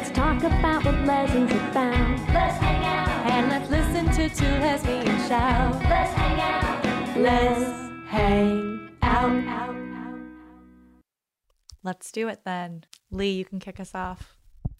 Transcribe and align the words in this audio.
let's 0.00 0.12
talk 0.12 0.42
about 0.42 0.82
what 0.82 0.94
lessons 1.04 1.52
have 1.52 1.74
found. 1.74 2.18
Let's 2.32 2.56
hang 2.56 2.82
out. 2.86 3.30
And 3.30 3.50
let's 3.50 3.68
listen 3.68 4.06
to 4.06 4.34
two 4.34 4.46
lesbians 4.46 5.28
shout. 5.28 5.74
Let's 5.74 6.12
hang 6.14 6.40
out. 6.40 7.16
Let's 7.18 8.08
hang 8.08 8.96
out. 9.02 10.16
Let's 11.82 12.10
do 12.12 12.28
it 12.28 12.40
then. 12.46 12.84
Leigh, 13.10 13.32
you 13.32 13.44
can 13.44 13.60
kick 13.60 13.78
us 13.78 13.94
off. 13.94 14.36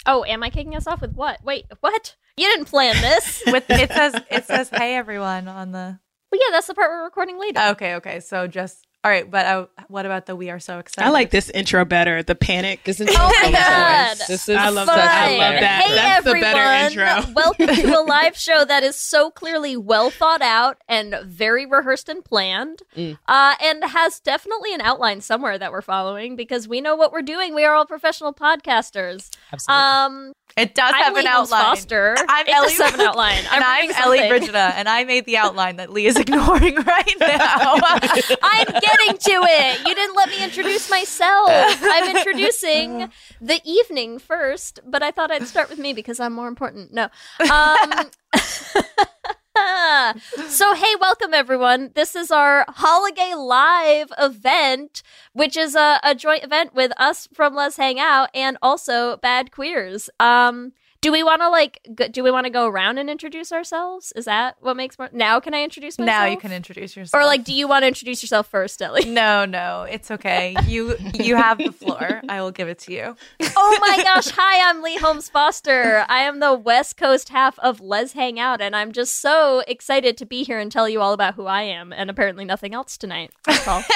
Oh, 0.06 0.24
am 0.24 0.43
I 0.43 0.48
kicking 0.48 0.74
us 0.74 0.87
off 0.87 1.02
with 1.02 1.12
what? 1.12 1.45
Wait, 1.45 1.66
what? 1.80 2.16
You 2.38 2.46
didn't 2.46 2.66
plan 2.66 2.95
this. 3.02 3.43
With 3.46 3.68
it 3.68 3.93
says 3.93 4.15
it 4.30 4.46
says 4.46 4.71
hey 4.71 4.95
everyone 4.95 5.46
on 5.48 5.73
the 5.73 5.98
well, 6.32 6.41
yeah, 6.41 6.52
that's 6.52 6.68
the 6.68 6.74
part 6.74 6.91
we're 6.91 7.05
recording 7.05 7.38
later. 7.38 7.60
Okay, 7.73 7.96
okay. 7.96 8.21
So 8.21 8.46
just 8.46 8.87
all 9.02 9.10
right, 9.10 9.30
but 9.30 9.46
uh, 9.46 9.66
what 9.88 10.04
about 10.04 10.27
the 10.27 10.36
we 10.36 10.50
are 10.50 10.60
so 10.60 10.78
excited? 10.78 11.09
I 11.09 11.10
like 11.10 11.30
this 11.30 11.48
intro 11.50 11.84
better. 11.86 12.22
The 12.22 12.34
panic. 12.34 12.84
This 12.84 13.00
is 13.00 13.09
Oh 13.10 13.32
my 13.42 13.50
God. 13.50 14.16
This 14.28 14.48
is 14.48 14.56
I 14.56 14.68
love 14.68 14.86
Fun. 14.88 14.96
that. 14.98 15.28
I 15.28 15.36
love 15.38 15.60
that. 15.60 15.82
Hey 15.82 15.95
That's 15.95 16.24
the 16.24 16.30
everyone, 16.30 16.40
better 16.52 17.00
intro. 17.24 17.32
welcome 17.34 17.66
to 17.68 17.98
a 17.98 18.02
live 18.02 18.37
show 18.38 18.65
that 18.65 18.82
is 18.82 18.96
so 18.96 19.30
clearly 19.30 19.74
well 19.76 20.10
thought 20.10 20.42
out 20.42 20.76
and 20.88 21.16
very 21.24 21.65
rehearsed 21.65 22.09
and 22.10 22.24
planned, 22.24 22.80
Mm. 22.96 23.16
uh, 23.29 23.54
and 23.62 23.84
has 23.84 24.20
definitely 24.20 24.74
an 24.74 24.80
outline 24.82 25.20
somewhere 25.20 25.57
that 25.59 25.73
we're 25.73 25.80
following 25.80 26.37
because 26.37 26.66
we 26.68 26.80
know 26.80 26.95
what 26.96 27.12
we're 27.12 27.23
doing. 27.23 27.54
We 27.54 27.64
are 27.64 27.74
all 27.74 27.87
professional 27.87 28.35
podcasters. 28.35 29.30
Absolutely. 29.52 29.82
Um, 30.29 30.32
It 30.57 30.74
does 30.74 30.92
I'm 30.95 31.02
have 31.04 31.14
Leigh 31.14 31.20
an 31.20 31.26
outline. 31.29 31.62
Foster. 31.62 32.16
I'm 32.29 32.46
it 32.46 32.52
Ellie, 32.54 32.68
does 32.70 32.79
have 32.80 32.95
an 32.95 33.01
outline, 33.07 33.38
and 33.52 33.64
I'm 33.64 33.80
reading 33.82 33.96
Ellie 33.96 34.18
something. 34.18 34.29
Brigida, 34.30 34.73
and 34.76 34.88
I 34.88 35.04
made 35.04 35.24
the 35.24 35.37
outline 35.37 35.76
that 35.76 35.90
Leigh 35.90 36.07
is 36.07 36.16
ignoring 36.18 36.74
right 36.74 37.14
now. 37.20 37.79
I'm 38.42 38.66
getting 38.66 38.90
to 38.99 39.33
it. 39.33 39.87
You 39.87 39.95
didn't 39.95 40.16
let 40.16 40.29
me 40.29 40.43
introduce 40.43 40.91
myself. 40.91 41.51
I'm 41.51 42.16
introducing 42.16 43.10
the 43.41 43.60
evening 43.65 44.19
first, 44.19 44.80
but 44.87 45.02
I 45.02 45.10
thought 45.10 45.30
I'd 45.30 45.47
start 45.47 45.71
with 45.71 45.79
me 45.79 45.93
because 45.93 46.21
I'm 46.21 46.32
more 46.32 46.49
important. 46.49 46.93
No. 46.93 47.09
Um, 47.51 48.10
so, 50.49 50.74
hey, 50.74 50.95
welcome 51.01 51.35
everyone. 51.35 51.91
This 51.95 52.16
is 52.16 52.30
our 52.30 52.65
Holiday 52.69 53.35
Live 53.35 54.13
event, 54.19 55.02
which 55.32 55.57
is 55.57 55.75
a, 55.75 56.01
a 56.02 56.15
joint 56.15 56.45
event 56.45 56.75
with 56.75 56.93
us 56.97 57.29
from 57.32 57.54
Lez 57.54 57.77
Hang 57.77 57.99
Out 57.99 58.30
and 58.35 58.57
also 58.63 59.16
Bad 59.19 59.51
Queers. 59.51 60.10
Um, 60.19 60.73
do 61.02 61.12
we 61.12 61.23
want 61.23 61.40
to 61.40 61.48
like? 61.48 61.80
Go, 61.95 62.09
do 62.09 62.23
we 62.23 62.30
want 62.30 62.45
to 62.45 62.51
go 62.51 62.66
around 62.66 62.98
and 62.98 63.09
introduce 63.09 63.52
ourselves? 63.52 64.12
Is 64.16 64.26
that 64.26 64.56
what 64.60 64.76
makes 64.76 64.98
more? 64.98 65.09
Now, 65.12 65.41
can 65.41 65.54
I 65.54 65.62
introduce 65.62 65.98
myself? 65.98 66.15
now 66.15 66.26
you 66.26 66.37
can 66.37 66.53
introduce 66.53 66.97
yourself. 66.97 67.20
Or 67.20 67.25
like, 67.25 67.42
do 67.42 67.54
you 67.54 67.66
want 67.66 67.84
to 67.84 67.88
introduce 67.88 68.22
yourself 68.22 68.48
first, 68.48 68.82
Ellie? 68.82 69.04
no, 69.06 69.47
no, 69.47 69.87
it's 69.88 70.10
okay. 70.10 70.54
You 70.66 70.97
you 71.15 71.37
have 71.37 71.59
the 71.59 71.72
floor. 71.72 72.20
I 72.28 72.42
will 72.42 72.50
give 72.50 72.69
it 72.69 72.78
to 72.81 72.92
you. 72.92 73.16
oh 73.56 73.78
my 73.81 74.03
gosh! 74.04 74.28
Hi, 74.31 74.69
I'm 74.69 74.82
Leigh 74.82 74.98
Holmes 74.98 75.28
Foster. 75.28 76.04
I 76.09 76.20
am 76.20 76.41
the 76.41 76.54
West 76.54 76.97
Coast 76.97 77.31
half 77.31 77.59
of 77.60 77.81
Lez 77.81 78.12
Hang 78.12 78.38
Out, 78.38 78.60
and 78.60 78.76
I'm 78.76 78.92
just 78.92 79.20
so 79.20 79.62
excited 79.66 80.19
to 80.19 80.26
be 80.26 80.42
here 80.42 80.59
and 80.59 80.70
tell 80.70 80.88
you 80.88 81.00
all 81.00 81.14
about 81.14 81.34
who 81.34 81.46
I 81.46 81.62
am, 81.62 81.92
and 81.92 82.10
apparently 82.10 82.44
nothing 82.44 82.75
else 82.75 82.98
tonight. 82.98 83.30
That's 83.46 83.66
all. 83.66 83.82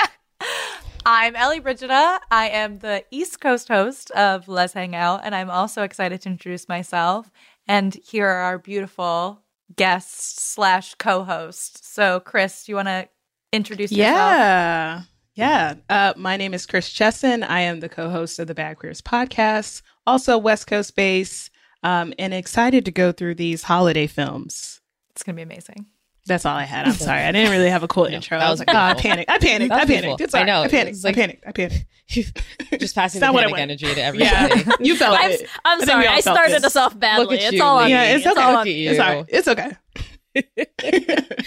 I'm 1.07 1.37
Ellie 1.37 1.61
Brigida. 1.61 2.19
I 2.31 2.49
am 2.49 2.79
the 2.79 3.05
East 3.11 3.39
Coast 3.39 3.69
host 3.69 4.11
of 4.13 4.49
Lez 4.49 4.73
Hang 4.73 4.95
Out, 4.95 5.21
and 5.23 5.35
I'm 5.35 5.51
also 5.51 5.83
excited 5.83 6.23
to 6.23 6.31
introduce 6.31 6.67
myself. 6.67 7.31
And 7.69 7.95
here 7.95 8.27
are 8.27 8.41
our 8.41 8.59
beautiful 8.59 9.43
guests 9.77 10.43
slash 10.43 10.95
co-host. 10.95 11.93
So, 11.95 12.21
Kris, 12.21 12.65
do 12.65 12.73
you 12.73 12.77
want 12.77 12.89
to 12.89 13.09
introduce 13.53 13.93
yourself? 13.93 14.17
Yeah. 14.17 15.03
Yeah. 15.35 15.75
Uh, 15.91 16.15
my 16.17 16.39
name 16.39 16.55
is 16.55 16.65
Kris 16.65 16.89
Chesson. 16.89 17.43
I 17.43 17.61
am 17.61 17.81
the 17.81 17.89
co 17.91 18.09
host 18.09 18.39
of 18.39 18.47
the 18.47 18.55
Bad 18.55 18.79
Queers 18.79 19.03
podcast, 19.03 19.83
also 20.07 20.39
West 20.39 20.67
Coast 20.67 20.97
base, 20.97 21.51
um, 21.83 22.15
and 22.19 22.33
excited 22.33 22.87
to 22.87 22.91
go 22.91 23.13
through 23.13 23.35
these 23.35 23.65
holiday 23.65 24.07
films. 24.07 24.81
It's 25.11 25.23
gonna 25.23 25.37
be 25.37 25.43
amazing. 25.43 25.87
That's 26.27 26.47
all 26.47 26.57
I 26.57 26.65
had. 26.65 26.87
I'm 26.87 26.95
sorry. 26.95 27.21
I 27.21 27.33
didn't 27.33 27.51
really 27.51 27.69
have 27.69 27.83
a 27.83 27.89
cool 27.89 28.07
intro. 28.07 28.39
I 28.39 28.49
was 28.51 28.61
was 28.61 28.61
like, 28.61 28.75
oh, 28.75 28.79
I 28.79 28.95
panicked. 28.95 29.31
I 29.31 29.39
panicked. 29.39 29.73
I 29.73 29.85
panicked. 29.85 29.89
beautiful. 29.89 30.17
It's 30.25 30.35
I 30.35 30.45
know. 30.45 30.63
I 30.63 30.69
panicked. 30.69 31.05
Like- 31.05 31.17
I 31.17 31.21
panicked. 31.21 31.45
I 31.47 31.53
panicked. 31.53 31.87
Just 32.81 32.95
passing 32.95 33.21
the 33.21 33.27
panic 33.27 33.59
energy 33.59 33.87
to 33.95 34.03
everybody. 34.03 34.31
Yeah. 34.61 34.73
you 34.81 34.97
felt 34.97 35.19
I'm, 35.19 35.31
it. 35.33 35.49
I'm 35.65 35.81
sorry. 35.83 36.03
we 36.03 36.09
I 36.09 36.21
started 36.21 36.55
this. 36.55 36.65
us 36.65 36.77
off 36.77 36.99
badly. 36.99 37.25
Look 37.27 37.35
at 37.35 37.43
It's 37.43 37.53
you, 37.53 37.63
all 37.63 37.77
on 37.79 37.85
Leigh. 37.85 37.89
me. 37.89 37.93
Yeah, 37.93 38.17
it's 38.17 38.27
all 38.27 38.33
okay. 38.33 38.43
on 38.43 38.55
Look 38.55 38.65
me. 38.65 38.87
It's 38.87 38.99
you. 38.99 39.05
all 39.05 39.15
right. 39.15 39.25
It's 39.29 39.49
okay. 39.49 39.73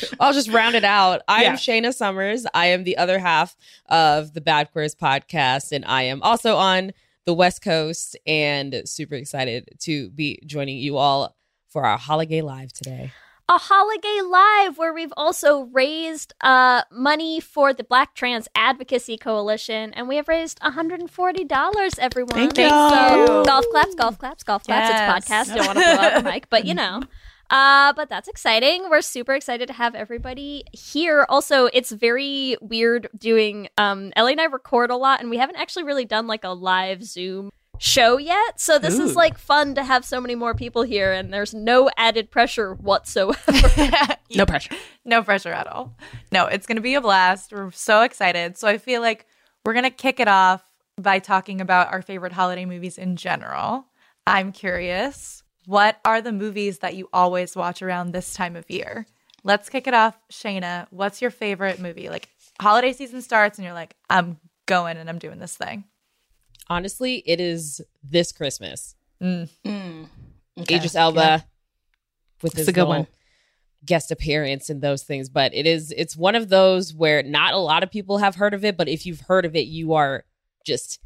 I'll 0.20 0.34
just 0.34 0.50
round 0.50 0.76
it 0.76 0.84
out. 0.84 1.22
I'm 1.28 1.42
Yeah. 1.44 1.54
Shana 1.54 1.88
Sumers. 1.88 2.46
I 2.54 2.68
am 2.68 2.84
the 2.84 2.98
other 2.98 3.20
half 3.20 3.56
of 3.90 4.34
the 4.34 4.42
Bad 4.42 4.72
Queers 4.72 4.96
podcast, 4.96 5.72
and 5.72 5.86
I 5.86 6.04
am 6.04 6.22
also 6.24 6.56
on 6.56 6.92
the 7.26 7.34
West 7.34 7.62
Coast 7.62 8.16
and 8.26 8.82
super 8.86 9.16
excited 9.16 9.70
to 9.82 10.10
be 10.12 10.40
joining 10.46 10.78
you 10.78 10.98
all 10.98 11.36
for 11.68 11.84
our 11.86 11.98
holiday 11.98 12.42
live 12.42 12.72
today. 12.72 13.12
A 13.50 13.58
holiday 13.58 14.20
live 14.22 14.78
where 14.78 14.94
we've 14.94 15.14
also 15.16 15.64
raised 15.72 16.34
uh, 16.42 16.82
money 16.92 17.40
for 17.40 17.74
the 17.74 17.84
Black 17.84 18.14
Trans 18.14 18.48
Advocacy 18.56 19.18
Coalition, 19.18 19.94
and 19.94 20.08
we 20.10 20.18
have 20.18 20.28
raised 20.28 20.60
$140. 20.60 22.00
Everyone, 22.00 22.36
Thank 22.36 22.56
so 22.58 22.64
you. 22.64 23.44
golf 23.46 23.66
claps, 23.72 23.96
golf 23.96 24.20
claps, 24.20 24.44
golf 24.44 24.64
claps. 24.64 24.90
Yes. 24.90 25.22
It's 25.22 25.30
podcast. 25.30 25.56
Don't 25.56 25.66
want 25.68 25.80
to 25.80 25.86
blow 25.96 26.04
out 26.04 26.24
the 26.24 26.30
mic, 26.30 26.50
but 26.50 26.66
you 26.66 26.74
know. 26.74 27.02
Uh, 27.50 27.94
but 27.94 28.10
that's 28.10 28.28
exciting. 28.28 28.90
We're 28.90 29.00
super 29.02 29.34
excited 29.34 29.68
to 29.68 29.74
have 29.74 29.96
everybody 29.96 30.66
here. 30.74 31.26
Also, 31.30 31.68
it's 31.68 31.92
very 31.92 32.58
weird 32.60 33.08
doing. 33.18 33.70
Um, 33.78 34.12
Ellie 34.18 34.34
and 34.34 34.42
I 34.42 34.46
record 34.46 34.90
a 34.90 34.98
lot, 34.98 35.22
and 35.22 35.30
we 35.30 35.38
haven't 35.38 35.56
actually 35.56 35.84
really 35.84 36.04
done 36.04 36.28
like 36.28 36.44
a 36.44 36.50
live 36.50 37.04
Zoom 37.04 37.52
show 37.80 38.18
yet. 38.18 38.60
So 38.60 38.80
this 38.80 38.98
is 39.00 39.16
like 39.16 39.38
fun 39.38 39.76
to 39.76 39.84
have 39.84 40.04
so 40.06 40.20
many 40.22 40.36
more 40.36 40.54
people 40.54 40.84
here, 40.84 41.12
and 41.12 41.34
there's 41.34 41.54
no 41.54 41.90
added 41.98 42.32
pressure 42.32 42.74
whatsoever. 42.74 43.38
No 44.36 44.46
pressure. 44.46 44.76
no 45.06 45.24
pressure 45.24 45.54
at 45.54 45.68
all. 45.68 45.96
No, 46.34 46.48
it's 46.48 46.68
going 46.68 46.76
to 46.76 46.82
be 46.82 46.96
a 46.96 47.02
blast. 47.02 47.54
We're 47.54 47.72
so 47.72 48.02
excited. 48.02 48.58
So 48.58 48.68
I 48.68 48.78
feel 48.78 49.00
like 49.02 49.26
we're 49.66 49.72
going 49.74 49.86
to 49.86 49.90
kick 49.90 50.20
it 50.20 50.28
off 50.28 50.64
by 50.98 51.20
talking 51.20 51.62
about 51.62 51.94
our 51.94 52.02
favorite 52.02 52.34
holiday 52.34 52.66
movies 52.66 52.98
in 52.98 53.16
general. 53.16 53.86
I'm 54.28 54.52
curious, 54.52 55.44
what 55.66 56.00
are 56.04 56.22
the 56.22 56.34
movies 56.34 56.80
that 56.80 56.96
you 56.96 57.08
always 57.14 57.56
watch 57.56 57.82
around 57.82 58.12
this 58.12 58.34
time 58.34 58.58
of 58.58 58.70
year? 58.70 59.06
Let's 59.46 59.70
kick 59.70 59.88
it 59.88 59.94
off. 59.94 60.20
Shana, 60.32 60.88
what's 60.90 61.22
your 61.22 61.32
favorite 61.32 61.80
movie? 61.80 62.10
Like 62.10 62.28
holiday 62.60 62.92
season 62.92 63.22
starts 63.22 63.58
and 63.58 63.64
you're 63.66 63.74
like, 63.74 63.96
I'm 64.10 64.40
going 64.66 64.98
and 64.98 65.10
I'm 65.10 65.20
doing 65.20 65.40
this 65.40 65.56
thing. 65.56 65.86
Honestly, 66.70 67.24
it 67.26 67.40
is 67.40 67.82
this 68.04 68.32
Christmas. 68.32 68.96
Mm. 69.22 69.50
Okay. 70.60 70.76
Idris 70.76 70.96
Elba 70.96 71.46
with 72.42 72.54
It's 72.54 72.60
his 72.60 72.68
a 72.68 72.72
good 72.74 72.88
one. 72.88 73.08
guest 73.86 74.12
appearance 74.12 74.70
and 74.70 74.82
those 74.82 75.04
things. 75.04 75.30
But 75.30 75.54
it 75.54 75.66
is 75.66 75.94
it's 75.96 76.16
one 76.18 76.36
of 76.36 76.50
those 76.50 76.94
where 76.94 77.24
not 77.24 77.54
a 77.54 77.58
lot 77.58 77.84
of 77.84 77.92
people 77.92 78.18
have 78.20 78.36
heard 78.36 78.54
of 78.54 78.66
it, 78.66 78.76
but 78.78 78.88
if 78.88 79.06
you've 79.06 79.22
heard 79.22 79.46
of 79.46 79.56
it, 79.56 79.68
you 79.68 79.94
are 79.94 80.24
just 80.66 81.00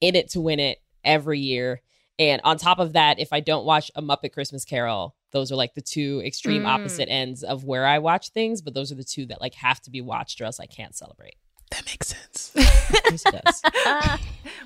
in 0.00 0.14
it 0.16 0.28
to 0.30 0.40
win 0.40 0.60
it 0.60 0.78
every 1.04 1.38
year. 1.40 1.80
And 2.18 2.40
on 2.44 2.56
top 2.56 2.78
of 2.78 2.94
that, 2.94 3.18
if 3.20 3.32
I 3.32 3.40
don't 3.40 3.64
watch 3.66 3.90
a 3.94 4.02
Muppet 4.02 4.32
Christmas 4.32 4.64
Carol, 4.64 5.14
those 5.32 5.52
are 5.52 5.56
like 5.56 5.74
the 5.74 5.82
two 5.82 6.22
extreme 6.24 6.62
Mm. 6.62 6.66
opposite 6.68 7.08
ends 7.10 7.42
of 7.42 7.64
where 7.64 7.86
I 7.86 7.98
watch 7.98 8.30
things, 8.30 8.62
but 8.62 8.72
those 8.74 8.90
are 8.90 8.94
the 8.96 9.04
two 9.04 9.26
that 9.26 9.40
like 9.40 9.54
have 9.54 9.80
to 9.82 9.90
be 9.90 10.00
watched 10.00 10.40
or 10.40 10.44
else 10.44 10.58
I 10.58 10.66
can't 10.66 10.96
celebrate. 10.96 11.36
That 11.70 11.84
makes 11.86 12.08
sense. 12.08 12.52
Yes, 13.10 13.24
it 13.26 13.42
does. 13.44 13.62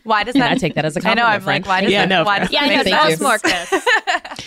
Why 0.05 0.25
does 0.25 0.35
that 0.35 0.51
I 0.51 0.55
take 0.55 0.75
that 0.75 0.85
as 0.85 0.97
a 0.97 1.01
compliment, 1.01 1.27
I 1.27 1.31
know. 1.31 1.35
I'm 1.37 1.41
friend. 1.41 1.65
like, 1.65 1.69
why 1.69 1.81
does 1.83 1.91
Yeah, 1.93 2.03
that, 2.07 2.09
no, 2.09 2.25
why 2.25 2.39
does 2.41 2.51
yeah, 2.53 2.61
I 2.61 2.69
that 2.69 2.71
know. 2.71 2.85
make 2.85 2.85
Thank 2.85 2.97
Tell 2.97 3.09
you. 3.09 3.15
us 3.15 3.21
more, 3.21 3.39
Kris. 3.39 4.47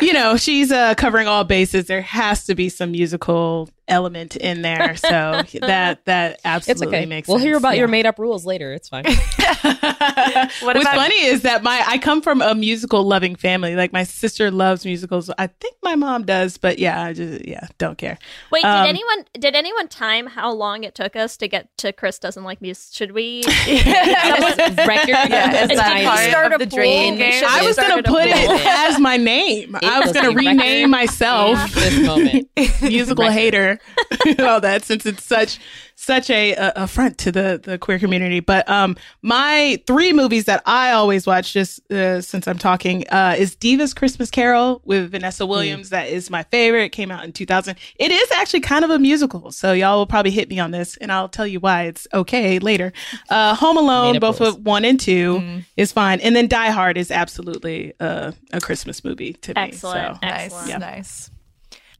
you 0.00 0.12
know, 0.12 0.36
she's 0.36 0.70
uh, 0.72 0.94
covering 0.94 1.26
all 1.28 1.44
bases. 1.44 1.86
There 1.86 2.02
has 2.02 2.44
to 2.46 2.54
be 2.54 2.68
some 2.68 2.90
musical 2.92 3.68
element 3.88 4.34
in 4.36 4.62
there. 4.62 4.96
So 4.96 5.08
that 5.60 6.04
that 6.06 6.32
It's 6.34 6.44
absolutely 6.44 6.86
okay. 6.98 7.06
makes 7.06 7.28
We'll 7.28 7.38
sense. 7.38 7.46
hear 7.46 7.56
about 7.56 7.76
your 7.76 7.86
made 7.88 8.04
up 8.06 8.18
rules 8.18 8.44
later. 8.44 8.72
It's 8.72 8.88
fine. 8.88 9.04
What 10.60 10.74
What's 10.76 10.80
about- 10.80 10.94
funny 10.96 11.24
is 11.24 11.42
that 11.42 11.62
my 11.62 11.82
I 11.86 11.98
come 11.98 12.20
from 12.22 12.40
a 12.42 12.54
musical 12.54 13.02
loving 13.04 13.36
family. 13.36 13.74
Like 13.76 13.92
my 13.92 14.04
sister 14.04 14.50
loves 14.50 14.84
musicals. 14.84 15.30
I 15.38 15.46
think 15.48 15.76
my 15.82 15.94
mom 15.94 16.24
does, 16.24 16.56
but 16.56 16.78
yeah, 16.78 17.02
I 17.02 17.12
just 17.12 17.46
yeah, 17.46 17.66
don't 17.78 17.96
care. 17.98 18.18
Wait, 18.50 18.64
Um, 18.64 18.82
did 18.84 18.88
anyone 18.90 19.24
did 19.38 19.54
anyone 19.56 19.88
time 19.88 20.26
how 20.26 20.52
long 20.52 20.84
it 20.84 20.94
took 20.94 21.16
us 21.16 21.36
to 21.38 21.48
get 21.48 21.76
to 21.78 21.92
Kris 21.92 22.18
doesn't 22.18 22.44
like 22.44 22.60
music? 22.60 22.94
Should 22.94 23.12
we? 23.12 23.42
Record. 23.46 25.08
Yeah, 25.08 25.62
is 25.62 25.68
Did 25.68 25.78
that 25.78 25.96
we 25.98 26.04
part 26.06 26.18
start 26.28 26.52
of 26.52 26.60
a 26.60 26.64
the 26.64 26.70
drinking 26.74 27.14
pool? 27.14 27.18
game? 27.18 27.32
Should 27.32 27.48
I 27.48 27.62
was 27.66 27.76
gonna 27.76 28.02
put 28.02 28.26
it 28.26 28.66
as 28.66 28.98
my 29.00 29.16
name. 29.16 29.76
I 29.86 29.98
was 30.00 30.08
was 30.08 30.16
gonna 30.16 30.34
rename 30.34 30.90
myself. 30.90 31.72
This 31.74 32.06
moment. 32.06 32.48
musical 32.82 33.30
hater. 33.30 33.78
And 34.26 34.40
all 34.42 34.60
that 34.60 34.84
since 34.84 35.06
it's 35.06 35.24
such 35.24 35.58
such 35.98 36.28
a, 36.28 36.52
a 36.52 36.72
affront 36.76 37.16
to 37.16 37.32
the 37.32 37.58
the 37.62 37.78
queer 37.78 37.98
community. 37.98 38.40
But 38.40 38.68
um 38.68 38.96
my 39.22 39.82
three 39.86 40.12
movies 40.12 40.44
that 40.44 40.62
i 40.66 40.92
always 40.92 41.26
watch 41.26 41.52
just 41.54 41.90
uh, 41.90 42.20
since 42.20 42.46
i'm 42.46 42.58
talking 42.58 43.08
uh 43.08 43.34
is 43.36 43.56
diva's 43.56 43.94
christmas 43.94 44.30
carol 44.30 44.82
with 44.84 45.10
vanessa 45.10 45.46
williams. 45.46 45.88
That 45.90 46.08
is 46.08 46.28
my 46.30 46.42
favorite. 46.44 46.90
Came 46.92 47.10
out 47.10 47.24
in 47.24 47.32
2000 47.32 47.76
it 47.98 48.10
is 48.12 48.30
actually 48.32 48.60
kind 48.60 48.84
of 48.84 48.90
a 48.90 48.98
musical 48.98 49.50
so 49.50 49.72
y'all 49.72 49.96
will 49.96 50.06
probably 50.06 50.30
hit 50.30 50.48
me 50.50 50.58
on 50.60 50.70
this 50.70 50.96
and 50.98 51.10
i'll 51.10 51.30
tell 51.30 51.46
you 51.46 51.60
why 51.60 51.84
it's 51.84 52.06
okay 52.12 52.58
later. 52.58 52.92
Uh 53.30 53.54
home 53.54 53.78
alone 53.78 54.18
both 54.20 54.40
of 54.42 54.64
one 54.64 54.84
and 54.84 55.00
2 55.00 55.62
is 55.78 55.92
fine. 55.92 56.20
And 56.20 56.36
then 56.36 56.46
die 56.46 56.70
hard 56.70 56.98
is 56.98 57.10
absolutely 57.10 57.94
uh, 58.00 58.32
a 58.52 58.60
christmas 58.60 59.02
movie 59.02 59.32
to 59.32 59.54
me 59.54 59.60
Excellent. 59.62 60.16
so 60.16 60.26
Nice, 60.26 60.52
Excellent. 60.52 60.80
nice. 60.80 61.30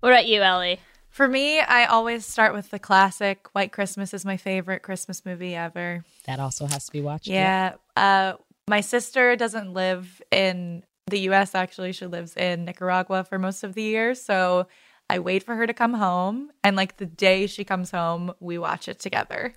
What 0.01 0.13
about 0.13 0.27
you, 0.27 0.43
Ellie? 0.43 0.79
For 1.17 1.29
me, 1.29 1.61
I 1.61 1.87
always 1.87 2.27
start 2.27 2.53
with 2.53 2.69
the 2.69 2.79
classic. 2.79 3.49
White 3.55 3.73
Christmas 3.73 4.13
is 4.13 4.27
my 4.27 4.37
favorite 4.37 4.83
Christmas 4.83 5.25
movie 5.25 5.55
ever. 5.55 6.05
That 6.27 6.41
also 6.41 6.67
has 6.67 6.85
to 6.85 6.93
be 6.93 7.01
watched. 7.01 7.27
Yeah. 7.27 7.77
Uh, 7.97 8.35
my 8.69 8.83
sister 8.83 9.35
doesn't 9.35 9.73
live 9.73 10.21
in 10.31 10.85
the 11.07 11.21
US, 11.31 11.55
actually. 11.55 11.93
She 11.93 12.05
lives 12.05 12.37
in 12.37 12.67
Nicaragua 12.67 13.25
for 13.25 13.39
most 13.39 13.65
of 13.65 13.73
the 13.73 13.83
year. 13.83 14.15
So 14.15 14.67
I 15.09 15.21
wait 15.21 15.43
for 15.43 15.57
her 15.57 15.67
to 15.67 15.73
come 15.73 15.95
home. 15.95 16.51
And 16.63 16.77
like 16.77 16.99
the 16.99 17.07
day 17.07 17.47
she 17.47 17.65
comes 17.65 17.91
home, 17.91 18.35
we 18.39 18.59
watch 18.59 18.87
it 18.87 18.99
together. 18.99 19.55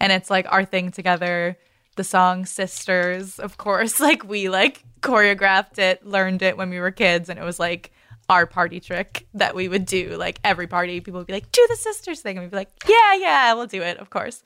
And 0.00 0.12
it's 0.12 0.28
like 0.28 0.52
our 0.52 0.66
thing 0.66 0.90
together. 0.90 1.56
The 1.96 2.04
song 2.04 2.44
Sisters, 2.44 3.38
of 3.38 3.56
course, 3.56 4.00
like 4.08 4.28
we 4.28 4.50
like 4.50 4.84
choreographed 5.00 5.78
it, 5.78 6.04
learned 6.04 6.42
it 6.42 6.58
when 6.58 6.68
we 6.68 6.78
were 6.78 6.90
kids. 6.90 7.30
And 7.30 7.38
it 7.38 7.44
was 7.44 7.58
like, 7.58 7.90
our 8.30 8.46
party 8.46 8.80
trick 8.80 9.26
that 9.34 9.54
we 9.54 9.68
would 9.68 9.84
do 9.84 10.16
like 10.16 10.38
every 10.44 10.66
party 10.66 11.00
people 11.00 11.18
would 11.20 11.26
be 11.26 11.32
like 11.32 11.50
do 11.52 11.66
the 11.68 11.76
sisters 11.76 12.20
thing 12.20 12.38
and 12.38 12.44
we'd 12.44 12.50
be 12.50 12.56
like 12.56 12.70
yeah 12.88 13.14
yeah 13.16 13.52
we'll 13.52 13.66
do 13.66 13.82
it 13.82 13.98
of 13.98 14.08
course 14.08 14.42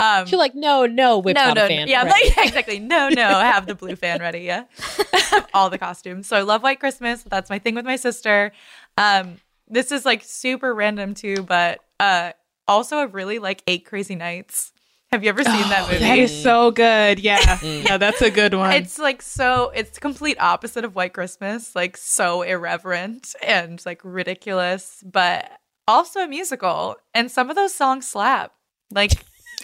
um 0.00 0.26
You're 0.26 0.38
like, 0.38 0.54
no, 0.54 0.86
no, 0.86 1.20
no, 1.20 1.52
no, 1.52 1.66
fan. 1.68 1.88
yeah, 1.88 2.02
Right. 2.04 2.10
like, 2.10 2.36
yeah, 2.36 2.44
exactly. 2.44 2.78
No, 2.78 3.08
no, 3.10 3.22
have 3.28 3.66
the 3.66 3.74
blue 3.74 3.96
fan 3.96 4.20
ready. 4.20 4.40
Yeah, 4.40 4.64
all 5.54 5.68
the 5.70 5.78
costumes. 5.78 6.26
So 6.26 6.36
I 6.36 6.42
love 6.42 6.62
White 6.62 6.80
Christmas. 6.80 7.22
That's 7.22 7.50
my 7.50 7.58
thing 7.58 7.74
with 7.74 7.84
my 7.84 7.96
sister. 7.96 8.52
Um, 8.96 9.36
this 9.68 9.92
is 9.92 10.04
like 10.06 10.22
super 10.24 10.74
random 10.74 11.14
too, 11.14 11.42
but 11.42 11.80
uh, 12.00 12.32
also 12.66 12.96
I 12.98 13.04
really 13.04 13.38
like 13.38 13.62
Eight 13.66 13.84
Crazy 13.84 14.14
Nights. 14.14 14.72
Have 15.10 15.22
you 15.24 15.30
ever 15.30 15.42
seen 15.42 15.68
that 15.70 15.86
movie? 15.90 16.04
Oh, 16.04 16.08
that 16.08 16.18
is 16.18 16.42
so 16.42 16.70
good 16.70 17.18
yeah 17.18 17.38
mm. 17.38 17.84
yeah 17.88 17.96
that's 17.96 18.20
a 18.20 18.30
good 18.30 18.52
one 18.54 18.72
It's 18.72 18.98
like 18.98 19.22
so 19.22 19.70
it's 19.74 19.98
complete 19.98 20.36
opposite 20.40 20.84
of 20.84 20.94
White 20.94 21.14
Christmas, 21.14 21.74
like 21.74 21.96
so 21.96 22.42
irreverent 22.42 23.34
and 23.42 23.80
like 23.86 24.00
ridiculous, 24.04 25.02
but 25.04 25.50
also 25.86 26.20
a 26.20 26.28
musical. 26.28 26.96
And 27.14 27.30
some 27.30 27.48
of 27.50 27.56
those 27.56 27.74
songs 27.74 28.06
slap. 28.06 28.52
Like 28.92 29.12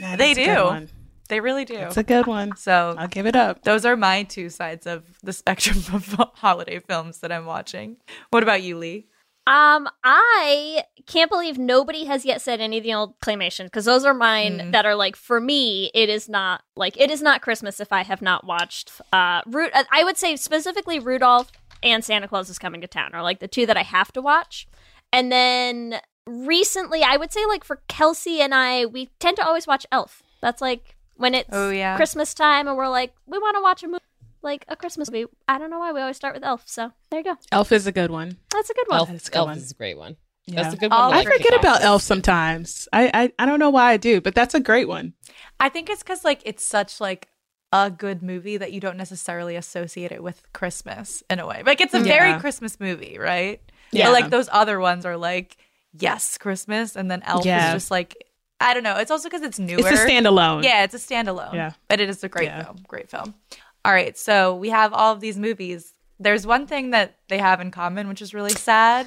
they 0.01 0.33
is 0.33 0.39
a 0.39 0.45
good 0.47 0.87
do. 0.87 0.93
they 1.29 1.41
really 1.41 1.65
do. 1.65 1.77
It's 1.77 1.97
a 1.97 2.03
good 2.03 2.27
one. 2.27 2.57
so 2.57 2.95
I'll 2.99 3.09
give 3.09 3.27
it 3.27 3.37
up. 3.37 3.63
those 3.63 3.85
are 3.85 3.97
my 3.97 4.23
two 4.23 4.49
sides 4.51 4.87
of 4.87 5.05
the 5.23 5.33
spectrum 5.33 5.79
of 5.93 6.05
holiday 6.35 6.79
films 6.81 7.19
that 7.21 7.31
I'm 7.31 7.47
watching. 7.47 7.99
What 8.31 8.43
about 8.43 8.63
you, 8.63 8.79
Leigh? 8.79 9.07
Um, 9.47 9.89
I 10.03 10.85
can't 11.07 11.31
believe 11.31 11.59
nobody 11.59 12.05
has 12.07 12.25
yet 12.25 12.41
said 12.41 12.61
any 12.61 12.79
of 12.79 12.83
the 12.85 12.95
old 12.95 13.21
claymation 13.21 13.65
because 13.65 13.85
those 13.85 14.05
are 14.05 14.15
mine 14.15 14.59
Mm. 14.59 14.73
that 14.73 14.87
are 14.87 14.95
like 14.95 15.17
for 15.17 15.39
me. 15.41 15.91
It 15.95 16.09
is 16.09 16.29
not 16.31 16.63
like 16.77 16.99
it 16.99 17.11
is 17.11 17.21
not 17.21 17.43
Christmas 17.43 17.79
if 17.79 17.93
I 17.93 18.05
have 18.05 18.23
not 18.23 18.45
watched. 18.47 18.91
Uh, 19.13 19.43
Ru- 19.47 19.69
I 19.93 20.03
would 20.03 20.17
say 20.17 20.37
specifically 20.37 20.99
Rudolph 20.99 21.53
and 21.83 22.03
Santa 22.03 22.27
Claus 22.27 22.49
is 22.49 22.59
coming 22.59 22.81
to 22.81 22.87
town 22.87 23.11
are 23.13 23.23
like 23.23 23.41
the 23.41 23.49
two 23.49 23.67
that 23.67 23.77
I 23.77 23.83
have 23.83 24.11
to 24.13 24.23
watch. 24.23 24.67
And 25.13 25.31
then 25.31 26.01
recently, 26.27 27.03
I 27.03 27.19
would 27.19 27.31
say 27.33 27.45
like 27.47 27.65
for 27.65 27.83
Kelsey 27.87 28.41
and 28.41 28.55
I, 28.55 28.87
we 28.87 29.11
tend 29.21 29.37
to 29.37 29.47
always 29.47 29.67
watch 29.67 29.85
Elf. 29.93 30.23
That's 30.41 30.63
like 30.63 30.97
when 31.17 31.35
it's 31.35 31.51
Oh, 31.53 31.69
yeah. 31.71 31.97
Christmas 31.97 32.33
time 32.33 32.67
and 32.67 32.79
we're 32.79 32.89
like 32.89 33.13
we 33.27 33.37
want 33.39 33.57
to 33.57 33.63
watch 33.63 33.83
a 33.83 33.89
movie. 33.89 34.01
Like 34.45 34.65
a 34.69 34.77
Christmas 34.77 35.11
movie. 35.11 35.27
I 35.49 35.59
don't 35.59 35.71
know 35.71 35.79
why 35.79 35.93
we 35.93 36.01
always 36.01 36.17
start 36.17 36.35
with 36.35 36.45
Elf. 36.45 36.63
So 36.67 36.93
there 37.11 37.21
you 37.21 37.25
go. 37.25 37.37
Elf 37.51 37.73
is 37.73 37.87
a 37.87 37.93
good 37.93 38.11
one. 38.11 38.37
That's 38.53 38.71
a 38.71 38.75
good 38.75 38.87
one. 38.89 38.99
Elf, 39.01 39.09
That's 39.11 39.29
a 39.29 39.31
good 39.31 39.39
Elf 39.39 39.49
one. 39.49 39.57
is 39.59 39.71
a 39.71 39.75
great 39.75 39.99
one. 39.99 40.17
Yeah. 40.47 40.63
That's 40.63 40.75
a 40.75 40.77
good 40.77 40.93
I'll 40.93 41.09
one. 41.11 41.19
I 41.19 41.25
forget 41.25 41.59
about. 41.59 41.83
Elf 41.83 42.03
sometimes. 42.03 42.87
I, 42.93 43.11
I 43.15 43.33
I 43.43 43.47
don't 43.47 43.59
know 43.59 43.71
why 43.71 43.93
I 43.93 43.97
do, 43.97 44.21
but 44.21 44.35
that's 44.35 44.55
a 44.55 44.61
great 44.61 44.87
one. 44.87 45.15
I 45.59 45.71
think 45.71 45.89
it's 45.89 46.03
because 46.03 46.23
like 46.25 46.43
it's 46.45 46.63
such 46.63 47.01
like 47.01 47.29
a 47.73 47.91
good 47.91 48.23
movie 48.23 48.59
that 48.59 48.71
you 48.73 48.81
don't 48.81 48.99
necessarily 48.99 49.57
associate 49.57 50.13
it 50.13 50.23
with 50.23 50.43
Christmas 50.53 51.23
in 51.31 51.41
a 51.41 51.47
way. 51.47 51.63
Like 51.65 51.81
it's 51.81 51.95
a 51.95 52.01
very 52.01 52.39
Christmas 52.39 52.79
movie, 52.79 53.17
right? 53.19 53.61
Yeah. 53.91 54.07
But 54.09 54.13
like 54.13 54.31
those 54.31 54.49
other 54.53 54.79
ones 54.79 55.07
are 55.07 55.17
like 55.17 55.57
yes, 55.99 56.37
Christmas, 56.37 56.95
and 56.97 57.11
then 57.11 57.23
Elf 57.23 57.47
Yeah. 57.47 57.69
is 57.69 57.75
just 57.75 57.91
like 57.91 58.15
I 58.61 58.75
don't 58.75 58.83
know. 58.83 58.97
It's 58.99 59.11
also 59.11 59.29
because 59.31 59.43
it's 59.43 59.59
newer. 59.59 59.81
It's 59.81 59.89
a 60.03 60.07
standalone. 60.07 60.63
Yeah, 60.63 60.85
it's 60.85 60.95
a 60.95 60.99
standalone. 60.99 61.55
Yeah. 61.55 61.73
But 61.89 62.01
it 62.01 62.11
is 62.11 62.23
a 62.23 62.29
great 62.29 62.47
Yeah. 62.47 62.65
film. 62.65 62.77
Great 62.87 63.09
film. 63.11 63.35
All 63.85 63.93
right. 63.93 64.17
So 64.17 64.55
we 64.55 64.71
have 64.71 64.93
all 64.93 65.13
of 65.13 65.21
these 65.21 65.39
movies. 65.39 65.93
There's 66.19 66.47
one 66.47 66.67
thing 66.67 66.91
that 66.91 67.17
they 67.29 67.39
have 67.39 67.61
in 67.61 67.71
common, 67.71 68.09
which 68.09 68.23
is 68.23 68.33
really 68.35 68.53
sad. 68.53 69.07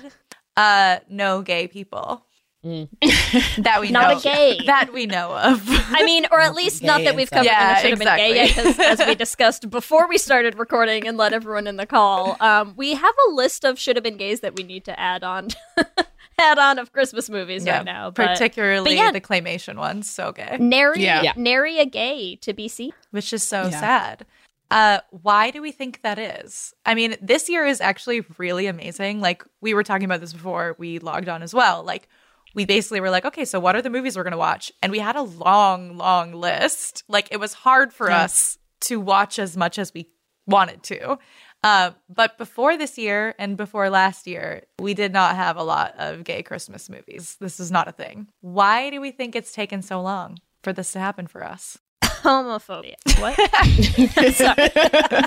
Uh, 0.56 1.00
no 1.10 1.42
gay 1.42 1.68
people. 1.68 2.24
that 2.64 3.78
we 3.80 3.92
Not 3.92 4.12
know. 4.12 4.18
a 4.18 4.22
gay. 4.22 4.60
That 4.66 4.92
we 4.92 5.06
know 5.06 5.32
of. 5.32 5.62
I 5.68 6.04
mean, 6.04 6.26
or 6.32 6.42
at 6.42 6.54
least 6.54 6.84
not 6.84 7.02
that 7.04 7.16
we've 7.16 7.30
come 7.30 7.46
covered 7.46 7.52
Yeah, 7.52 7.70
and 7.70 7.78
it 7.78 7.82
should 7.82 7.90
have 7.92 8.00
been 8.00 8.18
gay 8.18 8.36
yet, 8.36 8.58
exactly. 8.58 8.86
as 8.86 9.08
we 9.08 9.16
discussed 9.26 9.70
before 9.70 10.10
we 10.10 10.18
started 10.18 10.58
recording 10.58 11.08
and 11.08 11.18
let 11.18 11.32
everyone 11.34 11.68
in 11.68 11.78
the 11.78 11.86
call, 11.86 12.36
um, 12.42 12.74
we 12.76 12.96
have 12.96 13.16
a 13.30 13.32
list 13.34 13.64
of 13.64 13.80
should 13.80 13.96
have 13.96 14.04
been 14.04 14.18
gays 14.18 14.42
that 14.42 14.56
we 14.58 14.64
need 14.64 14.84
to 14.86 15.00
add 15.00 15.24
on, 15.24 15.50
add 16.40 16.58
on 16.60 16.78
of 16.80 16.92
Christmas 16.92 17.30
movies 17.30 17.66
yeah, 17.66 17.78
right 17.78 17.86
now. 17.86 18.10
But 18.12 18.28
particularly 18.30 18.96
but 18.96 18.98
yeah. 18.98 19.12
the 19.12 19.22
claymation 19.22 19.78
ones. 19.78 20.10
So 20.10 20.34
gay, 20.34 20.58
nary, 20.60 21.04
Yeah. 21.04 21.22
Yeah. 21.22 21.34
nary 21.38 21.80
a 21.80 21.86
gay 21.86 22.36
to 22.38 22.54
be 22.54 22.68
seen. 22.68 22.92
which 23.12 23.32
is 23.32 23.44
so 23.44 23.64
Yeah. 23.64 23.80
sad. 23.80 24.26
Uh, 24.70 25.00
why 25.12 25.50
do 25.52 25.62
we 25.62 25.72
think 25.72 26.02
that 26.02 26.20
is? 26.20 26.74
I 26.86 26.94
mean, 26.96 27.16
this 27.22 27.48
year 27.50 27.66
is 27.66 27.80
actually 27.82 28.26
really 28.38 28.68
amazing. 28.68 29.22
Like 29.22 29.44
we 29.62 29.74
were 29.74 29.84
talking 29.84 30.06
about 30.06 30.20
this 30.20 30.34
before 30.34 30.76
we 30.78 31.00
logged 31.00 31.30
on 31.30 31.42
as 31.42 31.54
well. 31.54 31.84
Like 31.84 32.10
we 32.54 32.66
basically 32.66 33.00
were 33.00 33.10
like, 33.10 33.26
okay, 33.26 33.46
so 33.46 33.60
what 33.60 33.76
are 33.76 33.82
the 33.82 33.90
movies 33.90 34.18
we're 34.18 34.24
gonna 34.24 34.38
watch? 34.38 34.72
And 34.82 34.92
we 34.92 35.00
had 35.00 35.16
a 35.16 35.22
long, 35.22 35.98
long 35.98 36.34
list. 36.34 37.04
Like 37.08 37.30
it 37.32 37.40
was 37.40 37.54
hard 37.54 37.94
for 37.94 38.10
Yeah. 38.10 38.24
us 38.24 38.58
to 38.82 39.00
watch 39.00 39.40
as 39.40 39.56
much 39.56 39.80
as 39.80 39.94
we 39.94 40.10
wanted 40.46 40.84
to. 40.84 41.18
Uh, 41.64 41.92
but 42.10 42.38
before 42.38 42.78
this 42.78 42.98
year 42.98 43.34
and 43.40 43.58
before 43.58 43.90
last 43.90 44.28
year, 44.28 44.64
we 44.80 44.94
did 44.94 45.12
not 45.12 45.36
have 45.36 45.58
a 45.58 45.64
lot 45.64 45.96
of 45.98 46.24
gay 46.24 46.44
Christmas 46.44 46.90
movies. 46.90 47.36
This 47.40 47.60
is 47.60 47.72
not 47.72 47.88
a 47.88 47.92
thing. 47.92 48.28
Why 48.42 48.90
do 48.90 49.02
we 49.02 49.12
think 49.12 49.36
it's 49.36 49.52
taken 49.52 49.82
so 49.82 50.02
long 50.02 50.38
for 50.62 50.72
this 50.72 50.92
to 50.92 51.00
happen 51.00 51.26
for 51.28 51.44
us? 51.44 51.80
Homophobia. 52.28 52.96
What? 53.22 53.36
sorry. 54.36 54.64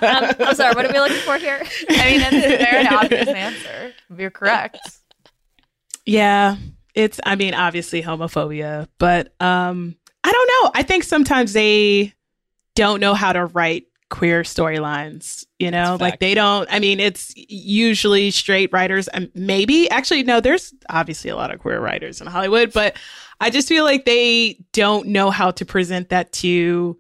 Um, 0.02 0.49
I'm 0.49 0.54
sorry. 0.54 0.75
What 0.75 0.85
are 0.85 0.92
we 0.92 1.00
looking 1.00 1.16
for 1.19 1.38
here? 1.38 1.62
I 1.88 2.11
mean, 2.11 2.21
that's 2.21 2.37
a 2.37 2.59
very 2.59 2.87
obvious 2.87 3.28
answer. 3.28 3.92
You're 4.14 4.30
correct. 4.30 4.78
Yeah, 6.04 6.57
it's 6.95 7.19
I 7.25 7.37
mean 7.37 7.54
obviously 7.54 8.02
homophobia, 8.02 8.87
but 8.99 9.33
um 9.40 9.97
I 10.23 10.30
don't 10.30 10.49
know. 10.49 10.71
I 10.75 10.83
think 10.83 11.04
sometimes 11.04 11.54
they 11.54 12.12
don't 12.75 13.00
know 13.00 13.14
how 13.14 13.33
to 13.33 13.47
write 13.47 13.87
queer 14.11 14.42
storylines, 14.42 15.47
you 15.59 15.71
know? 15.71 15.97
Like 15.99 16.19
they 16.19 16.35
don't 16.35 16.69
I 16.71 16.80
mean 16.80 17.00
it's 17.00 17.33
usually 17.37 18.30
straight 18.30 18.71
writers 18.73 19.09
and 19.09 19.30
maybe 19.35 19.88
actually 19.88 20.23
no, 20.23 20.40
there's 20.40 20.75
obviously 20.90 21.30
a 21.30 21.37
lot 21.37 21.50
of 21.50 21.61
queer 21.61 21.80
writers 21.80 22.21
in 22.21 22.26
Hollywood, 22.26 22.73
but 22.75 22.97
I 23.40 23.50
just 23.50 23.68
feel 23.68 23.85
like 23.85 24.04
they 24.04 24.59
don't 24.73 25.09
know 25.09 25.30
how 25.30 25.50
to 25.52 25.64
present 25.64 26.11
that 26.11 26.32
to 26.35 26.99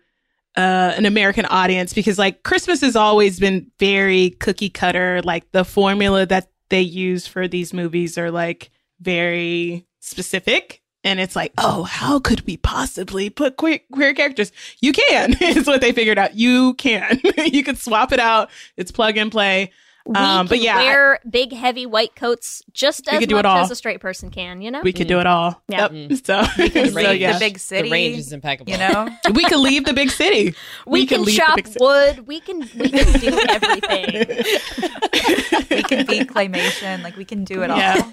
uh, 0.56 0.94
an 0.96 1.06
American 1.06 1.44
audience 1.46 1.92
because 1.92 2.18
like 2.18 2.42
Christmas 2.42 2.80
has 2.80 2.96
always 2.96 3.38
been 3.38 3.70
very 3.78 4.30
cookie 4.30 4.70
cutter. 4.70 5.20
Like 5.22 5.50
the 5.52 5.64
formula 5.64 6.26
that 6.26 6.50
they 6.70 6.80
use 6.80 7.26
for 7.26 7.46
these 7.46 7.72
movies 7.72 8.16
are 8.16 8.30
like 8.30 8.70
very 9.00 9.86
specific. 10.00 10.82
And 11.02 11.18
it's 11.18 11.36
like, 11.36 11.52
oh, 11.56 11.84
how 11.84 12.20
could 12.20 12.46
we 12.46 12.58
possibly 12.58 13.30
put 13.30 13.56
queer, 13.56 13.80
queer 13.92 14.12
characters? 14.12 14.52
You 14.80 14.92
can, 14.92 15.34
is 15.40 15.66
what 15.66 15.80
they 15.80 15.92
figured 15.92 16.18
out. 16.18 16.34
You 16.34 16.74
can. 16.74 17.20
you 17.38 17.62
can 17.62 17.76
swap 17.76 18.12
it 18.12 18.20
out. 18.20 18.50
It's 18.76 18.92
plug 18.92 19.16
and 19.16 19.30
play. 19.32 19.72
We 20.06 20.14
Um, 20.14 20.46
but 20.46 20.60
yeah, 20.60 20.76
wear 20.76 21.20
big 21.28 21.52
heavy 21.52 21.84
white 21.84 22.16
coats 22.16 22.62
just 22.72 23.06
as 23.08 23.28
much 23.28 23.44
as 23.44 23.70
a 23.70 23.76
straight 23.76 24.00
person 24.00 24.30
can. 24.30 24.62
You 24.62 24.70
know. 24.70 24.80
we 24.82 24.92
could 24.92 25.08
do 25.08 25.20
it 25.20 25.26
all. 25.26 25.60
Yeah. 25.68 25.88
Yep. 25.92 26.24
So, 26.24 26.44
can 26.68 26.90
so 26.90 27.10
yeah. 27.10 27.34
the 27.34 27.38
big 27.38 27.58
city. 27.58 27.88
The 27.88 27.92
range 27.92 28.18
is 28.18 28.32
impeccable. 28.32 28.72
You 28.72 28.78
know, 28.78 29.08
we 29.34 29.44
could 29.44 29.60
leave 29.60 29.84
the 29.84 29.92
big 29.92 30.10
city. 30.10 30.54
we, 30.86 31.06
could 31.06 31.16
can 31.16 31.24
leave 31.24 31.36
the 31.36 31.42
chop 31.42 31.66
city. 31.66 31.78
wood. 31.80 32.26
We 32.26 32.40
can 32.40 32.60
we 32.60 32.88
can 32.88 33.20
do 33.20 33.38
everything. 33.48 34.06
we 35.70 35.82
can 35.82 36.06
be 36.06 36.20
claymation. 36.24 37.02
Like 37.02 37.16
we 37.16 37.26
can 37.26 37.44
do 37.44 37.62
it 37.62 37.70
all. 37.70 37.76
Yeah. 37.76 38.10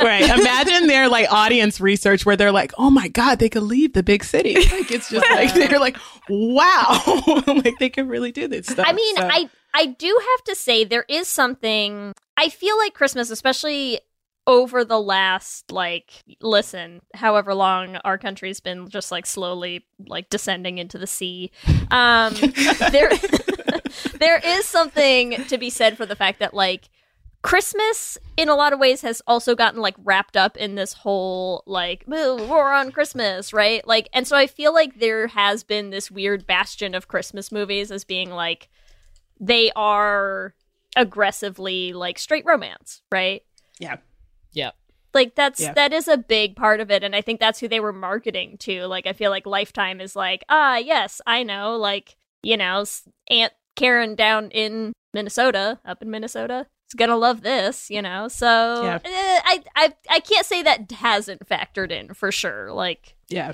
right. 0.00 0.22
Imagine 0.22 0.86
their 0.86 1.08
like 1.08 1.30
audience 1.30 1.80
research 1.80 2.24
where 2.24 2.36
they're 2.36 2.52
like, 2.52 2.72
"Oh 2.78 2.90
my 2.90 3.08
god, 3.08 3.38
they 3.38 3.50
could 3.50 3.62
leave 3.62 3.92
the 3.92 4.02
big 4.02 4.24
city." 4.24 4.54
Like 4.54 4.90
it's 4.90 5.10
just 5.10 5.28
like 5.30 5.52
they're 5.52 5.78
like, 5.78 5.98
"Wow, 6.30 7.02
like 7.46 7.78
they 7.78 7.90
can 7.90 8.08
really 8.08 8.32
do 8.32 8.48
this 8.48 8.66
stuff." 8.66 8.86
I 8.88 8.94
mean, 8.94 9.16
So- 9.16 9.28
I 9.30 9.50
I 9.74 9.86
do 9.86 10.20
have 10.36 10.44
to 10.44 10.54
say 10.54 10.84
there 10.84 11.06
is 11.08 11.28
something 11.28 12.12
I 12.36 12.48
feel 12.48 12.76
like 12.78 12.94
Christmas, 12.94 13.30
especially 13.30 14.00
over 14.46 14.84
the 14.84 15.00
last 15.00 15.70
like 15.70 16.24
listen, 16.40 17.02
however 17.14 17.54
long 17.54 17.96
our 17.96 18.18
country's 18.18 18.60
been 18.60 18.88
just 18.88 19.12
like 19.12 19.26
slowly 19.26 19.86
like 20.06 20.28
descending 20.30 20.78
into 20.78 20.98
the 20.98 21.06
sea. 21.06 21.50
Um 21.90 22.34
there 22.90 23.10
there 24.18 24.40
is 24.44 24.64
something 24.64 25.44
to 25.44 25.58
be 25.58 25.70
said 25.70 25.96
for 25.96 26.06
the 26.06 26.16
fact 26.16 26.38
that 26.40 26.54
like 26.54 26.88
Christmas 27.42 28.18
in 28.36 28.50
a 28.50 28.54
lot 28.54 28.72
of 28.72 28.78
ways 28.78 29.00
has 29.00 29.22
also 29.26 29.54
gotten 29.54 29.80
like 29.80 29.94
wrapped 30.04 30.36
up 30.36 30.56
in 30.56 30.74
this 30.74 30.92
whole 30.92 31.62
like 31.66 32.04
"Ooh, 32.08 32.44
war 32.46 32.72
on 32.72 32.92
Christmas, 32.92 33.52
right? 33.52 33.86
Like 33.86 34.08
and 34.12 34.26
so 34.26 34.36
I 34.36 34.46
feel 34.46 34.74
like 34.74 34.98
there 34.98 35.28
has 35.28 35.62
been 35.62 35.90
this 35.90 36.10
weird 36.10 36.46
bastion 36.46 36.94
of 36.94 37.08
Christmas 37.08 37.50
movies 37.50 37.90
as 37.90 38.04
being 38.04 38.30
like 38.30 38.68
they 39.40 39.72
are 39.74 40.54
aggressively 41.10 41.92
like 41.92 42.18
straight 42.18 42.44
romance, 42.46 43.02
right? 43.12 43.42
yeah. 43.78 43.96
Yep. 44.52 44.74
Like 45.14 45.34
that's 45.36 45.60
Yeah. 45.60 45.72
that 45.74 45.92
is 45.92 46.06
a 46.08 46.16
big 46.18 46.54
part 46.56 46.80
of 46.80 46.90
it 46.90 47.02
and 47.02 47.14
I 47.16 47.20
think 47.20 47.40
that's 47.40 47.58
who 47.60 47.68
they 47.68 47.80
were 47.80 47.92
marketing 47.92 48.56
to. 48.58 48.86
Like 48.86 49.06
I 49.06 49.12
feel 49.12 49.30
like 49.30 49.46
Lifetime 49.46 50.00
is 50.00 50.14
like, 50.14 50.44
"Ah, 50.48 50.76
yes, 50.76 51.20
I 51.26 51.42
know, 51.42 51.76
like, 51.76 52.16
you 52.42 52.56
know, 52.56 52.84
Aunt 53.28 53.52
Karen 53.76 54.14
down 54.14 54.50
in 54.50 54.92
Minnesota, 55.14 55.80
up 55.84 56.02
in 56.02 56.10
Minnesota, 56.10 56.66
is 56.88 56.94
going 56.96 57.08
to 57.10 57.16
love 57.16 57.40
this, 57.42 57.90
you 57.90 58.02
know." 58.02 58.28
So, 58.28 58.46
Yeah. 58.82 58.98
eh, 59.04 59.40
I 59.44 59.62
I 59.76 59.94
I 60.10 60.20
can't 60.20 60.46
say 60.46 60.62
that 60.64 60.90
hasn't 60.92 61.48
factored 61.48 61.90
in 61.92 62.12
for 62.14 62.30
sure. 62.32 62.72
Like, 62.72 63.14
Yeah. 63.28 63.52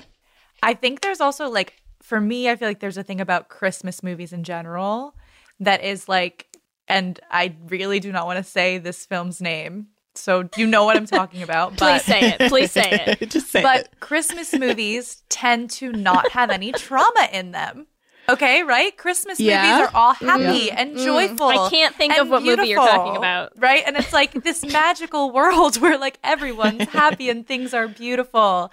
I 0.63 0.73
think 0.73 1.01
there's 1.01 1.21
also 1.21 1.47
like 1.49 1.81
for 2.01 2.19
me, 2.19 2.49
I 2.49 2.55
feel 2.55 2.67
like 2.67 2.79
there's 2.79 2.97
a 2.97 3.03
thing 3.03 3.21
about 3.21 3.49
Christmas 3.49 4.01
movies 4.03 4.33
in 4.33 4.43
general 4.43 5.15
that 5.59 5.83
is 5.83 6.07
like, 6.07 6.47
and 6.87 7.19
I 7.31 7.55
really 7.67 7.99
do 7.99 8.11
not 8.11 8.25
want 8.25 8.37
to 8.37 8.43
say 8.43 8.77
this 8.77 9.05
film's 9.05 9.41
name, 9.41 9.87
so 10.15 10.49
you 10.57 10.65
know 10.67 10.85
what 10.85 10.97
I'm 10.97 11.05
talking 11.05 11.43
about. 11.43 11.77
please 11.77 12.03
say 12.03 12.21
it. 12.21 12.49
Please 12.49 12.71
say 12.71 13.17
it. 13.19 13.29
Just 13.29 13.51
say 13.51 13.61
but 13.61 13.81
it. 13.81 13.99
Christmas 13.99 14.53
movies 14.53 15.23
tend 15.29 15.69
to 15.71 15.91
not 15.91 16.31
have 16.31 16.49
any 16.49 16.71
trauma 16.71 17.29
in 17.31 17.51
them. 17.51 17.87
Okay, 18.29 18.63
right? 18.63 18.95
Christmas 18.97 19.39
Yeah. 19.39 19.61
movies 19.61 19.87
are 19.87 19.95
all 19.95 20.13
happy 20.13 20.69
and 20.69 20.97
joyful. 20.97 21.47
Mm. 21.47 21.67
I 21.67 21.69
can't 21.69 21.95
think 21.95 22.17
of 22.17 22.29
what 22.29 22.43
movie 22.43 22.67
you're 22.67 22.75
talking 22.77 23.15
about. 23.15 23.53
Right? 23.57 23.83
And 23.85 23.95
it's 23.95 24.11
like 24.11 24.43
this 24.43 24.65
magical 24.71 25.31
world 25.31 25.79
where 25.79 25.97
like 25.97 26.19
everyone's 26.25 26.89
happy 26.89 27.29
and 27.29 27.47
things 27.47 27.73
are 27.73 27.87
beautiful. 27.87 28.69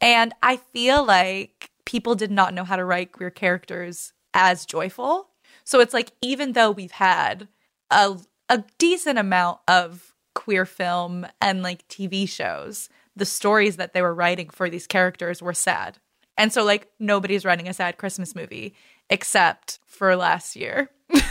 And 0.00 0.34
I 0.42 0.56
feel 0.58 1.04
like 1.06 1.70
people 1.86 2.16
did 2.16 2.30
not 2.30 2.52
know 2.52 2.64
how 2.64 2.76
to 2.76 2.84
write 2.84 3.12
queer 3.12 3.30
characters 3.30 4.12
as 4.34 4.66
joyful. 4.66 5.28
So 5.68 5.80
it's 5.80 5.92
like 5.92 6.12
even 6.22 6.52
though 6.52 6.70
we've 6.70 6.92
had 6.92 7.46
a 7.90 8.16
a 8.48 8.64
decent 8.78 9.18
amount 9.18 9.58
of 9.68 10.14
queer 10.34 10.64
film 10.64 11.26
and 11.42 11.62
like 11.62 11.86
TV 11.88 12.26
shows, 12.26 12.88
the 13.16 13.26
stories 13.26 13.76
that 13.76 13.92
they 13.92 14.00
were 14.00 14.14
writing 14.14 14.48
for 14.48 14.70
these 14.70 14.86
characters 14.86 15.42
were 15.42 15.52
sad. 15.52 15.98
And 16.38 16.54
so 16.54 16.64
like 16.64 16.88
nobody's 16.98 17.44
writing 17.44 17.68
a 17.68 17.74
sad 17.74 17.98
Christmas 17.98 18.34
movie 18.34 18.74
except 19.10 19.78
for 19.84 20.16
last 20.16 20.56
year. 20.56 20.88
and 21.10 21.22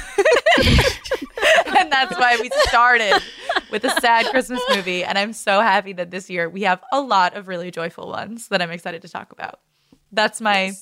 that's 1.92 2.16
why 2.16 2.38
we 2.40 2.52
started 2.68 3.20
with 3.72 3.86
a 3.86 4.00
sad 4.02 4.28
Christmas 4.28 4.62
movie. 4.70 5.04
And 5.04 5.18
I'm 5.18 5.34
so 5.34 5.62
happy 5.62 5.94
that 5.94 6.12
this 6.12 6.30
year 6.30 6.48
we 6.48 6.62
have 6.62 6.84
a 6.92 7.02
lot 7.02 7.36
of 7.36 7.48
really 7.48 7.72
joyful 7.72 8.10
ones 8.10 8.50
that 8.50 8.62
I'm 8.62 8.70
excited 8.70 9.02
to 9.02 9.10
talk 9.10 9.32
about. 9.32 9.62
That's 10.12 10.40
my 10.40 10.74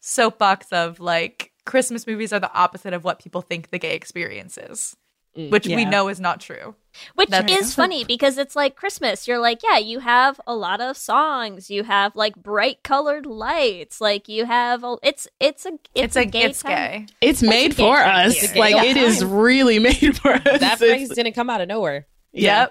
soapbox 0.00 0.72
of 0.72 0.98
like 0.98 1.51
Christmas 1.64 2.06
movies 2.06 2.32
are 2.32 2.40
the 2.40 2.52
opposite 2.52 2.92
of 2.92 3.04
what 3.04 3.18
people 3.18 3.40
think 3.40 3.70
the 3.70 3.78
gay 3.78 3.94
experience 3.94 4.58
is, 4.58 4.96
mm, 5.36 5.50
which 5.50 5.66
we 5.66 5.84
know 5.84 6.08
is 6.08 6.18
not 6.20 6.40
true. 6.40 6.74
Which 7.14 7.30
That's- 7.30 7.58
is 7.60 7.74
funny 7.74 8.04
because 8.04 8.36
it's 8.36 8.54
like 8.54 8.76
Christmas. 8.76 9.26
You're 9.28 9.38
like, 9.38 9.62
yeah, 9.62 9.78
you 9.78 10.00
have 10.00 10.40
a 10.46 10.54
lot 10.54 10.80
of 10.80 10.96
songs. 10.96 11.70
You 11.70 11.84
have 11.84 12.14
like 12.16 12.36
bright 12.36 12.82
colored 12.82 13.24
lights. 13.24 14.00
Like 14.00 14.28
you 14.28 14.44
have, 14.44 14.84
a, 14.84 14.96
it's 15.02 15.26
it's 15.40 15.64
a 15.64 15.72
It's, 15.94 16.16
it's, 16.16 16.16
a, 16.16 16.24
gay 16.26 16.42
it's 16.42 16.62
time. 16.62 16.72
gay. 16.72 17.06
It's 17.20 17.42
made 17.42 17.76
gay 17.76 17.84
for 17.84 17.96
us. 17.96 18.42
It's 18.42 18.54
Like 18.56 18.74
gay 18.74 18.90
it 18.90 18.96
is 18.98 19.20
time. 19.20 19.32
really 19.32 19.78
made 19.90 20.16
for 20.18 20.32
us. 20.32 20.42
That 20.44 20.56
It's- 20.62 20.78
phrase 20.78 21.08
didn't 21.10 21.32
come 21.34 21.48
out 21.48 21.60
of 21.60 21.68
nowhere. 21.68 22.06
yeah. 22.32 22.66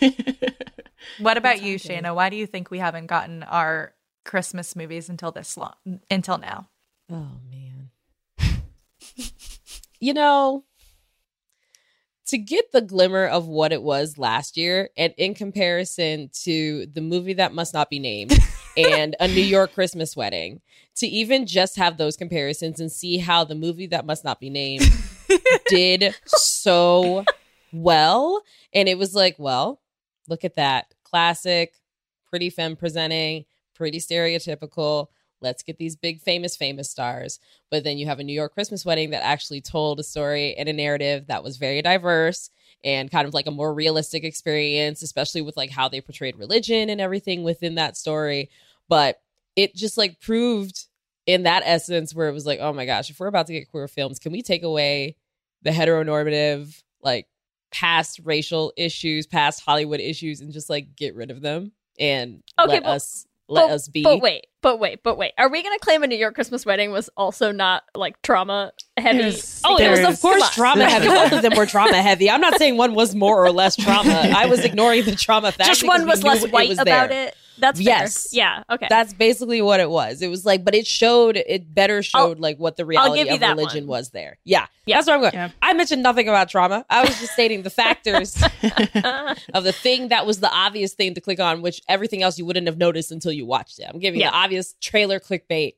Yep. 0.00 0.14
What 1.18 1.36
about 1.38 1.62
you, 1.62 1.76
Shana? 1.76 2.14
Why 2.14 2.28
do 2.28 2.36
you 2.36 2.46
think 2.46 2.70
we 2.70 2.78
haven't 2.78 3.06
gotten 3.06 3.42
our 3.42 3.94
Christmas 4.24 4.76
movies 4.76 5.08
until 5.08 5.32
this 5.32 5.56
long 5.56 5.72
until 6.10 6.38
now? 6.38 6.68
Oh 7.10 7.28
man. 7.50 7.69
You 10.00 10.14
know, 10.14 10.64
to 12.26 12.38
get 12.38 12.72
the 12.72 12.80
glimmer 12.80 13.26
of 13.26 13.46
what 13.46 13.72
it 13.72 13.82
was 13.82 14.16
last 14.16 14.56
year 14.56 14.90
and 14.96 15.12
in 15.18 15.34
comparison 15.34 16.30
to 16.32 16.86
the 16.86 17.00
movie 17.00 17.34
that 17.34 17.52
must 17.52 17.74
not 17.74 17.90
be 17.90 17.98
named 17.98 18.32
and 18.76 19.16
a 19.20 19.28
New 19.28 19.42
York 19.42 19.74
Christmas 19.74 20.16
wedding, 20.16 20.60
to 20.96 21.06
even 21.06 21.46
just 21.46 21.76
have 21.76 21.96
those 21.96 22.16
comparisons 22.16 22.80
and 22.80 22.90
see 22.90 23.18
how 23.18 23.44
the 23.44 23.54
movie 23.54 23.86
that 23.86 24.06
must 24.06 24.24
not 24.24 24.38
be 24.40 24.50
named 24.50 24.88
did 25.68 26.14
so 26.26 27.24
well. 27.72 28.42
And 28.72 28.88
it 28.88 28.98
was 28.98 29.14
like, 29.14 29.36
well, 29.38 29.80
look 30.28 30.44
at 30.44 30.56
that. 30.56 30.94
Classic, 31.04 31.74
pretty 32.28 32.50
femme 32.50 32.76
presenting, 32.76 33.44
pretty 33.74 33.98
stereotypical. 33.98 35.08
Let's 35.40 35.62
get 35.62 35.78
these 35.78 35.96
big 35.96 36.20
famous, 36.20 36.56
famous 36.56 36.90
stars. 36.90 37.40
But 37.70 37.84
then 37.84 37.98
you 37.98 38.06
have 38.06 38.18
a 38.20 38.24
New 38.24 38.32
York 38.32 38.54
Christmas 38.54 38.84
wedding 38.84 39.10
that 39.10 39.24
actually 39.24 39.60
told 39.60 39.98
a 40.00 40.04
story 40.04 40.54
and 40.56 40.68
a 40.68 40.72
narrative 40.72 41.26
that 41.28 41.42
was 41.42 41.56
very 41.56 41.82
diverse 41.82 42.50
and 42.84 43.10
kind 43.10 43.26
of 43.28 43.34
like 43.34 43.46
a 43.46 43.50
more 43.50 43.74
realistic 43.74 44.24
experience, 44.24 45.02
especially 45.02 45.42
with 45.42 45.56
like 45.56 45.70
how 45.70 45.88
they 45.88 46.00
portrayed 46.00 46.36
religion 46.36 46.88
and 46.90 47.00
everything 47.00 47.42
within 47.42 47.74
that 47.76 47.96
story. 47.96 48.50
But 48.88 49.20
it 49.56 49.74
just 49.74 49.98
like 49.98 50.20
proved 50.20 50.86
in 51.26 51.42
that 51.44 51.62
essence 51.66 52.14
where 52.14 52.28
it 52.28 52.32
was 52.32 52.46
like, 52.46 52.60
oh 52.60 52.72
my 52.72 52.86
gosh, 52.86 53.10
if 53.10 53.20
we're 53.20 53.26
about 53.26 53.46
to 53.48 53.52
get 53.52 53.70
queer 53.70 53.88
films, 53.88 54.18
can 54.18 54.32
we 54.32 54.42
take 54.42 54.62
away 54.62 55.16
the 55.62 55.70
heteronormative, 55.70 56.82
like 57.02 57.28
past 57.70 58.20
racial 58.24 58.72
issues, 58.76 59.26
past 59.26 59.62
Hollywood 59.62 60.00
issues, 60.00 60.40
and 60.40 60.52
just 60.52 60.70
like 60.70 60.96
get 60.96 61.14
rid 61.14 61.30
of 61.30 61.40
them 61.40 61.72
and 61.98 62.42
Okay, 62.58 62.72
let 62.74 62.82
but- 62.82 62.90
us 62.90 63.26
let 63.50 63.68
but, 63.68 63.74
us 63.74 63.88
be. 63.88 64.02
But 64.02 64.20
wait, 64.20 64.46
but 64.62 64.78
wait, 64.78 65.02
but 65.02 65.18
wait. 65.18 65.32
Are 65.36 65.50
we 65.50 65.62
going 65.62 65.76
to 65.78 65.84
claim 65.84 66.02
a 66.02 66.06
New 66.06 66.16
York 66.16 66.34
Christmas 66.34 66.64
wedding 66.64 66.92
was 66.92 67.10
also 67.16 67.50
not 67.52 67.82
like 67.94 68.20
trauma 68.22 68.72
heavy? 68.96 69.18
There's- 69.18 69.60
Oh, 69.64 69.76
it 69.76 69.90
was 69.90 70.00
of 70.00 70.20
course 70.20 70.48
trauma 70.54 70.88
heavy. 70.88 71.08
Both 71.08 71.32
of 71.32 71.42
them 71.42 71.52
were 71.56 71.66
trauma 71.66 71.96
heavy. 72.02 72.30
I'm 72.30 72.40
not 72.40 72.56
saying 72.58 72.76
one 72.76 72.94
was 72.94 73.14
more 73.14 73.44
or 73.44 73.50
less 73.50 73.76
trauma. 73.76 74.12
I 74.12 74.46
was 74.46 74.60
ignoring 74.64 75.04
the 75.04 75.16
trauma 75.16 75.52
factor. 75.52 75.70
Just 75.70 75.86
one 75.86 76.06
was 76.06 76.22
less 76.22 76.46
white 76.48 76.68
was 76.68 76.78
about 76.78 77.10
there. 77.10 77.28
it. 77.28 77.36
That's 77.60 77.78
fair. 77.78 77.86
Yes. 77.98 78.28
Yeah. 78.32 78.62
Okay. 78.70 78.86
That's 78.88 79.12
basically 79.12 79.62
what 79.62 79.80
it 79.80 79.90
was. 79.90 80.22
It 80.22 80.28
was 80.28 80.44
like, 80.44 80.64
but 80.64 80.74
it 80.74 80.86
showed, 80.86 81.36
it 81.36 81.74
better 81.74 82.02
showed 82.02 82.38
like 82.40 82.58
what 82.58 82.76
the 82.76 82.84
reality 82.86 83.28
of 83.28 83.40
that 83.40 83.56
religion 83.56 83.86
one. 83.86 83.98
was 83.98 84.10
there. 84.10 84.38
Yeah. 84.44 84.66
Yeah. 84.86 84.96
That's 84.96 85.06
what 85.06 85.14
I'm 85.14 85.20
going. 85.20 85.34
Yeah. 85.34 85.50
I 85.62 85.72
mentioned 85.74 86.02
nothing 86.02 86.28
about 86.28 86.48
trauma. 86.48 86.84
I 86.90 87.02
was 87.02 87.18
just 87.20 87.32
stating 87.32 87.62
the 87.62 87.70
factors 87.70 88.42
of 89.54 89.64
the 89.64 89.72
thing 89.72 90.08
that 90.08 90.26
was 90.26 90.40
the 90.40 90.50
obvious 90.50 90.94
thing 90.94 91.14
to 91.14 91.20
click 91.20 91.40
on, 91.40 91.62
which 91.62 91.80
everything 91.88 92.22
else 92.22 92.38
you 92.38 92.44
wouldn't 92.44 92.66
have 92.66 92.78
noticed 92.78 93.12
until 93.12 93.32
you 93.32 93.46
watched 93.46 93.78
it. 93.78 93.86
I'm 93.92 94.00
giving 94.00 94.20
you 94.20 94.24
Yeah. 94.24 94.30
the 94.30 94.36
obvious 94.36 94.74
trailer 94.80 95.20
clickbait 95.20 95.74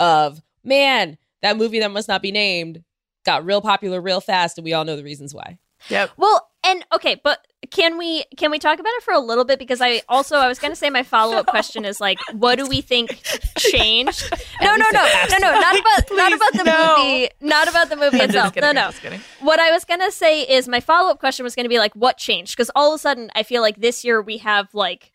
of, 0.00 0.42
man, 0.64 1.18
that 1.42 1.56
movie 1.56 1.80
that 1.80 1.90
must 1.90 2.08
not 2.08 2.22
be 2.22 2.32
named 2.32 2.82
got 3.24 3.44
real 3.44 3.60
popular 3.60 4.00
real 4.00 4.20
fast, 4.20 4.58
and 4.58 4.64
we 4.64 4.72
all 4.72 4.84
know 4.84 4.96
the 4.96 5.04
reasons 5.04 5.32
why. 5.34 5.58
Yep. 5.88 6.10
Well, 6.16 6.48
and 6.64 6.84
okay, 6.94 7.20
but 7.22 7.46
can 7.70 7.96
we 7.96 8.24
can 8.36 8.50
we 8.50 8.58
talk 8.58 8.78
about 8.78 8.92
it 8.96 9.02
for 9.02 9.14
a 9.14 9.18
little 9.18 9.44
bit 9.44 9.58
because 9.58 9.80
I 9.80 10.02
also 10.08 10.36
I 10.36 10.48
was 10.48 10.58
going 10.58 10.72
to 10.72 10.76
say 10.76 10.90
my 10.90 11.02
follow 11.02 11.36
up 11.36 11.46
question 11.48 11.84
is 11.84 12.00
like 12.00 12.18
what 12.32 12.56
do 12.56 12.66
we 12.66 12.80
think 12.80 13.22
changed? 13.58 14.30
No, 14.60 14.76
no, 14.76 14.84
no, 14.92 15.08
no, 15.30 15.38
no, 15.38 15.60
not 15.60 15.78
about 15.78 16.04
not 16.12 16.32
about 16.32 16.52
the 16.52 16.64
no. 16.64 16.96
movie, 16.98 17.28
not 17.40 17.68
about 17.68 17.88
the 17.88 17.96
movie 17.96 18.20
I'm 18.20 18.28
itself. 18.28 18.54
kidding, 18.54 18.74
No, 18.74 18.90
no. 18.90 19.18
What 19.40 19.58
I 19.60 19.70
was 19.70 19.84
going 19.84 20.00
to 20.00 20.10
say 20.12 20.42
is 20.42 20.68
my 20.68 20.80
follow 20.80 21.10
up 21.10 21.18
question 21.18 21.44
was 21.44 21.54
going 21.54 21.64
to 21.64 21.70
be 21.70 21.78
like 21.78 21.94
what 21.94 22.18
changed 22.18 22.56
because 22.56 22.70
all 22.76 22.92
of 22.92 22.96
a 22.96 22.98
sudden 22.98 23.30
I 23.34 23.42
feel 23.42 23.62
like 23.62 23.76
this 23.76 24.04
year 24.04 24.20
we 24.20 24.38
have 24.38 24.74
like 24.74 25.12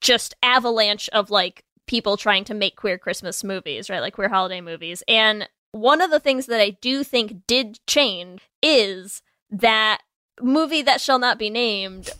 just 0.00 0.34
avalanche 0.42 1.08
of 1.12 1.30
like 1.30 1.64
people 1.86 2.16
trying 2.16 2.44
to 2.44 2.54
make 2.54 2.76
queer 2.76 2.98
Christmas 2.98 3.44
movies, 3.44 3.88
right? 3.88 4.00
Like 4.00 4.14
queer 4.14 4.28
holiday 4.28 4.60
movies. 4.60 5.02
And 5.08 5.48
one 5.72 6.00
of 6.00 6.10
the 6.10 6.20
things 6.20 6.46
that 6.46 6.60
I 6.60 6.70
do 6.70 7.04
think 7.04 7.46
did 7.46 7.78
change 7.86 8.42
is 8.62 9.22
that 9.50 10.02
movie 10.42 10.82
that 10.82 11.00
shall 11.00 11.18
not 11.18 11.38
be 11.38 11.50
named 11.50 12.10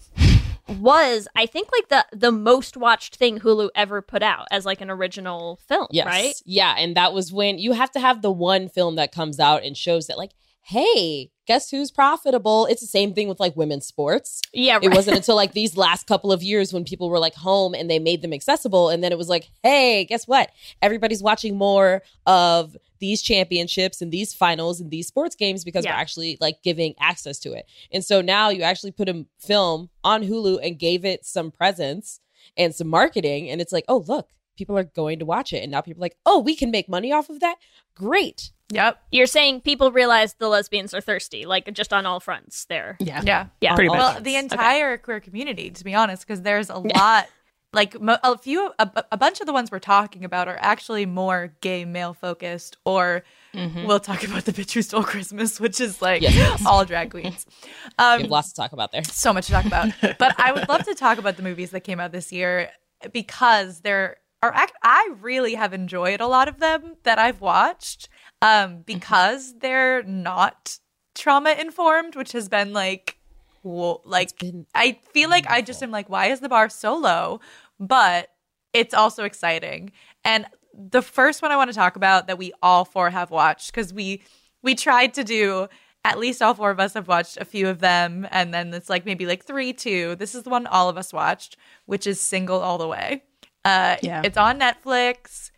was 0.67 1.29
I 1.37 1.45
think 1.47 1.69
like 1.73 1.89
the 1.89 2.17
the 2.19 2.33
most 2.33 2.77
watched 2.77 3.17
thing 3.17 3.39
Hulu 3.41 3.69
ever 3.75 4.01
put 4.01 4.23
out 4.23 4.47
as 4.51 4.65
like 4.65 4.81
an 4.81 4.91
original 4.91 5.59
film, 5.69 5.89
Yes. 5.91 6.07
right? 6.07 6.35
Yeah. 6.47 6.75
And 6.79 6.97
that 6.97 7.13
was 7.13 7.33
when 7.33 7.59
you 7.59 7.73
have 7.73 7.91
to 7.93 8.01
have 8.01 8.23
the 8.23 8.33
one 8.33 8.69
film 8.69 8.97
that 8.97 9.13
comes 9.13 9.39
out 9.39 9.63
and 9.63 9.77
shows 9.77 10.07
that, 10.07 10.17
like, 10.17 10.33
hey, 10.63 11.31
guess 11.47 11.71
who's 11.71 11.91
profitable? 11.91 12.67
It's 12.67 12.81
the 12.81 12.87
same 12.87 13.13
thing 13.15 13.29
with 13.29 13.41
like 13.41 13.57
women's 13.57 13.87
sports. 13.87 14.41
Yeah, 14.53 14.75
right. 14.75 14.85
It 14.85 14.95
wasn't 14.95 15.17
until 15.17 15.37
like 15.37 15.53
these 15.55 15.77
last 15.77 16.07
couple 16.07 16.33
of 16.33 16.43
years 16.43 16.73
when 16.73 16.85
people 16.85 17.11
were 17.11 17.19
like 17.19 17.35
home 17.35 17.75
and 17.75 17.91
they 17.91 17.99
made 17.99 18.23
them 18.23 18.33
accessible. 18.33 18.89
And 18.89 19.03
then 19.05 19.13
it 19.13 19.19
was 19.19 19.29
like, 19.29 19.49
hey, 19.63 20.05
guess 20.05 20.27
what? 20.27 20.51
Everybody's 20.83 21.23
watching 21.23 21.57
more 21.57 22.03
of 22.27 22.77
these 23.01 23.21
championships 23.21 24.01
and 24.01 24.11
these 24.11 24.33
finals 24.33 24.81
and 24.81 24.91
these 24.91 25.07
sports 25.07 25.35
games 25.35 25.65
because 25.65 25.85
Yeah. 25.85 25.93
we're 25.95 26.01
actually 26.01 26.39
like 26.41 26.63
giving 26.63 26.95
access 27.01 27.39
to 27.41 27.53
it. 27.53 27.67
And 27.93 28.05
so 28.05 28.21
now 28.23 28.49
you 28.49 28.63
actually 28.63 28.93
put 28.93 29.09
a 29.09 29.27
film 29.39 29.91
on 30.03 30.23
Hulu 30.23 30.61
and 30.65 30.79
gave 30.79 31.05
it 31.05 31.25
some 31.27 31.51
presence 31.51 32.21
and 32.57 32.75
some 32.75 32.89
marketing. 32.89 33.51
And 33.51 33.61
it's 33.61 33.73
like, 33.73 33.85
oh, 33.89 34.05
look, 34.07 34.29
people 34.57 34.77
are 34.79 34.85
going 34.85 35.19
to 35.19 35.25
watch 35.25 35.53
it. 35.53 35.63
And 35.63 35.71
now 35.73 35.81
people 35.81 36.01
are 36.01 36.07
like, 36.07 36.17
oh, 36.27 36.39
we 36.41 36.55
can 36.57 36.71
make 36.71 36.89
money 36.89 37.13
off 37.13 37.29
of 37.31 37.41
that. 37.41 37.57
Great. 37.95 38.51
Yep. 38.71 38.99
You're 39.11 39.27
saying 39.27 39.61
people 39.61 39.93
realize 39.93 40.35
the 40.35 40.49
lesbians 40.49 40.95
are 40.95 41.01
thirsty, 41.01 41.45
like 41.45 41.73
just 41.75 41.93
on 41.93 42.07
all 42.07 42.19
fronts 42.21 42.65
there. 42.67 42.97
Yeah. 42.99 43.23
Yeah. 43.25 43.47
Yeah. 43.61 43.75
Pretty 43.75 43.89
much. 43.89 43.99
Well, 43.99 44.11
fronts. 44.13 44.25
the 44.25 44.31
Okay. 44.37 44.39
entire 44.39 44.97
queer 44.99 45.21
community, 45.21 45.71
to 45.71 45.85
be 45.85 45.95
honest, 45.95 46.27
because 46.27 46.43
there's 46.43 46.71
a 46.71 46.79
lot, 46.79 47.27
like 47.75 48.01
mo- 48.01 48.19
a 48.25 48.39
few, 48.39 48.73
a, 48.79 49.05
a 49.13 49.17
bunch 49.17 49.41
of 49.41 49.47
the 49.47 49.53
ones 49.53 49.71
we're 49.71 49.81
talking 49.81 50.25
about 50.25 50.49
are 50.49 50.57
actually 50.61 51.05
more 51.07 51.53
gay 51.61 51.85
male 51.85 52.15
focused, 52.15 52.77
or 52.85 53.23
we'll 53.53 54.01
talk 54.01 54.25
about 54.25 54.45
the 54.47 54.53
bitch 54.53 54.73
who 54.73 54.83
stole 54.83 55.03
Christmas, 55.05 55.61
which 55.61 55.81
is 55.81 56.01
like 56.03 56.23
Yes, 56.23 56.35
yes. 56.35 56.67
all 56.67 56.85
drag 56.85 57.11
queens. 57.11 57.47
We 57.65 57.69
Um, 58.05 58.21
have 58.23 58.31
lots 58.31 58.49
to 58.49 58.55
talk 58.55 58.73
about 58.73 58.91
there. 58.93 59.05
so 59.05 59.33
much 59.33 59.47
to 59.47 59.53
talk 59.53 59.65
about. 59.67 59.91
but 60.19 60.35
I 60.41 60.53
would 60.53 60.69
love 60.69 60.85
to 60.87 60.95
talk 60.95 61.19
about 61.19 61.37
the 61.37 61.43
movies 61.43 61.71
that 61.71 61.81
came 61.81 62.01
out 62.01 62.13
this 62.13 62.33
year 62.33 62.71
because 63.13 63.81
there 63.81 64.17
are 64.45 64.55
act- 64.55 64.77
I 64.83 65.11
really 65.21 65.55
have 65.55 65.73
enjoyed 65.73 66.21
a 66.21 66.27
lot 66.27 66.49
of 66.49 66.61
them 66.61 66.97
that 67.05 67.19
I've 67.19 67.41
watched 67.41 68.09
um 68.43 68.83
because 68.85 69.55
they're 69.59 70.03
not 70.03 70.79
trauma 71.15 71.53
informed, 71.53 72.17
which 72.17 72.33
has 72.33 72.49
been 72.49 72.73
like 72.73 73.19
whoa, 73.63 74.03
like 74.05 74.39
been 74.39 74.67
I 74.75 74.99
feel 75.13 75.31
like 75.31 75.49
I 75.49 75.63
just 75.63 75.83
am 75.83 75.91
like 75.91 76.09
why 76.11 76.27
is 76.27 76.41
the 76.41 76.49
bar 76.49 76.69
so 76.69 76.95
low? 76.97 77.41
But 77.81 78.31
it's 78.73 78.93
also 78.95 79.25
exciting. 79.25 79.93
And 80.25 80.47
the 80.75 81.03
first 81.03 81.41
one 81.41 81.53
I 81.53 81.57
want 81.57 81.71
to 81.71 81.77
talk 81.77 81.97
about 81.97 82.27
that 82.27 82.37
we 82.37 82.53
all 82.63 82.85
four 82.85 83.11
have 83.11 83.31
watched 83.31 83.73
because 83.73 83.95
we 83.95 84.23
we 84.63 84.75
tried 84.75 85.15
to 85.15 85.25
do 85.25 85.69
at 86.05 86.19
least 86.19 86.43
all 86.43 86.53
four 86.53 86.71
of 86.71 86.81
us 86.81 86.95
have 86.95 87.09
watched 87.09 87.39
a 87.39 87.45
few 87.45 87.69
of 87.69 87.79
them 87.79 88.27
and 88.31 88.53
then 88.53 88.75
it's 88.75 88.91
like 88.91 89.07
maybe 89.07 89.25
like 89.25 89.45
three 89.45 89.73
two 89.73 90.17
this 90.17 90.35
is 90.35 90.43
the 90.43 90.51
one 90.51 90.67
all 90.67 90.89
of 90.89 90.99
us 90.99 91.13
watched 91.13 91.57
which 91.87 92.07
is 92.07 92.21
single 92.21 92.61
all 92.61 92.77
the 92.79 92.89
way 92.89 93.23
uh 93.65 93.97
Yeah. 94.03 94.23
it's 94.25 94.37
on 94.37 94.59
netflix 94.61 95.51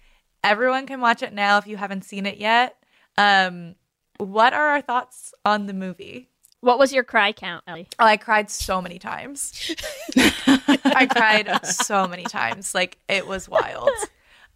everyone 0.44 0.86
can 0.86 1.00
watch 1.00 1.22
it 1.22 1.32
now 1.32 1.58
if 1.58 1.66
you 1.66 1.76
haven't 1.76 2.04
seen 2.04 2.26
it 2.26 2.38
yet 2.38 2.76
um 3.18 3.74
what 4.18 4.52
are 4.54 4.68
our 4.68 4.80
thoughts 4.80 5.34
on 5.44 5.66
the 5.66 5.72
movie 5.74 6.30
What 6.60 6.78
was 6.78 6.92
your 6.92 7.04
cry 7.04 7.32
count, 7.32 7.64
Ellie? 7.66 7.88
oh 7.98 8.04
i 8.04 8.16
cried 8.16 8.50
so 8.50 8.80
many 8.80 8.98
times 8.98 9.74
i 10.16 11.06
cried 11.10 11.64
so 11.64 12.06
many 12.06 12.24
times 12.24 12.74
like 12.74 12.98
it 13.08 13.26
was 13.26 13.48
wild 13.48 13.90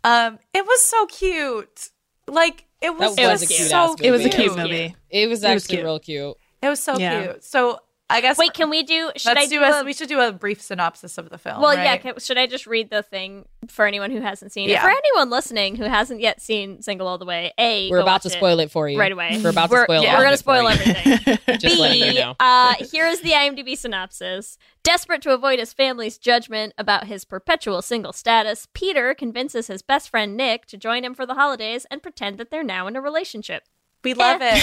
um 0.05 0.39
it 0.55 0.65
was 0.65 0.83
so 0.83 1.07
cute 1.07 1.91
like 2.29 2.65
it 2.81 2.97
was, 2.97 3.17
That 3.17 3.29
was 3.31 3.41
just 3.41 3.53
a 3.53 3.55
cute 3.55 3.69
so 3.71 3.77
ass 3.77 3.97
It 4.01 4.11
was 4.11 4.25
a 4.25 4.29
cute 4.31 4.57
movie. 4.57 4.97
It 5.11 5.29
was 5.29 5.45
It 5.45 5.53
was 5.53 5.65
actually 5.65 5.77
cute. 5.77 5.85
real 5.85 5.99
cute. 5.99 6.37
It 6.63 6.69
was 6.71 6.83
so 6.83 6.99
Yeah. 6.99 7.33
cute. 7.33 7.45
So 7.45 7.79
I 8.11 8.21
guess 8.21 8.37
Wait, 8.39 8.53
can 8.53 8.71
we 8.71 8.83
do? 8.83 9.11
Should 9.17 9.35
let's 9.35 9.47
I 9.47 9.49
do, 9.49 9.59
do 9.61 9.63
a, 9.65 9.81
a? 9.81 9.85
we 9.85 9.93
should 9.93 10.09
do 10.09 10.21
a 10.21 10.33
brief 10.33 10.61
synopsis 10.61 11.17
of 11.17 11.31
the 11.31 11.39
film. 11.39 11.61
well, 11.63 11.75
yeah. 11.75 11.97
Can, 11.97 12.19
should 12.19 12.37
I 12.39 12.47
just 12.47 12.67
read 12.67 12.91
the 12.91 13.03
thing 13.03 13.47
for 13.69 13.87
anyone 13.87 14.11
who 14.11 14.21
hasn't 14.21 14.53
seen 14.53 14.69
it? 14.69 14.81
For 14.81 14.89
anyone 14.91 15.31
listening 15.31 15.77
who 15.77 15.85
hasn't 15.85 16.21
yet 16.21 16.41
seen 16.43 16.83
Single 16.83 17.07
All 17.07 17.19
the 17.19 17.25
Way, 17.25 17.53
a 17.57 17.89
We're 17.91 18.01
about 18.01 18.23
to 18.23 18.31
spoil 18.31 18.59
it 18.61 18.71
for 18.71 18.89
you 18.89 18.99
right 18.99 19.13
away. 19.13 19.41
We're 19.43 19.51
about 19.51 19.69
to 19.71 19.73
We're- 19.75 19.85
spoil. 19.85 20.03
yeah, 20.03 20.19
We're 20.19 20.25
gonna 20.25 20.37
spoil 20.37 20.67
everything. 20.69 21.39
Just 21.59 21.77
B, 21.77 22.23
uh, 22.41 22.75
here 22.91 23.07
is 23.07 23.21
the 23.21 23.31
IMDb 23.31 23.77
synopsis. 23.77 24.59
Desperate 24.83 25.23
to 25.23 25.33
avoid 25.33 25.59
his 25.59 25.73
family's 25.73 26.19
judgment 26.19 26.73
about 26.79 27.07
his 27.07 27.25
perpetual 27.25 27.83
single 27.83 28.13
status, 28.13 28.67
Peter 28.73 29.15
convinces 29.15 29.67
his 29.67 29.83
best 29.83 30.09
friend 30.09 30.37
Nick 30.37 30.67
to 30.67 30.77
join 30.77 31.05
him 31.05 31.15
for 31.15 31.27
the 31.27 31.35
holidays 31.35 31.87
and 31.91 32.03
pretend 32.03 32.39
that 32.39 32.51
they're 32.51 32.65
now 32.65 32.87
in 32.87 32.97
a 32.97 33.01
relationship. 33.01 33.65
We 34.03 34.15
love 34.15 34.41
it. 34.43 34.63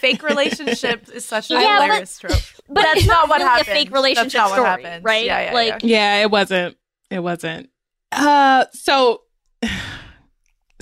Fake 0.00 0.22
relationships 0.22 1.10
is 1.10 1.24
such 1.24 1.50
a 1.50 1.54
Yeah, 1.54 1.60
but- 1.78 1.84
hilarious 1.84 2.18
trope. 2.18 2.32
But 2.68 2.82
That's 2.82 3.00
it's 3.00 3.06
not 3.06 3.28
what 3.28 3.38
really 3.40 3.50
happened. 3.50 3.68
A 3.68 3.72
fake 3.72 3.90
relationship 3.90 4.32
That's 4.32 4.34
not 4.34 4.50
what 4.50 4.54
story, 4.56 4.82
happened. 4.84 5.04
right? 5.04 5.24
Yeah, 5.26 5.40
yeah, 5.46 5.52
like 5.52 5.80
Yeah, 5.82 6.22
it 6.22 6.30
wasn't. 6.30 6.76
It 7.10 7.18
wasn't. 7.20 7.68
Uh, 8.10 8.64
so 8.72 9.20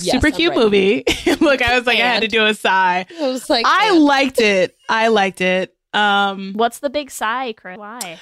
Yes, 0.00 0.12
super 0.12 0.28
I'm 0.28 0.32
cute 0.32 0.50
ready. 0.50 0.62
movie. 0.62 1.04
Look, 1.40 1.60
I 1.62 1.76
was 1.76 1.86
like, 1.86 1.98
I 1.98 2.06
had 2.06 2.22
to 2.22 2.28
do 2.28 2.46
a 2.46 2.54
sigh. 2.54 3.04
I 3.20 3.26
was 3.28 3.50
like, 3.50 3.64
I 3.68 3.90
man. 3.92 4.00
liked 4.02 4.40
it. 4.40 4.76
I 4.88 5.08
liked 5.08 5.40
it. 5.40 5.74
Um, 5.92 6.52
What's 6.54 6.78
the 6.78 6.88
big 6.90 7.10
sigh, 7.10 7.52
Kris? 7.52 7.78
Why? 7.78 8.18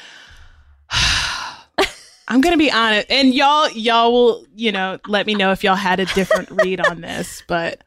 I'm 2.28 2.40
gonna 2.40 2.56
be 2.56 2.70
honest, 2.70 3.10
and 3.10 3.34
y'all, 3.34 3.68
y'all 3.70 4.12
will, 4.12 4.46
you 4.54 4.70
know, 4.70 4.98
let 5.08 5.26
me 5.26 5.34
know 5.34 5.50
if 5.50 5.64
y'all 5.64 5.74
had 5.74 5.98
a 5.98 6.04
different 6.06 6.48
read 6.62 6.80
on 6.80 7.00
this, 7.00 7.42
but 7.48 7.82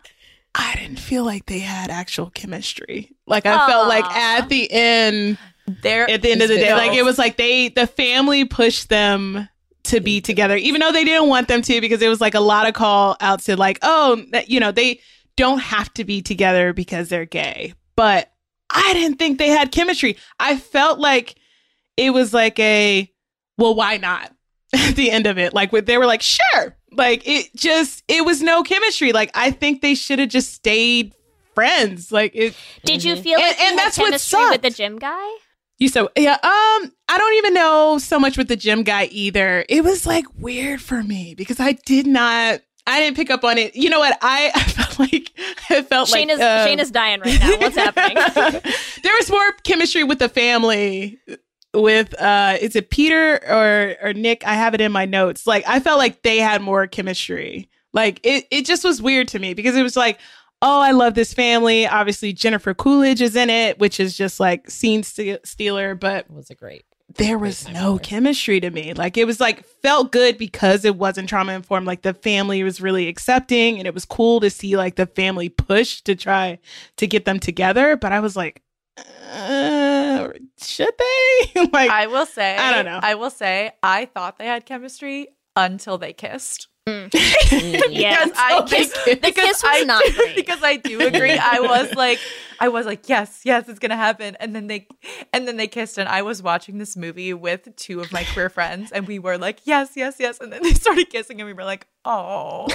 I 0.55 0.75
didn't 0.75 0.99
feel 0.99 1.23
like 1.23 1.45
they 1.47 1.59
had 1.59 1.89
actual 1.89 2.29
chemistry. 2.29 3.11
Like 3.25 3.45
I 3.45 3.67
felt 3.67 3.87
like 3.87 4.05
at 4.05 4.49
the 4.49 4.71
end, 4.71 5.37
There 5.81 6.09
at 6.09 6.21
the 6.21 6.31
end 6.31 6.41
of 6.41 6.49
the 6.49 6.57
day, 6.57 6.73
like 6.73 6.93
it 6.93 7.03
was 7.03 7.17
like 7.17 7.37
they, 7.37 7.69
the 7.69 7.87
family 7.87 8.45
pushed 8.45 8.89
them 8.89 9.47
to 9.85 9.99
be 9.99 10.21
together, 10.21 10.55
even 10.55 10.81
though 10.81 10.91
they 10.91 11.03
didn't 11.03 11.29
want 11.29 11.47
them 11.47 11.61
to, 11.61 11.81
because 11.81 12.01
it 12.01 12.07
was 12.07 12.21
like 12.21 12.35
a 12.35 12.39
lot 12.39 12.67
of 12.67 12.73
call 12.73 13.17
outs 13.19 13.45
to 13.45 13.55
like, 13.55 13.79
oh, 13.81 14.23
you 14.47 14.59
know, 14.59 14.71
they 14.71 14.99
don't 15.35 15.59
have 15.59 15.93
to 15.95 16.03
be 16.03 16.21
together 16.21 16.73
because 16.73 17.09
they're 17.09 17.25
gay. 17.25 17.73
But 17.95 18.31
I 18.69 18.93
didn't 18.93 19.19
think 19.19 19.37
they 19.37 19.49
had 19.49 19.71
chemistry. 19.71 20.17
I 20.39 20.57
felt 20.57 20.99
like 20.99 21.35
it 21.97 22.11
was 22.11 22.33
like 22.33 22.59
a, 22.59 23.11
well, 23.57 23.75
why 23.75 23.97
not? 23.97 24.32
At 24.89 24.95
the 24.95 25.11
end 25.11 25.27
of 25.27 25.37
it, 25.37 25.53
like 25.53 25.71
they 25.71 25.97
were 25.97 26.05
like, 26.05 26.21
sure. 26.21 26.75
Like 26.91 27.21
it 27.27 27.49
just, 27.55 28.03
it 28.07 28.25
was 28.25 28.41
no 28.41 28.63
chemistry. 28.63 29.11
Like 29.13 29.31
I 29.35 29.51
think 29.51 29.81
they 29.81 29.95
should 29.95 30.19
have 30.19 30.29
just 30.29 30.53
stayed 30.53 31.13
friends. 31.55 32.11
Like 32.11 32.31
it, 32.35 32.55
Did 32.85 33.03
you 33.03 33.15
Mhm. 33.15 33.23
feel 33.23 33.39
And- 33.39 33.47
like 33.47 33.57
you 33.59 33.65
and 33.65 33.79
had 33.79 33.85
that's 33.87 33.97
what 33.97 34.05
chemistry 34.05 34.49
with 34.49 34.61
the 34.63 34.69
gym 34.69 34.97
guy? 34.99 35.29
You 35.79 35.89
so 35.89 36.09
yeah, 36.17 36.33
um, 36.33 36.91
I 37.09 37.17
don't 37.17 37.33
even 37.35 37.53
know 37.55 37.97
so 37.97 38.19
much 38.19 38.37
with 38.37 38.47
the 38.47 38.55
gym 38.55 38.83
guy 38.83 39.05
either. 39.05 39.65
It 39.69 39.83
was 39.83 40.05
like 40.05 40.25
weird 40.37 40.81
for 40.81 41.03
me 41.03 41.33
because 41.35 41.59
I 41.59 41.73
did 41.85 42.05
not, 42.07 42.61
I 42.85 42.99
didn't 42.99 43.15
pick 43.17 43.29
up 43.31 43.43
on 43.43 43.57
it. 43.57 43.75
You 43.75 43.89
know 43.89 43.99
what? 43.99 44.17
I, 44.21 44.51
I 44.55 44.63
felt 44.63 44.99
like, 44.99 45.31
it 45.71 45.87
felt 45.87 46.09
Shana's 46.09 46.39
like, 46.39 46.47
um, 46.61 46.67
Shana's 46.67 46.91
dying 46.91 47.21
right 47.21 47.39
now. 47.39 47.57
What's 47.57 47.75
happening? 47.85 48.15
there 49.03 49.13
was 49.19 49.29
more 49.31 49.51
chemistry 49.63 50.03
with 50.03 50.19
the 50.19 50.29
family 50.29 51.19
with, 51.73 52.13
uh, 52.21 52.57
is 52.61 52.75
it 52.75 52.89
Peter 52.89 53.39
or, 53.49 53.95
or 54.01 54.13
Nick? 54.13 54.45
I 54.45 54.53
have 54.53 54.73
it 54.73 54.81
in 54.81 54.91
my 54.91 55.05
notes. 55.05 55.47
Like, 55.47 55.63
I 55.67 55.79
felt 55.79 55.97
like 55.99 56.21
they 56.21 56.37
had 56.37 56.61
more 56.61 56.87
chemistry. 56.87 57.69
Like, 57.93 58.19
it, 58.23 58.45
it 58.51 58.65
just 58.65 58.83
was 58.83 59.01
weird 59.01 59.27
to 59.29 59.39
me 59.39 59.53
because 59.53 59.75
it 59.75 59.83
was 59.83 59.95
like, 59.97 60.19
oh, 60.61 60.79
I 60.79 60.91
love 60.91 61.13
this 61.13 61.33
family. 61.33 61.85
Obviously, 61.87 62.31
Jennifer 62.33 62.73
Coolidge 62.73 63.21
is 63.21 63.35
in 63.35 63.49
it, 63.49 63.79
which 63.79 63.99
is 63.99 64.15
just 64.15 64.39
like 64.39 64.69
scene 64.69 65.03
ste- 65.03 65.45
stealer, 65.45 65.93
but 65.93 66.25
It 66.25 66.31
was 66.31 66.49
a 66.49 66.55
great. 66.55 66.85
there 67.17 67.37
was 67.37 67.67
no 67.69 67.97
chemistry 67.99 68.59
to 68.61 68.69
me. 68.71 68.93
Like 68.93 69.17
it 69.17 69.25
was 69.25 69.39
like 69.41 69.65
felt 69.83 70.11
good 70.13 70.37
because 70.37 70.85
it 70.85 70.95
wasn't 70.95 71.27
trauma 71.27 71.51
informed. 71.51 71.85
Like 71.85 72.01
the 72.01 72.13
family 72.13 72.63
was 72.63 72.79
really 72.79 73.09
accepting 73.09 73.77
and 73.77 73.85
it 73.85 73.93
was 73.93 74.05
cool 74.05 74.39
to 74.39 74.49
see 74.49 74.77
like 74.77 74.95
the 74.95 75.05
family 75.05 75.49
push 75.49 76.01
to 76.03 76.15
try 76.15 76.59
to 76.95 77.07
get 77.07 77.25
them 77.25 77.39
together. 77.41 77.97
But 77.97 78.13
I 78.13 78.21
was 78.21 78.35
like, 78.37 78.61
uh, 78.97 79.03
should 80.61 80.93
they? 80.97 81.61
like 81.73 81.89
I 81.89 82.07
will 82.07 82.25
say 82.25 82.57
I 82.57 82.73
don't 82.73 82.85
know. 82.85 82.99
I 83.01 83.15
will 83.15 83.29
say 83.29 83.71
I 83.81 84.05
thought 84.05 84.37
they 84.37 84.45
had 84.47 84.65
chemistry 84.65 85.27
until 85.55 85.97
they 85.97 86.13
kissed. 86.13 86.67
Mm. 86.87 87.09
Mm, 87.53 87.81
yeah. 87.91 88.25
because 88.25 88.37
I 88.37 88.57
Until 88.59 88.77
kissed. 88.79 89.05
The 89.05 89.15
because 89.15 89.35
kiss 89.35 89.63
was 89.63 89.71
I 89.81 89.83
not 89.83 90.03
do- 90.03 90.13
great. 90.15 90.35
because 90.35 90.63
I 90.63 90.75
do 90.77 90.99
agree. 91.07 91.31
I 91.37 91.59
was 91.61 91.93
like 91.95 92.19
I 92.59 92.67
was 92.69 92.85
like 92.85 93.07
yes 93.07 93.41
yes 93.45 93.69
it's 93.69 93.79
gonna 93.79 93.95
happen 93.95 94.35
and 94.39 94.53
then 94.55 94.67
they 94.67 94.87
and 95.31 95.47
then 95.47 95.55
they 95.57 95.67
kissed 95.67 95.97
and 95.97 96.09
I 96.09 96.23
was 96.23 96.41
watching 96.43 96.79
this 96.79 96.97
movie 96.97 97.33
with 97.33 97.73
two 97.77 98.01
of 98.01 98.11
my 98.11 98.23
queer 98.33 98.49
friends 98.49 98.91
and 98.91 99.07
we 99.07 99.19
were 99.19 99.37
like 99.37 99.59
yes 99.65 99.91
yes 99.95 100.15
yes 100.19 100.39
and 100.41 100.51
then 100.51 100.61
they 100.63 100.73
started 100.73 101.09
kissing 101.09 101.39
and 101.39 101.47
we 101.47 101.53
were 101.53 101.63
like 101.63 101.85
oh 102.05 102.65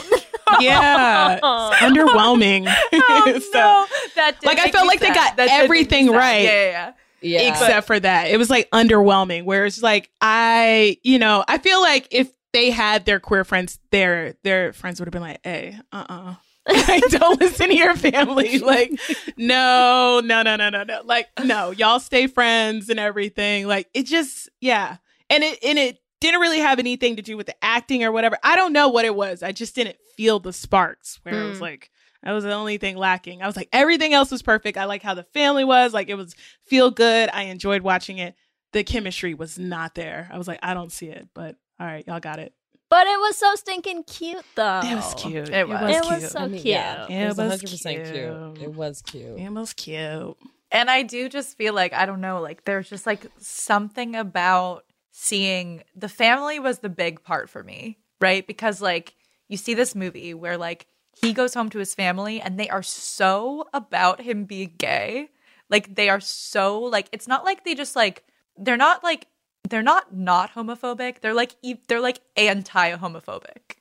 yeah, 0.61 1.39
underwhelming. 1.81 2.73
oh 2.95 3.39
So- 3.53 3.59
no 3.59 3.87
that 4.17 4.37
Like, 4.45 4.59
I 4.59 4.71
felt 4.71 4.85
me 4.85 4.89
like 4.89 5.01
they 5.01 5.09
got 5.13 5.37
That 5.37 5.47
did 5.49 5.53
make 5.53 5.59
me 5.59 5.65
everything 5.65 6.11
right. 6.13 6.43
yeah 6.45 6.51
yeah, 6.51 6.71
yeah. 6.71 6.93
Yeah. 7.21 7.49
except 7.51 7.87
for 7.87 7.99
that. 7.99 8.31
It 8.31 8.37
was 8.37 8.51
like 8.51 8.71
underwhelming. 8.71 9.45
Whereas 9.45 9.83
like 9.83 10.11
I, 10.21 10.99
you 11.03 11.19
know, 11.19 11.45
I 11.49 11.59
feel 11.59 11.81
like 11.81 12.09
if 12.11 12.31
they 12.53 12.71
had 12.71 13.05
their 13.05 13.21
queer 13.21 13.45
friends, 13.45 13.79
their 13.91 14.35
their 14.45 14.73
friends 14.73 15.01
would 15.01 15.07
have 15.07 15.13
been 15.13 15.23
like, 15.23 15.41
"Hey, 15.45 15.79
uh, 15.93 16.05
uh 16.09 16.35
like, 16.89 17.03
don't 17.09 17.41
listen 17.41 17.69
to 17.69 17.75
your 17.77 17.95
family. 17.97 18.59
Like, 18.63 18.93
no, 19.39 20.21
no, 20.23 20.43
no, 20.43 20.57
no, 20.57 20.69
no, 20.69 20.83
no. 20.85 21.01
Like, 21.05 21.29
no, 21.43 21.71
y'all 21.71 22.01
stay 22.01 22.27
friends 22.27 22.91
and 22.91 23.01
everything. 23.01 23.67
Like, 23.67 23.89
it 23.95 24.05
just, 24.05 24.49
yeah. 24.61 24.97
And 25.31 25.43
it, 25.45 25.59
and 25.65 25.79
it 25.79 25.99
didn't 26.21 26.41
really 26.41 26.59
have 26.59 26.79
anything 26.79 27.17
to 27.17 27.23
do 27.23 27.37
with 27.39 27.47
the 27.47 27.55
acting 27.65 28.05
or 28.05 28.13
whatever. 28.13 28.37
I 28.43 28.55
don't 28.57 28.73
know 28.75 28.89
what 28.89 29.07
it 29.07 29.15
was. 29.15 29.43
I 29.43 29.53
just 29.53 29.75
didn't 29.75 29.97
feel 30.17 30.41
the 30.41 30.53
sparks 30.53 31.19
where 31.23 31.43
it 31.43 31.49
was 31.49 31.59
Mm. 31.59 31.63
like, 31.63 31.91
that 32.23 32.33
was 32.33 32.45
the 32.45 32.53
only 32.53 32.79
thing 32.79 32.97
lacking. 32.97 33.43
I 33.43 33.47
was 33.47 33.57
like, 33.57 33.69
everything 33.73 34.13
else 34.13 34.31
was 34.31 34.43
perfect. 34.43 34.77
I 34.77 34.85
like 34.87 35.03
how 35.03 35.15
the 35.15 35.23
family 35.23 35.65
was. 35.65 35.95
Like, 35.95 36.09
it 36.09 36.15
was 36.17 36.35
feel 36.67 36.91
good. 36.91 37.31
I 37.33 37.45
enjoyed 37.45 37.83
watching 37.83 38.19
it. 38.19 38.35
The 38.73 38.85
chemistry 38.85 39.35
was 39.35 39.59
not 39.59 39.95
there. 39.95 40.29
I 40.33 40.37
was 40.39 40.47
like, 40.49 40.59
I 40.63 40.75
don't 40.75 40.93
see 40.93 41.07
it, 41.07 41.29
but 41.35 41.57
all 41.81 41.87
right, 41.87 42.07
y'all 42.07 42.21
got 42.21 42.39
it. 42.39 42.53
But 42.91 43.07
it 43.07 43.19
was 43.21 43.37
so 43.37 43.55
stinking 43.55 44.05
cute, 44.05 44.45
though. 44.55 44.81
It 44.83 44.95
was 44.95 45.15
cute. 45.15 45.49
It 45.51 45.69
was. 45.69 45.81
It 45.95 46.03
cute. 46.03 46.23
was 46.23 46.31
so 46.31 46.49
cute. 46.49 46.65
yeah, 46.65 47.05
It 47.05 47.11
it 47.13 47.29
was 47.29 47.37
was 47.37 47.63
100% 47.63 47.83
cute. 47.93 48.05
cute. 48.07 48.63
It 48.63 48.75
was 48.75 49.03
cute. 49.03 49.39
It 49.39 49.53
was 49.53 49.73
cute. 49.75 50.37
And 50.71 50.91
I 50.91 51.03
do 51.03 51.29
just 51.29 51.57
feel 51.57 51.73
like 51.75 51.93
I 51.93 52.05
don't 52.07 52.21
know, 52.21 52.41
like 52.41 52.65
there's 52.65 52.89
just 52.91 53.07
like 53.07 53.27
something 53.39 54.15
about 54.17 54.85
seeing 55.13 55.83
the 55.97 56.09
family 56.09 56.59
was 56.59 56.79
the 56.81 56.89
big 56.89 57.23
part 57.23 57.49
for 57.51 57.63
me, 57.63 57.99
right? 58.21 58.47
Because 58.47 58.81
like 58.83 59.15
you 59.49 59.57
see 59.57 59.75
this 59.75 59.95
movie 59.95 60.35
where 60.35 60.57
like 60.59 60.87
he 61.21 61.33
goes 61.33 61.55
home 61.55 61.69
to 61.71 61.79
his 61.79 61.95
family 61.95 62.41
and 62.41 62.59
they 62.59 62.69
are 62.69 62.83
so 62.83 63.67
about 63.73 64.21
him 64.21 64.45
being 64.45 64.75
gay. 64.79 65.31
Like 65.71 65.95
they 65.95 66.09
are 66.09 66.21
so 66.21 66.79
like 66.81 67.09
it's 67.13 67.29
not 67.29 67.45
like 67.45 67.65
they 67.65 67.75
just 67.75 67.95
like 67.97 68.25
they're 68.57 68.77
not 68.77 69.03
like 69.05 69.27
they're 69.69 69.83
not 69.83 70.15
not 70.15 70.53
homophobic. 70.55 71.21
They're 71.21 71.35
like 71.35 71.55
e- 71.63 71.77
they're 71.89 72.01
like 72.01 72.21
anti-homophobic. 72.37 73.77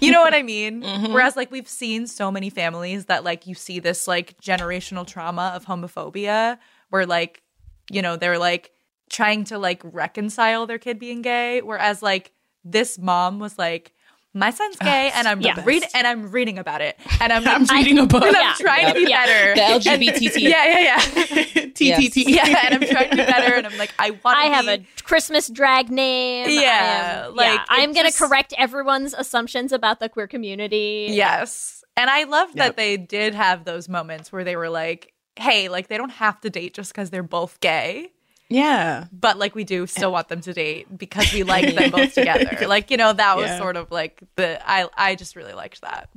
you 0.00 0.10
know 0.10 0.20
what 0.20 0.34
I 0.34 0.42
mean? 0.42 0.82
Mhm. 0.92 1.12
Whereas 1.12 1.36
like 1.36 1.50
we've 1.50 1.68
seen 1.68 2.06
so 2.06 2.30
many 2.30 2.50
families 2.50 3.06
that 3.06 3.24
like 3.24 3.46
you 3.46 3.54
see 3.54 3.78
this 3.78 4.06
like 4.08 4.38
generational 4.40 5.06
trauma 5.06 5.52
of 5.54 5.64
homophobia 5.66 6.58
where 6.90 7.06
like 7.06 7.42
you 7.90 8.02
know 8.02 8.16
they're 8.16 8.38
like 8.38 8.72
trying 9.10 9.44
to 9.44 9.58
like 9.58 9.80
reconcile 9.84 10.66
their 10.66 10.78
kid 10.78 10.98
being 10.98 11.22
gay 11.22 11.60
whereas 11.62 12.02
like 12.02 12.32
this 12.64 12.98
mom 12.98 13.38
was 13.38 13.58
like 13.58 13.92
my 14.34 14.50
son's 14.50 14.76
gay 14.76 15.10
ah, 15.12 15.18
and 15.18 15.28
I'm 15.28 15.40
Yeah. 15.40 15.62
reading 15.64 15.88
and 15.94 16.06
I'm 16.06 16.30
reading 16.30 16.58
about 16.58 16.80
it 16.80 16.98
and 17.20 17.32
I'm 17.32 17.46
I'm 17.54 17.64
reading 17.66 17.98
a 17.98 18.06
book. 18.06 18.22
and 18.22 18.34
I'm 18.36 18.42
Yeah. 18.42 18.54
trying 18.58 18.86
to 18.88 18.94
be 18.94 19.06
Yeah. 19.10 19.26
better. 19.26 19.54
The 19.54 19.62
And- 19.62 19.82
LGBTT. 19.82 20.40
yeah, 20.40 20.64
yeah, 20.66 20.80
yeah. 20.80 20.98
TTT. 21.72 22.24
yeah, 22.28 22.66
and 22.70 22.74
I'm 22.82 22.88
trying 22.90 23.10
to 23.10 23.16
be 23.16 23.22
better 23.24 23.54
and 23.54 23.66
I'm 23.66 23.76
like 23.78 23.92
I 23.98 24.10
want 24.10 24.38
I 24.38 24.48
to 24.48 24.54
have 24.54 24.68
a 24.68 24.84
Christmas 25.02 25.48
drag 25.48 25.90
name. 25.90 26.46
Yeah, 26.48 27.26
am, 27.28 27.34
like, 27.36 27.54
yeah, 27.54 27.64
I'm 27.68 27.90
it 27.90 27.94
gonna 27.94 28.12
correct 28.12 28.54
everyone's 28.56 29.14
assumptions 29.14 29.72
about 29.72 30.00
the 30.00 30.08
queer 30.08 30.26
community. 30.26 31.08
Yes. 31.10 31.84
And 31.96 32.08
I 32.08 32.24
love 32.24 32.48
Yep. 32.54 32.56
that 32.56 32.76
they 32.76 32.96
did 32.96 33.34
have 33.34 33.64
those 33.64 33.88
moments 33.88 34.32
where 34.32 34.44
they 34.44 34.56
were 34.56 34.70
like, 34.70 35.12
hey, 35.36 35.68
like 35.68 35.88
they 35.88 35.98
don't 35.98 36.10
have 36.10 36.40
to 36.40 36.50
date 36.50 36.72
just 36.74 36.92
because 36.92 37.10
they're 37.10 37.22
both 37.22 37.60
gay, 37.60 38.12
Yeah. 38.52 39.06
but 39.12 39.38
like 39.38 39.54
we 39.54 39.64
do 39.64 39.86
still 39.86 40.12
want 40.12 40.28
them 40.28 40.40
to 40.42 40.52
date 40.52 40.86
because 40.96 41.32
we 41.32 41.42
like 41.42 41.74
them 41.74 41.90
both 41.96 42.14
together. 42.14 42.66
Like, 42.66 42.90
you 42.90 42.96
know, 42.96 43.12
that 43.12 43.36
was 43.36 43.46
Yeah. 43.46 43.58
sort 43.58 43.76
of 43.76 43.90
like 43.90 44.20
the 44.36 44.60
I 44.68 44.88
I 44.96 45.14
just 45.14 45.36
really 45.36 45.52
liked 45.54 45.80
that. 45.82 46.08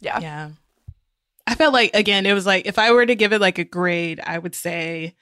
Yeah. 0.00 0.20
Yeah. 0.20 0.50
I 1.46 1.54
felt 1.54 1.72
like 1.72 1.90
again, 1.94 2.24
it 2.26 2.32
was 2.34 2.46
like 2.46 2.66
if 2.66 2.78
I 2.78 2.92
were 2.92 3.04
to 3.04 3.14
give 3.14 3.32
it 3.32 3.40
like 3.40 3.58
a 3.58 3.64
grade, 3.64 4.20
I 4.24 4.38
would 4.38 4.54
say 4.54 5.14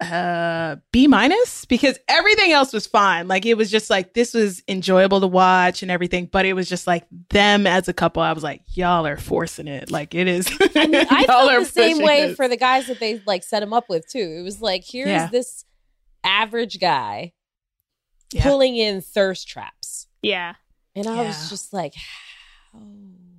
uh 0.00 0.76
B 0.92 1.06
minus 1.06 1.64
because 1.64 1.98
everything 2.06 2.52
else 2.52 2.72
was 2.72 2.86
fine. 2.86 3.28
Like 3.28 3.46
it 3.46 3.54
was 3.54 3.70
just 3.70 3.88
like 3.88 4.12
this 4.12 4.34
was 4.34 4.62
enjoyable 4.68 5.20
to 5.22 5.26
watch 5.26 5.80
and 5.82 5.90
everything, 5.90 6.26
but 6.30 6.44
it 6.44 6.52
was 6.52 6.68
just 6.68 6.86
like 6.86 7.06
them 7.30 7.66
as 7.66 7.88
a 7.88 7.94
couple. 7.94 8.22
I 8.22 8.32
was 8.32 8.42
like, 8.42 8.60
y'all 8.74 9.06
are 9.06 9.16
forcing 9.16 9.68
it. 9.68 9.90
Like 9.90 10.14
it 10.14 10.28
is. 10.28 10.46
I 10.76 10.86
mean, 10.86 11.06
I 11.10 11.20
Y'all 11.20 11.26
felt 11.26 11.50
are 11.50 11.60
the 11.60 11.64
same 11.66 11.98
way 12.02 12.26
this. 12.28 12.36
for 12.36 12.46
the 12.46 12.58
guys 12.58 12.86
that 12.88 13.00
they 13.00 13.22
like 13.26 13.42
set 13.42 13.62
him 13.62 13.72
up 13.72 13.88
with 13.88 14.06
too. 14.06 14.36
It 14.38 14.42
was 14.42 14.60
like 14.60 14.84
here's 14.86 15.08
Yeah. 15.08 15.28
this 15.28 15.64
average 16.24 16.78
guy 16.78 17.32
Yeah. 18.32 18.42
pulling 18.42 18.76
in 18.76 19.00
thirst 19.00 19.48
traps, 19.48 20.08
Yeah. 20.20 20.56
and 20.94 21.06
I 21.06 21.14
Yeah. 21.22 21.22
was 21.28 21.48
just 21.48 21.72
like, 21.72 21.94
how 22.72 22.80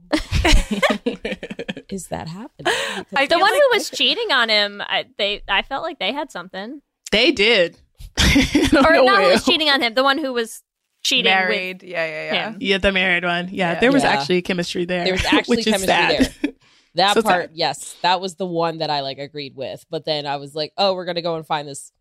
is 1.89 2.07
that 2.07 2.27
happening? 2.27 2.65
I 2.73 3.05
Because- 3.09 3.29
The 3.29 3.39
one 3.39 3.51
like- 3.51 3.53
who 3.61 3.69
was 3.77 3.89
cheating 3.89 4.31
on 4.31 4.49
him, 4.49 4.81
I, 4.81 5.05
they, 5.17 5.43
I 5.47 5.61
felt 5.61 5.83
like 5.83 5.99
they 5.99 6.11
had 6.13 6.31
something. 6.31 6.81
they 7.11 7.31
did. 7.31 7.77
I 8.17 8.67
don't 8.71 8.85
Or 8.85 9.03
not 9.05 9.23
who 9.23 9.29
was 9.29 9.45
cheating 9.45 9.69
on 9.69 9.81
him, 9.81 9.93
the 9.93 10.03
one 10.03 10.17
who 10.17 10.33
was 10.33 10.61
cheating 11.03 11.25
Married. 11.31 11.83
yeah, 11.83 12.05
yeah, 12.05 12.33
yeah. 12.33 12.49
him. 12.51 12.57
Yeah, 12.59 12.77
the 12.79 12.91
married 12.91 13.23
one. 13.23 13.49
Yeah, 13.49 13.73
Yeah. 13.73 13.79
there 13.79 13.91
was 13.91 14.03
Yeah. 14.03 14.09
actually 14.11 14.41
chemistry 14.41 14.85
there. 14.85 15.03
There 15.05 15.13
was 15.13 15.25
actually 15.31 15.57
which 15.57 15.67
is 15.67 15.73
chemistry 15.85 16.25
sad. 16.43 16.55
that 16.95 17.13
So 17.13 17.21
part, 17.21 17.49
sad. 17.49 17.51
yes, 17.53 17.95
that 18.01 18.19
was 18.21 18.35
the 18.35 18.45
one 18.45 18.79
that 18.79 18.89
I 18.89 19.01
like 19.01 19.17
agreed 19.19 19.55
with. 19.55 19.85
But 19.89 20.05
then 20.05 20.25
I 20.25 20.37
was 20.37 20.53
like, 20.55 20.73
oh, 20.77 20.93
we're 20.95 21.05
gonna 21.05 21.21
go 21.21 21.35
and 21.35 21.45
find 21.45 21.67
this 21.67 21.91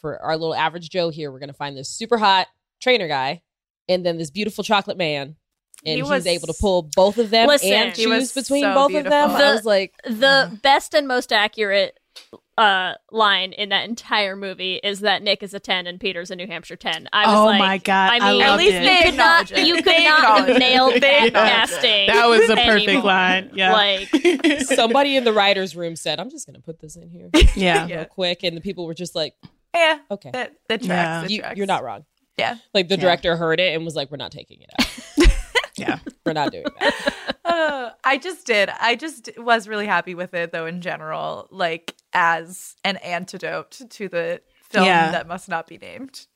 for 0.00 0.20
our 0.22 0.36
little 0.36 0.54
average 0.54 0.90
Joe 0.90 1.10
here. 1.10 1.30
We're 1.32 1.38
gonna 1.40 1.52
find 1.52 1.76
this 1.76 1.88
super 1.88 2.18
hot 2.18 2.48
trainer 2.82 3.08
guy, 3.08 3.42
and 3.88 4.04
then 4.04 4.18
this 4.18 4.30
beautiful 4.30 4.64
chocolate 4.64 4.96
man. 4.98 5.36
And 5.84 5.92
He 5.92 5.96
he 5.96 6.02
was- 6.02 6.10
was 6.10 6.26
able 6.26 6.46
to 6.46 6.54
pull 6.60 6.82
both 6.94 7.16
of 7.18 7.30
them 7.30 7.48
Listen, 7.48 7.72
and 7.72 7.94
choose 7.94 8.32
between 8.32 8.62
so 8.64 8.74
both 8.74 8.94
of 8.94 9.04
them. 9.04 9.28
beautiful. 9.30 9.36
I 9.46 9.52
was 9.54 9.64
like, 9.64 9.94
with. 10.06 10.20
The 10.20 10.58
best 10.62 10.94
and 10.94 11.08
most 11.08 11.32
accurate 11.32 11.98
uh, 12.58 12.92
line 13.10 13.52
in 13.54 13.70
that 13.70 13.88
entire 13.88 14.36
movie 14.36 14.74
is 14.84 15.00
that 15.00 15.22
Nick 15.22 15.42
is 15.42 15.54
a 15.54 15.60
10 15.60 15.86
and 15.86 15.98
Peter's 15.98 16.30
a 16.30 16.36
New 16.36 16.46
Hampshire 16.46 16.76
10. 16.76 17.08
I 17.10 17.26
was 17.28 17.38
oh 17.38 17.44
like, 17.46 17.58
my 17.58 17.78
god! 17.78 18.12
I 18.12 18.16
I, 18.16 18.32
mean, 18.32 18.42
At 18.42 18.48
loved 18.48 18.58
least 18.62 18.74
it. 18.74 18.80
they 18.82 18.96
you 18.98 19.02
could 19.04 19.14
not, 19.16 19.50
acknowledge 19.50 19.52
it. 19.52 19.66
you 19.66 19.74
could 19.76 19.84
They 19.86 20.04
not 20.04 20.18
acknowledge 20.18 20.48
have 20.48 20.58
nailed 20.58 20.94
that 21.02 21.30
casting. 21.32 22.06
that 22.08 22.26
was 22.26 22.50
a 22.50 22.56
perfect 22.56 22.88
anymore. 22.88 23.02
line. 23.04 23.50
Yeah, 23.54 23.72
Like, 23.72 24.08
somebody 24.66 25.16
in 25.16 25.24
the 25.24 25.32
writer's 25.32 25.74
room 25.74 25.96
said, 25.96 26.20
I'm 26.20 26.28
just 26.28 26.44
gonna 26.46 26.60
put 26.60 26.80
this 26.80 26.96
in 26.96 27.08
here 27.08 27.30
yeah. 27.54 27.86
Yeah. 27.86 27.96
real 27.96 28.04
quick, 28.04 28.42
and 28.42 28.54
the 28.54 28.60
people 28.60 28.84
were 28.84 28.92
just 28.94 29.14
like, 29.14 29.34
Yeah. 29.74 30.00
okay, 30.10 30.30
That 30.30 30.52
that 30.68 30.82
tracks. 30.82 30.88
Yeah. 30.88 31.20
that 31.22 31.30
you, 31.30 31.38
tracks. 31.40 31.56
you're 31.56 31.66
not 31.66 31.82
wrong. 31.82 32.04
Yeah. 32.36 32.56
Like 32.74 32.88
the 32.88 32.96
Yeah. 32.96 33.00
director 33.02 33.36
heard 33.38 33.58
it 33.60 33.74
and 33.74 33.86
was 33.86 33.94
like, 33.96 34.10
we're 34.10 34.16
not 34.18 34.32
taking 34.32 34.60
it 34.60 34.70
out. 34.78 35.28
Yeah. 35.80 35.98
We're 36.26 36.32
not 36.32 36.52
doing 36.52 36.66
that. 36.80 37.14
Uh, 37.42 37.90
I 38.04 38.16
just 38.16 38.46
did. 38.46 38.68
I 38.80 38.94
just 38.94 39.28
was 39.36 39.66
really 39.66 39.86
happy 39.86 40.14
with 40.14 40.34
it, 40.34 40.52
though, 40.52 40.66
in 40.66 40.80
general, 40.82 41.48
like 41.50 41.96
as 42.12 42.76
an 42.84 42.96
antidote 42.98 43.80
to 43.90 44.08
the 44.08 44.40
film 44.62 44.86
Yeah. 44.86 45.10
that 45.10 45.26
must 45.26 45.48
not 45.48 45.66
be 45.66 45.76
named. 45.76 46.26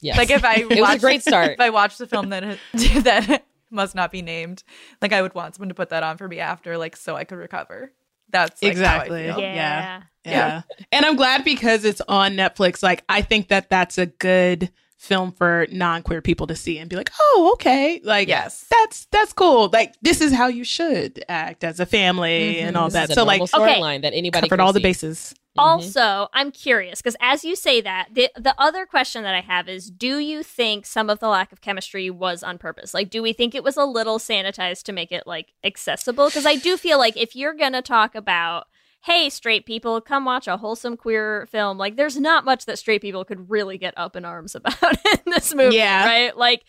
Yes. 0.00 0.16
Like 0.18 0.30
if 0.30 0.44
I 0.44 0.54
it 0.60 0.68
was 0.68 0.78
a 0.78 0.82
watched- 0.82 1.00
great 1.00 1.22
start. 1.22 1.52
If 1.52 1.60
I 1.60 1.70
watched 1.70 1.98
the 1.98 2.06
film 2.06 2.28
that 2.28 2.58
that 2.74 3.44
must 3.70 3.96
not 3.96 4.12
be 4.12 4.22
named, 4.22 4.62
like 5.00 5.12
I 5.12 5.20
would 5.22 5.34
want 5.34 5.56
someone 5.56 5.70
to 5.70 5.74
put 5.74 5.88
that 5.88 6.04
on 6.04 6.16
for 6.16 6.28
me 6.28 6.38
after, 6.38 6.78
like 6.78 6.94
so 6.96 7.16
I 7.16 7.24
could 7.24 7.38
recover. 7.38 7.90
That's 8.28 8.62
like, 8.62 8.70
Exactly. 8.70 9.26
How 9.26 9.32
I 9.32 9.34
feel. 9.36 9.40
yeah. 9.42 10.02
Yeah. 10.24 10.30
Yeah. 10.32 10.62
And 10.92 11.04
I'm 11.04 11.16
glad 11.16 11.44
because 11.44 11.84
it's 11.84 12.02
on 12.06 12.32
Netflix. 12.34 12.82
Like, 12.84 13.02
I 13.08 13.22
think 13.22 13.48
that 13.48 13.68
that's 13.68 13.98
a 13.98 14.06
good 14.06 14.70
film 15.02 15.32
for 15.32 15.66
non-queer 15.72 16.22
people 16.22 16.46
to 16.46 16.54
see 16.54 16.78
and 16.78 16.88
be 16.88 16.96
like, 16.96 17.10
"Oh, 17.20 17.50
okay." 17.54 18.00
Like, 18.04 18.28
Yes. 18.28 18.66
that's 18.70 19.06
that's 19.06 19.32
cool. 19.32 19.68
Like, 19.72 19.94
this 20.00 20.20
is 20.20 20.32
how 20.32 20.46
you 20.46 20.64
should 20.64 21.24
act 21.28 21.64
as 21.64 21.80
a 21.80 21.86
family 21.86 22.60
and 22.60 22.76
mm-hmm. 22.76 22.82
all 22.82 22.88
This 22.88 22.94
that. 22.94 23.04
is 23.04 23.10
a 23.10 23.14
So, 23.14 23.24
like, 23.24 23.40
Okay. 23.42 23.50
storyline 23.52 24.02
that 24.02 24.14
anybody 24.14 24.48
covered 24.48 24.58
can 24.58 24.64
all 24.66 24.72
the 24.72 24.78
see. 24.78 24.84
bases. 24.84 25.34
Mm-hmm. 25.58 25.68
Also, 25.68 26.28
I'm 26.32 26.50
curious 26.50 27.02
because 27.02 27.16
as 27.20 27.44
you 27.44 27.56
say 27.56 27.80
that, 27.82 28.08
the 28.14 28.30
the 28.36 28.54
other 28.58 28.86
question 28.86 29.22
that 29.24 29.34
I 29.34 29.40
have 29.40 29.68
is 29.68 29.90
do 29.90 30.18
you 30.18 30.42
think 30.42 30.86
some 30.86 31.10
of 31.10 31.18
the 31.18 31.28
lack 31.28 31.52
of 31.52 31.60
chemistry 31.60 32.08
was 32.08 32.42
on 32.42 32.56
purpose? 32.56 32.94
Like 32.94 33.10
do 33.10 33.22
we 33.22 33.32
think 33.34 33.54
it 33.54 33.62
was 33.62 33.76
a 33.76 33.84
little 33.84 34.18
sanitized 34.18 34.84
to 34.84 34.92
make 34.92 35.12
it 35.12 35.26
like 35.26 35.52
accessible? 35.62 36.26
Because 36.28 36.46
I 36.46 36.54
do 36.54 36.78
feel 36.78 36.96
like 36.96 37.16
if 37.18 37.36
you're 37.36 37.52
going 37.54 37.74
to 37.74 37.82
talk 37.82 38.14
about 38.14 38.66
hey, 39.04 39.28
straight 39.30 39.66
people, 39.66 40.00
come 40.00 40.24
watch 40.24 40.46
a 40.46 40.56
wholesome 40.56 40.96
queer 40.96 41.46
film. 41.50 41.76
Like, 41.76 41.96
there's 41.96 42.16
not 42.18 42.44
much 42.44 42.66
that 42.66 42.78
straight 42.78 43.02
people 43.02 43.24
could 43.24 43.50
really 43.50 43.76
get 43.76 43.94
up 43.96 44.14
in 44.16 44.24
arms 44.24 44.54
about 44.54 44.80
in 44.82 45.18
this 45.32 45.54
movie, 45.54 45.76
Yeah. 45.76 46.04
right? 46.06 46.36
Like, 46.36 46.62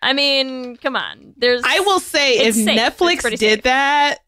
I 0.00 0.12
mean, 0.12 0.76
come 0.76 0.94
on. 0.96 1.34
There's 1.36 1.62
I 1.64 1.80
will 1.80 1.98
say, 2.00 2.38
if 2.46 2.54
safe. 2.54 2.66
Netflix 2.78 3.28
did 3.30 3.38
safe. 3.40 3.62
that, 3.64 4.18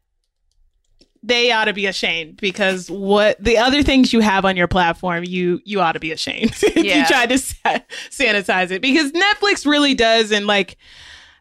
they 1.22 1.50
ought 1.52 1.64
to 1.66 1.72
be 1.72 1.86
ashamed 1.86 2.36
because 2.38 2.90
what 2.90 3.42
the 3.42 3.58
other 3.58 3.82
things 3.82 4.12
you 4.12 4.20
have 4.20 4.44
on 4.44 4.56
your 4.56 4.68
platform, 4.68 5.24
you 5.24 5.60
you 5.64 5.80
ought 5.80 5.92
to 5.92 6.00
be 6.00 6.12
ashamed. 6.12 6.52
if 6.62 6.76
Yeah. 6.76 7.00
you 7.00 7.06
tried 7.06 7.28
to 7.30 7.38
sa- 7.38 7.78
sanitize 8.10 8.70
it 8.70 8.80
because 8.80 9.12
Netflix 9.12 9.66
really 9.66 9.94
does, 9.94 10.30
and 10.32 10.46
like. 10.46 10.76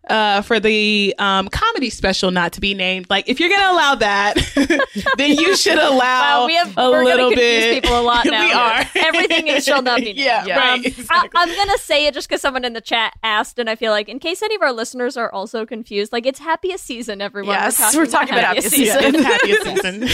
Uh, 0.07 0.39
for 0.43 0.59
the 0.59 1.15
um, 1.17 1.47
comedy 1.47 1.89
special 1.89 2.29
not 2.29 2.53
to 2.53 2.61
be 2.61 2.75
named, 2.75 3.07
like 3.09 3.27
if 3.27 3.39
you're 3.39 3.49
gonna 3.49 3.73
allow 3.73 3.95
that, 3.95 4.35
then 5.17 5.31
you 5.35 5.55
should 5.55 5.79
allow 5.79 6.41
Wow, 6.41 6.45
we 6.45 6.53
have 6.55 6.77
a 6.77 6.91
we're 6.91 7.03
little 7.03 7.31
gonna 7.31 7.35
confuse 7.41 7.63
bit. 7.63 7.83
people 7.83 7.99
a 7.99 8.03
lot 8.03 8.23
now. 8.25 8.45
we 8.45 8.51
are. 8.51 8.85
Everything 8.95 9.47
is 9.47 9.65
shall 9.65 9.81
not 9.81 9.97
be 10.01 10.05
named. 10.13 10.19
Yeah, 10.19 10.45
Yeah. 10.45 10.59
right. 10.59 10.73
Um, 10.75 10.81
I, 10.81 10.87
exactly. 10.87 11.29
I'm 11.33 11.55
gonna 11.55 11.77
say 11.79 12.05
it 12.05 12.13
just 12.13 12.29
because 12.29 12.39
someone 12.39 12.63
in 12.65 12.73
the 12.73 12.81
chat 12.81 13.13
asked, 13.23 13.57
and 13.57 13.67
I 13.67 13.75
feel 13.75 13.91
like 13.91 14.07
in 14.07 14.19
case 14.19 14.43
any 14.43 14.53
of 14.53 14.61
our 14.61 14.71
listeners 14.73 15.17
are 15.17 15.31
also 15.31 15.65
confused, 15.65 16.13
like 16.13 16.27
it's 16.27 16.37
happiest 16.39 16.85
season, 16.85 17.19
everyone. 17.19 17.55
Yes, 17.55 17.95
we're 17.95 18.05
talking 18.05 18.35
about 18.35 18.55
happiest 18.57 18.75
happiest 18.75 19.01
Yeah, 19.01 19.01
season. 19.01 19.15
it's 19.15 19.81
happiest 19.81 20.09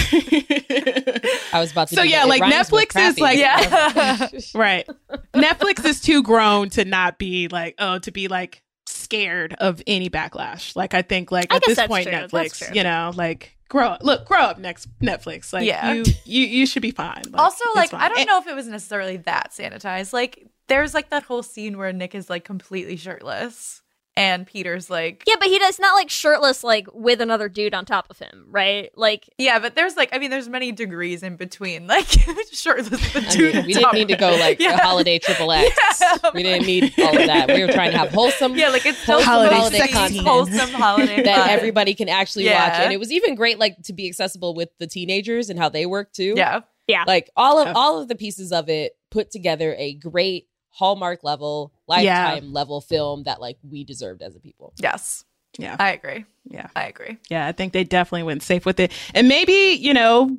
season. 1.20 1.40
I 1.54 1.60
was 1.60 1.72
about 1.74 1.90
to. 1.90 1.96
So 1.96 2.04
yeah, 2.04 2.24
like, 2.24 2.42
Netflix 2.44 2.98
is, 2.98 3.20
like- 3.20 3.38
Yeah. 3.38 4.30
Right. 4.56 4.88
Netflix 5.34 5.86
is 5.86 6.00
too 6.02 6.24
grown 6.24 6.70
to 6.72 6.86
not 6.86 7.18
be 7.18 7.48
like, 7.50 7.76
oh, 7.80 8.00
to 8.00 8.12
be 8.12 8.28
like 8.30 8.62
scared 8.88 9.54
of 9.60 9.82
any 9.88 10.10
backlash. 10.10 10.76
Like 10.76 10.94
I 10.94 11.02
think 11.02 11.32
like 11.32 11.52
I 11.52 11.58
at 11.58 11.64
this 11.66 11.80
point 11.86 12.08
true. 12.08 12.14
Netflix, 12.18 12.74
you 12.76 12.84
know, 12.84 13.12
like 13.16 13.56
grow 13.70 13.88
up. 13.90 14.04
Look, 14.04 14.26
grow 14.26 14.40
up 14.40 14.58
next 14.60 14.88
Netflix. 15.00 15.54
Like 15.54 15.66
Yeah. 15.66 15.94
you 15.94 16.04
you 16.26 16.46
you 16.46 16.66
should 16.66 16.82
be 16.82 16.92
fine. 16.92 17.24
Like, 17.30 17.42
also, 17.42 17.64
like 17.76 17.90
fine. 17.92 18.02
I 18.02 18.10
don't 18.10 18.20
And- 18.20 18.28
know 18.28 18.40
if 18.40 18.48
it 18.48 18.56
was 18.56 18.68
necessarily 18.68 19.18
that 19.18 19.52
sanitized. 19.52 20.14
Like 20.14 20.46
there's 20.68 20.94
like 20.94 21.10
that 21.10 21.24
whole 21.24 21.44
scene 21.44 21.78
where 21.78 21.92
Nick 21.94 22.16
is 22.16 22.30
like 22.30 22.44
completely 22.44 22.96
shirtless, 22.96 23.81
and 24.18 24.46
Peter's 24.46 24.90
like, 24.90 25.24
Yeah, 25.26 25.36
but 25.40 25.48
he 25.48 25.58
does 25.58 25.80
not 25.80 25.94
like 25.96 26.10
shirtless, 26.10 26.64
like 26.64 26.86
with 26.94 27.22
another 27.22 27.48
dude 27.48 27.74
on 27.74 27.86
top 27.86 28.08
of 28.10 28.20
him, 28.20 28.46
right? 28.50 28.90
Like, 28.96 29.30
yeah, 29.38 29.60
but 29.60 29.76
there's 29.76 29.96
like 29.96 30.10
I 30.14 30.18
mean, 30.20 30.30
there's 30.30 30.50
many 30.50 30.72
degrees 30.72 31.24
in 31.24 31.38
between, 31.38 31.88
like 31.88 32.08
shirtless. 32.52 32.90
The 33.14 33.26
I 33.28 33.30
dude 33.32 33.56
mean, 33.56 33.66
we 33.68 33.74
didn't 33.74 33.94
need 33.94 34.08
to 34.10 34.18
go 34.18 34.32
like 34.36 34.60
Yeah. 34.60 34.76
a 34.76 34.82
holiday 34.82 35.18
triple 35.20 35.52
X. 35.52 35.70
Yeah. 36.02 36.30
We 36.34 36.44
didn't 36.44 36.68
need 36.68 36.94
all 37.00 37.18
of 37.18 37.26
that. 37.28 37.48
We 37.50 37.62
were 37.66 37.72
trying 37.72 37.92
to 37.92 37.98
have 37.98 38.10
wholesome 38.12 38.56
Yeah, 38.56 38.70
like 38.70 38.86
it's 38.86 38.98
still 39.00 39.22
Holiday 39.24 39.56
supposed 39.56 39.72
to 39.74 39.78
sex 39.80 39.94
be 39.94 40.08
scene. 40.16 40.26
wholesome 40.26 40.70
holiday 40.72 41.24
that 41.24 41.38
fun. 41.48 41.50
everybody 41.50 41.94
can 41.94 42.10
actually 42.10 42.46
Yeah. 42.46 42.68
watch. 42.70 42.80
And 42.80 42.94
it 42.94 43.00
was 43.00 43.12
even 43.12 43.36
great 43.36 43.60
like 43.60 43.82
to 43.84 43.94
be 43.94 44.08
accessible 44.08 44.54
with 44.56 44.70
the 44.80 44.88
teenagers 44.88 45.50
and 45.50 45.58
how 45.58 45.70
they 45.70 45.86
work 45.86 46.12
too. 46.12 46.34
Yeah, 46.36 46.62
yeah. 46.88 47.06
Like 47.08 47.30
all 47.38 47.60
of 47.60 47.68
Yeah. 47.68 47.74
all 47.76 48.02
of 48.02 48.08
the 48.10 48.16
pieces 48.16 48.52
of 48.52 48.68
it 48.70 48.94
put 49.10 49.32
together 49.32 49.76
a 49.78 49.94
great 49.96 50.48
Hallmark 50.72 51.24
level, 51.24 51.72
lifetime 51.88 52.54
level 52.54 52.82
film 52.82 53.24
that 53.24 53.40
like 53.42 53.58
we 53.70 53.84
deserved 53.84 54.22
as 54.22 54.36
a 54.36 54.40
people. 54.40 54.74
yes, 54.78 55.26
Yeah. 55.58 55.76
I 55.80 55.92
agree. 55.92 56.26
Yeah. 56.50 56.68
I 56.76 56.86
agree. 56.86 57.18
Yeah, 57.30 57.46
I 57.46 57.52
think 57.52 57.74
they 57.74 57.84
definitely 57.84 58.24
went 58.24 58.42
safe 58.44 58.66
with 58.66 58.80
it. 58.80 58.92
And 59.14 59.28
maybe, 59.28 59.78
you 59.80 59.94
know, 59.94 60.38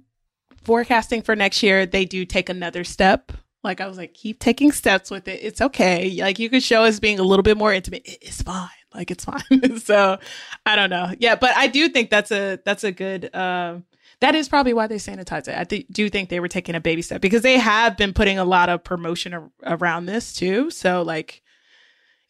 forecasting 0.65 1.23
for 1.23 1.37
next 1.37 1.63
year, 1.63 1.87
they 1.87 2.05
do 2.05 2.25
take 2.25 2.49
another 2.49 2.85
step. 2.85 3.33
Like 3.63 3.81
I 3.81 3.87
was 3.87 3.97
like, 3.97 4.15
keep 4.15 4.41
taking 4.41 4.73
steps 4.73 5.11
with 5.11 5.29
it. 5.29 5.41
It's 5.43 5.61
okay. 5.61 6.11
Like 6.21 6.39
you 6.39 6.51
could 6.51 6.63
show 6.63 6.83
us 6.85 6.99
being 6.99 7.19
a 7.21 7.23
little 7.23 7.45
bit 7.45 7.57
more 7.57 7.73
intimate. 7.73 8.03
It's 8.05 8.43
fine. 8.43 8.69
Like 8.93 9.11
it's 9.11 9.25
fine. 9.25 9.79
so 9.79 10.19
I 10.67 10.77
don't 10.77 10.91
know. 10.91 11.15
Yeah, 11.19 11.37
but 11.37 11.57
I 11.57 11.69
do 11.69 11.89
think 11.89 12.11
that's 12.11 12.33
a 12.33 12.59
that's 12.65 12.85
a 12.85 12.91
good 12.93 13.35
um 13.35 13.85
that 14.23 14.35
is 14.35 14.49
probably 14.49 14.73
why 14.73 14.87
they 14.87 14.97
sanitize 14.97 15.47
it. 15.47 15.57
I 15.57 15.65
th- 15.65 15.87
do 15.91 16.09
think 16.09 16.31
they 16.31 16.41
were 16.41 16.49
taking 16.49 16.75
a 16.75 16.81
baby 16.81 17.03
step 17.03 17.21
because 17.21 17.43
they 17.43 17.59
have 17.59 17.97
been 17.97 18.13
putting 18.15 18.39
a 18.39 18.45
lot 18.45 18.69
of 18.69 18.83
promotion 18.83 19.35
ar- 19.35 19.51
around 19.65 20.07
this 20.07 20.33
too. 20.33 20.71
So 20.71 21.03
like, 21.03 21.43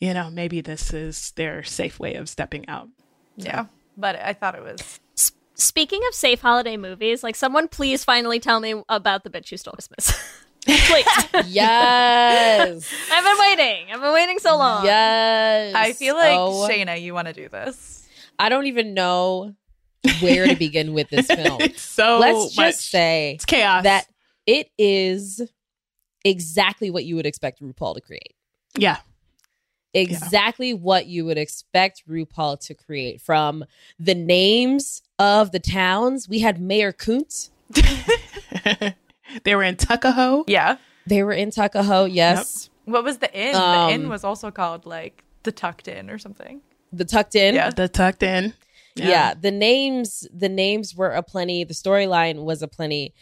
you 0.00 0.12
know, 0.12 0.28
maybe 0.31 0.61
this 0.61 0.92
is 0.92 1.31
their 1.37 1.62
safe 1.62 1.98
way 2.00 2.14
of 2.14 2.28
stepping 2.28 2.68
out. 2.68 2.88
Yeah, 3.37 3.66
but 3.96 4.16
I 4.16 4.33
thought 4.35 4.55
it 4.57 4.62
was. 4.62 5.00
s- 5.16 5.33
speaking 5.55 6.00
of 6.09 6.14
safe 6.14 6.40
holiday 6.40 6.76
movies, 6.76 7.22
like 7.22 7.37
someone 7.37 7.68
please 7.68 8.05
finally 8.05 8.40
tell 8.40 8.59
me 8.61 8.83
about 8.88 9.22
the 9.24 9.31
bitch 9.31 9.48
who 9.50 9.57
stole 9.57 9.72
Christmas. 9.72 10.12
please. 10.66 11.07
Yes. 11.46 12.92
I've 13.12 13.24
been 13.24 13.38
waiting. 13.38 13.87
I've 13.92 14.00
been 14.00 14.12
waiting 14.12 14.38
so 14.38 14.57
long. 14.57 14.85
yes. 14.85 15.74
I 15.74 15.92
feel 15.92 16.14
like 16.14 16.37
Oh, 16.38 16.68
Shana, 16.70 17.00
you 17.00 17.14
want 17.14 17.28
to 17.28 17.35
do 17.35 17.48
this. 17.48 18.07
I 18.38 18.48
don't 18.48 18.66
even 18.66 18.94
know 18.94 19.55
where 20.20 20.46
to 20.46 20.54
begin 20.58 20.92
with 20.94 21.08
this 21.10 21.26
film. 21.26 21.56
it's 21.60 21.82
so 21.82 22.18
Let's 22.18 22.56
much. 22.56 22.66
just 22.76 22.90
say 22.90 23.32
it's 23.34 23.44
chaos. 23.44 23.84
that 23.84 24.06
it 24.46 24.70
is 24.78 25.40
exactly 26.24 26.90
what 26.90 27.04
you 27.04 27.16
would 27.16 27.26
expect 27.26 27.60
RuPaul 27.62 27.94
to 27.94 28.00
create. 28.00 28.34
yeah. 28.76 28.98
Exactly 29.94 30.72
what 30.72 31.04
you 31.04 31.26
would 31.26 31.36
expect 31.36 32.02
RuPaul 32.08 32.58
to 32.60 32.72
create 32.72 33.20
from 33.20 33.62
the 33.98 34.14
names 34.14 35.02
of 35.18 35.52
the 35.52 35.58
towns. 35.60 36.30
We 36.30 36.38
had 36.38 36.58
Mayor 36.58 36.92
Kuntz. 36.92 37.50
they 39.44 39.54
were 39.54 39.62
in 39.62 39.76
Tuckahoe. 39.76 40.44
Yeah. 40.46 40.78
They 41.06 41.22
were 41.22 41.32
in 41.34 41.50
Tuckahoe, 41.50 42.06
yes. 42.06 42.70
What 42.86 43.04
was 43.04 43.18
the 43.18 43.30
inn? 43.38 43.54
Um, 43.54 43.88
the 43.88 43.94
inn 43.94 44.08
was 44.08 44.24
also 44.24 44.50
called 44.50 44.86
like 44.86 45.24
the 45.42 45.52
Tucked 45.52 45.88
In 45.88 46.08
or 46.08 46.16
something. 46.16 46.62
The 46.90 47.04
Tucked 47.04 47.34
In. 47.34 47.54
Yeah. 47.54 47.68
The 47.68 47.88
tucked 47.88 48.22
in. 48.22 48.54
Yeah. 48.96 49.35
the 49.35 49.50
names 49.50 50.26
the 50.33 50.48
names 50.48 50.94
were 50.94 51.11
aplenty 51.11 51.64
the 51.64 51.74
storyline 51.74 52.44
was 52.44 52.62
aplenty 52.62 53.14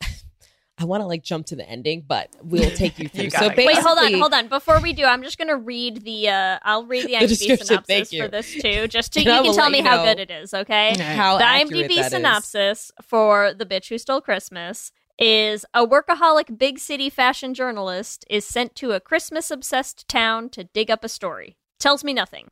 i 0.78 0.84
want 0.84 1.00
to 1.00 1.06
like 1.06 1.22
jump 1.22 1.46
to 1.46 1.56
the 1.56 1.68
ending 1.68 2.04
but 2.06 2.34
we'll 2.42 2.70
take 2.70 2.98
you 2.98 3.08
through 3.08 3.24
You 3.24 3.30
so 3.30 3.48
Wait, 3.56 3.78
hold 3.78 3.98
on, 3.98 4.14
hold 4.14 4.34
on. 4.34 4.48
Before 4.48 4.80
we 4.80 4.92
do, 4.92 5.04
I'm 5.04 5.22
just 5.22 5.38
gonna 5.38 5.56
read 5.56 6.02
the. 6.04 6.28
uh 6.28 6.58
I'll 6.62 6.86
read 6.86 7.06
the 7.06 7.12
IMDb 7.14 7.28
description, 7.28 7.66
synopsis 7.66 8.12
for 8.12 8.28
this 8.28 8.52
too, 8.54 8.88
just 8.88 9.12
to 9.14 9.20
And 9.20 9.26
you 9.26 9.32
I 9.32 9.42
can 9.42 9.54
tell 9.54 9.70
me 9.70 9.78
you 9.78 9.84
how 9.84 9.96
know 9.96 10.04
good 10.04 10.20
it 10.20 10.30
is. 10.30 10.54
Okay. 10.54 10.96
how 10.98 11.38
the 11.38 11.44
IMDb 11.44 11.96
that 11.96 12.06
is. 12.06 12.10
synopsis 12.10 12.92
for 13.02 13.52
The 13.54 13.66
Bitch 13.66 13.88
Who 13.88 13.98
Stole 13.98 14.20
Christmas 14.20 14.92
is 15.18 15.64
a 15.74 15.86
workaholic 15.86 16.58
big 16.58 16.78
city 16.78 17.10
fashion 17.10 17.52
journalist 17.52 18.24
is 18.30 18.44
sent 18.44 18.74
to 18.76 18.92
a 18.92 19.00
Christmas 19.00 19.50
obsessed 19.50 20.06
town 20.08 20.48
to 20.50 20.64
dig 20.64 20.90
up 20.90 21.02
a 21.02 21.08
story. 21.08 21.56
Tells 21.80 22.04
me 22.04 22.12
nothing. 22.14 22.48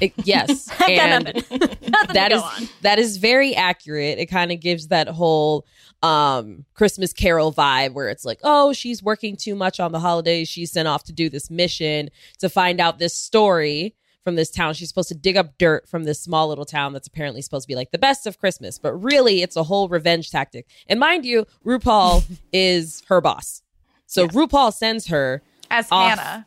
It- 0.00 0.12
yes. 0.24 0.68
And 0.88 1.26
that 2.14 2.32
is 2.32 2.42
on. 2.42 2.68
that 2.82 2.98
is 2.98 3.16
very 3.18 3.54
accurate. 3.54 4.18
It 4.18 4.26
kind 4.26 4.50
of 4.52 4.60
gives 4.60 4.88
that 4.88 5.08
whole 5.08 5.66
um 6.02 6.64
christmas 6.72 7.12
carol 7.12 7.52
vibe 7.52 7.92
where 7.92 8.08
it's 8.08 8.24
like 8.24 8.38
oh 8.42 8.72
she's 8.72 9.02
working 9.02 9.36
too 9.36 9.54
much 9.54 9.78
on 9.80 9.92
the 9.92 10.00
holidays. 10.00 10.48
She's 10.48 10.72
sent 10.72 10.88
off 10.88 11.04
to 11.04 11.12
do 11.12 11.28
this 11.28 11.50
mission 11.50 12.10
to 12.38 12.48
find 12.48 12.80
out 12.80 12.98
this 12.98 13.14
story 13.14 13.94
from 14.24 14.36
this 14.36 14.50
town. 14.50 14.74
She's 14.74 14.88
supposed 14.88 15.08
to 15.10 15.14
dig 15.14 15.36
up 15.36 15.56
dirt 15.58 15.88
from 15.88 16.04
this 16.04 16.20
small 16.20 16.48
little 16.48 16.64
town 16.64 16.92
that's 16.92 17.06
apparently 17.08 17.42
supposed 17.42 17.64
to 17.64 17.68
be 17.68 17.74
like 17.76 17.90
the 17.90 17.98
best 17.98 18.26
of 18.26 18.38
christmas. 18.38 18.78
But 18.78 18.94
really 18.94 19.42
it's 19.42 19.56
a 19.56 19.62
whole 19.64 19.88
revenge 19.88 20.30
tactic. 20.30 20.66
And 20.88 20.98
mind 20.98 21.24
you 21.26 21.46
rupaul 21.64 22.24
is 22.52 23.02
her 23.08 23.20
boss. 23.20 23.62
So 24.06 24.26
rupaul 24.28 24.72
sends 24.72 25.06
her 25.08 25.42
As 25.70 25.86
Off. 25.90 26.18
Hannah. 26.18 26.46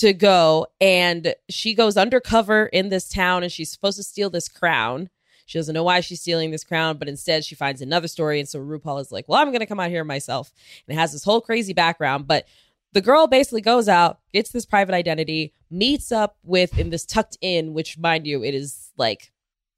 To 0.00 0.14
go 0.14 0.66
and 0.80 1.34
she 1.50 1.74
goes 1.74 1.98
undercover 1.98 2.66
in 2.66 2.88
this 2.88 3.08
town 3.08 3.42
and 3.42 3.52
she's 3.52 3.70
supposed 3.70 3.98
to 3.98 4.02
steal 4.02 4.30
this 4.30 4.48
crown. 4.48 5.10
She 5.44 5.58
doesn't 5.58 5.74
know 5.74 5.84
why 5.84 6.00
she's 6.00 6.22
stealing 6.22 6.50
this 6.50 6.64
crown, 6.64 6.96
but 6.96 7.08
instead 7.08 7.44
she 7.44 7.54
finds 7.54 7.82
another 7.82 8.08
story. 8.08 8.40
And 8.40 8.48
so 8.48 8.60
RuPaul 8.60 9.00
is 9.00 9.12
like, 9.12 9.28
well, 9.28 9.38
I'm 9.38 9.48
going 9.48 9.60
to 9.60 9.66
come 9.66 9.80
out 9.80 9.90
here 9.90 10.04
myself. 10.04 10.52
And 10.86 10.96
it 10.96 10.98
has 10.98 11.12
this 11.12 11.24
whole 11.24 11.42
crazy 11.42 11.74
background. 11.74 12.26
But 12.26 12.46
the 12.92 13.02
girl 13.02 13.26
basically 13.26 13.60
goes 13.60 13.88
out, 13.88 14.20
gets 14.32 14.50
this 14.50 14.64
private 14.64 14.94
identity, 14.94 15.52
meets 15.70 16.12
up 16.12 16.36
with 16.44 16.78
in 16.78 16.88
this 16.88 17.04
tucked 17.04 17.36
in, 17.42 17.74
which, 17.74 17.98
mind 17.98 18.26
you, 18.26 18.42
it 18.42 18.54
is 18.54 18.92
like 18.96 19.32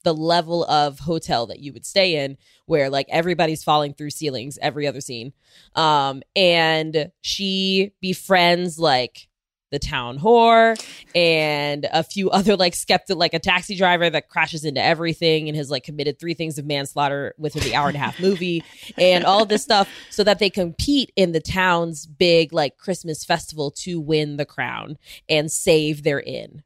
the 0.04 0.14
level 0.14 0.64
of 0.66 1.00
hotel 1.00 1.46
that 1.46 1.60
you 1.60 1.72
would 1.72 1.86
stay 1.86 2.24
in 2.24 2.36
where 2.66 2.90
like 2.90 3.06
everybody's 3.08 3.64
falling 3.64 3.92
through 3.94 4.10
ceilings 4.10 4.58
every 4.62 4.86
other 4.86 5.00
scene. 5.00 5.32
Um, 5.74 6.22
and 6.36 7.10
she 7.22 7.92
befriends 8.00 8.78
like 8.78 9.28
the 9.72 9.78
town 9.80 10.18
whore 10.20 10.80
and 11.14 11.88
a 11.92 12.04
few 12.04 12.30
other 12.30 12.56
like 12.56 12.74
skeptic 12.74 13.16
like 13.16 13.34
a 13.34 13.38
taxi 13.40 13.74
driver 13.74 14.08
that 14.08 14.28
crashes 14.28 14.64
into 14.64 14.80
everything 14.80 15.48
and 15.48 15.56
has 15.56 15.70
like 15.70 15.82
committed 15.82 16.18
three 16.20 16.34
things 16.34 16.58
of 16.58 16.64
manslaughter 16.64 17.34
within 17.38 17.62
the 17.64 17.74
hour 17.74 17.88
and 17.88 17.96
a 17.96 18.00
half 18.00 18.20
movie 18.20 18.62
and 18.96 19.24
all 19.24 19.44
this 19.44 19.62
stuff 19.64 19.88
so 20.10 20.22
that 20.22 20.38
they 20.38 20.48
compete 20.50 21.10
in 21.16 21.32
the 21.32 21.40
town's 21.40 22.06
big 22.06 22.52
like 22.52 22.76
christmas 22.76 23.24
festival 23.24 23.70
to 23.72 23.98
win 24.00 24.36
the 24.36 24.44
crown 24.46 24.96
and 25.28 25.50
save 25.50 26.02
their 26.04 26.20
inn 26.20 26.62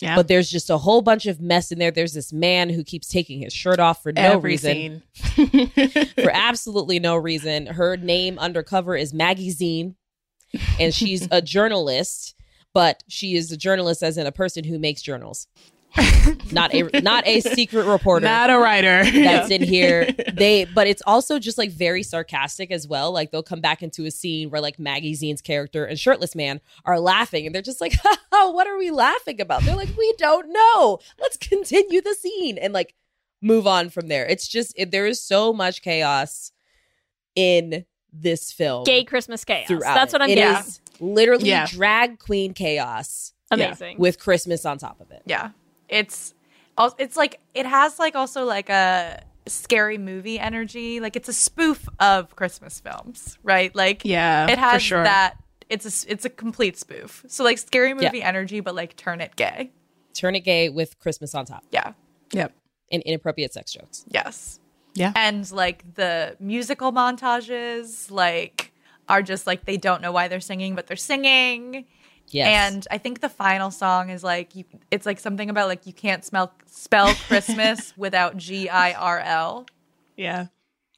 Yeah. 0.00 0.16
but 0.16 0.26
there's 0.28 0.50
just 0.50 0.68
a 0.70 0.78
whole 0.78 1.00
bunch 1.02 1.26
of 1.26 1.40
mess 1.40 1.70
in 1.72 1.78
there 1.78 1.90
there's 1.90 2.12
this 2.12 2.32
man 2.32 2.68
who 2.70 2.82
keeps 2.84 3.08
taking 3.08 3.40
his 3.40 3.52
shirt 3.52 3.78
off 3.78 4.02
for 4.02 4.12
no 4.12 4.20
Every 4.22 4.50
reason 4.50 5.02
for 6.14 6.30
absolutely 6.32 6.98
no 7.00 7.16
reason. 7.16 7.66
Her 7.66 7.96
name 7.96 8.38
undercover 8.38 8.96
is 8.96 9.12
Maggie 9.14 9.52
Zine, 9.52 9.94
and 10.80 10.94
she's 10.94 11.26
a 11.30 11.42
journalist, 11.54 12.34
but 12.78 13.02
she 13.08 13.34
is 13.34 13.50
a 13.50 13.56
journalist 13.56 14.04
as 14.04 14.16
in 14.16 14.24
a 14.24 14.30
person 14.30 14.62
who 14.62 14.78
makes 14.78 15.02
journals, 15.02 15.48
not 16.52 16.72
a 16.72 17.00
not 17.00 17.26
a 17.26 17.40
secret 17.40 17.86
reporter. 17.86 18.24
Not 18.24 18.50
a 18.50 18.56
writer. 18.56 19.02
that's 19.02 19.50
in 19.50 19.64
here. 19.64 20.08
They, 20.32 20.64
but 20.64 20.86
it's 20.86 21.02
also 21.04 21.40
just 21.40 21.58
like 21.58 21.72
very 21.72 22.04
sarcastic 22.04 22.70
as 22.70 22.86
well. 22.86 23.10
Like 23.10 23.32
they'll 23.32 23.42
come 23.42 23.60
back 23.60 23.82
into 23.82 24.04
a 24.04 24.12
scene 24.12 24.50
where 24.50 24.60
like 24.60 24.78
Maggie 24.78 25.14
Zine's 25.16 25.40
character 25.40 25.84
and 25.86 25.98
Shirtless 25.98 26.36
Man 26.36 26.60
are 26.84 27.00
laughing, 27.00 27.46
and 27.46 27.52
they're 27.52 27.62
just 27.62 27.80
like, 27.80 27.94
"What 28.30 28.68
are 28.68 28.78
we 28.78 28.92
laughing 28.92 29.40
about?" 29.40 29.62
They're 29.62 29.74
like, 29.74 29.96
"We 29.98 30.14
don't 30.16 30.52
know. 30.52 31.00
Let's 31.20 31.36
continue 31.36 32.00
the 32.00 32.14
scene 32.14 32.58
and 32.58 32.72
like 32.72 32.94
move 33.42 33.66
on 33.66 33.90
from 33.90 34.06
there." 34.06 34.24
It's 34.24 34.46
just 34.46 34.72
it, 34.76 34.92
there 34.92 35.08
is 35.08 35.20
so 35.20 35.52
much 35.52 35.82
chaos 35.82 36.52
in 37.34 37.86
this 38.12 38.52
film. 38.52 38.84
Gay 38.84 39.02
Christmas 39.02 39.44
chaos. 39.44 39.66
throughout 39.66 39.94
That's 39.96 40.12
what 40.12 40.22
I'm 40.22 40.30
It 40.30 40.36
getting. 40.36 40.60
is 40.68 40.80
literally 41.00 41.48
Yeah. 41.48 41.66
drag 41.66 42.18
queen 42.18 42.54
chaos 42.54 43.32
Amazing. 43.50 43.98
with 43.98 44.18
Christmas 44.18 44.64
on 44.66 44.78
top 44.78 45.00
of 45.00 45.10
it. 45.10 45.22
Yeah. 45.26 45.50
It's 45.88 46.34
al- 46.76 46.94
it's 46.98 47.16
like 47.16 47.40
it 47.54 47.66
has 47.66 47.98
like 47.98 48.14
also 48.14 48.44
like 48.44 48.68
a 48.68 49.22
scary 49.46 49.98
movie 49.98 50.38
energy. 50.38 51.00
Like 51.00 51.16
it's 51.16 51.28
a 51.28 51.32
spoof 51.32 51.88
of 52.00 52.36
Christmas 52.36 52.80
films, 52.80 53.38
right? 53.42 53.74
Like 53.74 54.02
Yeah, 54.04 54.48
it 54.50 54.58
has 54.58 54.82
sure. 54.82 55.02
that 55.04 55.36
it's 55.70 55.84
a 55.84 55.88
s- 55.88 56.06
it's 56.08 56.24
a 56.24 56.30
complete 56.30 56.76
spoof. 56.76 57.24
So 57.28 57.44
like 57.44 57.58
scary 57.58 57.94
movie 57.94 58.22
energy 58.22 58.60
but 58.60 58.74
like 58.74 58.96
turn 58.96 59.20
it 59.20 59.36
gay. 59.36 59.70
Turn 60.14 60.34
it 60.34 60.40
gay 60.40 60.68
with 60.68 60.98
Christmas 60.98 61.34
on 61.34 61.44
top 61.46 61.64
Yeah. 61.70 61.92
Yep. 62.32 62.52
and 62.92 63.02
inappropriate 63.04 63.52
sex 63.54 63.72
jokes. 63.72 64.04
Yes. 64.08 64.60
Yeah. 64.94 65.12
And 65.14 65.50
like 65.52 65.94
the 65.94 66.36
musical 66.40 66.92
montages 66.92 68.10
like 68.10 68.72
are 69.08 69.22
just 69.22 69.46
like 69.46 69.64
they 69.64 69.76
don't 69.76 70.02
know 70.02 70.12
why 70.12 70.28
they're 70.28 70.40
singing 70.40 70.74
but 70.74 70.86
they're 70.86 70.96
singing 70.96 71.84
Yes. 72.30 72.74
And 72.74 72.86
I 72.90 72.98
think 72.98 73.22
the 73.22 73.30
final 73.30 73.70
song 73.70 74.10
is 74.10 74.22
like 74.22 74.54
you, 74.54 74.64
it's 74.90 75.06
like 75.06 75.18
something 75.18 75.48
about 75.48 75.66
like 75.66 75.86
you 75.86 75.94
can't 75.94 76.22
smell 76.22 76.52
spell 76.66 77.14
Christmas 77.26 77.94
without 77.96 78.36
G 78.36 78.68
I 78.68 78.92
R 78.92 79.18
L. 79.20 79.64
Yeah. 80.14 80.48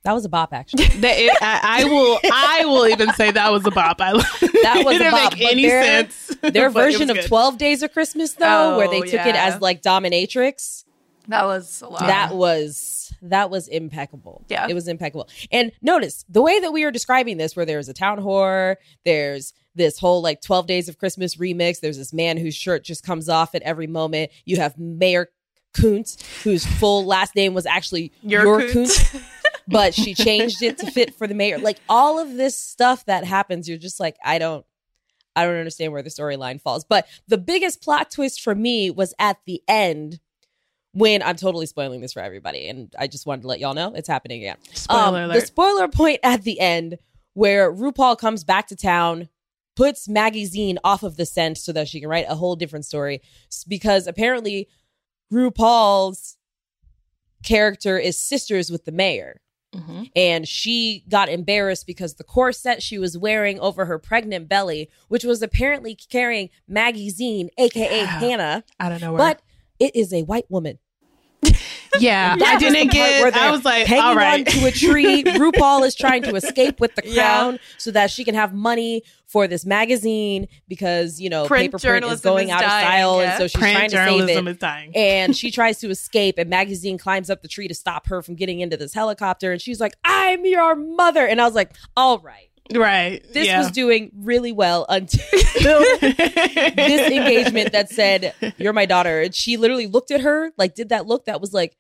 that 0.03 0.13
was 0.13 0.25
a 0.25 0.29
bop, 0.29 0.53
actually. 0.53 0.83
It, 0.93 1.39
I, 1.41 1.83
I 1.83 1.85
will. 1.85 2.19
I 2.33 2.65
will 2.65 2.89
even 2.89 3.13
say 3.13 3.31
that 3.31 3.53
was 3.53 3.65
a 3.65 3.71
bop. 3.71 4.01
I 4.01 4.11
That 4.41 4.83
was 4.85 4.97
a 4.97 4.99
didn't 4.99 5.13
bop, 5.13 5.33
make 5.35 5.53
any 5.53 5.67
their- 5.69 5.85
sense. 6.11 6.37
Their 6.43 6.69
version 6.69 7.11
of 7.11 7.25
12 7.25 7.59
Days 7.59 7.85
of 7.85 7.93
Christmas, 7.93 8.33
though, 8.33 8.77
where 8.77 8.89
they 8.89 8.99
Oh, 8.99 9.03
took 9.03 9.25
it 9.25 9.37
as 9.37 9.61
like 9.61 9.83
dominatrix. 9.83 10.85
That 11.29 11.45
was 11.45 11.81
a 11.81 11.89
lot. 11.89 12.01
That 12.01 12.35
was 12.35 13.00
that 13.23 13.51
was 13.51 13.69
impeccable. 13.69 14.45
Yeah. 14.49 14.67
It 14.69 14.75
was 14.75 14.89
impeccable. 14.89 15.29
And 15.51 15.73
notice 15.83 16.25
the 16.29 16.43
way 16.43 16.61
that 16.61 16.73
we 16.73 16.85
are 16.85 16.91
describing 16.91 17.37
this, 17.37 17.55
where 17.55 17.67
there's 17.67 17.89
a 17.89 17.95
town 17.95 18.19
whore, 18.19 18.77
there's 19.05 19.53
this 19.75 19.99
whole 19.99 20.23
like 20.23 20.41
12 20.41 20.67
days 20.67 20.89
of 20.89 20.99
Christmas 20.99 21.37
remix, 21.37 21.81
there's 21.81 21.99
this 21.99 22.13
man 22.13 22.37
whose 22.37 22.55
shirt 22.55 22.85
just 22.85 23.05
comes 23.05 23.29
off 23.29 23.55
at 23.55 23.63
every 23.63 23.87
moment. 23.87 24.31
You 24.45 24.57
have 24.57 24.79
Mayor 24.79 25.29
Kuntz, 25.73 26.19
whose 26.43 26.67
full 26.67 27.05
last 27.05 27.37
name 27.37 27.55
was 27.55 27.67
actually 27.67 28.13
Your 28.23 28.43
Your 28.43 28.61
Kuntz. 28.73 29.11
Kuntz, 29.11 29.27
but 29.69 29.95
she 29.95 30.15
changed 30.15 30.63
it 30.63 30.79
to 30.79 30.91
fit 30.91 31.15
for 31.15 31.27
the 31.27 31.35
mayor. 31.35 31.59
Like 31.59 31.79
all 31.89 32.19
of 32.19 32.35
this 32.37 32.59
stuff 32.59 33.05
that 33.07 33.25
happens, 33.25 33.69
you're 33.69 33.79
just 33.79 34.01
like, 34.01 34.17
I 34.25 34.39
don't 34.39 34.67
I 35.37 35.45
don't 35.45 35.57
understand 35.57 35.93
where 35.93 36.03
the 36.03 36.11
storyline 36.11 36.61
falls. 36.61 36.85
But 36.85 37.07
the 37.29 37.39
biggest 37.39 37.83
plot 37.83 38.11
twist 38.11 38.41
for 38.41 38.55
me 38.55 38.91
was 38.91 39.15
at 39.19 39.39
the 39.47 39.63
end 39.69 40.21
when 40.93 41.23
I'm 41.23 41.37
totally 41.37 41.67
spoiling 41.67 42.01
this 42.01 42.13
for 42.13 42.21
everybody. 42.21 42.69
And 42.69 42.93
I 42.99 43.07
just 43.07 43.27
wanted 43.27 43.43
to 43.43 43.49
let 43.49 43.61
y'all 43.61 43.75
know 43.75 43.93
it's 43.95 44.09
happening 44.09 44.41
again. 44.41 44.57
Spoiler 44.75 45.01
Um, 45.03 45.15
alert. 45.15 45.35
The 45.41 45.47
spoiler 45.47 45.89
point 45.89 46.21
at 46.23 46.43
the 46.43 46.59
end 46.61 46.99
where 47.35 47.73
RuPaul 47.73 48.19
comes 48.19 48.43
back 48.45 48.67
to 48.69 48.77
town, 48.77 49.29
puts 49.77 50.09
Maggie 50.09 50.47
Zine 50.49 50.77
off 50.83 51.03
of 51.05 51.17
the 51.17 51.25
scent 51.25 51.59
so 51.59 51.73
that 51.73 51.87
she 51.89 52.01
can 52.01 52.09
write 52.09 52.27
a 52.29 52.35
whole 52.35 52.57
different 52.57 52.85
story. 52.85 53.23
Because 53.69 54.07
apparently 54.09 54.69
RuPaul's 55.33 56.37
character 57.43 57.99
is 57.99 58.19
sisters 58.19 58.71
with 58.71 58.85
the 58.85 58.93
mayor 58.93 59.41
Mhm. 59.75 60.11
and 60.17 60.49
she 60.49 61.05
got 61.09 61.29
embarrassed 61.29 61.87
because 61.87 62.15
the 62.15 62.25
corset 62.25 62.83
she 62.83 62.99
was 62.99 63.17
wearing 63.17 63.59
over 63.61 63.85
her 63.87 63.99
pregnant 64.01 64.49
belly, 64.49 64.91
which 65.09 65.23
was 65.25 65.41
apparently 65.43 65.95
carrying 65.95 66.51
Maggie 66.67 67.11
Zine, 67.11 67.49
aka 67.57 68.01
Yeah. 68.01 68.07
Hannah, 68.07 68.65
I 68.81 68.89
don't 68.89 69.01
know 69.01 69.13
where. 69.13 69.19
but 69.19 69.41
it 69.81 69.97
is 69.97 70.13
a 70.13 70.23
white 70.23 70.47
woman. 70.51 70.79
yeah, 71.99 72.37
I 72.39 72.57
didn't 72.59 72.91
get. 72.93 73.35
I 73.35 73.51
was 73.51 73.65
like, 73.65 73.87
hanging 73.87 74.05
all 74.05 74.15
right. 74.15 74.47
onto 74.47 74.67
a 74.67 74.71
tree. 74.71 75.25
RuPaul 75.25 75.87
is 75.87 75.95
trying 75.95 76.23
to 76.25 76.35
escape 76.37 76.81
with 76.81 76.95
the 76.95 77.03
Yeah. 77.05 77.15
crown 77.23 77.59
so 77.79 77.91
that 77.93 78.11
she 78.11 78.25
can 78.25 78.35
have 78.35 78.53
money 78.53 79.03
for 79.27 79.47
this 79.49 79.65
magazine 79.65 80.49
because 80.69 81.19
you 81.21 81.31
know 81.31 81.47
Print 81.47 81.73
paper 81.73 81.79
print 81.79 82.05
is 82.05 82.21
going 82.21 82.49
is 82.49 82.55
out 82.55 82.61
dying, 82.61 82.85
of 82.85 82.89
style, 82.89 83.23
yeah. 83.23 83.31
and 83.31 83.39
so 83.39 83.47
she's 83.47 83.59
Print 83.61 83.77
trying 83.77 83.91
to 83.91 83.97
save 83.97 84.07
journalism 84.19 84.49
it. 84.49 84.51
is 84.51 84.59
dying. 84.59 84.93
and 84.95 85.37
she 85.37 85.51
tries 85.59 85.79
to 85.79 85.89
escape 85.89 86.37
and 86.37 86.51
magazine 86.51 86.99
climbs 86.99 87.31
up 87.31 87.41
the 87.41 87.49
tree 87.49 87.69
to 87.69 87.75
stop 87.75 88.07
her 88.09 88.23
from 88.23 88.35
getting 88.35 88.61
into 88.61 88.77
this 88.77 88.93
helicopter 88.93 89.53
and 89.53 89.63
she's 89.63 89.81
like 89.81 89.95
i'm 90.05 90.45
your 90.45 90.75
mother 90.75 91.25
and 91.27 91.41
i 91.41 91.45
was 91.45 91.55
like 91.55 91.73
all 91.97 92.19
right 92.19 92.50
right. 92.75 93.25
this 93.33 93.47
yeah. 93.47 93.59
was 93.59 93.71
doing 93.71 94.11
really 94.17 94.53
well 94.53 94.87
until 94.89 95.21
this 96.01 97.11
engagement 97.11 97.73
that 97.73 97.89
said 97.91 98.35
you're 98.59 98.73
my 98.73 98.87
daughter 98.87 99.21
and 99.23 99.35
she 99.35 99.57
literally 99.57 99.87
looked 99.87 100.11
at 100.11 100.21
her 100.21 100.51
like 100.57 100.75
did 100.75 100.91
that 100.91 101.07
look 101.07 101.25
that 101.27 101.41
was 101.41 101.53
like 101.53 101.77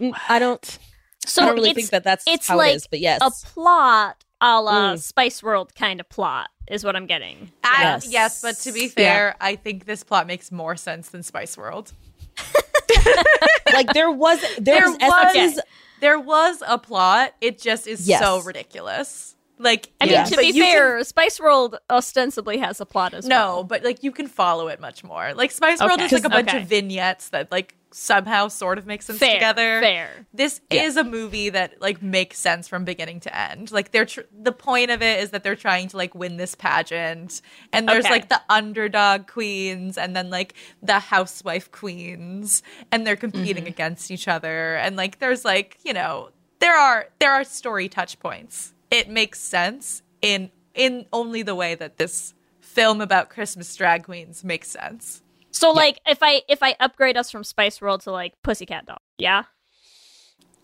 mm, 0.00 0.12
i 0.28 0.38
don't 0.38 0.78
So 1.26 1.42
i 1.42 1.46
don't 1.46 1.54
really 1.56 1.74
think 1.74 1.90
that 1.90 2.04
that's 2.04 2.24
it's 2.26 2.48
how 2.48 2.56
like 2.56 2.72
it 2.72 2.76
is 2.76 2.86
but 2.86 3.00
yes 3.00 3.20
a 3.22 3.30
plot 3.48 4.24
a 4.40 4.60
la 4.60 4.92
Mm. 4.94 4.98
Spice 5.00 5.42
World 5.42 5.74
kind 5.74 5.98
of 6.00 6.08
plot 6.08 6.50
is 6.68 6.84
what 6.84 6.94
I'm 6.94 7.06
getting. 7.06 7.50
I, 7.64 7.82
Yes. 7.82 8.08
yes. 8.08 8.42
but 8.42 8.54
to 8.58 8.70
be 8.72 8.86
fair, 8.86 9.34
I 9.40 9.56
think 9.56 9.84
this 9.84 10.04
plot 10.04 10.28
makes 10.28 10.52
more 10.52 10.76
sense 10.76 11.08
than 11.08 11.24
Spice 11.24 11.56
World. 11.56 11.92
like 13.72 13.92
there 13.94 14.10
was 14.10 14.40
there, 14.58 14.78
There 14.80 14.90
was, 14.90 14.98
was- 15.00 15.34
essences 15.34 15.62
There 16.00 16.20
was 16.20 16.62
a 16.66 16.78
plot. 16.78 17.34
It 17.40 17.60
just 17.60 17.86
is 17.88 18.06
Yes. 18.06 18.20
so 18.20 18.40
ridiculous. 18.42 19.34
Like, 19.58 19.90
I 20.00 20.04
Yeah. 20.06 20.22
mean, 20.22 20.30
to 20.30 20.36
but 20.36 20.40
be 20.42 20.46
you 20.48 20.62
can- 20.62 20.72
fair, 20.72 21.04
Spice 21.04 21.40
World 21.40 21.78
ostensibly 21.90 22.58
has 22.58 22.80
a 22.80 22.86
plot 22.86 23.14
as 23.14 23.26
no, 23.26 23.36
well. 23.36 23.56
No, 23.58 23.64
but 23.64 23.82
like 23.84 24.02
you 24.02 24.12
can 24.12 24.26
follow 24.28 24.68
it 24.68 24.80
much 24.80 25.02
more. 25.04 25.34
Like 25.34 25.50
Spice 25.50 25.80
World 25.80 25.92
Okay. 26.00 26.04
is 26.06 26.12
like 26.12 26.24
a 26.24 26.28
bunch 26.28 26.48
Okay. 26.48 26.58
of 26.62 26.68
vignettes 26.68 27.30
that 27.30 27.50
like 27.50 27.74
somehow 27.90 28.46
sort 28.48 28.76
of 28.76 28.86
make 28.86 29.00
sense 29.00 29.18
Fair, 29.18 29.34
together. 29.34 29.80
fair. 29.80 30.26
This 30.34 30.60
Yeah. 30.70 30.82
is 30.82 30.96
a 30.98 31.04
movie 31.04 31.48
that 31.48 31.80
like 31.80 32.02
makes 32.02 32.38
sense 32.38 32.68
from 32.68 32.84
beginning 32.84 33.20
to 33.20 33.34
end. 33.36 33.72
Like 33.72 33.92
they're 33.92 34.04
tr- 34.04 34.20
the 34.30 34.52
point 34.52 34.90
of 34.90 35.00
it 35.02 35.20
is 35.20 35.30
that 35.30 35.42
they're 35.42 35.56
trying 35.56 35.88
to 35.88 35.96
like 35.96 36.14
win 36.14 36.36
this 36.36 36.54
pageant, 36.54 37.40
and 37.72 37.88
there's 37.88 38.04
Okay. 38.04 38.12
like 38.12 38.28
the 38.28 38.42
underdog 38.50 39.26
queens, 39.26 39.96
and 39.96 40.14
then 40.14 40.28
like 40.30 40.52
the 40.82 40.98
housewife 40.98 41.72
queens, 41.72 42.62
and 42.92 43.06
they're 43.06 43.16
competing 43.16 43.64
Mm-hmm. 43.64 43.66
against 43.72 44.10
each 44.10 44.28
other, 44.28 44.76
and 44.76 44.94
like 44.96 45.18
there's 45.18 45.44
like 45.44 45.78
you 45.82 45.94
know 45.94 46.28
there 46.60 46.76
are 46.76 47.08
there 47.20 47.32
are 47.32 47.42
story 47.44 47.88
touch 47.88 48.18
points. 48.20 48.74
It 48.90 49.08
makes 49.08 49.40
sense 49.40 50.02
in 50.22 50.50
in 50.74 51.06
only 51.12 51.42
the 51.42 51.54
way 51.54 51.74
that 51.74 51.98
this 51.98 52.34
film 52.60 53.00
about 53.00 53.28
Christmas 53.30 53.74
drag 53.74 54.04
queens 54.04 54.44
makes 54.44 54.68
sense. 54.70 55.22
So 55.50 55.72
like 55.72 56.00
if 56.06 56.18
I 56.22 56.42
if 56.48 56.62
I 56.62 56.76
upgrade 56.80 57.16
us 57.16 57.30
from 57.30 57.44
Spice 57.44 57.80
World 57.80 58.02
to 58.02 58.12
like 58.12 58.34
Pussycat 58.42 58.86
Doll, 58.86 58.98
yeah, 59.18 59.44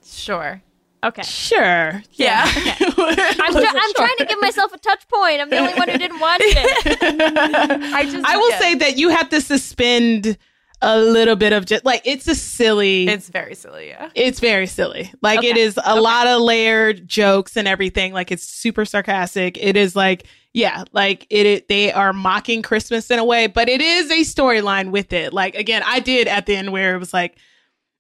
Sure. 0.07 0.63
okay. 1.03 1.23
Sure. 1.23 2.03
Yeah. 2.13 2.45
I'm, 2.47 3.53
try- 3.53 3.73
I'm 3.75 3.95
trying 3.95 4.17
to 4.19 4.27
give 4.29 4.41
myself 4.41 4.73
a 4.73 4.79
touch 4.79 5.09
point. 5.09 5.41
I'm 5.41 5.51
the 5.51 5.59
only 5.59 5.75
one 5.75 5.89
who 5.89 5.99
didn't 5.99 6.21
watch 6.21 6.41
it. 6.43 6.99
I 7.95 8.05
just 8.05 8.25
I 8.27 8.37
will 8.37 8.51
yeah. 8.51 8.59
say 8.59 8.75
that 8.77 8.97
you 8.99 9.09
have 9.09 9.29
to 9.31 9.41
suspend 9.41 10.39
a 10.85 10.99
little 11.01 11.35
bit 11.37 11.53
of 11.53 11.65
just 11.67 11.85
like 11.85 12.03
it's 12.05 12.29
a 12.29 12.35
silly. 12.35 13.09
it's 13.09 13.29
very 13.29 13.55
silly. 13.55 13.89
Yeah. 13.89 14.11
It's 14.15 14.39
very 14.41 14.67
silly. 14.67 15.11
Like 15.23 15.43
it 15.43 15.53
Okay. 15.53 15.61
is 15.61 15.79
a 15.85 16.01
lot 16.01 16.27
of 16.27 16.43
layered 16.43 17.09
jokes 17.09 17.57
and 17.57 17.67
everything. 17.67 18.13
Like 18.13 18.31
it's 18.31 18.45
super 18.45 18.85
sarcastic. 18.85 19.57
It 19.61 19.77
is 19.77 19.97
like 19.97 20.27
yeah, 20.53 20.85
like 20.93 21.27
it, 21.31 21.47
it 21.47 21.69
they 21.69 21.93
are 21.93 22.13
mocking 22.13 22.63
Christmas 22.63 23.11
in 23.11 23.19
a 23.19 23.25
way, 23.25 23.49
but 23.49 23.69
it 23.69 23.81
is 23.81 24.11
a 24.11 24.21
storyline 24.21 24.91
with 24.93 25.13
it. 25.13 25.33
Like 25.33 25.55
again, 25.57 25.83
I 25.85 26.01
did 26.01 26.29
at 26.29 26.47
the 26.47 26.55
end 26.55 26.71
where 26.71 26.95
it 26.95 26.99
was 26.99 27.13
like 27.13 27.37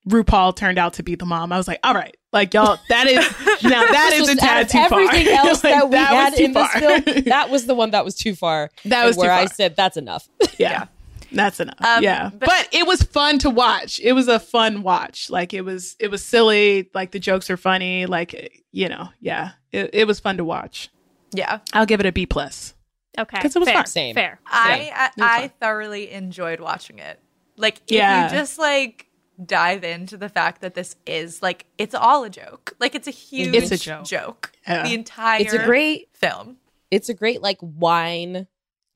RuPaul 0.08 0.54
turned 0.54 0.78
out 0.78 0.92
to 0.94 1.02
be 1.02 1.14
the 1.14 1.24
mom. 1.24 1.50
I 1.50 1.56
was 1.56 1.66
like, 1.66 1.80
all 1.82 1.94
right, 1.94 2.14
like 2.32 2.52
y'all, 2.52 2.78
that 2.90 3.06
is 3.06 3.16
now 3.62 3.84
that 3.86 4.10
This 4.12 4.28
is 4.28 4.36
a 4.38 4.44
out 4.44 4.46
tad 4.46 4.62
of 4.66 4.68
too 4.70 4.88
far. 4.88 5.00
everything 5.00 5.28
else 5.34 5.64
Like, 5.64 5.72
that 5.74 5.88
we 5.88 5.96
was 5.96 6.06
had 6.06 6.34
too 6.36 6.44
in 6.44 6.52
this 6.52 6.70
film 6.72 7.24
that 7.24 7.48
was 7.50 7.64
the 7.66 7.74
one 7.74 7.90
that 7.92 8.04
was 8.04 8.14
too 8.14 8.34
far 8.34 8.70
That 8.84 8.98
and 8.98 9.06
was 9.06 9.16
too 9.16 9.22
where 9.22 9.32
i 9.32 9.46
said 9.46 9.74
that's 9.76 9.96
enough 9.96 10.28
yeah. 10.58 10.86
That's 11.34 11.60
enough. 11.60 11.76
Um, 11.80 12.02
yeah. 12.02 12.30
but- 12.30 12.48
But, 12.48 12.68
it 12.72 12.86
was 12.86 13.02
fun 13.02 13.38
to 13.40 13.50
watch. 13.50 14.00
It 14.00 14.12
was 14.12 14.28
a 14.28 14.38
fun 14.38 14.82
watch. 14.82 15.28
Like 15.30 15.52
it 15.54 15.62
was 15.62 15.96
it 15.98 16.10
was 16.10 16.24
silly, 16.24 16.88
like 16.94 17.10
the 17.12 17.18
jokes 17.18 17.50
are 17.50 17.56
funny, 17.56 18.06
like 18.06 18.62
you 18.72 18.88
know, 18.88 19.08
yeah. 19.20 19.52
It, 19.72 19.90
it 19.92 20.06
was 20.06 20.20
fun 20.20 20.36
to 20.38 20.44
watch. 20.44 20.88
Yeah. 21.32 21.58
I'll 21.72 21.86
give 21.86 22.00
it 22.00 22.06
a 22.06 22.12
B 22.12 22.26
plus. 22.26 22.74
Okay. 23.18 23.36
Because 23.38 23.54
it 23.54 23.58
was 23.58 23.68
fair, 23.68 23.76
fun. 23.78 23.86
Same. 23.86 24.14
fair. 24.14 24.40
I 24.46 25.10
I, 25.18 25.42
I 25.44 25.48
thoroughly 25.60 26.10
enjoyed 26.10 26.60
watching 26.60 26.98
it. 26.98 27.20
Like 27.56 27.78
if 27.86 27.92
Yeah. 27.96 28.24
you 28.32 28.36
just 28.38 28.58
like 28.58 29.06
dive 29.44 29.82
into 29.84 30.16
the 30.16 30.28
fact 30.28 30.60
that 30.62 30.74
this 30.74 30.94
is 31.06 31.42
like 31.42 31.66
it's 31.78 31.94
all 31.94 32.24
a 32.24 32.30
joke. 32.30 32.74
Like 32.80 32.94
it's 32.94 33.08
a 33.08 33.12
huge 33.12 33.54
It's 33.54 33.70
a 33.72 33.76
joke. 33.78 34.04
joke. 34.04 34.52
Yeah. 34.66 34.82
The 34.84 34.94
entire 34.94 35.40
it's 35.40 35.52
a 35.52 35.64
great 35.64 36.08
film. 36.14 36.56
it's 36.90 37.08
a 37.08 37.14
great 37.14 37.42
like 37.42 37.58
wine 37.60 38.46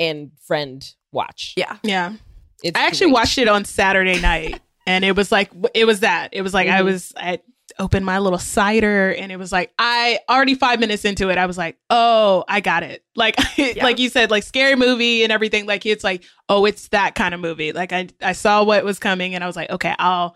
and 0.00 0.30
friend 0.46 0.94
watch 1.10 1.54
Yeah. 1.56 1.76
Yeah. 1.82 2.14
It's 2.62 2.78
I 2.78 2.86
actually 2.86 3.06
great. 3.06 3.14
watched 3.14 3.38
it 3.38 3.48
on 3.48 3.64
Saturday 3.64 4.20
night 4.20 4.60
and 4.86 5.04
it 5.04 5.14
was 5.16 5.30
like 5.32 5.50
it 5.74 5.84
was 5.84 6.00
that. 6.00 6.30
It 6.32 6.42
was 6.42 6.54
like 6.54 6.68
I 6.68 6.80
Mhm. 6.80 6.84
was 6.84 7.12
I 7.16 7.40
opened 7.78 8.04
my 8.04 8.18
little 8.18 8.38
cider 8.40 9.12
and 9.12 9.30
it 9.30 9.36
was 9.36 9.52
like 9.52 9.72
I 9.78 10.18
already 10.28 10.54
5 10.54 10.80
minutes 10.80 11.04
into 11.04 11.28
it 11.28 11.38
I 11.38 11.46
was 11.46 11.56
like, 11.56 11.76
"Oh, 11.90 12.44
I 12.48 12.60
got 12.60 12.82
it." 12.82 13.04
Like 13.14 13.36
like 13.82 13.98
you 13.98 14.08
said 14.08 14.30
like 14.30 14.42
scary 14.44 14.74
movie 14.76 15.22
and 15.24 15.32
everything 15.32 15.66
like 15.66 15.84
it's 15.86 16.02
like, 16.04 16.24
"Oh, 16.48 16.64
it's 16.64 16.88
that 16.88 17.14
kind 17.14 17.34
of 17.34 17.40
movie." 17.40 17.72
Like 17.72 17.92
I 17.92 18.08
I 18.22 18.32
saw 18.32 18.62
what 18.64 18.84
was 18.84 18.98
coming 18.98 19.34
and 19.34 19.42
I 19.44 19.46
was 19.46 19.56
like, 19.56 19.70
"Okay, 19.70 19.94
I'll 19.98 20.34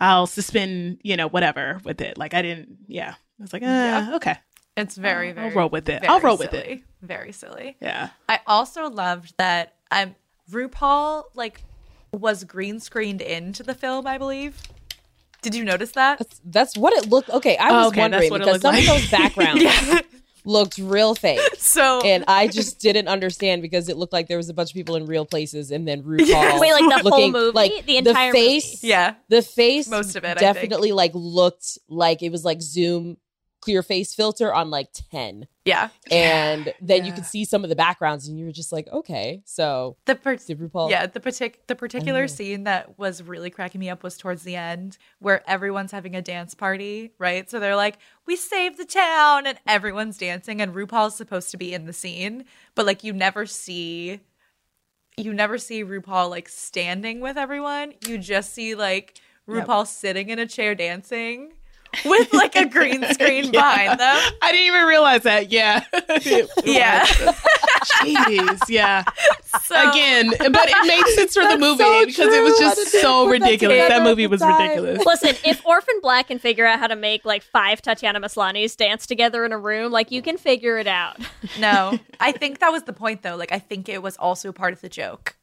I'll 0.00 0.26
suspend, 0.26 0.98
you 1.02 1.16
know, 1.16 1.28
whatever 1.28 1.80
with 1.84 2.00
it." 2.00 2.18
Like 2.18 2.34
I 2.34 2.42
didn't 2.42 2.68
yeah. 2.88 3.10
I 3.38 3.42
was 3.42 3.52
like, 3.52 3.62
uh, 3.62 3.66
Yeah. 3.66 4.10
okay. 4.14 4.36
It's 4.76 4.96
very, 4.96 5.28
I'll 5.28 5.34
very 5.34 5.54
roll 5.54 5.68
with 5.68 5.88
it. 5.88 6.04
I'll 6.08 6.20
roll 6.20 6.36
with 6.36 6.50
silly. 6.50 6.62
it. 6.72 6.82
Very 7.00 7.30
silly. 7.32 7.76
Yeah. 7.80 8.08
I 8.28 8.40
also 8.46 8.88
loved 8.90 9.34
that 9.38 9.74
um 9.92 10.14
RuPaul 10.50 11.24
like 11.34 11.62
was 12.12 12.44
green 12.44 12.80
screened 12.80 13.20
into 13.20 13.62
the 13.62 13.74
film, 13.74 14.06
I 14.06 14.18
believe. 14.18 14.60
Did 15.42 15.54
you 15.54 15.64
notice 15.64 15.92
that? 15.92 16.18
that's, 16.18 16.40
that's 16.44 16.76
what 16.76 16.94
it 16.94 17.10
looked 17.10 17.28
okay 17.28 17.56
i 17.58 17.68
Oh, 17.68 17.74
was 17.76 17.86
okay, 17.88 18.00
wondering 18.00 18.30
that's 18.30 18.30
what 18.30 18.40
it 18.40 18.44
because 18.46 18.62
some 18.62 18.74
like. 18.74 18.82
of 18.84 18.88
those 18.88 19.10
backgrounds 19.10 19.62
yeah. 19.62 20.00
looked 20.46 20.78
real 20.78 21.14
fake 21.14 21.38
So 21.58 22.00
and 22.02 22.24
I 22.28 22.46
just 22.48 22.78
didn't 22.80 23.08
understand 23.08 23.60
because 23.60 23.90
it 23.90 23.98
looked 23.98 24.12
like 24.14 24.26
there 24.28 24.38
was 24.38 24.48
a 24.48 24.54
bunch 24.54 24.70
of 24.70 24.74
people 24.74 24.96
in 24.96 25.04
real 25.06 25.26
places, 25.26 25.70
and 25.70 25.86
then 25.86 26.02
RuPaul. 26.04 26.60
Wait, 26.60 26.72
like 26.72 27.02
the 27.02 27.10
whole 27.10 27.30
movie? 27.30 27.52
like 27.54 27.84
The 27.86 27.96
entire 27.98 28.32
face, 28.32 28.82
yeah. 28.82 29.14
the 29.28 29.42
face, 29.42 29.86
Most 29.88 30.16
of 30.16 30.24
it, 30.24 30.28
I 30.28 30.40
think. 30.40 30.40
definitely 30.54 30.92
like 30.92 31.10
looked 31.14 31.78
like 31.88 32.22
it 32.22 32.30
was 32.30 32.42
like 32.44 32.62
Zoom 32.62 33.16
clear 33.64 33.82
face 33.82 34.14
filter 34.14 34.52
on 34.52 34.68
like 34.68 34.88
10 35.10 35.46
Yeah. 35.64 35.88
and 36.10 36.74
then 36.82 37.04
you 37.04 37.08
yeah. 37.10 37.14
could 37.14 37.24
see 37.24 37.46
some 37.46 37.62
of 37.64 37.70
the 37.70 37.76
backgrounds 37.76 38.28
and 38.28 38.38
you 38.38 38.44
were 38.44 38.52
just 38.52 38.72
like 38.72 38.86
okay 38.92 39.40
so 39.46 39.96
The 40.04 40.16
per- 40.16 40.36
RuPaul 40.36 40.90
yeah, 40.90 41.06
the 41.06 41.18
partic- 41.18 41.66
the 41.66 41.74
particular 41.74 42.24
Oh. 42.24 42.26
scene 42.26 42.64
that 42.64 42.98
was 42.98 43.22
really 43.22 43.48
cracking 43.48 43.80
me 43.80 43.88
up 43.88 44.02
was 44.02 44.18
towards 44.18 44.42
the 44.42 44.54
end 44.56 44.98
where 45.18 45.42
everyone's 45.48 45.92
having 45.92 46.14
a 46.14 46.20
dance 46.20 46.54
party, 46.54 47.12
right? 47.18 47.48
So 47.50 47.58
they're 47.58 47.74
like, 47.86 47.96
"We 48.26 48.36
saved 48.36 48.76
the 48.78 48.84
town," 48.84 49.46
and 49.46 49.58
everyone's 49.66 50.18
dancing, 50.18 50.60
and 50.60 50.74
RuPaul's 50.74 51.16
supposed 51.16 51.50
to 51.52 51.56
be 51.56 51.72
in 51.72 51.86
the 51.86 51.92
scene, 51.94 52.44
but 52.74 52.84
like 52.84 53.02
you 53.02 53.12
never 53.14 53.46
see, 53.46 54.20
you 55.16 55.32
never 55.32 55.56
see 55.58 55.82
RuPaul 55.84 56.28
like 56.28 56.48
standing 56.50 57.20
with 57.20 57.36
everyone. 57.38 57.94
You 58.06 58.18
just 58.18 58.52
see 58.52 58.74
like 58.74 59.18
RuPaul 59.48 59.86
sitting 59.86 60.28
in 60.28 60.38
a 60.38 60.46
chair 60.46 60.74
dancing 60.74 61.52
with 62.04 62.32
like 62.32 62.56
a 62.56 62.66
green 62.66 63.02
screen 63.12 63.50
behind 63.50 63.98
them. 64.00 64.32
I 64.42 64.52
didn't 64.52 64.66
even 64.66 64.86
realize 64.86 65.22
that. 65.22 65.50
Yeah. 65.50 65.84
Yeah. 66.64 67.04
Jeez. 67.84 68.60
Yeah. 68.68 69.04
So, 69.64 69.90
Again, 69.90 70.30
but 70.30 70.68
it 70.68 70.86
made 70.86 71.04
sense 71.14 71.34
for 71.34 71.46
the 71.46 71.58
movie 71.58 71.82
so 71.84 72.06
because 72.06 72.34
it 72.34 72.42
was 72.42 72.58
just 72.58 72.92
so 72.92 73.26
put 73.26 73.40
that 73.40 73.44
ridiculous. 73.46 73.88
That, 73.88 74.02
movie 74.02 74.26
was 74.26 74.40
time. 74.40 74.60
ridiculous. 74.62 75.04
Listen, 75.04 75.34
if 75.44 75.64
Orphan 75.66 75.94
Black 76.02 76.28
can 76.28 76.38
figure 76.38 76.66
out 76.66 76.78
how 76.78 76.86
to 76.86 76.96
make 76.96 77.24
like 77.24 77.42
five 77.42 77.82
Tatiana 77.82 78.20
Maslanys 78.20 78.76
dance 78.76 79.06
together 79.06 79.44
in 79.44 79.52
a 79.52 79.58
room, 79.58 79.92
like 79.92 80.10
you 80.10 80.22
can 80.22 80.36
figure 80.38 80.78
it 80.78 80.86
out. 80.86 81.18
no, 81.60 81.98
I 82.20 82.32
think 82.32 82.60
that 82.60 82.70
was 82.70 82.84
the 82.84 82.92
point 82.92 83.22
though. 83.22 83.36
Like 83.36 83.52
I 83.52 83.58
think 83.58 83.88
it 83.88 84.02
was 84.02 84.16
also 84.16 84.52
part 84.52 84.72
of 84.72 84.80
the 84.80 84.88
joke. 84.88 85.36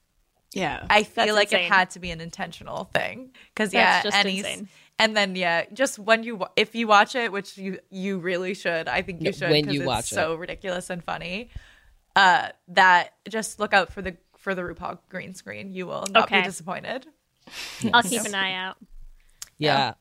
Yeah. 0.53 0.85
I 0.89 1.03
feel 1.03 1.33
like 1.35 1.47
insane. 1.51 1.65
it 1.65 1.71
had 1.71 1.91
to 1.91 1.99
be 1.99 2.11
an 2.11 2.19
intentional 2.21 2.85
thing 2.93 3.31
because 3.53 3.73
yeah, 3.73 4.03
just 4.03 4.15
Annie's- 4.17 4.39
insane. 4.39 4.67
And 5.01 5.17
then 5.17 5.35
yeah, 5.35 5.65
just 5.73 5.99
when 5.99 6.23
you 6.23 6.41
if 6.55 6.73
you 6.75 6.87
watch 6.87 7.15
it, 7.15 7.31
which 7.31 7.57
you 7.57 7.79
you 7.89 8.19
really 8.19 8.53
should, 8.53 8.87
I 8.87 9.01
think 9.01 9.21
you 9.21 9.33
should 9.33 9.49
when 9.49 9.65
'cause 9.65 9.73
you 9.73 9.81
it's 9.81 9.87
watch 9.87 10.09
so 10.09 10.35
ridiculous 10.35 10.89
and 10.89 11.03
funny. 11.03 11.49
Uh, 12.15 12.49
that 12.69 13.13
just 13.29 13.59
look 13.59 13.73
out 13.73 13.91
for 13.91 14.01
the 14.01 14.15
for 14.37 14.55
the 14.55 14.61
RuPaul 14.61 14.99
green 15.09 15.33
screen. 15.33 15.71
You 15.73 15.87
will 15.87 16.05
not 16.09 16.23
Okay. 16.23 16.39
be 16.41 16.45
disappointed. 16.47 17.07
I'll 17.93 18.03
keep 18.03 18.23
an 18.23 18.35
eye 18.35 18.53
out. 18.53 18.77
yeah. 19.57 19.93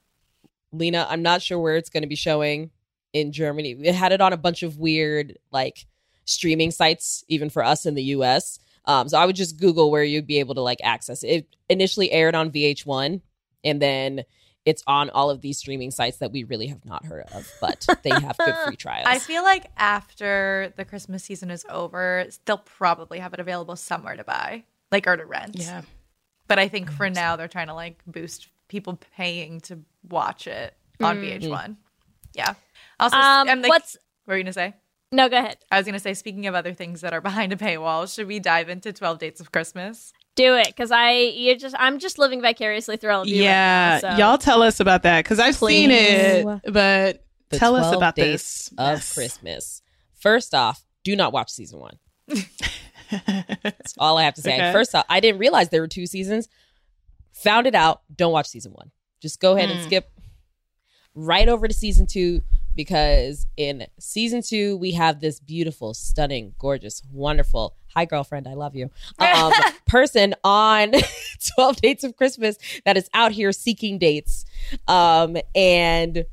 lena 0.72 1.04
i'm 1.10 1.22
not 1.22 1.42
sure 1.42 1.58
where 1.58 1.74
it's 1.76 1.90
going 1.90 2.02
to 2.04 2.08
be 2.08 2.14
showing 2.14 2.70
in 3.12 3.32
germany 3.32 3.72
it 3.82 3.94
had 3.94 4.12
it 4.12 4.20
on 4.20 4.32
a 4.32 4.36
bunch 4.36 4.62
of 4.62 4.78
weird 4.78 5.36
like 5.50 5.84
streaming 6.26 6.70
sites 6.70 7.24
even 7.26 7.50
for 7.50 7.64
us 7.64 7.86
in 7.86 7.94
the 7.96 8.02
us 8.04 8.60
um, 8.84 9.08
so 9.08 9.18
i 9.18 9.26
would 9.26 9.34
just 9.34 9.58
google 9.58 9.90
where 9.90 10.04
you'd 10.04 10.28
be 10.28 10.38
able 10.38 10.54
to 10.54 10.60
like 10.60 10.78
access 10.84 11.24
it 11.24 11.28
it 11.28 11.46
initially 11.68 12.12
aired 12.12 12.36
on 12.36 12.50
vh1 12.52 13.20
and 13.64 13.82
then 13.82 14.22
it's 14.66 14.82
on 14.86 15.08
all 15.10 15.30
of 15.30 15.40
these 15.40 15.58
streaming 15.58 15.90
sites 15.90 16.18
that 16.18 16.32
we 16.32 16.44
really 16.44 16.66
have 16.66 16.84
not 16.84 17.04
heard 17.06 17.24
of 17.32 17.50
but 17.60 17.86
they 18.02 18.10
have 18.10 18.36
good 18.38 18.54
free 18.66 18.76
trials 18.76 19.06
I 19.08 19.18
feel 19.18 19.42
like 19.42 19.66
after 19.76 20.72
the 20.76 20.84
Christmas 20.84 21.24
season 21.24 21.50
is 21.50 21.64
over, 21.70 22.26
they'll 22.44 22.58
probably 22.58 23.18
have 23.20 23.32
it 23.34 23.40
available 23.40 23.76
somewhere 23.76 24.16
to 24.16 24.24
buy, 24.24 24.64
like 24.92 25.06
or 25.06 25.16
to 25.16 25.24
rent. 25.24 25.56
yeah. 25.56 25.82
But 26.48 26.58
I 26.58 26.68
think 26.68 26.90
for 26.90 27.08
now 27.08 27.36
they're 27.36 27.48
trying 27.48 27.68
to 27.68 27.74
like 27.74 28.02
boost 28.06 28.48
people 28.68 28.98
paying 29.16 29.60
to 29.62 29.80
watch 30.08 30.46
it 30.46 30.74
on 31.00 31.18
VH1. 31.18 31.76
Yeah. 32.34 32.54
Also, 32.98 33.16
Um, 33.16 33.48
I'm 33.48 33.62
like, 33.62 33.68
what's 33.70 33.96
what 34.24 34.32
were 34.34 34.38
you 34.38 34.44
gonna 34.44 34.52
say? 34.52 34.74
no? 35.12 35.28
Go 35.28 35.38
ahead. 35.38 35.56
I 35.70 35.78
was 35.78 35.86
gonna 35.86 35.98
say, 36.00 36.12
speaking 36.14 36.46
of 36.46 36.54
other 36.54 36.74
things 36.74 37.00
that 37.00 37.12
are 37.12 37.20
behind 37.20 37.52
a 37.52 37.56
paywall, 37.56 38.12
should 38.12 38.26
we 38.26 38.38
dive 38.40 38.68
into 38.68 38.92
Twelve 38.92 39.18
Dates 39.18 39.40
of 39.40 39.52
Christmas? 39.52 40.12
Do 40.40 40.54
it, 40.56 40.66
because 40.68 40.90
I 40.90 41.10
you 41.12 41.56
just 41.56 41.74
I'm 41.78 41.98
just 41.98 42.18
living 42.18 42.40
vicariously 42.40 42.96
through 42.96 43.10
all 43.12 43.22
of 43.22 43.28
you. 43.28 43.42
Yeah. 43.42 43.94
right 43.94 44.02
now, 44.02 44.10
so. 44.12 44.18
Y'all 44.18 44.38
tell 44.38 44.62
us 44.62 44.80
about 44.80 45.02
that 45.02 45.22
because 45.24 45.38
I've 45.38 45.54
seen 45.56 45.90
it, 45.90 46.44
but 46.72 47.24
The 47.50 47.58
tell 47.58 47.76
us 47.76 47.94
about 47.94 48.16
Days 48.16 48.32
this. 48.32 48.68
of 48.78 48.96
Yes. 48.98 49.14
Christmas. 49.14 49.82
First 50.14 50.54
off, 50.54 50.82
do 51.04 51.14
not 51.16 51.32
watch 51.32 51.50
season 51.50 51.78
one. 51.80 51.98
That's 53.10 53.94
all 53.98 54.18
I 54.18 54.22
have 54.24 54.34
to 54.34 54.42
say. 54.42 54.54
Okay. 54.54 54.72
First 54.72 54.94
off, 54.94 55.04
I 55.08 55.20
didn't 55.20 55.40
realize 55.40 55.68
there 55.68 55.80
were 55.80 55.88
two 55.88 56.06
seasons. 56.06 56.48
Found 57.42 57.66
it 57.66 57.74
out. 57.74 58.02
Don't 58.14 58.32
watch 58.32 58.46
season 58.48 58.72
one. 58.72 58.90
Just 59.20 59.40
go 59.40 59.56
ahead 59.56 59.70
and 59.70 59.80
Hmm. 59.80 59.86
skip 59.86 60.10
right 61.14 61.48
over 61.48 61.66
to 61.68 61.74
season 61.74 62.06
two 62.06 62.42
because 62.80 63.46
in 63.58 63.86
season 63.98 64.40
two 64.40 64.74
we 64.78 64.92
have 64.92 65.20
this 65.20 65.38
beautiful, 65.38 65.92
stunning, 65.92 66.54
gorgeous, 66.58 67.02
wonderful. 67.12 67.76
Hi, 67.94 68.06
girlfriend. 68.06 68.48
I 68.48 68.54
love 68.54 68.74
you. 68.74 68.88
Um, 69.18 69.52
person 69.86 70.34
on 70.44 70.92
12 71.56 71.76
Dates 71.76 72.04
of 72.04 72.16
Christmas 72.16 72.56
that 72.86 72.96
is 72.96 73.10
out 73.12 73.32
here 73.32 73.52
seeking 73.52 73.98
dates. 73.98 74.46
Um, 74.88 75.36
and 75.54 76.24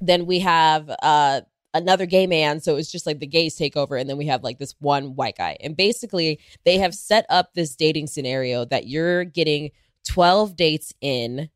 then 0.00 0.26
we 0.26 0.40
have 0.40 0.90
uh 1.00 1.42
another 1.74 2.06
gay 2.06 2.26
man 2.26 2.60
so 2.60 2.76
it's 2.76 2.90
just 2.90 3.06
like 3.06 3.20
the 3.20 3.26
gays 3.26 3.54
take 3.54 3.76
over 3.76 3.96
and 3.96 4.10
then 4.10 4.18
we 4.18 4.26
have 4.26 4.42
like 4.42 4.58
this 4.58 4.74
one 4.80 5.14
white 5.14 5.38
guy 5.38 5.56
and 5.60 5.76
basically 5.76 6.38
they 6.64 6.76
have 6.76 6.92
set 6.92 7.24
up 7.30 7.54
this 7.54 7.76
dating 7.76 8.06
scenario 8.06 8.64
that 8.64 8.88
you're 8.88 9.24
getting 9.24 9.70
12 10.04 10.56
dates 10.56 10.92
in 11.00 11.48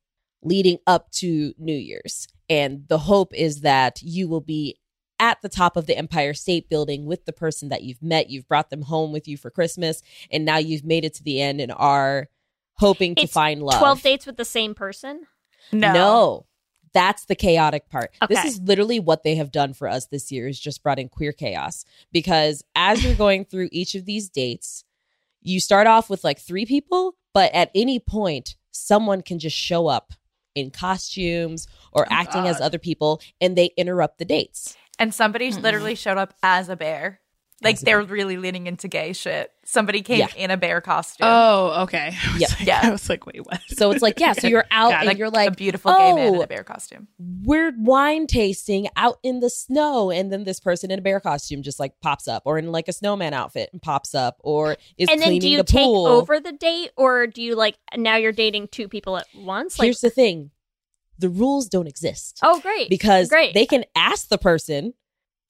leading 0.47 0.79
up 0.87 1.11
to 1.11 1.53
new 1.59 1.77
year's 1.77 2.29
and 2.49 2.87
the 2.89 2.99
hope 2.99 3.35
is 3.35 3.63
that 3.63 4.01
you 4.03 4.29
will 4.29 4.41
be 4.41 4.77
at 5.19 5.41
the 5.43 5.49
top 5.49 5.77
of 5.77 5.87
the 5.87 5.97
empire 5.97 6.35
state 6.35 6.69
building 6.69 7.07
with 7.07 7.25
the 7.25 7.33
person 7.33 7.69
that 7.69 7.83
you've 7.83 8.03
met 8.03 8.31
you've 8.31 8.49
brought 8.49 8.71
them 8.71 8.83
home 8.83 9.13
with 9.13 9.27
you 9.27 9.37
for 9.37 9.51
christmas 9.51 10.03
and 10.31 10.45
now 10.45 10.59
you've 10.59 10.85
made 10.85 11.05
it 11.05 11.15
to 11.15 11.23
the 11.23 11.41
end 11.41 11.61
and 11.61 11.73
are 11.77 12.29
hoping 12.79 13.15
to 13.15 13.27
find 13.27 13.63
love 13.63 13.79
Twelve 13.79 14.03
dates 14.03 14.27
with 14.27 14.37
the 14.37 14.45
same 14.45 14.75
person. 14.75 15.27
no. 15.73 15.93
No. 15.93 16.47
That's 16.93 17.27
the 17.27 17.35
chaotic 17.35 17.91
part. 17.91 18.15
This 18.27 18.43
is 18.47 18.61
literally 18.61 19.01
what 19.01 19.23
they 19.23 19.35
have 19.35 19.53
done 19.53 19.75
for 19.75 19.87
us 19.87 20.07
this 20.07 20.33
year 20.33 20.49
is 20.49 20.59
just 20.59 20.83
brought 20.83 20.99
in 20.99 21.11
queer 21.11 21.33
chaos 21.33 21.85
because 22.11 22.65
as 22.75 23.05
you're 23.05 23.15
going 23.15 23.45
through 23.51 23.69
each 23.71 23.95
of 23.95 24.07
these 24.07 24.31
dates, 24.31 24.83
you 25.43 25.61
start 25.61 25.87
off 25.87 26.09
with 26.09 26.25
like 26.25 26.39
three 26.39 26.65
people, 26.65 27.15
but 27.35 27.53
at 27.53 27.71
any 27.75 27.99
point 27.99 28.57
someone 28.71 29.21
can 29.21 29.39
just 29.39 29.57
show 29.57 29.89
up 29.89 30.15
in 30.57 30.71
costumes 30.71 31.69
or 31.93 32.05
oh, 32.05 32.15
acting 32.15 32.47
as 32.47 32.61
other 32.61 32.79
people 32.79 33.21
and 33.41 33.57
they 33.57 33.71
interrupt 33.77 34.19
the 34.19 34.25
dates. 34.25 34.77
And 34.99 35.15
somebody 35.15 35.53
literally 35.53 35.95
showed 35.95 36.19
up 36.19 36.35
as 36.43 36.69
a 36.69 36.77
bear. 36.77 37.21
Like 37.63 37.81
they're 37.81 38.03
really 38.03 38.37
leaning 38.37 38.67
into 38.67 38.87
gay 38.87 39.15
shit. 39.15 39.51
Somebody 39.65 40.03
came 40.03 40.19
Yeah. 40.19 40.29
in 40.37 40.51
a 40.51 40.59
bear 40.59 40.83
costume. 40.83 41.27
Oh, 41.27 41.85
okay. 41.85 42.15
I 42.29 42.33
was 42.35 42.41
Yeah. 42.43 42.49
like- 42.59 42.67
Yeah. 42.67 42.81
I 42.83 42.91
was 42.91 43.09
like, 43.09 43.25
wait, 43.25 43.47
what? 43.47 43.61
So 43.69 43.91
it's 43.93 44.03
like, 44.03 44.21
yeah, 44.21 44.35
so 44.35 44.47
you're 44.47 44.67
out 44.71 44.91
Got 44.91 45.03
and 45.05 45.13
it. 45.13 45.19
you're 45.19 45.31
like, 45.31 45.49
a 45.49 45.53
beautiful 45.53 45.91
gay 45.93 46.13
man 46.13 46.35
in 46.35 46.37
"Oh, 46.37 46.43
a 46.43 46.47
bear 46.47 46.63
costume. 46.65 47.09
we're 47.19 47.73
wine 47.79 48.27
tasting 48.27 48.89
out 48.95 49.19
in 49.23 49.41
the 49.41 49.49
snow 49.49 50.11
and 50.11 50.31
then 50.31 50.45
this 50.45 50.61
person 50.61 50.91
in 50.91 50.99
a 50.99 51.03
bear 51.03 51.19
costume 51.19 51.63
just 51.63 51.81
like 51.81 51.99
pops 52.03 52.29
up 52.29 52.43
or 52.45 52.59
in 52.59 52.71
like 52.73 52.89
a 52.89 52.93
snowman 52.93 53.33
outfit 53.33 53.71
and 53.73 53.81
pops 53.81 54.15
up 54.15 54.37
or 54.41 54.77
is 54.99 55.09
and 55.09 55.19
then 55.21 55.29
cleaning 55.29 55.41
do 55.41 55.49
you 55.49 55.57
the 55.57 55.65
take 55.65 55.83
pool. 55.83 56.07
over 56.07 56.39
the 56.39 56.53
date, 56.53 56.91
or 56.97 57.27
do 57.27 57.43
you 57.43 57.55
like 57.55 57.77
now 57.97 58.17
you're 58.17 58.33
dating 58.33 58.69
two 58.69 58.87
people 58.87 59.17
at 59.17 59.27
once? 59.35 59.79
Like, 59.79 59.87
Here's 59.87 60.01
the 60.03 60.11
thing. 60.11 60.51
The 61.19 61.31
rules 61.31 61.69
don't 61.71 61.87
exist. 61.87 62.39
oh, 62.43 62.61
great, 62.61 62.91
because 62.91 63.31
great. 63.31 63.55
they 63.55 63.65
can 63.65 63.87
ask 63.97 64.29
the 64.29 64.37
person 64.37 64.93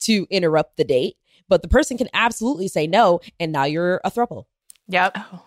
to 0.02 0.24
interrupt 0.30 0.76
the 0.76 0.84
date, 0.84 1.16
but 1.48 1.62
the 1.62 1.68
person 1.68 1.96
can 1.98 2.08
absolutely 2.12 2.68
say 2.68 2.86
no 2.86 3.20
and 3.40 3.52
now 3.52 3.64
you're 3.64 4.00
a 4.04 4.10
throuple. 4.10 4.44
Yep. 4.88 5.16
Oh. 5.16 5.42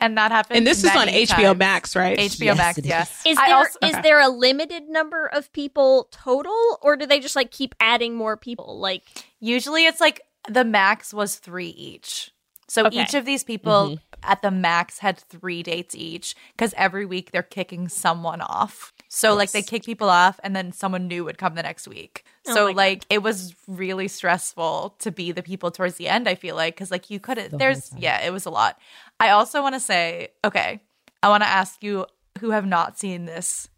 And 0.00 0.18
that 0.18 0.32
happens. 0.32 0.58
And 0.58 0.66
this 0.66 0.84
is 0.84 0.90
on 0.90 1.06
many 1.06 1.24
HBO. 1.24 1.56
Max, 1.56 1.96
right? 1.96 2.18
HBO 2.18 2.44
Yes, 2.46 2.56
Max, 2.58 2.78
yes. 2.82 3.22
Is 3.24 3.38
I 3.38 3.46
there 3.46 3.56
also- 3.56 3.78
is 3.82 3.92
okay. 3.92 4.02
there 4.02 4.20
a 4.20 4.28
limited 4.28 4.88
number 4.88 5.26
of 5.32 5.50
people 5.52 6.08
total, 6.10 6.78
or 6.82 6.96
do 6.96 7.06
they 7.06 7.20
just 7.20 7.36
like 7.36 7.50
keep 7.50 7.74
adding 7.80 8.14
more 8.14 8.36
people? 8.36 8.78
Like, 8.78 9.02
Usually 9.40 9.86
it's 9.86 10.00
like 10.00 10.20
the 10.48 10.64
max 10.64 11.14
was 11.14 11.36
three 11.36 11.68
each. 11.68 12.32
So 12.68 12.86
Okay. 12.86 13.02
each 13.02 13.14
of 13.14 13.24
these 13.24 13.44
people 13.44 13.72
mm-hmm. 13.90 14.13
At 14.26 14.42
the 14.42 14.50
max 14.50 14.98
had 14.98 15.18
three 15.18 15.62
dates 15.62 15.94
each 15.94 16.34
because 16.52 16.74
every 16.76 17.06
week 17.06 17.30
they're 17.30 17.42
kicking 17.42 17.88
someone 17.88 18.40
off. 18.40 18.92
So 19.08 19.34
like 19.34 19.52
they 19.52 19.62
kick 19.62 19.84
people 19.84 20.10
off 20.10 20.40
and 20.42 20.56
then 20.56 20.72
someone 20.72 21.06
new 21.06 21.24
would 21.24 21.38
come 21.38 21.54
the 21.54 21.62
next 21.62 21.86
week. 21.86 22.24
Oh 22.46 22.54
So 22.54 22.64
my 22.64 22.70
God. 22.70 22.76
like 22.76 23.06
it 23.10 23.22
was 23.22 23.54
really 23.68 24.08
stressful 24.08 24.96
to 24.98 25.10
be 25.10 25.32
the 25.32 25.42
people 25.42 25.70
towards 25.70 25.96
the 25.96 26.08
end, 26.08 26.28
I 26.28 26.34
feel 26.34 26.56
like, 26.56 26.74
because 26.74 26.90
like 26.90 27.10
you 27.10 27.20
couldn't 27.20 27.50
whole 27.50 27.58
there's 27.58 27.92
yeah, 27.96 28.24
it 28.24 28.32
was 28.32 28.46
a 28.46 28.50
lot. 28.50 28.78
I 29.20 29.30
also 29.30 29.62
want 29.62 29.74
to 29.74 29.80
say, 29.80 30.28
okay, 30.44 30.80
I 31.22 31.28
want 31.28 31.42
to 31.42 31.48
ask 31.48 31.82
you 31.82 32.06
who 32.40 32.50
have 32.50 32.66
not 32.66 32.98
seen 32.98 33.24
this. 33.26 33.68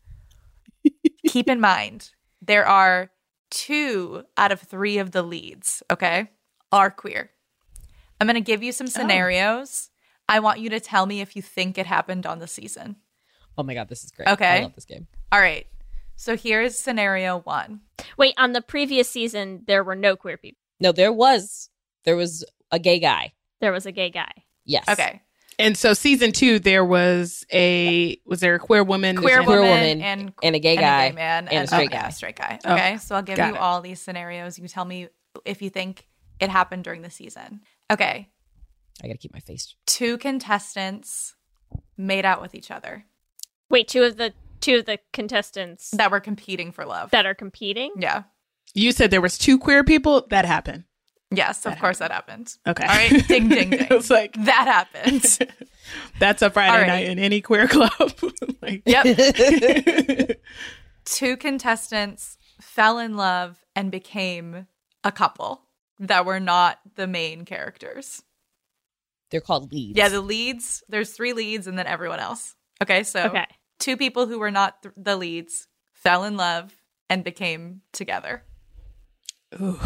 Keep 1.28 1.49
in 1.49 1.61
mind, 1.61 2.11
there 2.40 2.66
are 2.66 3.11
two 3.51 4.24
out 4.36 4.53
of 4.53 4.61
three 4.61 4.99
of 4.99 5.12
the 5.12 5.22
leads, 5.22 5.82
okay, 5.90 6.30
are 6.72 6.90
queer. 6.90 7.30
I'm 8.20 8.26
to 8.34 8.40
give 8.40 8.62
you 8.62 8.72
some 8.72 8.86
oh. 8.86 8.90
scenarios. 8.90 9.90
I 10.29 10.41
want 10.41 10.61
you 10.61 10.70
to 10.70 10.81
tell 10.81 11.07
me 11.07 11.20
if 11.20 11.37
you 11.37 11.43
think 11.43 11.79
it 11.79 11.87
happened 11.87 12.27
on 12.27 12.39
the 12.39 12.47
season. 12.49 12.97
Oh 13.59 13.62
my 13.62 13.74
god, 13.74 13.89
this 13.89 14.05
is 14.05 14.11
great. 14.11 14.29
Okay. 14.29 14.47
I 14.47 14.62
love 14.62 14.74
this 14.74 14.85
game. 14.85 15.07
All 15.33 15.41
right. 15.41 15.66
So 16.16 16.37
here's 16.37 16.79
scenario 16.79 17.39
one. 17.41 17.81
wait, 18.16 18.35
on 18.39 18.53
the 18.53 18.62
previous 18.62 19.09
season 19.09 19.62
there 19.66 19.85
were 19.85 19.95
no 19.97 20.16
queer 20.16 20.37
people. 20.37 20.59
No, 20.81 20.93
there 20.93 21.12
was 21.12 21.70
there 22.05 22.16
was 22.16 22.45
a 22.70 22.79
gay 22.79 22.99
guy. 22.99 23.33
There 23.61 23.72
was 23.72 23.87
a 23.87 23.93
gay 23.93 24.11
guy. 24.11 24.31
Yes. 24.64 24.89
Okay. 24.89 25.22
And 25.59 25.77
so 25.79 25.95
season 25.95 26.33
two, 26.33 26.59
there 26.59 26.85
was 26.85 27.47
a 27.53 28.18
was 28.27 28.41
there 28.41 28.57
a 28.57 28.59
queer 28.59 28.85
woman? 28.85 29.16
Queer, 29.16 29.43
Queer 29.43 29.61
woman, 29.61 29.70
woman 29.70 30.03
and 30.03 30.33
and 30.43 30.55
a 30.57 30.59
gay 30.59 30.72
and 30.77 30.81
guy 30.81 31.05
a 31.05 31.11
gay 31.11 31.14
man, 31.14 31.49
and 31.49 31.64
a 31.64 31.66
straight 31.66 31.91
yeah, 31.91 32.03
guy. 32.03 32.09
straight 32.11 32.37
guy. 32.37 32.59
Oh, 32.64 32.74
Okay, 32.74 32.97
so 32.99 33.14
I'll 33.14 33.22
give 33.22 33.39
you 33.39 33.45
it. 33.45 33.57
all 33.57 33.81
these 33.81 34.01
scenarios. 34.01 34.59
You 34.59 34.68
tell 34.68 34.85
me 34.85 35.09
if 35.47 35.62
you 35.62 35.70
think 35.70 36.07
it 36.41 36.51
happened 36.51 36.85
during 36.85 37.01
the 37.01 37.11
season. 37.11 37.62
Okay, 37.91 38.29
I 39.03 39.07
gotta 39.09 39.18
keep 39.18 39.32
my 39.32 39.40
face. 39.40 39.74
two 39.86 40.18
contestants 40.18 41.34
made 41.97 42.24
out 42.24 42.40
with 42.40 42.55
each 42.55 42.70
other 42.70 43.05
Wait, 43.68 43.88
two 43.88 44.05
of 44.05 44.16
the 44.16 44.32
two 44.61 44.76
of 44.76 44.86
the 44.86 44.99
contestants 45.12 45.90
that, 45.90 45.97
that 45.99 46.11
were 46.11 46.20
competing 46.20 46.70
for 46.72 46.84
love. 46.86 47.11
That 47.11 47.26
are 47.26 47.34
competing. 47.34 47.92
yeah. 47.99 48.22
You 48.74 48.92
said 48.92 49.11
there 49.11 49.20
was 49.20 49.38
two 49.38 49.59
queer 49.59 49.82
people 49.84 50.26
that 50.30 50.44
happened. 50.44 50.84
Yes, 51.32 51.66
of 51.66 51.72
That 51.72 51.80
course 51.80 51.99
that 51.99 52.12
happened. 52.12 52.55
Okay. 52.66 52.84
All 52.84 52.88
right, 52.94 53.26
ding, 53.26 53.49
ding, 53.49 53.70
ding. 53.70 53.86
it's 53.90 54.09
like 54.11 54.34
That 54.44 54.86
happened. 54.94 55.38
that's 56.20 56.42
a 56.42 56.51
Friday 56.51 56.72
All 56.72 56.78
right. 56.78 56.86
night 56.86 57.07
in 57.09 57.18
any 57.18 57.40
queer 57.40 57.66
club. 57.66 57.90
like, 58.62 58.82
Yep. 58.86 60.38
Two 61.05 61.36
contestants 61.36 62.36
fell 62.61 62.99
in 62.99 63.16
love 63.16 63.59
and 63.74 63.90
became 63.90 64.66
a 65.05 65.11
couple 65.12 65.62
that 65.99 66.24
were 66.26 66.40
not 66.40 66.78
the 66.97 67.07
main 67.07 67.44
characters. 67.44 68.22
They're 69.31 69.41
called 69.41 69.72
leads. 69.72 69.97
Yeah, 69.99 70.09
the 70.09 70.20
leads, 70.20 70.83
there's 70.89 71.11
three 71.11 71.33
leads 71.33 71.66
and 71.66 71.79
then 71.79 71.87
everyone 71.87 72.20
else. 72.20 72.55
Okay, 72.83 73.03
so 73.03 73.24
Okay. 73.24 73.47
two 73.79 73.97
people 73.97 74.27
who 74.27 74.39
were 74.39 74.51
not 74.51 74.83
th- 74.83 74.95
the 74.97 75.16
leads 75.16 75.68
fell 75.93 76.24
in 76.24 76.37
love 76.37 76.72
and 77.11 77.24
became 77.24 77.83
together. 77.93 78.45
Ooh, 79.61 79.81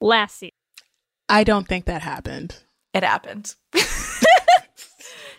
Last 0.00 0.38
season. 0.38 0.52
I 1.28 1.42
don't 1.44 1.66
think 1.66 1.86
that 1.86 2.02
happened. 2.02 2.56
It 2.94 3.02
happened. 3.02 3.54
their 3.72 3.82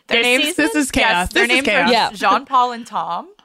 This 0.08 0.24
names, 0.24 0.44
season? 0.46 0.66
This 0.66 0.76
is 0.76 0.92
chaos. 0.92 1.08
yes, 1.10 1.34
their 1.34 1.44
is 1.44 1.50
names 1.50 1.66
chaos. 1.66 1.90
are 1.90 1.92
Yeah. 1.92 2.12
Jean 2.12 2.46
Paul 2.46 2.72
and 2.72 2.86
Tom. 2.86 3.34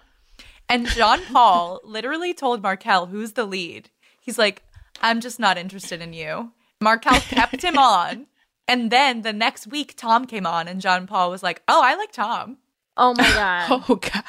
And 0.68 0.86
Jean 0.86 1.20
Paul 1.30 1.80
literally 1.84 2.32
told 2.32 2.62
Markel, 2.62 3.04
who's 3.06 3.32
the 3.32 3.44
lead, 3.44 3.90
he's 4.22 4.38
like, 4.38 4.62
I'm 5.02 5.20
just 5.20 5.38
not 5.38 5.58
interested 5.58 6.00
in 6.00 6.14
you. 6.14 6.52
Markel 6.80 7.20
kept 7.20 7.60
him 7.60 7.76
on. 7.78 8.26
And 8.68 8.90
then 8.90 9.22
the 9.22 9.32
next 9.32 9.66
week, 9.66 9.94
Tom 9.96 10.26
came 10.26 10.46
on, 10.46 10.68
and 10.68 10.80
John 10.80 11.06
Paul 11.06 11.30
was 11.30 11.42
like, 11.42 11.62
Oh, 11.68 11.82
I 11.82 11.94
like 11.94 12.12
Tom. 12.12 12.58
Oh 12.96 13.14
my 13.16 13.24
god. 13.68 13.82
Oh 13.88 13.96
god. 13.96 14.24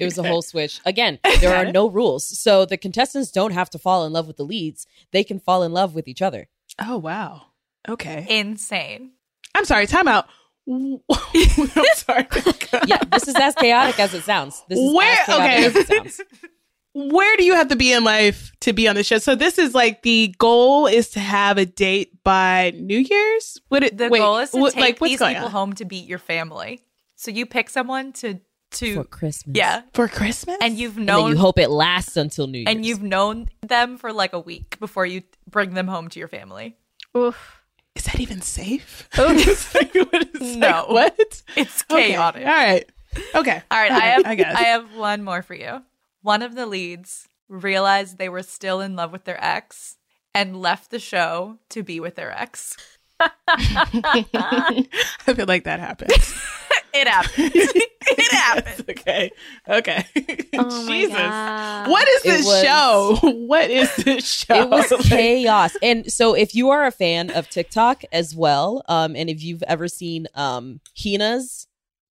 It 0.00 0.04
was 0.04 0.18
a 0.18 0.22
whole 0.24 0.42
switch. 0.42 0.80
Again, 0.84 1.18
there 1.40 1.54
are 1.56 1.70
no 1.70 1.88
rules. 1.88 2.26
So 2.38 2.64
the 2.64 2.76
contestants 2.76 3.30
don't 3.30 3.52
have 3.52 3.70
to 3.70 3.78
fall 3.78 4.04
in 4.06 4.12
love 4.12 4.26
with 4.26 4.36
the 4.36 4.44
leads. 4.44 4.86
They 5.12 5.24
can 5.24 5.38
fall 5.38 5.62
in 5.62 5.72
love 5.72 5.94
with 5.94 6.08
each 6.08 6.20
other. 6.22 6.48
Oh 6.80 6.98
wow. 6.98 7.46
Okay. 7.88 8.26
Insane. 8.28 9.12
I'm 9.54 9.64
sorry. 9.64 9.86
Time 9.86 10.08
out. 10.08 10.26
I'm 10.70 11.00
sorry. 11.94 12.26
Yeah, 12.86 13.02
this 13.10 13.26
is 13.26 13.34
as 13.36 13.54
chaotic 13.54 13.98
as 13.98 14.12
it 14.12 14.22
sounds. 14.24 14.62
This 14.68 14.78
is 14.78 14.94
Where- 14.94 15.16
as 15.20 15.26
chaotic 15.26 15.90
okay. 15.90 16.10
As 16.94 17.00
it 17.00 17.02
sounds. 17.04 17.12
Where 17.14 17.36
do 17.36 17.44
you 17.44 17.54
have 17.54 17.68
to 17.68 17.76
be 17.76 17.92
in 17.92 18.04
life 18.04 18.52
to 18.60 18.72
be 18.72 18.88
on 18.88 18.94
the 18.96 19.04
show? 19.04 19.18
So 19.18 19.34
this 19.34 19.58
is 19.58 19.74
like 19.74 20.02
the 20.02 20.34
goal 20.38 20.86
is 20.86 21.10
to 21.10 21.20
have 21.20 21.58
a 21.58 21.66
date 21.66 22.22
by 22.24 22.72
New 22.76 22.98
Year's. 22.98 23.58
What 23.68 23.82
it? 23.84 23.96
The 23.98 24.08
wait, 24.08 24.18
goal 24.18 24.38
is 24.38 24.50
to 24.50 24.58
what- 24.58 24.74
take 24.74 24.80
like 24.80 24.98
these 25.00 25.18
people 25.18 25.44
on 25.46 25.50
home 25.50 25.72
to 25.74 25.84
beat 25.84 26.06
your 26.08 26.18
family. 26.18 26.82
So 27.16 27.30
you 27.30 27.46
pick 27.46 27.68
someone 27.70 28.12
to 28.14 28.40
to 28.70 28.96
For 28.96 29.04
Christmas. 29.04 29.56
yeah, 29.56 29.80
for 29.94 30.08
Christmas? 30.08 30.58
and 30.60 30.76
you've 30.78 30.98
And 30.98 31.06
known 31.06 31.30
you 31.30 31.36
hope 31.38 31.58
it 31.58 31.70
lasts 31.70 32.18
until 32.18 32.46
New 32.48 32.58
Year's. 32.58 32.68
and 32.68 32.84
you've 32.84 33.02
known 33.02 33.48
them 33.62 33.96
for 33.96 34.12
like 34.12 34.34
a 34.34 34.38
week 34.40 34.78
before 34.78 35.06
you 35.06 35.22
bring 35.50 35.72
them 35.72 35.88
home 35.88 36.08
to 36.10 36.18
your 36.18 36.28
family. 36.28 36.76
Oof. 37.16 37.62
is 37.94 38.04
that 38.04 38.20
even 38.20 38.42
safe? 38.42 39.08
Oh. 39.16 39.28
Like, 39.74 39.94
what 40.12 40.28
is- 40.34 40.56
No. 40.56 40.84
like, 40.90 41.16
what? 41.18 41.42
It's 41.56 41.82
Okay, 41.90 42.08
chaotic. 42.10 42.46
All 42.46 42.52
right. 42.52 42.84
Okay. 43.34 43.62
All 43.70 43.78
right, 43.80 43.90
I 43.90 44.00
have 44.00 44.22
I 44.26 44.34
guess. 44.34 44.54
I 44.54 44.62
have 44.64 44.94
one 44.94 45.24
more 45.24 45.40
for 45.42 45.54
you. 45.54 45.82
One 46.28 46.42
of 46.42 46.54
the 46.54 46.66
leads 46.66 47.26
realized 47.48 48.18
they 48.18 48.28
were 48.28 48.42
still 48.42 48.82
in 48.82 48.94
love 48.94 49.12
with 49.12 49.24
their 49.24 49.42
ex 49.42 49.96
and 50.34 50.60
left 50.60 50.90
the 50.90 50.98
show 50.98 51.56
to 51.70 51.82
be 51.82 52.00
with 52.00 52.16
their 52.16 52.30
ex. 52.30 52.76
I 53.48 54.84
feel 55.24 55.46
like 55.46 55.64
that 55.64 55.80
happened. 55.80 56.12
It 56.94 57.06
happened. 57.06 57.52
it 57.54 58.32
happened. 58.32 58.90
okay. 58.90 59.30
Okay. 59.68 60.04
Oh 60.54 60.86
Jesus. 60.86 61.90
What 61.90 62.08
is 62.08 62.22
this 62.22 62.46
was- 62.46 62.62
show? 62.62 63.18
What 63.22 63.70
is 63.70 63.94
this 63.96 64.30
show? 64.30 64.62
it 64.62 64.68
was 64.68 64.92
chaos. 65.06 65.76
And 65.82 66.10
so 66.12 66.34
if 66.34 66.54
you 66.54 66.70
are 66.70 66.86
a 66.86 66.90
fan 66.90 67.30
of 67.30 67.48
TikTok 67.48 68.02
as 68.10 68.34
well, 68.34 68.82
um, 68.88 69.16
and 69.16 69.30
if 69.30 69.42
you've 69.42 69.62
ever 69.64 69.86
seen 69.86 70.26
um 70.34 70.80
Hina's 70.94 71.68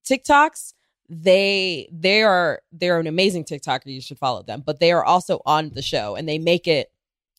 TikToks, 0.08 0.72
they 1.08 1.88
they 1.90 2.22
are 2.22 2.60
they're 2.70 3.00
an 3.00 3.06
amazing 3.06 3.44
TikToker. 3.44 3.86
You 3.86 4.00
should 4.00 4.18
follow 4.18 4.42
them. 4.42 4.62
But 4.64 4.80
they 4.80 4.92
are 4.92 5.04
also 5.04 5.40
on 5.46 5.70
the 5.70 5.82
show 5.82 6.16
and 6.16 6.28
they 6.28 6.38
make 6.38 6.66
it 6.66 6.90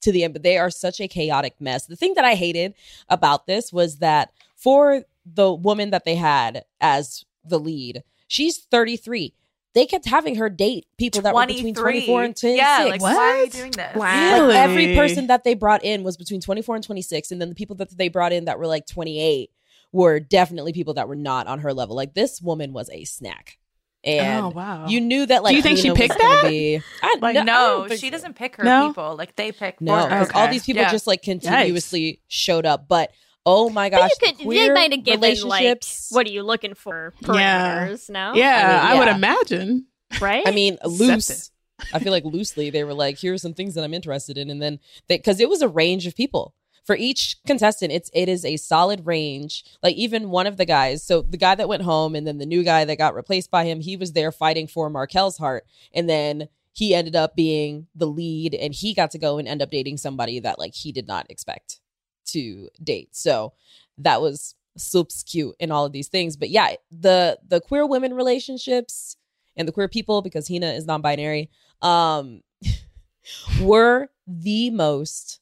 to 0.01 0.11
the 0.11 0.23
end. 0.23 0.33
But 0.33 0.43
they 0.43 0.57
are 0.57 0.69
such 0.69 0.99
a 0.99 1.07
chaotic 1.07 1.55
mess. 1.59 1.85
The 1.85 1.95
thing 1.95 2.15
that 2.15 2.25
I 2.25 2.35
hated 2.35 2.73
about 3.09 3.47
this 3.47 3.71
was 3.71 3.97
that 3.97 4.31
for 4.55 5.03
the 5.25 5.53
woman 5.53 5.91
that 5.91 6.05
they 6.05 6.15
had 6.15 6.63
as 6.81 7.25
the 7.43 7.59
lead, 7.59 8.03
she's 8.27 8.57
33. 8.57 9.33
They 9.75 9.85
kept 9.85 10.07
having 10.07 10.35
her 10.35 10.49
date 10.49 10.87
people 10.97 11.21
that 11.21 11.35
were 11.35 11.45
between 11.45 11.75
24 11.75 12.23
and 12.23 12.35
26. 12.35 12.57
Yeah, 12.57 12.85
like 12.89 13.01
why 13.01 13.15
are 13.15 13.43
you 13.43 13.49
doing 13.51 13.71
this? 13.71 13.95
Wow. 13.95 14.33
Really? 14.33 14.47
Like 14.47 14.57
every 14.57 14.95
person 14.95 15.27
that 15.27 15.43
they 15.43 15.53
brought 15.53 15.83
in 15.83 16.01
was 16.03 16.17
between 16.17 16.41
24 16.41 16.75
and 16.77 16.83
26 16.83 17.29
and 17.29 17.39
then 17.39 17.49
the 17.49 17.55
people 17.55 17.75
that 17.75 17.95
they 17.95 18.09
brought 18.09 18.33
in 18.33 18.45
that 18.45 18.57
were 18.57 18.65
like 18.65 18.87
28 18.87 19.51
were 19.91 20.19
definitely 20.19 20.73
people 20.73 20.95
that 20.95 21.07
were 21.07 21.15
not 21.15 21.45
on 21.45 21.59
her 21.59 21.71
level 21.71 21.95
like 21.95 22.15
this 22.15 22.41
woman 22.41 22.73
was 22.73 22.89
a 22.89 23.03
snack 23.05 23.58
and 24.03 24.45
oh 24.45 24.49
wow. 24.49 24.87
you 24.87 25.01
knew 25.01 25.25
that 25.25 25.43
like 25.43 25.51
Do 25.51 25.57
you 25.57 25.61
think 25.61 25.77
she 25.77 25.89
Hina 25.89 25.93
was 25.93 25.97
picked 25.99 26.17
that? 26.19 26.45
be, 26.47 26.81
I, 27.03 27.15
Like, 27.21 27.33
no, 27.35 27.41
I 27.41 27.43
No, 27.43 27.87
don't 27.87 27.99
she 27.99 28.07
so. 28.07 28.11
doesn't 28.11 28.35
pick 28.35 28.55
her 28.55 28.63
No? 28.63 28.87
people. 28.89 29.15
Like 29.17 29.35
they 29.35 29.51
pick 29.51 29.81
no 29.81 30.03
for 30.03 30.09
her. 30.09 30.25
'cause 30.25 30.31
all 30.33 30.47
these 30.47 30.65
people 30.65 30.81
Yeah. 30.83 30.91
just 30.91 31.05
like 31.07 31.21
continuously 31.21 32.21
showed 32.27 32.65
up 32.65 32.87
but 32.87 33.11
oh 33.45 33.69
my 33.69 33.89
gosh 33.89 34.09
But 34.19 34.27
you 34.27 34.31
the 34.31 34.37
could, 34.37 34.45
queer 34.45 34.67
they 34.67 34.73
might 34.73 34.91
have 34.91 35.03
given 35.03 35.21
like, 35.21 35.37
relationships 35.61 36.07
what 36.11 36.25
are 36.27 36.31
you 36.31 36.43
looking 36.43 36.73
for? 36.75 37.13
Yeah. 37.21 37.87
Parameters, 37.89 38.09
no? 38.09 38.33
yeah, 38.35 38.79
I 38.83 38.95
I, 38.95 38.99
would 38.99 39.07
imagine. 39.09 39.85
Right? 40.21 40.43
I 40.47 40.51
mean, 40.51 40.77
loose. 40.85 41.51
I 41.93 41.99
feel 41.99 42.11
like 42.11 42.25
loosely 42.25 42.69
they 42.71 42.83
were 42.83 42.93
like, 42.93 43.17
"Here's 43.19 43.41
some 43.41 43.53
things 43.53 43.75
that 43.75 43.83
I'm 43.83 43.93
interested 43.93 44.37
in," 44.37 44.49
and 44.49 44.61
then 44.61 44.79
because 45.07 45.39
it 45.39 45.47
was 45.49 45.61
a 45.61 45.67
range 45.69 46.07
of 46.07 46.15
people 46.15 46.53
for 46.89 46.95
each 46.95 47.37
contestant, 47.45 47.91
it's 47.91 48.09
it 48.15 48.27
is 48.27 48.43
a 48.43 48.57
solid 48.57 49.05
range. 49.05 49.63
Like 49.83 49.95
even 49.95 50.31
one 50.31 50.47
of 50.47 50.57
the 50.57 50.65
guys, 50.65 51.03
so 51.03 51.21
the 51.21 51.37
guy 51.37 51.53
that 51.53 51.69
went 51.69 51.83
home, 51.83 52.15
and 52.15 52.25
then 52.25 52.39
the 52.39 52.47
new 52.47 52.63
guy 52.63 52.83
that 52.83 52.97
got 52.97 53.13
replaced 53.13 53.51
by 53.51 53.65
him, 53.65 53.79
he 53.79 53.95
was 53.95 54.13
there 54.13 54.31
fighting 54.31 54.65
for 54.65 54.89
Markel's 54.89 55.37
heart, 55.37 55.67
and 55.93 56.09
then 56.09 56.49
he 56.73 56.95
ended 56.95 57.15
up 57.15 57.35
being 57.35 57.85
the 57.93 58.07
lead, 58.07 58.55
and 58.55 58.73
he 58.73 58.95
got 58.95 59.11
to 59.11 59.19
go 59.19 59.37
and 59.37 59.47
end 59.47 59.61
up 59.61 59.69
dating 59.69 59.97
somebody 59.97 60.39
that 60.39 60.57
like 60.57 60.73
he 60.73 60.91
did 60.91 61.07
not 61.07 61.29
expect 61.29 61.79
to 62.25 62.69
date. 62.83 63.15
So 63.15 63.53
that 63.99 64.19
was 64.19 64.55
super 64.75 65.13
cute 65.27 65.55
and 65.59 65.71
all 65.71 65.85
of 65.85 65.91
these 65.91 66.07
things. 66.07 66.37
But 66.37 66.49
yeah, 66.49 66.73
the 66.89 67.37
the 67.47 67.61
queer 67.61 67.85
women 67.85 68.15
relationships 68.15 69.15
and 69.55 69.67
the 69.67 69.71
queer 69.71 69.89
people 69.89 70.23
because 70.23 70.47
Hina 70.47 70.71
is 70.71 70.87
non-binary 70.87 71.51
um 71.83 72.41
were 73.61 74.09
the 74.25 74.71
most 74.71 75.39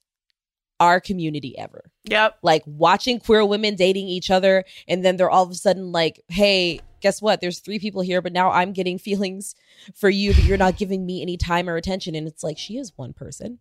our 0.80 1.00
community 1.00 1.58
ever. 1.58 1.92
Yep. 2.06 2.38
Like 2.42 2.64
watching 2.66 3.20
queer 3.20 3.46
women 3.46 3.76
dating 3.76 4.08
each 4.08 4.30
other 4.30 4.64
and 4.88 5.04
then 5.04 5.18
they're 5.18 5.30
all 5.30 5.44
of 5.44 5.52
a 5.52 5.56
sudden 5.56 5.92
like, 5.92 6.24
"Hey, 6.28 6.82
guess 7.02 7.22
what? 7.22 7.42
There's 7.42 7.60
three 7.60 7.80
people 7.80 8.02
here, 8.02 8.22
but 8.22 8.34
now 8.34 8.52
I'm 8.52 8.74
getting 8.74 8.98
feelings 9.08 9.56
for 9.96 10.10
you, 10.10 10.34
but 10.34 10.44
you're 10.44 10.58
not 10.58 10.78
giving 10.78 11.06
me 11.06 11.22
any 11.22 11.38
time 11.38 11.70
or 11.70 11.76
attention." 11.76 12.16
And 12.16 12.28
it's 12.28 12.44
like 12.44 12.58
she 12.58 12.78
is 12.78 12.94
one 12.96 13.14
person 13.14 13.60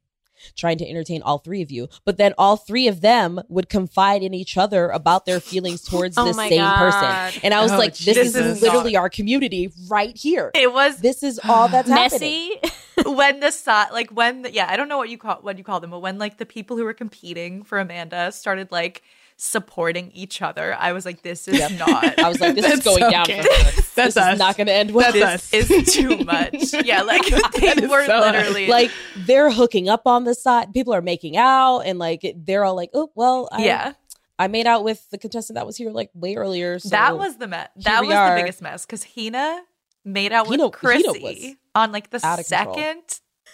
trying 0.56 0.78
to 0.78 0.88
entertain 0.88 1.22
all 1.22 1.38
three 1.38 1.62
of 1.62 1.70
you, 1.70 1.88
but 2.04 2.16
then 2.18 2.34
all 2.38 2.56
three 2.56 2.88
of 2.88 3.00
them 3.00 3.40
would 3.48 3.68
confide 3.68 4.22
in 4.22 4.34
each 4.34 4.56
other 4.56 4.88
about 4.90 5.26
their 5.26 5.40
feelings 5.40 5.82
towards 5.82 6.16
Oh 6.18 6.24
this 6.26 6.36
same 6.36 6.58
God. 6.58 6.78
person. 6.78 7.40
And 7.44 7.54
I 7.54 7.62
was 7.62 7.72
Oh, 7.72 7.78
like, 7.78 7.96
this 7.96 8.34
is 8.34 8.62
literally 8.62 8.96
our 8.96 9.08
community 9.10 9.72
right 9.88 10.16
here. 10.16 10.50
It 10.54 10.72
was 10.72 10.98
This 10.98 11.22
is 11.22 11.40
all 11.44 11.68
that's 11.68 11.88
happening. 12.00 12.56
Messy. 12.62 12.70
when 13.04 13.40
the 13.40 13.50
side 13.50 13.88
like 13.92 14.10
when 14.10 14.40
the, 14.40 14.50
yeah 14.52 14.66
i 14.70 14.76
don't 14.76 14.88
know 14.88 14.96
what 14.96 15.10
you 15.10 15.18
call 15.18 15.36
what 15.42 15.58
you 15.58 15.64
call 15.64 15.80
them 15.80 15.90
but 15.90 16.00
when 16.00 16.16
like 16.18 16.38
the 16.38 16.46
people 16.46 16.78
who 16.78 16.84
were 16.84 16.94
competing 16.94 17.62
for 17.62 17.78
amanda 17.78 18.32
started 18.32 18.72
like 18.72 19.02
supporting 19.38 20.10
each 20.12 20.40
other 20.40 20.74
i 20.78 20.92
was 20.92 21.04
like 21.04 21.20
this 21.22 21.46
is 21.46 21.78
not 21.78 22.18
I 22.18 22.28
was 22.28 22.40
like, 22.40 22.54
this 22.54 22.72
is 22.72 22.80
going 22.84 23.10
down 23.10 23.22
okay. 23.22 23.42
for 23.42 23.48
her. 23.48 23.82
That's 23.94 23.94
this 23.94 24.16
us. 24.16 24.32
is 24.34 24.38
not 24.38 24.56
going 24.56 24.66
to 24.66 24.72
end 24.72 24.90
well. 24.92 25.12
That's 25.12 25.50
this 25.50 25.70
us. 25.70 25.78
is 25.78 25.94
too 25.94 26.18
much 26.24 26.72
yeah 26.84 27.02
like 27.02 27.22
they 27.24 27.86
were 27.86 28.04
so 28.04 28.18
us. 28.18 28.32
literally 28.32 28.66
like 28.66 28.90
they're 29.16 29.50
hooking 29.50 29.88
up 29.88 30.02
on 30.06 30.24
the 30.24 30.34
side. 30.34 30.72
People 30.74 30.92
are 30.94 31.02
making 31.02 31.36
out, 31.36 31.80
and 31.80 31.98
like 31.98 32.22
they're 32.36 32.64
all 32.64 32.74
like, 32.76 32.90
"Oh, 32.94 33.10
well, 33.14 33.48
I, 33.52 33.64
yeah 33.64 33.92
I 34.38 34.48
made 34.48 34.66
out 34.66 34.84
with 34.84 35.08
the 35.10 35.18
contestant 35.18 35.54
that 35.56 35.66
was 35.66 35.76
here 35.76 35.90
like 35.90 36.10
way 36.14 36.36
earlier." 36.36 36.78
So 36.78 36.90
that 36.90 37.16
was 37.16 37.36
the 37.38 37.46
mess 37.48 37.68
that 37.84 38.04
was 38.04 38.14
are. 38.14 38.34
the 38.36 38.42
biggest 38.42 38.60
mess 38.62 38.84
because 38.84 39.04
hina 39.04 39.62
made 40.04 40.32
out 40.32 40.48
with 40.48 40.60
Hina- 40.60 40.72
Hina 40.82 41.02
chrissy 41.12 41.56
on 41.74 41.92
like 41.92 42.10
the 42.10 42.16
of 42.18 42.22
control. 42.22 42.44
second 42.44 43.02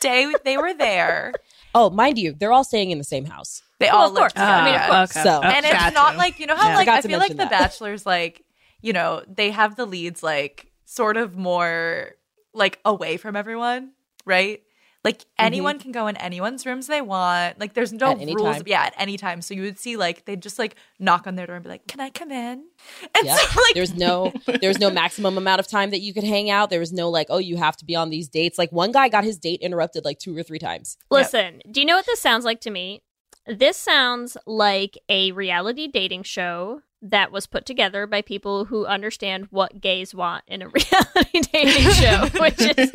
day 0.00 0.32
they 0.44 0.56
were 0.56 0.74
there 0.74 1.32
oh, 1.74 1.90
mind 1.90 2.18
you, 2.18 2.34
they're 2.38 2.52
all 2.52 2.64
staying 2.64 2.90
in 2.90 2.98
the 2.98 3.04
same 3.04 3.24
house. 3.24 3.62
they 3.80 3.86
Well, 3.86 3.96
all 3.96 4.08
of 4.08 4.14
course. 4.14 4.34
lived 4.34 4.38
I 4.38 4.64
mean, 4.64 4.74
of 4.80 4.90
course. 4.90 5.12
So- 5.24 5.40
and 5.42 5.64
it's 5.66 5.74
Got 5.74 5.92
not 5.94 6.12
to. 6.12 6.18
like 6.18 6.38
you 6.38 6.46
know 6.46 6.56
how 6.56 6.68
Yeah. 6.68 6.76
like 6.76 6.86
Forgot 6.86 6.98
I 6.98 7.02
feel 7.08 7.18
like 7.18 7.30
mention 7.30 7.36
the. 7.38 7.46
Bachelor's 7.50 8.06
like 8.06 8.44
you 8.80 8.92
know, 8.92 9.22
they 9.28 9.50
have 9.52 9.76
the 9.76 9.86
leads 9.86 10.22
like 10.24 10.72
sort 10.86 11.16
of 11.16 11.36
more 11.36 12.12
like 12.52 12.80
away 12.84 13.16
from 13.16 13.36
everyone, 13.36 13.92
right? 14.26 14.60
Like 15.04 15.18
mm-hmm. 15.18 15.44
anyone 15.46 15.78
can 15.78 15.90
go 15.90 16.06
in 16.06 16.16
anyone's 16.16 16.64
rooms 16.64 16.86
they 16.86 17.00
want. 17.00 17.58
Like 17.58 17.74
there's 17.74 17.92
no 17.92 18.12
At 18.12 18.18
rules. 18.18 18.56
time. 18.56 18.62
Yeah, 18.66 18.82
at 18.82 18.94
any 18.96 19.16
time. 19.16 19.42
So 19.42 19.54
you 19.54 19.62
would 19.62 19.78
see 19.78 19.96
like 19.96 20.24
they'd 20.24 20.40
just 20.40 20.58
like 20.58 20.76
knock 20.98 21.26
on 21.26 21.34
their 21.34 21.46
door 21.46 21.56
and 21.56 21.62
be 21.64 21.68
like, 21.68 21.86
"Can 21.88 22.00
I 22.00 22.10
come 22.10 22.30
in?" 22.30 22.64
And 23.16 23.26
Yeah. 23.26 23.36
so 23.36 23.60
like 23.60 23.74
There's 23.74 23.94
no 23.94 24.32
there's 24.60 24.78
no 24.78 24.90
maximum 24.90 25.36
amount 25.36 25.60
of 25.60 25.66
time 25.66 25.90
that 25.90 26.00
you 26.00 26.14
could 26.14 26.24
hang 26.24 26.50
out. 26.50 26.70
There 26.70 26.80
was 26.80 26.92
no 26.92 27.10
like, 27.10 27.26
oh, 27.30 27.38
you 27.38 27.56
have 27.56 27.76
to 27.78 27.84
be 27.84 27.96
on 27.96 28.10
these 28.10 28.28
dates. 28.28 28.58
Like 28.58 28.70
one 28.70 28.92
guy 28.92 29.08
got 29.08 29.24
his 29.24 29.38
date 29.38 29.60
interrupted 29.60 30.04
like 30.04 30.18
two 30.18 30.36
or 30.36 30.42
three 30.42 30.58
times. 30.58 30.96
Listen, 31.10 31.60
do 31.70 31.80
you 31.80 31.86
know 31.86 31.96
what 31.96 32.06
this 32.06 32.20
sounds 32.20 32.44
like 32.44 32.60
to 32.62 32.70
me? 32.70 33.02
This 33.46 33.76
sounds 33.76 34.36
like 34.46 34.96
a 35.08 35.32
reality 35.32 35.88
dating 35.88 36.22
show 36.22 36.82
that 37.02 37.32
was 37.32 37.46
put 37.46 37.66
together 37.66 38.06
by 38.06 38.22
people 38.22 38.64
who 38.66 38.86
understand 38.86 39.48
what 39.50 39.80
gays 39.80 40.14
want 40.14 40.44
in 40.46 40.62
a 40.62 40.68
reality 40.68 41.40
dating 41.52 41.90
show, 41.92 42.28
which 42.40 42.60
is 42.60 42.90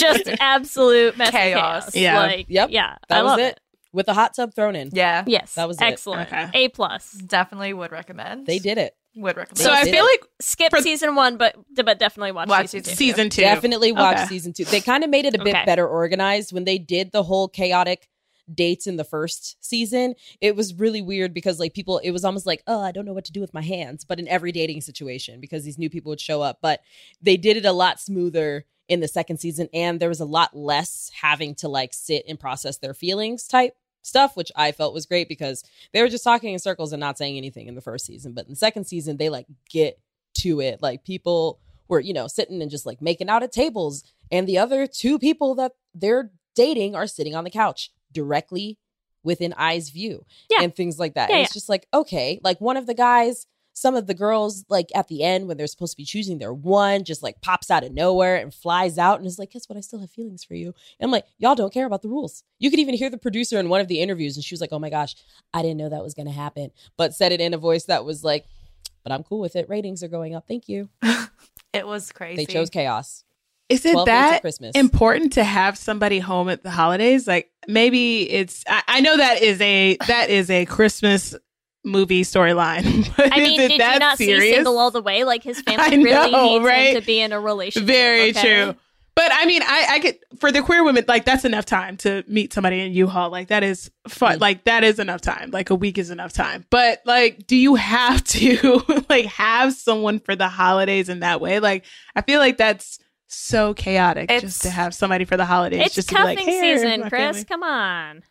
just 0.00 0.28
absolute 0.40 1.16
mess 1.16 1.30
Chaos. 1.30 1.84
chaos. 1.90 1.94
Yeah. 1.94 2.18
Like, 2.18 2.46
Yep. 2.48 2.70
Yeah. 2.72 2.96
That 3.08 3.18
I 3.18 3.22
was 3.22 3.30
love 3.30 3.38
it. 3.40 3.60
With 3.92 4.06
the 4.06 4.14
hot 4.14 4.34
tub 4.34 4.54
thrown 4.54 4.74
in. 4.74 4.88
yeah, 4.92 5.22
Yes. 5.26 5.54
That 5.54 5.68
was 5.68 5.76
it. 5.80 5.84
excellent. 5.84 6.32
Okay. 6.32 6.48
A 6.54 6.68
plus. 6.70 7.12
definitely 7.12 7.72
would 7.74 7.92
recommend. 7.92 8.46
They 8.46 8.58
did 8.58 8.78
it. 8.78 8.94
Would 9.16 9.36
recommend. 9.36 9.58
So 9.58 9.70
I 9.70 9.84
feel 9.84 10.04
it. 10.04 10.10
like 10.10 10.24
Skip 10.40 10.70
For- 10.70 10.80
season 10.80 11.14
one, 11.14 11.36
but 11.36 11.54
but 11.74 11.98
definitely 11.98 12.32
watch, 12.32 12.48
Watch 12.48 12.68
season 12.68 12.90
two. 12.90 12.96
season 12.96 13.28
two. 13.28 13.42
Definitely 13.42 13.92
watch 13.92 14.16
Okay. 14.16 14.26
season 14.28 14.54
two. 14.54 14.64
They 14.64 14.80
kind 14.80 15.04
of 15.04 15.10
made 15.10 15.26
it 15.26 15.34
a 15.34 15.38
bit 15.44 15.54
Okay. 15.54 15.64
better 15.66 15.86
organized 15.86 16.52
when 16.54 16.64
they 16.64 16.78
did 16.78 17.12
the 17.12 17.22
whole 17.22 17.48
chaotic 17.48 18.08
dates 18.52 18.86
in 18.86 18.96
the 18.96 19.04
first 19.04 19.62
season. 19.64 20.14
It 20.40 20.56
was 20.56 20.74
really 20.74 21.02
weird 21.02 21.34
because 21.34 21.60
like 21.60 21.74
people, 21.74 21.98
it 21.98 22.10
was 22.10 22.24
almost 22.24 22.46
like, 22.46 22.62
oh, 22.66 22.80
I 22.80 22.92
don't 22.92 23.04
know 23.04 23.12
what 23.12 23.24
to 23.26 23.32
do 23.32 23.40
with 23.40 23.54
my 23.54 23.62
hands, 23.62 24.04
but 24.04 24.18
in 24.18 24.28
every 24.28 24.52
dating 24.52 24.80
situation 24.80 25.40
because 25.40 25.64
these 25.64 25.78
new 25.78 25.90
people 25.90 26.10
would 26.10 26.20
show 26.20 26.42
up. 26.42 26.58
But 26.60 26.80
they 27.20 27.36
did 27.36 27.56
it 27.56 27.64
a 27.64 27.72
lot 27.72 28.00
smoother 28.00 28.64
in 28.88 29.00
the 29.00 29.08
second 29.08 29.38
season, 29.38 29.68
and 29.72 30.00
there 30.00 30.08
was 30.08 30.20
a 30.20 30.26
lot 30.26 30.56
less 30.56 31.10
having 31.20 31.54
to 31.56 31.68
like 31.68 31.94
sit 31.94 32.24
and 32.28 32.38
process 32.38 32.78
their 32.78 32.94
feelings 32.94 33.46
type 33.46 33.74
stuff, 34.02 34.36
which 34.36 34.50
I 34.56 34.72
felt 34.72 34.94
was 34.94 35.06
great 35.06 35.28
because 35.28 35.64
they 35.92 36.02
were 36.02 36.08
just 36.08 36.24
talking 36.24 36.52
in 36.52 36.58
circles 36.58 36.92
and 36.92 37.00
not 37.00 37.16
saying 37.16 37.36
anything 37.36 37.68
in 37.68 37.74
the 37.74 37.80
first 37.80 38.04
season. 38.04 38.32
But 38.32 38.46
in 38.46 38.52
the 38.52 38.56
second 38.56 38.84
season, 38.84 39.16
they 39.16 39.28
like 39.28 39.46
get 39.70 39.98
to 40.38 40.60
it. 40.60 40.82
Like 40.82 41.04
people 41.04 41.60
were, 41.88 42.00
you 42.00 42.12
know, 42.12 42.26
sitting 42.26 42.60
and 42.60 42.70
just 42.70 42.86
like 42.86 43.00
making 43.00 43.28
out 43.28 43.42
at 43.42 43.52
tables, 43.52 44.04
and 44.30 44.46
the 44.46 44.58
other 44.58 44.86
two 44.86 45.18
people 45.18 45.54
that 45.54 45.72
they're 45.94 46.30
dating 46.54 46.94
are 46.94 47.06
sitting 47.06 47.34
on 47.34 47.44
the 47.44 47.50
couch 47.50 47.90
directly 48.12 48.78
within 49.24 49.54
eyes 49.56 49.90
view 49.90 50.24
Yeah. 50.50 50.62
and 50.62 50.74
things 50.74 50.98
like 50.98 51.14
that. 51.14 51.30
Yeah, 51.30 51.36
and 51.36 51.44
it's 51.44 51.54
just 51.54 51.68
like, 51.68 51.86
okay, 51.94 52.40
like 52.42 52.60
one 52.60 52.76
of 52.76 52.86
the 52.86 52.94
guys, 52.94 53.46
some 53.72 53.94
of 53.94 54.06
the 54.06 54.14
girls, 54.14 54.64
like 54.68 54.88
at 54.94 55.08
the 55.08 55.22
end 55.22 55.46
when 55.48 55.56
they're 55.56 55.66
supposed 55.66 55.92
to 55.92 55.96
be 55.96 56.04
choosing 56.04 56.38
their 56.38 56.52
one, 56.52 57.04
just 57.04 57.22
like 57.22 57.40
pops 57.40 57.70
out 57.70 57.84
of 57.84 57.92
nowhere 57.92 58.36
and 58.36 58.52
flies 58.52 58.98
out 58.98 59.18
and 59.18 59.26
is 59.26 59.38
like, 59.38 59.52
guess 59.52 59.68
what? 59.68 59.78
I 59.78 59.80
still 59.80 60.00
have 60.00 60.10
feelings 60.10 60.44
for 60.44 60.54
you. 60.54 60.74
And 60.98 61.06
I'm 61.06 61.10
like, 61.10 61.24
y'all 61.38 61.54
don't 61.54 61.72
care 61.72 61.86
about 61.86 62.02
the 62.02 62.08
rules. 62.08 62.42
You 62.58 62.68
could 62.68 62.80
even 62.80 62.94
hear 62.94 63.08
the 63.10 63.16
producer 63.16 63.58
in 63.58 63.68
one 63.68 63.80
of 63.80 63.88
the 63.88 64.00
interviews 64.00 64.36
and 64.36 64.44
she 64.44 64.54
was 64.54 64.60
like, 64.60 64.72
oh 64.72 64.78
my 64.78 64.90
gosh, 64.90 65.14
I 65.54 65.62
didn't 65.62 65.78
know 65.78 65.88
that 65.88 66.02
was 66.02 66.14
going 66.14 66.26
to 66.26 66.32
happen, 66.32 66.70
but 66.96 67.14
said 67.14 67.32
it 67.32 67.40
in 67.40 67.54
a 67.54 67.58
voice 67.58 67.84
that 67.84 68.04
was 68.04 68.22
like, 68.24 68.44
but 69.04 69.12
I'm 69.12 69.22
cool 69.22 69.40
with 69.40 69.56
it. 69.56 69.68
Ratings 69.68 70.02
are 70.02 70.08
going 70.08 70.34
up. 70.34 70.46
Thank 70.46 70.68
you. 70.68 70.88
it 71.72 71.86
was 71.86 72.12
crazy. 72.12 72.36
They 72.44 72.52
chose 72.52 72.70
chaos. 72.70 73.24
Is 73.72 73.84
it 73.86 73.92
12 73.92 74.06
days 74.06 74.44
of 74.44 74.58
that 74.60 74.76
important 74.76 75.34
to 75.34 75.44
have 75.44 75.76
somebody 75.76 76.18
home 76.18 76.48
at 76.48 76.62
the 76.62 76.70
holidays? 76.70 77.26
Like 77.26 77.50
maybe 77.66 78.30
it's 78.30 78.64
I, 78.66 78.82
I 78.88 79.00
know 79.00 79.16
that 79.16 79.42
is 79.42 79.60
a 79.60 79.96
that 80.06 80.30
is 80.30 80.50
a 80.50 80.64
Christmas 80.66 81.34
movie 81.84 82.22
storyline. 82.22 83.12
I 83.32 83.40
mean, 83.40 83.60
is 83.60 83.66
it 83.66 83.68
did 83.68 83.80
that 83.80 83.94
you 83.94 83.98
not 83.98 84.18
see? 84.18 84.52
Single 84.52 84.78
All 84.78 84.90
the 84.90 85.02
Way? 85.02 85.24
Like 85.24 85.42
his 85.42 85.62
I 85.66 85.76
family 85.76 86.04
really 86.04 86.30
needs 86.30 86.64
right? 86.64 86.94
him 86.94 87.00
to 87.00 87.06
be 87.06 87.20
in 87.20 87.32
a 87.32 87.40
relationship. 87.40 87.86
Very 87.86 88.30
okay? 88.30 88.64
true. 88.64 88.76
But 89.14 89.30
I 89.30 89.44
mean, 89.44 89.62
I, 89.62 89.86
I 89.90 89.98
get 89.98 90.24
for 90.38 90.50
the 90.50 90.62
queer 90.62 90.82
women, 90.82 91.04
like 91.06 91.26
that's 91.26 91.44
enough 91.44 91.66
time 91.66 91.98
to 91.98 92.24
meet 92.26 92.52
somebody 92.52 92.80
in 92.80 92.92
U-Haul. 92.92 93.30
Like 93.30 93.48
that 93.48 93.62
is 93.62 93.90
fun. 94.08 94.38
Mm. 94.38 94.40
Like 94.40 94.64
that 94.64 94.84
is 94.84 94.98
enough 94.98 95.20
time. 95.20 95.50
Like 95.50 95.68
a 95.68 95.74
week 95.74 95.98
is 95.98 96.10
enough 96.10 96.32
time. 96.32 96.64
But 96.70 97.02
like, 97.04 97.46
do 97.46 97.54
you 97.54 97.74
have 97.74 98.24
to 98.24 99.04
like 99.10 99.26
have 99.26 99.74
someone 99.74 100.18
for 100.18 100.34
the 100.34 100.48
holidays 100.48 101.10
in 101.10 101.20
that 101.20 101.42
way? 101.42 101.60
Like, 101.60 101.84
I 102.16 102.22
feel 102.22 102.40
like 102.40 102.56
that's 102.56 102.98
so 103.34 103.74
chaotic 103.74 104.24
It's- 104.30 104.40
just 104.42 104.62
to 104.62 104.70
have 104.70 104.94
somebody 104.94 105.24
for 105.24 105.36
the 105.36 105.44
holidays. 105.44 105.86
It's 105.86 105.94
just 105.94 106.08
to 106.10 106.14
be 106.16 106.22
like, 106.22 106.38
cuffing 106.38 106.60
season, 106.60 107.00
Chris. 107.08 107.10
family." 107.36 107.44
Come 107.44 107.62
on. 107.62 108.22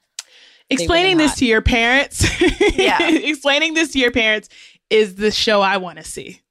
Explaining 0.69 1.17
this 1.17 1.35
to 1.35 1.45
your 1.45 1.61
parents. 1.61 2.25
Yeah. 2.75 3.01
Explaining 3.09 3.73
this 3.73 3.91
to 3.93 3.99
your 3.99 4.11
parents 4.11 4.47
is 4.89 5.15
the 5.15 5.29
show 5.31 5.61
I 5.61 5.77
want 5.77 5.97
to 5.97 6.03
see. 6.03 6.41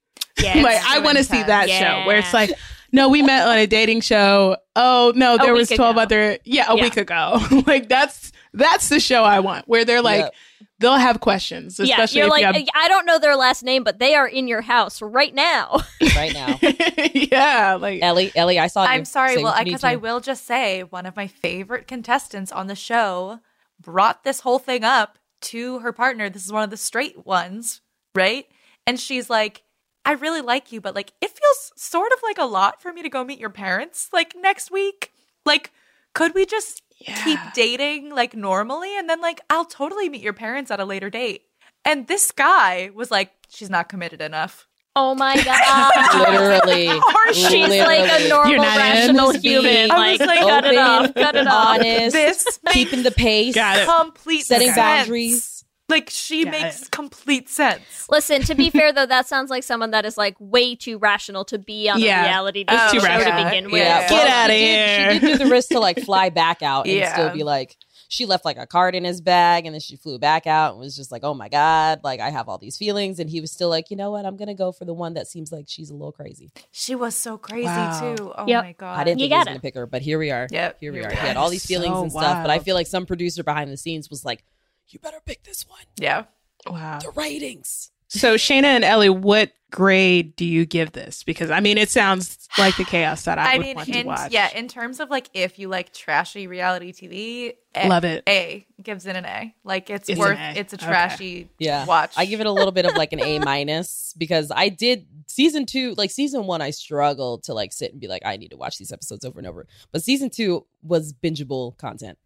Yeah. 0.41 0.61
like 0.61 0.77
I 0.85 0.99
want 0.99 1.17
to 1.17 1.23
see 1.23 1.39
intense. 1.41 1.47
that 1.47 1.69
show 1.69 2.07
where 2.07 2.17
it's 2.17 2.33
like, 2.33 2.51
no, 2.91 3.09
we 3.09 3.21
met 3.21 3.47
on 3.47 3.57
a 3.57 3.67
dating 3.67 4.01
show. 4.01 4.57
Oh 4.75 5.11
no, 5.15 5.37
there 5.37 5.53
was 5.53 5.69
twelve 5.69 5.95
ago. 5.95 6.03
other 6.03 6.37
yeah, 6.45 6.65
a 6.71 6.75
Yeah. 6.77 6.83
week 6.83 6.97
ago. 6.97 7.39
like 7.67 7.89
that's 7.89 8.31
that's 8.53 8.89
the 8.89 8.99
show 8.99 9.23
I 9.23 9.39
want 9.39 9.67
where 9.67 9.83
they're 9.85 10.01
like 10.01 10.19
Yep. 10.25 10.33
They'll 10.81 10.97
have 10.97 11.19
questions, 11.19 11.79
yeah, 11.79 11.95
especially 11.95 12.19
you're 12.19 12.27
if 12.27 12.31
like, 12.31 12.41
you 12.41 12.47
have. 12.47 12.67
I 12.75 12.87
don't 12.87 13.05
know 13.05 13.19
their 13.19 13.35
last 13.35 13.63
name, 13.63 13.83
but 13.83 13.99
they 13.99 14.15
are 14.15 14.27
in 14.27 14.47
your 14.47 14.61
house 14.61 15.01
right 15.01 15.33
now. 15.33 15.79
right 16.15 16.33
now. 16.33 16.59
yeah, 17.13 17.77
like 17.79 18.01
Ellie, 18.01 18.31
Ellie, 18.35 18.59
I 18.59 18.67
saw 18.67 18.83
you. 18.83 18.89
I'm 18.89 19.05
sorry. 19.05 19.41
Well, 19.41 19.55
because 19.63 19.81
too. 19.81 19.87
I 19.87 19.95
will 19.95 20.19
just 20.19 20.45
say 20.45 20.83
one 20.83 21.05
of 21.05 21.15
my 21.15 21.27
favorite 21.27 21.87
contestants 21.87 22.51
on 22.51 22.67
the 22.67 22.75
show 22.75 23.39
brought 23.79 24.23
this 24.23 24.41
whole 24.41 24.59
thing 24.59 24.83
up 24.83 25.17
to 25.41 25.79
her 25.79 25.93
partner. 25.93 26.29
This 26.29 26.45
is 26.45 26.51
one 26.51 26.63
of 26.63 26.69
the 26.69 26.77
straight 26.77 27.25
ones, 27.25 27.81
right? 28.15 28.45
And 28.85 28.99
she's 28.99 29.29
like, 29.29 29.63
I 30.03 30.13
really 30.13 30.41
like 30.41 30.71
you, 30.71 30.81
but 30.81 30.95
like, 30.95 31.13
it 31.21 31.29
feels 31.29 31.71
sort 31.75 32.11
of 32.11 32.19
like 32.23 32.37
a 32.39 32.45
lot 32.45 32.81
for 32.81 32.91
me 32.91 33.03
to 33.03 33.09
go 33.09 33.23
meet 33.23 33.39
your 33.39 33.49
parents 33.49 34.09
like 34.11 34.35
next 34.35 34.71
week. 34.71 35.11
Like, 35.45 35.71
could 36.13 36.33
we 36.33 36.45
just 36.45 36.81
keep 37.23 37.39
dating 37.53 38.09
like 38.09 38.35
normally? 38.35 38.97
And 38.97 39.09
then, 39.09 39.21
like, 39.21 39.41
I'll 39.49 39.65
totally 39.65 40.09
meet 40.09 40.21
your 40.21 40.33
parents 40.33 40.71
at 40.71 40.79
a 40.79 40.85
later 40.85 41.09
date. 41.09 41.43
And 41.85 42.07
this 42.07 42.31
guy 42.31 42.91
was 42.93 43.09
like, 43.11 43.31
she's 43.49 43.69
not 43.69 43.89
committed 43.89 44.21
enough. 44.21 44.67
Oh 44.95 45.15
my 45.15 45.35
god. 45.43 45.91
literally, 46.19 46.89
or 46.89 47.33
She's 47.33 47.69
like 47.69 48.21
a 48.21 48.27
normal, 48.27 48.51
You're 48.51 48.61
not 48.61 48.75
in 48.75 49.15
rational 49.15 49.31
human. 49.31 49.89
I 49.89 49.95
Like, 49.97 50.19
was 50.19 50.27
like, 50.27 50.39
cut 50.41 50.65
it 50.65 50.67
open, 50.67 50.77
off. 50.79 51.13
Cut 51.13 51.35
it 51.37 51.47
off. 51.47 51.77
honest, 51.79 52.13
This 52.13 52.59
keeping 52.71 53.03
the 53.03 53.11
pace, 53.11 53.55
Got 53.55 53.79
it. 53.79 53.87
complete 53.87 54.41
setting 54.45 54.67
sense. 54.67 54.75
boundaries. 54.77 55.60
Like 55.91 56.09
she 56.09 56.45
Got 56.45 56.51
makes 56.51 56.81
it. 56.83 56.91
complete 56.91 57.49
sense. 57.49 58.07
Listen, 58.09 58.41
to 58.43 58.55
be 58.55 58.69
fair 58.69 58.91
though, 58.93 59.05
that 59.05 59.27
sounds 59.27 59.49
like 59.49 59.63
someone 59.63 59.91
that 59.91 60.05
is 60.05 60.17
like 60.17 60.35
way 60.39 60.73
too 60.75 60.97
rational 60.97 61.45
to 61.45 61.59
be 61.59 61.89
on 61.89 61.99
Yeah. 61.99 62.21
a 62.23 62.27
reality 62.29 62.65
It's 62.67 62.71
dating 62.71 62.99
too 63.01 63.05
show 63.05 63.11
to 63.19 63.25
rational. 63.25 63.43
begin 63.51 63.65
with. 63.71 63.81
Yeah. 63.81 64.01
Get 64.09 64.11
Well, 64.11 64.43
outta 64.43 64.53
she 64.53 64.59
did- 64.59 64.89
here. 64.89 65.13
She 65.13 65.19
did 65.19 65.37
do 65.37 65.43
the 65.45 65.51
risk 65.51 65.69
to 65.69 65.79
like 65.79 65.99
fly 65.99 66.29
back 66.29 66.61
out 66.63 66.85
and 66.87 66.95
Yeah. 66.95 67.13
still 67.13 67.29
be 67.31 67.43
like, 67.43 67.77
she 68.07 68.25
left 68.25 68.43
like 68.43 68.57
a 68.57 68.67
card 68.67 68.93
in 68.93 69.05
his 69.05 69.21
bag 69.21 69.65
and 69.65 69.73
then 69.73 69.79
she 69.79 69.95
flew 69.95 70.19
back 70.19 70.45
out 70.45 70.71
and 70.71 70.79
was 70.79 70.95
just 70.97 71.13
like, 71.13 71.23
oh 71.23 71.33
my 71.33 71.47
God, 71.47 72.01
like 72.03 72.19
I 72.19 72.29
have 72.29 72.49
all 72.49 72.57
these 72.57 72.75
feelings. 72.77 73.19
And 73.19 73.29
he 73.29 73.39
was 73.39 73.51
still 73.53 73.69
like, 73.69 73.89
you 73.89 73.95
know 73.95 74.11
what? 74.11 74.25
I'm 74.25 74.35
going 74.35 74.49
to 74.49 74.53
go 74.53 74.73
for 74.73 74.83
the 74.83 74.93
one 74.93 75.13
that 75.13 75.27
seems 75.27 75.49
like 75.51 75.65
she's 75.69 75.89
a 75.89 75.93
little 75.93 76.11
crazy. 76.11 76.51
She 76.71 76.93
was 76.93 77.15
so 77.15 77.37
crazy 77.37 77.67
Wow. 77.67 78.15
too. 78.15 78.33
Oh 78.37 78.45
Yep. 78.47 78.63
my 78.65 78.71
god. 78.73 78.97
I 78.99 79.03
didn't 79.05 79.19
You 79.19 79.23
think 79.25 79.31
he 79.33 79.37
was 79.37 79.45
got 79.45 79.47
going 79.47 79.57
to 79.57 79.61
pick 79.61 79.75
her, 79.75 79.85
but 79.87 80.01
here 80.01 80.19
we 80.19 80.29
are. 80.31 80.47
Yep, 80.51 80.77
Here 80.81 80.91
we 80.91 80.99
are. 81.05 81.09
He 81.09 81.15
had 81.15 81.37
all 81.37 81.49
these 81.49 81.65
feelings 81.65 81.93
So 81.95 82.01
and 82.03 82.11
stuff, 82.11 82.43
but 82.43 82.49
I 82.49 82.59
feel 82.59 82.75
like 82.75 82.87
some 82.87 83.05
producer 83.05 83.43
behind 83.43 83.71
the 83.71 83.77
scenes 83.77 84.09
was 84.09 84.25
like, 84.25 84.43
you 84.87 84.99
better 84.99 85.21
pick 85.25 85.43
this 85.43 85.67
one. 85.67 85.79
Yeah. 85.97 86.25
wow. 86.67 86.99
The 86.99 87.11
ratings. 87.11 87.91
So 88.07 88.35
Shana 88.35 88.65
and 88.65 88.83
Ellie, 88.83 89.09
what 89.09 89.53
grade 89.71 90.35
do 90.35 90.43
you 90.43 90.65
give 90.65 90.91
this? 90.91 91.23
Because 91.23 91.49
I 91.49 91.61
mean, 91.61 91.77
it 91.77 91.89
sounds 91.89 92.49
like 92.57 92.75
the 92.75 92.83
chaos 92.83 93.23
that 93.23 93.39
I, 93.39 93.53
I 93.53 93.57
would 93.57 93.65
mean, 93.65 93.75
want 93.77 93.87
to 93.93 94.03
watch. 94.03 94.33
yeah, 94.33 94.49
in 94.53 94.67
terms 94.67 94.99
of 94.99 95.09
like 95.09 95.29
if 95.33 95.57
you 95.57 95.69
like 95.69 95.93
trashy 95.93 96.45
reality 96.45 96.91
TV, 96.91 97.53
A, 97.73 97.85
eh, 97.85 97.87
Love 97.87 98.03
it. 98.03 98.23
A 98.27 98.67
gives 98.83 99.05
it 99.05 99.15
an 99.15 99.23
A. 99.23 99.55
Like 99.63 99.89
it's, 99.89 100.09
It's 100.09 100.19
worth. 100.19 100.37
an 100.37 100.57
A. 100.57 100.59
It's 100.59 100.73
a 100.73 100.75
Okay. 100.75 100.85
trashy 100.87 101.49
Yeah. 101.57 101.85
watch. 101.85 102.13
I 102.17 102.25
give 102.25 102.41
it 102.41 102.47
a 102.47 102.51
little 102.51 102.73
bit 102.73 102.85
of 102.85 102.95
like 102.97 103.13
an 103.13 103.21
A 103.21 103.39
minus 103.45 104.13
because 104.17 104.51
I 104.53 104.67
did 104.67 105.07
season 105.27 105.65
two, 105.65 105.93
like 105.97 106.11
season 106.11 106.47
one, 106.47 106.61
I 106.61 106.71
struggled 106.71 107.43
to 107.43 107.53
like 107.53 107.71
sit 107.71 107.93
and 107.93 108.01
be 108.01 108.09
like, 108.09 108.23
I 108.25 108.35
need 108.35 108.49
to 108.51 108.57
watch 108.57 108.77
these 108.77 108.91
episodes 108.91 109.23
over 109.23 109.39
and 109.39 109.47
over. 109.47 109.67
But 109.93 110.03
season 110.03 110.29
two 110.29 110.65
was 110.83 111.13
bingeable 111.13 111.77
content. 111.77 112.17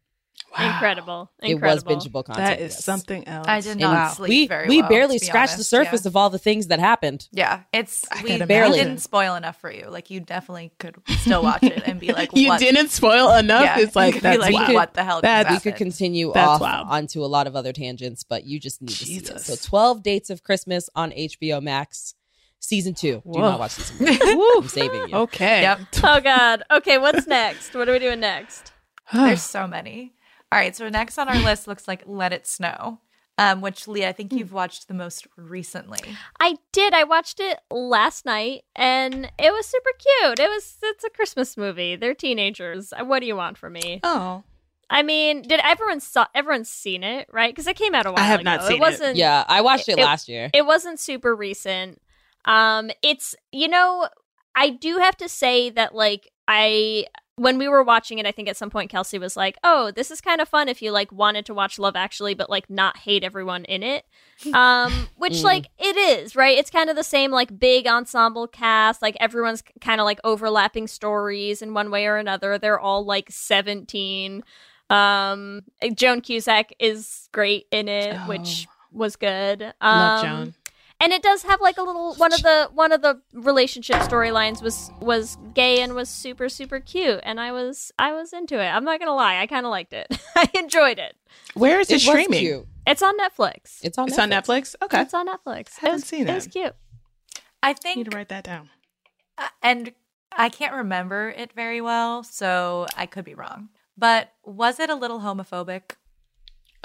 Wow. 0.57 0.73
Incredible. 0.73 1.31
It 1.41 1.51
Incredible. 1.51 1.95
was 1.95 2.03
bingeable 2.07 2.23
content. 2.25 2.45
That 2.47 2.59
is 2.61 2.73
yes. 2.73 2.83
something 2.83 3.27
else. 3.27 3.45
I 3.47 3.59
did 3.61 3.77
not 3.77 3.93
Wow. 3.93 4.09
sleep 4.13 4.29
we 4.29 4.47
very 4.47 4.67
we 4.69 4.79
well, 4.81 4.89
barely 4.89 5.19
to 5.19 5.23
be 5.23 5.25
scratched 5.25 5.57
the 5.57 5.63
surface 5.63 6.05
Yeah. 6.05 6.09
of 6.09 6.15
all 6.15 6.29
the 6.29 6.39
things 6.39 6.67
that 6.67 6.79
happened. 6.79 7.27
Yeah, 7.31 7.63
it's 7.73 8.05
I 8.11 8.23
we 8.23 8.29
can 8.37 8.47
Barely. 8.47 8.77
didn't 8.79 8.99
spoil 8.99 9.35
enough 9.35 9.59
for 9.59 9.71
you. 9.71 9.87
Like 9.89 10.09
you 10.09 10.19
definitely 10.21 10.71
could 10.79 10.95
still 11.19 11.43
watch 11.43 11.63
it 11.63 11.83
and 11.85 11.99
be 11.99 12.13
like, 12.13 12.29
you 12.33 12.47
what? 12.49 12.59
didn't 12.59 12.89
spoil 12.91 13.31
enough. 13.35 13.63
Yeah, 13.63 13.79
it's 13.79 13.95
like 13.95 14.15
you 14.15 14.21
could 14.21 14.23
be 14.31 14.37
that's 14.37 14.41
like, 14.41 14.53
wild. 14.53 14.73
what 14.73 14.93
the 14.93 15.03
hell? 15.03 15.21
That- 15.21 15.47
just 15.47 15.65
We 15.65 15.71
could 15.71 15.77
continue 15.77 16.31
That's 16.33 16.47
off 16.47 16.61
wild. 16.61 16.87
onto 16.89 17.23
a 17.23 17.27
lot 17.27 17.47
of 17.47 17.55
other 17.55 17.73
tangents, 17.73 18.23
but 18.23 18.45
you 18.45 18.59
just 18.59 18.81
need 18.81 18.89
to 18.89 18.95
see 19.05 19.19
Jesus. 19.19 19.47
this. 19.47 19.59
So 19.61 19.67
12 19.69 20.03
Dates 20.03 20.29
of 20.29 20.43
Christmas 20.43 20.89
on 20.95 21.11
HBO 21.11 21.61
Max, 21.61 22.15
season 22.59 22.93
two. 22.93 23.15
Do 23.15 23.21
Whoa. 23.25 23.41
not 23.41 23.59
watch 23.59 23.71
season 23.71 24.05
one. 24.07 24.37
Woo. 24.37 24.51
I'm 24.59 24.67
saving 24.69 25.09
you. 25.09 25.15
Okay. 25.15 25.61
Yep. 25.63 25.79
Oh 26.03 26.19
god. 26.21 26.63
Okay, 26.71 26.97
what's 26.97 27.27
next? 27.27 27.75
What 27.75 27.89
are 27.89 27.91
we 27.91 27.99
doing 27.99 28.21
next? 28.21 28.71
There's 29.13 29.41
so 29.43 29.67
many. 29.67 30.13
All 30.51 30.59
right, 30.59 30.75
so 30.75 30.87
next 30.89 31.17
on 31.17 31.27
our 31.27 31.39
list 31.43 31.67
looks 31.67 31.87
like 31.87 32.03
Let 32.05 32.31
It 32.33 32.47
Snow. 32.47 32.99
um, 33.37 33.59
which 33.59 33.85
Leigh, 33.85 34.07
I 34.07 34.13
think 34.13 34.31
Hmm. 34.31 34.37
you've 34.37 34.53
watched 34.53 34.87
the 34.87 34.93
most 34.93 35.27
recently. 35.35 35.99
I 36.39 36.55
did. 36.71 36.93
I 36.93 37.03
watched 37.03 37.41
it 37.41 37.59
last 37.69 38.25
night 38.25 38.63
and 38.77 39.29
it 39.37 39.51
was 39.51 39.65
super 39.65 39.89
cute. 39.99 40.39
It 40.39 40.49
was 40.49 40.77
it's 40.81 41.03
a 41.03 41.09
Christmas 41.09 41.57
movie. 41.57 41.97
They're 41.97 42.13
teenagers. 42.13 42.93
What 42.97 43.19
do 43.19 43.25
you 43.25 43.35
want 43.35 43.57
from 43.57 43.73
me? 43.73 43.99
Oh, 44.03 44.43
I 44.89 45.01
mean, 45.03 45.41
did 45.41 45.59
everyone 45.65 45.99
saw 45.99 46.27
everyone's 46.33 46.69
seen 46.69 47.03
it, 47.03 47.27
right? 47.29 47.53
Because 47.53 47.67
it 47.67 47.75
came 47.75 47.93
out 47.93 48.05
a 48.05 48.11
while 48.13 48.23
I 48.23 48.27
have 48.27 48.39
ago. 48.39 48.51
not 48.51 48.61
seen 48.63 48.73
it 48.73 48.75
it. 48.77 48.79
wasn't 48.79 49.15
Yeah, 49.17 49.43
I 49.49 49.59
watched 49.59 49.89
it, 49.89 49.97
It- 49.99 50.05
last 50.05 50.29
year. 50.29 50.49
it 50.53 50.65
wasn't 50.65 51.01
super 51.01 51.35
recent. 51.35 52.01
Um 52.45 52.89
it's 53.01 53.35
you 53.51 53.67
know, 53.67 54.07
I 54.55 54.69
do 54.69 54.99
have 54.99 55.17
to 55.17 55.27
say 55.27 55.69
that 55.71 55.93
like 55.93 56.31
I 56.47 57.07
when 57.37 57.57
we 57.57 57.67
were 57.67 57.83
watching 57.83 58.17
it, 58.17 58.25
I 58.25 58.31
think 58.31 58.47
at 58.47 58.55
some 58.55 58.69
point 58.69 58.89
Kelsey 58.89 59.19
was 59.19 59.35
like, 59.35 59.57
"Oh, 59.63 59.91
this 59.91 60.09
is 60.09 60.21
kind 60.21 60.39
of 60.39 60.47
fun 60.47 60.69
if 60.69 60.81
you 60.81 60.91
like 60.91 61.11
wanted 61.11 61.45
to 61.47 61.53
watch 61.53 61.77
Love 61.77 61.95
Actually, 61.95 62.33
but 62.33 62.49
like 62.49 62.69
not 62.69 62.97
hate 62.97 63.23
everyone 63.23 63.65
in 63.65 63.83
it." 63.83 64.05
Um, 64.53 65.07
which 65.17 65.33
Mm. 65.35 65.43
like 65.43 65.67
it 65.79 65.95
is, 65.95 66.35
right? 66.35 66.57
It's 66.57 66.69
kind 66.69 66.89
of 66.89 66.95
the 66.97 67.03
same 67.03 67.31
like 67.31 67.57
big 67.57 67.87
ensemble 67.87 68.47
cast. 68.47 69.01
Like 69.01 69.15
everyone's 69.19 69.63
kind 69.81 70.01
of 70.01 70.05
like 70.05 70.19
overlapping 70.25 70.87
stories 70.87 71.61
in 71.61 71.73
one 71.73 71.89
way 71.91 72.05
or 72.05 72.17
another. 72.17 72.57
They're 72.57 72.79
all 72.79 73.05
like 73.05 73.31
seventeen. 73.31 74.43
Um, 74.89 75.63
Joan 75.93 76.21
Cusack 76.21 76.73
is 76.79 77.27
great 77.31 77.65
in 77.71 77.87
it, 77.87 78.15
which 78.27 78.67
was 78.91 79.15
good. 79.15 79.73
Um, 79.81 79.99
love 79.99 80.21
Joan. 80.21 80.53
And 81.01 81.11
it 81.13 81.21
does 81.21 81.43
have 81.43 81.61
like 81.61 81.77
a 81.77 81.81
little 81.83 82.15
one 82.15 82.33
of 82.33 82.41
the 82.41 82.69
one 82.73 82.91
of 82.91 83.01
the 83.01 83.21
relationship 83.33 83.97
storylines 83.97 84.61
was 84.61 84.91
was 84.99 85.37
gay 85.53 85.81
and 85.81 85.93
was 85.93 86.09
super 86.09 86.47
super 86.49 86.79
cute 86.79 87.19
and 87.23 87.39
i 87.39 87.51
was 87.51 87.91
i 87.99 88.11
was 88.13 88.33
into 88.33 88.55
it 88.59 88.67
i'm 88.67 88.83
not 88.85 88.99
gonna 88.99 89.13
lie 89.15 89.37
i 89.41 89.45
kind 89.47 89.65
of 89.65 89.69
liked 89.69 89.93
it 89.93 90.07
i 90.35 90.49
enjoyed 90.55 90.97
it 90.99 91.15
Where 91.53 91.79
is 91.79 91.89
it, 91.89 91.95
It 91.95 92.01
streaming? 92.01 92.39
cute. 92.39 92.65
it's 92.87 93.01
on 93.03 93.17
netflix 93.17 93.79
It's 93.83 93.97
on 93.97 94.07
It's 94.07 94.17
Netflix. 94.17 94.19
on 94.19 94.29
Netflix. 94.29 94.75
Okay, 94.83 95.01
it's 95.01 95.13
on 95.13 95.27
netflix 95.27 95.67
I 95.81 95.81
Haven't 95.81 95.89
it 95.89 95.91
was, 95.93 96.03
seen 96.05 96.27
it 96.27 96.33
was 96.35 96.47
cute 96.47 96.75
I 97.63 97.73
think. 97.73 97.97
You 97.97 98.03
need 98.03 98.11
to 98.11 98.17
write 98.17 98.29
that 98.29 98.43
down. 98.43 98.69
uh, 99.39 99.47
and 99.63 99.91
I 100.37 100.49
can't 100.49 100.73
remember 100.75 101.29
it 101.35 101.51
very 101.53 101.81
well, 101.81 102.21
so 102.23 102.85
I 102.95 103.07
could 103.07 103.25
be 103.25 103.33
wrong. 103.33 103.69
But 103.97 104.33
was 104.43 104.79
it 104.79 104.89
a 104.91 104.95
little 104.95 105.21
homophobic? 105.21 105.93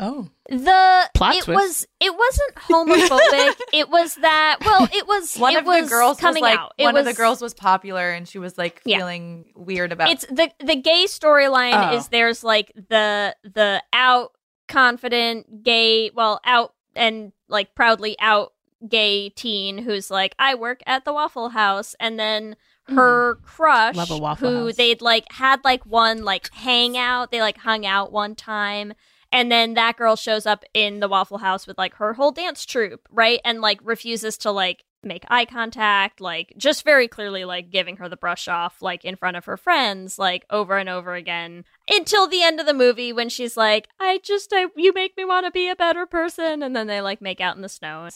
Oh, 0.02 0.28
the 0.48 1.10
Plot 1.14 1.36
it 1.36 1.42
twist. 1.44 1.48
was 1.60 1.86
it 2.00 2.14
wasn't 2.16 2.54
homophobic 2.56 3.54
it 3.74 3.90
was 3.90 4.14
that 4.16 4.56
well 4.64 4.88
it 4.92 5.06
was 5.06 5.36
One 5.38 5.52
it 5.54 5.58
of 5.60 5.66
was 5.66 5.84
the 5.84 5.90
girls 5.90 6.18
coming 6.18 6.42
was 6.42 6.50
like 6.50 6.58
out 6.58 6.72
It 6.78 6.84
one 6.84 6.96
of 6.96 7.04
the 7.04 7.12
girls 7.12 7.42
was 7.42 7.52
popular, 7.54 8.10
and 8.10 8.26
she 8.26 8.38
was 8.38 8.56
like 8.56 8.80
Yeah. 8.84 8.98
feeling 8.98 9.52
weird 9.54 9.92
about. 9.92 10.10
it's 10.10 10.24
the 10.26 10.50
the 10.64 10.76
gay 10.76 11.04
storyline 11.06 11.92
Oh. 11.92 11.96
is 11.96 12.08
there's 12.08 12.42
like 12.42 12.72
the 12.74 13.36
the 13.44 13.82
out 13.92 14.32
confident 14.68 15.62
gay 15.62 16.10
well 16.14 16.40
out 16.44 16.74
and 16.96 17.32
like 17.48 17.74
proudly 17.74 18.16
out 18.20 18.52
gay 18.88 19.28
teen 19.28 19.76
who's 19.78 20.10
like 20.10 20.34
I 20.38 20.54
work 20.54 20.80
at 20.86 21.04
the 21.04 21.12
Waffle 21.12 21.50
House 21.50 21.94
and 22.00 22.18
then 22.18 22.56
hmm. 22.88 22.94
her 22.96 23.34
crush 23.42 23.94
Love 23.96 24.10
a 24.10 24.16
Waffle 24.16 24.48
who 24.48 24.66
House. 24.66 24.76
they'd 24.76 25.02
like 25.02 25.30
had 25.32 25.62
like 25.64 25.84
one 25.84 26.24
like 26.24 26.50
hangout 26.54 27.30
they 27.30 27.40
like 27.42 27.58
hung 27.58 27.84
out 27.84 28.10
one 28.12 28.34
time 28.34 28.94
and 29.32 29.50
then 29.50 29.74
that 29.74 29.96
girl 29.96 30.16
shows 30.16 30.46
up 30.46 30.64
in 30.74 31.00
the 31.00 31.08
Waffle 31.08 31.38
House 31.38 31.66
with 31.66 31.78
like 31.78 31.94
her 31.94 32.14
whole 32.14 32.32
dance 32.32 32.64
troupe 32.64 33.08
right? 33.10 33.40
And 33.44 33.60
like 33.60 33.80
refuses 33.82 34.36
to 34.38 34.50
like 34.50 34.84
make 35.02 35.24
eye 35.28 35.46
contact 35.46 36.20
like 36.20 36.52
just 36.58 36.84
very 36.84 37.08
clearly 37.08 37.42
like 37.46 37.70
giving 37.70 37.96
her 37.96 38.06
the 38.06 38.18
brush 38.18 38.48
off 38.48 38.82
like 38.82 39.02
in 39.02 39.16
front 39.16 39.34
of 39.34 39.46
her 39.46 39.56
friends 39.56 40.18
like 40.18 40.44
over 40.50 40.76
and 40.76 40.88
over 40.88 41.14
again. 41.14 41.64
Until 41.88 42.26
the 42.26 42.42
end 42.42 42.60
of 42.60 42.66
the 42.66 42.74
movie 42.74 43.12
when 43.12 43.28
she's 43.28 43.56
like 43.56 43.88
i 43.98 44.20
just 44.22 44.52
I, 44.52 44.66
you 44.76 44.92
make 44.92 45.16
me 45.16 45.24
want 45.24 45.46
to 45.46 45.50
be 45.50 45.68
a 45.68 45.76
better 45.76 46.06
person. 46.06 46.62
And 46.62 46.74
then 46.74 46.86
they 46.86 47.00
like 47.00 47.22
make 47.22 47.40
out 47.40 47.56
in 47.56 47.62
the 47.62 47.68
snow. 47.68 48.08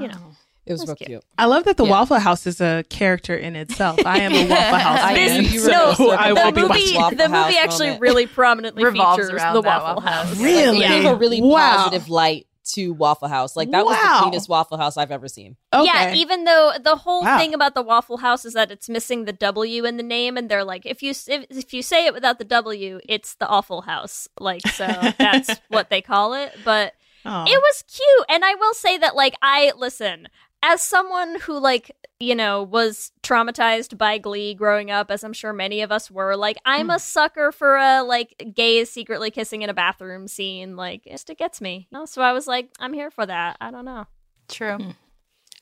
You 0.00 0.08
know. 0.08 0.14
Oh. 0.18 0.36
It 0.70 0.74
was 0.74 0.80
That's 0.80 0.88
real 0.90 0.96
cute. 0.96 1.08
cute. 1.08 1.24
I 1.36 1.46
love 1.46 1.64
that 1.64 1.76
the 1.76 1.84
Yeah. 1.84 1.90
Waffle 1.90 2.18
House 2.18 2.46
is 2.46 2.60
a 2.60 2.84
character 2.88 3.34
in 3.36 3.56
itself. 3.56 3.98
I 4.06 4.20
am 4.20 4.32
a 4.32 4.48
Waffle 4.48 4.78
House 4.78 5.00
I 5.00 5.14
fan, 5.14 5.42
knew 5.42 5.48
you 5.48 5.60
were 5.60 5.66
so 5.68 5.94
gonna 5.96 6.10
I 6.12 6.32
will 6.32 6.52
the 6.52 6.60
movie, 6.60 6.68
watching. 6.68 6.96
Waffle 6.96 7.18
the 7.18 7.28
movie 7.28 7.36
House 7.54 7.54
actually 7.56 7.86
moment. 7.88 8.00
really 8.02 8.26
prominently 8.26 8.84
Revolves 8.84 9.16
features 9.26 9.30
around 9.42 9.54
the 9.54 9.60
Waffle 9.62 9.86
Waffle 9.96 10.00
House. 10.02 10.28
House. 10.28 10.40
Really? 10.40 10.78
Like, 10.78 10.90
it 10.90 11.02
gave 11.02 11.04
a 11.06 11.14
really 11.16 11.42
Wow. 11.42 11.76
positive 11.76 12.08
light 12.08 12.46
to 12.74 12.92
Waffle 12.92 13.26
House. 13.26 13.56
Like 13.56 13.70
that 13.72 13.84
was 13.84 13.96
the 13.96 14.18
cleanest 14.22 14.48
Waffle 14.48 14.76
House 14.78 14.96
I've 14.96 15.10
ever 15.10 15.26
seen. 15.26 15.56
Okay. 15.72 15.86
Yeah, 15.86 16.14
even 16.14 16.44
though 16.44 16.72
the 16.80 16.94
whole 16.94 17.22
Wow. 17.22 17.36
thing 17.38 17.52
about 17.52 17.74
the 17.74 17.82
Waffle 17.82 18.18
House 18.18 18.44
is 18.44 18.52
that 18.52 18.70
it's 18.70 18.88
missing 18.88 19.24
the 19.24 19.32
W 19.32 19.84
in 19.84 19.96
the 19.96 20.04
name, 20.04 20.36
and 20.36 20.48
they're 20.48 20.62
like, 20.62 20.86
if 20.86 21.02
you 21.02 21.10
if, 21.10 21.26
if 21.50 21.74
you 21.74 21.82
say 21.82 22.06
it 22.06 22.14
without 22.14 22.38
the 22.38 22.44
W, 22.44 23.00
it's 23.08 23.34
the 23.34 23.48
Awful 23.48 23.80
House. 23.80 24.28
Like, 24.38 24.64
so 24.68 24.86
that's 25.18 25.50
what 25.68 25.90
they 25.90 26.00
call 26.00 26.34
it. 26.34 26.52
But 26.64 26.92
Oh. 27.22 27.44
it 27.46 27.58
was 27.60 27.84
cute, 27.86 28.26
and 28.30 28.42
I 28.46 28.54
will 28.54 28.72
say 28.72 28.96
that, 28.96 29.14
like, 29.14 29.34
I 29.42 29.72
listen 29.76 30.28
as 30.62 30.82
someone 30.82 31.40
who 31.40 31.58
like 31.58 31.90
you 32.18 32.34
know 32.34 32.62
was 32.62 33.12
traumatized 33.22 33.96
by 33.96 34.18
Glee 34.18 34.54
growing 34.54 34.90
up, 34.90 35.10
as 35.10 35.24
I'm 35.24 35.32
sure 35.32 35.52
many 35.52 35.80
of 35.80 35.90
us 35.90 36.10
were. 36.10 36.36
Like, 36.36 36.58
I'm 36.66 36.86
Hmm. 36.86 36.90
a 36.92 36.98
sucker 36.98 37.50
for 37.52 37.76
a 37.76 38.02
like 38.02 38.52
gay 38.54 38.84
secretly 38.84 39.30
kissing 39.30 39.62
in 39.62 39.70
a 39.70 39.74
bathroom 39.74 40.28
scene. 40.28 40.76
Like, 40.76 41.06
it 41.06 41.12
just 41.12 41.30
it 41.30 41.38
gets 41.38 41.60
me. 41.60 41.88
You 41.90 41.98
know? 41.98 42.04
So 42.04 42.20
I 42.22 42.32
was 42.32 42.46
like, 42.46 42.70
I'm 42.78 42.92
here 42.92 43.10
for 43.10 43.24
that. 43.24 43.56
I 43.60 43.70
don't 43.70 43.84
know. 43.86 44.06
True. 44.48 44.76
Hmm. 44.76 44.90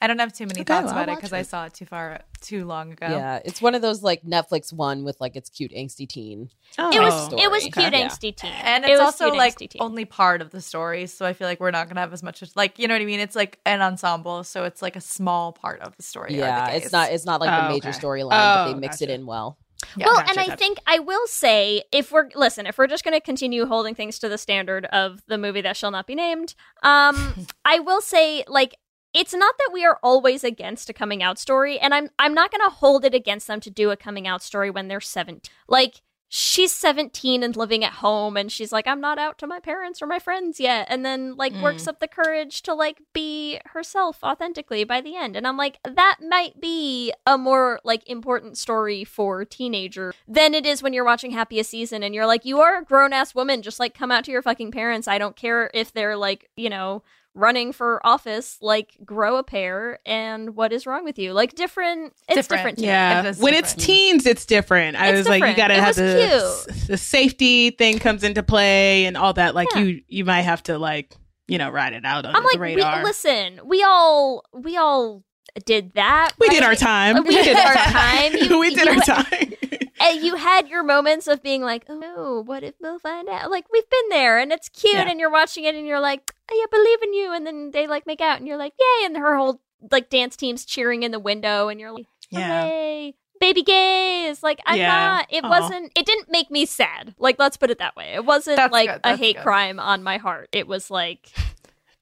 I 0.01 0.07
don't 0.07 0.19
have 0.21 0.33
too 0.33 0.47
many 0.47 0.61
Okay, 0.61 0.73
thoughts 0.73 0.87
well, 0.87 1.03
about 1.03 1.09
it 1.09 1.17
because 1.17 1.33
I 1.33 1.43
saw 1.43 1.65
it 1.67 1.75
too 1.75 1.85
far 1.85 2.21
too 2.41 2.65
long 2.65 2.93
ago. 2.93 3.07
Yeah, 3.09 3.41
it's 3.45 3.61
one 3.61 3.75
of 3.75 3.83
those 3.83 4.03
like 4.03 4.23
Netflix 4.23 4.73
one 4.73 5.03
with 5.03 5.21
like 5.21 5.35
its 5.35 5.51
cute 5.51 5.73
angsty 5.73 6.09
teen. 6.09 6.51
Oh. 6.79 6.91
It 6.93 7.01
was 7.01 7.25
story. 7.25 7.43
it 7.43 7.51
was 7.51 7.63
cute 7.65 7.77
Okay. 7.79 8.05
angsty 8.05 8.37
teen, 8.37 8.53
And 8.63 8.85
it's 8.85 8.93
was 8.93 9.01
also 9.01 9.31
like 9.31 9.59
only 9.81 10.05
part 10.05 10.41
of 10.41 10.51
the 10.51 10.61
story, 10.61 11.07
so 11.07 11.27
I 11.27 11.33
feel 11.33 11.49
like 11.49 11.59
we're 11.59 11.73
not 11.73 11.89
gonna 11.89 12.01
have 12.01 12.13
as 12.13 12.23
much 12.23 12.43
as 12.43 12.55
like 12.55 12.79
you 12.79 12.87
know 12.87 12.95
what 12.95 13.03
I 13.03 13.07
mean. 13.07 13.19
It's 13.19 13.35
like 13.35 13.59
an 13.67 13.83
ensemble, 13.83 14.45
so 14.45 14.63
it's 14.65 14.83
like 14.83 14.95
a 14.95 15.01
small 15.01 15.53
part 15.53 15.81
of 15.81 15.97
the 15.97 16.03
story. 16.05 16.31
are 16.31 16.37
the 16.37 16.39
Yeah, 16.39 16.71
it's 16.71 16.93
not 16.93 17.11
it's 17.13 17.25
not 17.27 17.41
like 17.41 17.51
Oh, 17.51 17.63
the 17.69 17.75
major 17.75 17.89
okay. 17.89 17.99
storyline, 17.99 18.29
but 18.31 18.63
Oh, 18.67 18.73
they 18.75 18.79
mix 18.79 18.97
gotcha. 19.01 19.05
it 19.05 19.11
in 19.11 19.27
well. 19.27 19.59
Yeah. 19.97 20.07
well, 20.07 20.17
Gotcha, 20.17 20.31
and 20.31 20.39
I 20.41 20.47
gotcha. 20.47 20.57
think 20.59 20.79
I 20.87 20.99
will 21.01 21.27
say 21.27 21.83
if 21.93 22.13
we're 22.13 22.29
listen, 22.37 22.67
if 22.67 22.79
we're 22.79 22.89
just 22.89 23.05
going 23.05 23.15
to 23.15 23.21
continue 23.21 23.65
holding 23.67 23.95
things 23.95 24.19
to 24.21 24.29
the 24.29 24.37
standard 24.39 24.87
of 24.87 25.23
the 25.29 25.39
movie 25.39 25.61
that 25.61 25.77
shall 25.77 25.91
not 25.91 26.07
be 26.07 26.15
named, 26.15 26.55
um, 26.83 27.47
I 27.65 27.79
will 27.81 28.01
say 28.01 28.45
like 28.49 28.77
it's 29.19 29.35
not 29.35 29.59
that 29.59 29.71
we 29.73 29.85
are 29.85 29.99
always 30.01 30.45
against 30.45 30.89
a 30.89 30.93
coming 30.93 31.25
out 31.25 31.41
story, 31.41 31.77
and 31.77 31.93
I'm 31.93 32.09
I'm 32.21 32.35
not 32.35 32.53
going 32.53 32.67
to 32.69 32.75
hold 32.75 33.05
it 33.05 33.15
against 33.15 33.49
them 33.49 33.59
to 33.61 33.71
do 33.71 33.91
a 33.91 33.97
coming 33.97 34.29
out 34.29 34.43
story 34.43 34.71
when 34.71 34.87
they're 34.87 35.01
17. 35.01 35.41
Like 35.67 36.03
she's 36.31 36.73
17 36.73 37.43
and 37.43 37.57
living 37.57 37.83
at 37.83 37.95
home 37.95 38.37
and 38.37 38.53
she's 38.53 38.71
like 38.71 38.87
i'm 38.87 39.01
not 39.01 39.19
out 39.19 39.39
to 39.39 39.47
my 39.47 39.59
parents 39.59 40.03
or 40.03 40.07
my 40.07 40.19
friends 40.19 40.61
yet 40.61 40.87
and 40.91 41.03
then 41.03 41.35
like 41.37 41.55
hmm. 41.55 41.63
works 41.63 41.89
up 41.89 42.01
the 42.01 42.07
courage 42.07 42.61
to 42.61 42.75
like 42.75 43.01
be 43.15 43.59
herself 43.65 44.23
authentically 44.23 44.85
by 44.85 45.01
the 45.01 45.17
end 45.17 45.37
and 45.37 45.47
i'm 45.47 45.57
like 45.57 45.79
that 45.85 46.19
might 46.21 46.61
be 46.61 47.11
a 47.27 47.39
more 47.39 47.81
like 47.83 48.07
important 48.07 48.59
story 48.59 49.05
for 49.05 49.43
teenager 49.47 50.13
than 50.27 50.53
it 50.53 50.67
is 50.67 50.83
when 50.83 50.93
you're 50.93 51.03
watching 51.03 51.31
happiest 51.31 51.71
season 51.71 52.03
and 52.03 52.15
you're 52.15 52.27
like 52.27 52.45
you 52.45 52.61
are 52.61 52.79
a 52.79 52.85
grown-ass 52.85 53.35
woman 53.35 53.63
just 53.63 53.81
like 53.81 53.95
come 53.95 54.13
out 54.13 54.23
to 54.23 54.31
your 54.31 54.43
fucking 54.43 54.71
parents 54.71 55.09
i 55.09 55.17
don't 55.17 55.35
care 55.35 55.71
if 55.73 55.95
they're 55.95 56.17
like 56.17 56.51
you 56.57 56.69
know 56.69 57.03
running 57.35 57.73
for 57.73 58.05
office 58.05 58.59
like 58.61 58.97
grow 59.05 59.37
a 59.37 59.43
pair 59.45 60.01
and 60.05 60.57
what 60.57 60.73
is 60.73 60.87
wrong 60.87 61.05
with 61.05 61.19
you 61.19 61.33
like 61.33 61.55
different 61.55 62.13
it's 62.29 62.35
Different. 62.35 62.49
different, 62.49 62.79
to. 62.79 62.85
Yeah, 62.85 63.21
It 63.21 63.27
is 63.27 63.39
when 63.39 63.55
it's 63.55 63.75
teens, 63.75 64.27
it's 64.27 64.45
different. 64.45 64.97
I 64.97 65.09
It's 65.11 65.19
was 65.19 65.29
like, 65.29 65.45
you 65.49 65.55
gotta 65.57 65.75
It 65.75 65.81
have 65.81 65.95
the 65.95 66.65
cute. 66.67 66.87
the 66.89 66.97
safety 66.97 67.71
thing 67.71 67.99
comes 68.01 68.25
into 68.25 68.43
play 68.43 69.05
and 69.07 69.17
all 69.17 69.33
that. 69.35 69.55
Like 69.55 69.69
Yeah. 69.75 69.83
you, 69.83 70.03
you 70.09 70.25
might 70.25 70.43
have 70.43 70.63
to 70.65 70.79
like 70.79 71.15
you 71.47 71.59
know 71.59 71.71
ride 71.71 71.93
it 71.93 72.05
out 72.05 72.27
on 72.27 72.35
I'm 72.35 72.43
the 72.43 72.49
like, 72.49 72.59
radar. 72.59 72.99
we, 72.99 73.05
listen, 73.05 73.61
we 73.65 73.83
all 73.85 74.43
we 74.53 74.77
all 74.77 75.23
did 75.65 75.93
that. 75.95 76.33
We 76.41 76.49
right? 76.49 76.55
did 76.55 76.63
our 76.65 76.75
time. 76.75 77.23
We 77.25 77.31
did 77.43 77.57
our 77.57 77.75
time. 77.75 78.33
You- 78.35 78.59
we 78.59 78.75
did 78.75 78.85
you- 78.87 78.93
our 78.95 79.01
time. 79.23 79.53
And 80.01 80.21
you 80.23 80.37
had 80.37 80.69
your 80.69 80.83
moments 80.83 81.27
of 81.27 81.43
being 81.43 81.63
like, 81.63 81.85
oh 81.89 81.99
no, 81.99 82.43
what 82.45 82.63
if 82.63 82.79
they'll 82.79 82.99
find 82.99 83.29
out? 83.29 83.51
Like 83.51 83.67
we've 83.73 83.89
been 83.91 84.09
there, 84.11 84.39
and 84.39 84.53
it's 84.53 84.69
cute, 84.69 84.95
Yeah. 84.95 85.09
and 85.09 85.19
you're 85.21 85.31
watching 85.31 85.65
it, 85.65 85.75
and 85.75 85.87
you're 85.87 86.01
like, 86.01 86.33
oh, 86.51 86.55
I 86.55 86.67
believe 86.71 87.03
in 87.03 87.15
you, 87.15 87.33
and 87.35 87.47
then 87.47 87.71
they 87.73 87.87
like 87.87 88.07
make 88.07 88.21
out, 88.21 88.39
and 88.39 88.47
you're 88.47 88.57
like, 88.57 88.75
yay, 88.79 89.07
and 89.07 89.17
her 89.17 89.37
whole 89.37 89.61
like 89.91 90.11
dance 90.11 90.37
team's 90.37 90.65
cheering 90.65 91.03
in 91.03 91.11
the 91.13 91.19
window, 91.21 91.69
and 91.69 91.79
you're 91.81 91.93
like, 91.93 92.07
yeah. 92.31 92.63
hooray. 92.65 93.15
Baby 93.41 93.63
gays, 93.63 94.43
like 94.43 94.59
I'm 94.67 94.79
Yeah. 94.79 94.89
not. 94.89 95.27
It 95.31 95.45
Aw. 95.45 95.49
wasn't. 95.49 95.93
It 95.97 96.05
didn't 96.05 96.29
make 96.29 96.51
me 96.51 96.67
sad. 96.67 97.15
Like 97.19 97.39
let's 97.39 97.57
put 97.57 97.71
it 97.71 97.79
that 97.79 97.95
way. 97.95 98.15
It 98.15 98.25
wasn't 98.25 98.57
That's 98.57 98.73
like 98.73 98.89
good, 98.89 98.97
a 98.97 99.01
that's 99.05 99.19
hate 99.21 99.37
good. 99.37 99.43
crime 99.45 99.79
on 99.79 100.03
my 100.03 100.17
heart. 100.19 100.49
It 100.51 100.67
was 100.67 100.91
like 100.91 101.31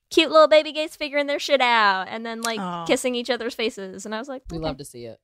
cute 0.08 0.30
little 0.30 0.48
baby 0.48 0.72
gays 0.72 0.96
figuring 0.96 1.26
their 1.26 1.38
shit 1.38 1.60
out 1.60 2.06
and 2.08 2.24
then 2.24 2.40
like 2.40 2.58
Aw. 2.58 2.86
kissing 2.86 3.14
each 3.14 3.28
other's 3.28 3.54
faces, 3.54 4.06
and 4.06 4.14
I 4.14 4.18
was 4.18 4.28
like, 4.28 4.44
We 4.50 4.56
love 4.56 4.78
to 4.78 4.84
see 4.86 5.04
it. 5.04 5.20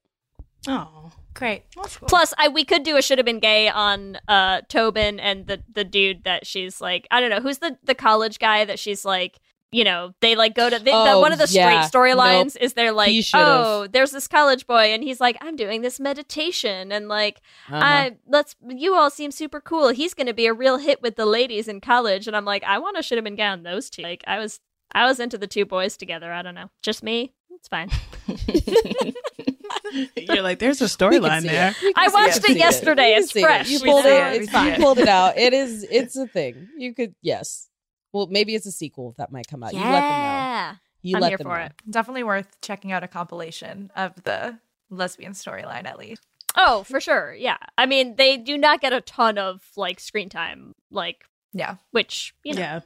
Oh, 0.69 1.11
great. 1.35 1.65
cool. 1.75 1.87
Plus, 2.09 2.33
I 2.39 2.49
we 2.49 2.65
could 2.65 2.83
do 2.85 2.97
a 2.97 3.03
should 3.03 3.19
have 3.19 3.25
been 3.25 3.41
gay 3.41 3.69
on 3.69 4.19
uh 4.29 4.61
Tobin 4.69 5.19
and 5.21 5.47
the 5.47 5.63
the 5.73 5.85
dude 5.85 6.25
that 6.25 6.47
she's 6.47 6.81
like 6.81 7.07
I 7.11 7.21
don't 7.21 7.31
know 7.31 7.41
who's 7.41 7.59
the 7.59 7.79
the 7.83 7.95
college 7.95 8.39
guy 8.39 8.65
that 8.65 8.79
she's 8.79 9.05
like 9.05 9.41
you 9.75 9.85
know 9.85 10.13
they 10.21 10.37
like 10.37 10.55
go 10.55 10.69
to 10.69 10.79
they, 10.79 10.91
the, 10.91 10.97
Oh, 10.97 11.21
one 11.21 11.33
of 11.33 11.39
the 11.39 11.49
yeah. 11.51 11.83
straight 11.83 12.01
storylines 12.03 12.57
is 12.61 12.75
they're 12.75 12.93
like 12.93 13.11
oh 13.35 13.87
there's 13.91 14.11
this 14.13 14.29
college 14.29 14.67
boy 14.67 14.93
and 14.93 15.03
he's 15.03 15.19
like 15.19 15.37
I'm 15.41 15.57
doing 15.57 15.81
this 15.81 15.99
meditation 15.99 16.93
and 16.93 17.09
like 17.09 17.41
Uh-huh. 17.69 17.81
I 17.83 18.17
let's 18.29 18.55
you 18.69 18.95
all 18.95 19.09
seem 19.11 19.31
super 19.31 19.61
cool 19.61 19.89
he's 19.89 20.13
gonna 20.15 20.35
be 20.35 20.47
a 20.47 20.53
real 20.53 20.77
hit 20.79 21.01
with 21.03 21.17
the 21.17 21.25
ladies 21.27 21.69
in 21.69 21.81
college 21.81 22.27
and 22.29 22.37
I'm 22.37 22.45
like 22.45 22.63
I 22.65 22.79
want 22.79 22.97
to 22.99 23.03
should 23.03 23.17
have 23.19 23.25
been 23.25 23.35
gay 23.37 23.47
on 23.47 23.63
those 23.63 23.89
two 23.91 24.03
like 24.03 24.23
I 24.27 24.39
was 24.39 24.61
I 24.95 25.07
was 25.07 25.19
into 25.19 25.39
the 25.39 25.47
two 25.47 25.65
boys 25.65 25.97
together. 25.97 26.31
I 26.31 26.43
don't 26.43 26.55
know. 26.55 26.69
Just 26.83 27.03
me. 27.03 27.33
It's 27.49 27.67
fine. 27.67 27.89
You're 30.17 30.43
like, 30.43 30.59
there's 30.59 30.81
a 30.81 30.85
storyline 30.99 31.43
there. 31.43 31.71
it. 31.71 31.77
We 31.83 31.93
can 31.93 32.05
I 32.05 32.09
watched 32.13 32.39
it 32.39 32.49
We 32.49 32.55
yesterday. 32.57 33.11
We 33.11 33.15
can 33.15 33.23
It's 33.23 33.33
see 33.33 33.43
fresh. 33.43 33.69
You 33.71 33.81
pulled 33.81 34.07
it. 34.07 34.13
it. 34.13 34.43
It's 34.43 34.53
fine. 34.53 34.73
You 34.75 34.77
pulled 34.85 34.99
it 34.99 35.09
out. 35.09 35.37
It 35.39 35.53
is. 35.53 35.87
It's 35.91 36.17
a 36.17 36.27
thing. 36.27 36.69
You 36.77 36.95
could. 36.95 37.15
Yes. 37.23 37.69
Well, 38.13 38.27
maybe 38.31 38.55
it's 38.55 38.67
a 38.67 38.73
sequel 38.73 39.15
that 39.19 39.33
might 39.33 39.47
come 39.49 39.63
out. 39.63 39.73
Yeah. 39.73 39.81
You 39.81 39.91
let 39.93 40.01
them 40.01 40.73
know. 40.73 40.79
You 41.05 41.17
I'm 41.17 41.21
let 41.23 41.29
here 41.31 41.39
them 41.39 41.47
for 41.47 41.59
know. 41.59 41.65
it. 41.65 41.73
Definitely 41.91 42.23
worth 42.25 42.61
checking 42.61 42.93
out 42.93 43.03
a 43.03 43.09
compilation 43.09 43.91
of 43.97 44.23
the 44.25 44.59
lesbian 44.91 45.33
storyline 45.33 45.87
at 45.87 45.99
least. 45.99 46.23
Oh, 46.57 46.85
for 46.85 47.01
sure. 47.01 47.35
Yeah. 47.35 47.57
I 47.79 47.87
mean, 47.87 48.17
they 48.17 48.37
do 48.37 48.59
not 48.59 48.81
get 48.81 48.93
a 48.93 49.01
ton 49.01 49.39
of 49.39 49.63
like 49.77 49.99
screen 49.99 50.29
time, 50.29 50.75
like 50.91 51.25
Yeah. 51.53 51.77
which 51.91 52.35
you 52.45 52.55
know, 52.55 52.61
Yeah. 52.61 52.81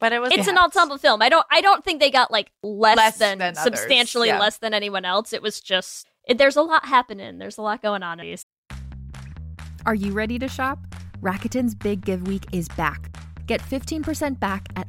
But 0.00 0.12
it 0.12 0.18
was 0.20 0.32
it's 0.32 0.48
an 0.48 0.58
ensemble 0.58 0.98
film. 0.98 1.22
I 1.22 1.28
don't. 1.28 1.46
I 1.48 1.60
don't 1.60 1.84
think 1.84 2.00
they 2.00 2.10
got 2.10 2.32
like 2.32 2.50
less, 2.64 2.96
Less 2.96 3.18
than, 3.18 3.38
than 3.38 3.54
substantially 3.54 4.26
yeah. 4.26 4.40
less 4.40 4.58
than 4.58 4.74
anyone 4.74 5.04
else. 5.04 5.32
It 5.32 5.42
was 5.42 5.60
just 5.60 6.08
it, 6.08 6.11
there's 6.28 6.56
a 6.56 6.62
lot 6.62 6.84
happening. 6.86 7.38
There's 7.38 7.58
a 7.58 7.62
lot 7.62 7.82
going 7.82 8.02
on. 8.02 8.20
Are 9.86 9.94
you 9.94 10.12
ready 10.12 10.38
to 10.38 10.48
shop? 10.48 10.78
Rakuten's 11.20 11.74
Big 11.74 12.04
Give 12.04 12.26
Week 12.26 12.44
is 12.52 12.68
back. 12.68 13.16
Get 13.46 13.60
15% 13.60 14.38
back 14.38 14.68
at 14.76 14.88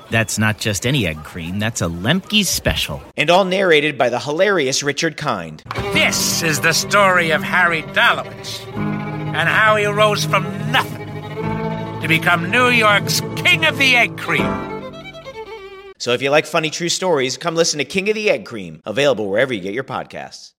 That's 0.11 0.37
not 0.37 0.57
just 0.59 0.85
any 0.85 1.07
egg 1.07 1.23
cream, 1.23 1.57
that's 1.57 1.81
a 1.81 1.85
Lemke's 1.85 2.49
special. 2.49 3.01
and 3.15 3.29
all 3.29 3.45
narrated 3.45 3.97
by 3.97 4.09
the 4.09 4.19
hilarious 4.19 4.83
Richard 4.83 5.15
Kind. 5.15 5.63
This 5.93 6.43
is 6.43 6.59
the 6.59 6.73
story 6.73 7.31
of 7.31 7.41
Harry 7.41 7.81
Dalowitz 7.83 8.65
and 8.75 9.47
how 9.47 9.77
he 9.77 9.85
rose 9.85 10.25
from 10.25 10.43
nothing 10.71 11.07
to 12.01 12.07
become 12.09 12.51
New 12.51 12.67
York's 12.67 13.21
King 13.37 13.65
of 13.65 13.77
the 13.77 13.95
Egg 13.95 14.17
Cream. 14.17 14.45
So 15.97 16.11
if 16.13 16.21
you 16.21 16.29
like 16.29 16.45
funny 16.45 16.69
true 16.71 16.89
stories, 16.89 17.37
come 17.37 17.55
listen 17.55 17.77
to 17.77 17.85
King 17.85 18.09
of 18.09 18.15
the 18.15 18.29
Egg 18.29 18.45
Cream, 18.45 18.81
available 18.85 19.29
wherever 19.29 19.53
you 19.53 19.61
get 19.61 19.73
your 19.73 19.83
podcasts. 19.85 20.51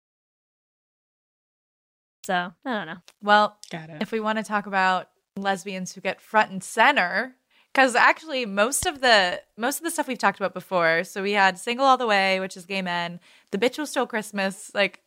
So 2.25 2.53
I 2.65 2.71
don't 2.73 2.87
know. 2.87 2.97
Well, 3.23 3.59
Got 3.71 3.91
it. 3.91 3.97
if 4.01 4.13
we 4.13 4.21
want 4.21 4.39
to 4.39 4.45
talk 4.45 4.67
about 4.67 5.09
lesbians 5.37 5.93
who 5.95 6.01
get 6.01 6.21
front 6.21 6.53
and 6.53 6.63
center, 6.63 7.35
because 7.73 7.95
actually 7.95 8.45
most 8.47 8.87
of 8.87 9.01
the 9.01 9.41
most 9.57 9.79
of 9.79 9.85
the 9.85 9.91
stuff 9.91 10.07
we've 10.09 10.19
talked 10.19 10.39
about 10.39 10.55
before. 10.55 11.05
So 11.05 11.23
we 11.23 11.33
had 11.33 11.59
"Single 11.59 11.87
All 11.87 11.97
the 11.97 12.07
Way," 12.07 12.41
which 12.41 12.57
is 12.57 12.67
gay 12.67 12.83
men. 12.83 13.21
"The 13.51 13.59
Bitch 13.59 13.79
Will 13.79 13.87
Steal 13.87 14.07
Christmas." 14.07 14.71
Like 14.75 15.01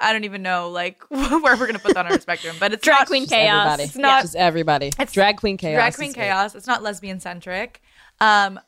I 0.00 0.12
don't 0.12 0.24
even 0.24 0.42
know 0.42 0.68
like 0.70 1.02
where 1.08 1.56
we're 1.56 1.66
gonna 1.66 1.78
put 1.78 1.94
that 1.94 2.06
on 2.06 2.12
our 2.12 2.20
spectrum, 2.28 2.56
but 2.58 2.72
it's 2.72 2.84
Drag 2.84 3.00
not, 3.00 3.06
queen 3.06 3.26
chaos. 3.26 3.64
Everybody. 3.66 3.82
It's 3.84 3.96
not- 3.96 4.22
Just 4.22 4.36
everybody. 4.36 4.90
It's 4.98 5.12
drag 5.12 5.36
queen 5.38 5.56
chaos. 5.56 5.76
Drag 5.76 5.94
queen 5.94 6.12
chaos. 6.12 6.54
It's 6.54 6.66
not 6.66 6.82
lesbian 6.82 7.20
centric. 7.20 7.80
Um, 8.20 8.58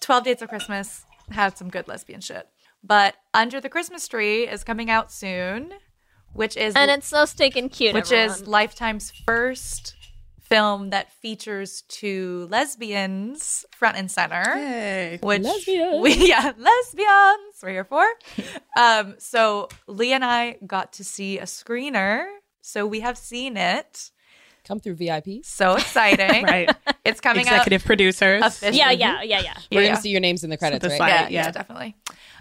Twelve 0.00 0.24
Dates 0.24 0.42
of 0.42 0.48
Christmas 0.48 1.04
had 1.30 1.56
some 1.56 1.68
good 1.70 1.88
lesbian 1.88 2.20
shit, 2.20 2.48
but 2.82 3.14
Under 3.32 3.60
the 3.60 3.68
Christmas 3.70 4.06
Tree 4.08 4.46
is 4.48 4.62
coming 4.64 4.90
out 4.90 5.10
soon, 5.12 5.72
which 6.34 6.56
is 6.56 6.74
And 6.74 6.90
it's 6.90 7.06
so 7.06 7.24
stinking 7.24 7.68
cute. 7.70 7.94
which 7.94 8.12
everyone. 8.12 8.36
is 8.42 8.46
Lifetime's 8.46 9.10
first 9.26 9.94
film 10.44 10.90
that 10.90 11.12
features 11.14 11.82
two 11.88 12.46
lesbians 12.50 13.64
front 13.72 13.96
and 13.96 14.10
center. 14.10 14.42
Hey. 14.42 15.18
Which 15.22 15.42
Lesbians. 15.42 16.00
we 16.02 16.14
yeah, 16.28 16.52
lesbians 16.56 17.62
we're 17.62 17.70
here 17.70 17.84
for. 17.84 18.04
um, 18.78 19.14
so 19.18 19.68
Leigh 19.86 20.12
and 20.12 20.24
I 20.24 20.58
got 20.66 20.92
to 20.94 21.04
see 21.04 21.38
a 21.38 21.44
screener, 21.44 22.26
so 22.60 22.86
we 22.86 23.00
have 23.00 23.16
seen 23.18 23.56
it. 23.56 24.10
Come 24.66 24.80
through 24.80 24.94
VIP. 24.94 25.44
So 25.44 25.74
exciting! 25.76 26.44
Right. 26.46 26.74
It's 27.04 27.20
coming 27.20 27.46
out. 27.48 27.52
Executive 27.52 27.84
producers. 27.84 28.42
officially. 28.42 28.78
yeah, 28.78 28.90
yeah, 28.92 29.22
yeah, 29.22 29.40
yeah. 29.40 29.54
We're 29.70 29.82
Yeah. 29.82 29.88
gonna 29.88 30.00
see 30.00 30.08
your 30.08 30.20
names 30.20 30.42
in 30.42 30.48
the 30.48 30.56
credits, 30.56 30.82
the 30.82 30.88
right? 30.88 30.96
slide. 30.96 31.08
Yeah, 31.08 31.20
yeah, 31.28 31.28
yeah. 31.44 31.50
definitely. 31.50 31.96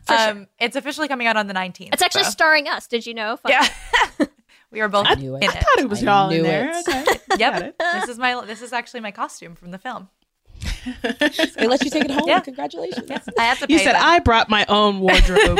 For 0.05 0.17
sure. 0.17 0.29
um, 0.29 0.47
it's 0.59 0.75
officially 0.77 1.09
coming 1.09 1.27
out 1.27 1.35
on 1.35 1.47
the 1.47 1.53
nineteenth. 1.53 1.93
It's 1.93 2.01
actually 2.01 2.23
starring 2.25 2.67
us. 2.69 2.87
Did 2.87 3.05
you 3.05 3.13
know? 3.13 3.35
Fun- 3.37 3.51
yeah. 3.51 3.67
we 4.73 4.81
were 4.81 4.89
both 4.89 5.07
I 5.07 5.13
in 5.13 5.19
knew 5.19 5.35
it. 5.37 5.43
it. 5.43 5.49
I 5.49 5.53
thought 5.53 5.79
it 5.79 5.89
was 5.89 6.03
I 6.03 6.05
y'all 6.07 6.29
in 6.29 6.37
knew 6.37 6.43
there. 6.43 6.71
it. 6.73 6.87
Okay. 6.87 7.05
Yep. 7.39 7.77
this 7.93 8.09
is 8.09 8.19
my 8.19 8.43
this 8.45 8.61
is 8.61 8.73
actually 8.73 8.99
my 8.99 9.11
costume 9.11 9.55
from 9.55 9.71
the 9.71 9.77
film. 9.77 10.09
They 11.55 11.67
let 11.67 11.83
you 11.83 11.89
take 11.89 12.05
it 12.05 12.11
home. 12.11 12.27
Yeah. 12.27 12.39
Congratulations. 12.41 13.09
I 13.39 13.43
have 13.43 13.59
to. 13.59 13.65
You 13.69 13.79
said 13.79 13.93
them. 13.93 14.01
I 14.03 14.19
brought 14.19 14.49
my 14.49 14.65
own 14.67 14.99
wardrobe. 14.99 15.59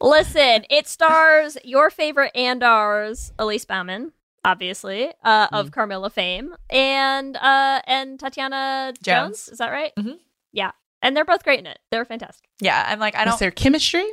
Listen, 0.00 0.64
it 0.70 0.86
stars 0.88 1.56
your 1.64 1.88
favorite 1.90 2.32
and 2.34 2.62
ours, 2.62 3.32
Elise 3.38 3.64
Bauman, 3.64 4.12
obviously, 4.44 5.12
uh, 5.22 5.46
of 5.52 5.70
Carmilla 5.70 6.10
fame, 6.10 6.54
and 6.68 7.36
uh, 7.36 7.80
and 7.86 8.18
Tattiawna 8.18 8.94
Jones. 9.02 9.02
Jones. 9.02 9.48
Is 9.48 9.58
that 9.58 9.70
right? 9.70 9.92
Mhm. 9.98 10.18
Yeah, 10.52 10.72
and 11.00 11.16
they're 11.16 11.24
both 11.24 11.44
great 11.44 11.60
in 11.60 11.66
it. 11.66 11.78
They're 11.90 12.04
fantastic. 12.04 12.48
Yeah, 12.60 12.84
I'm 12.88 12.98
like 12.98 13.14
I 13.16 13.24
don't. 13.24 13.38
there 13.38 13.50
chemistry? 13.52 14.04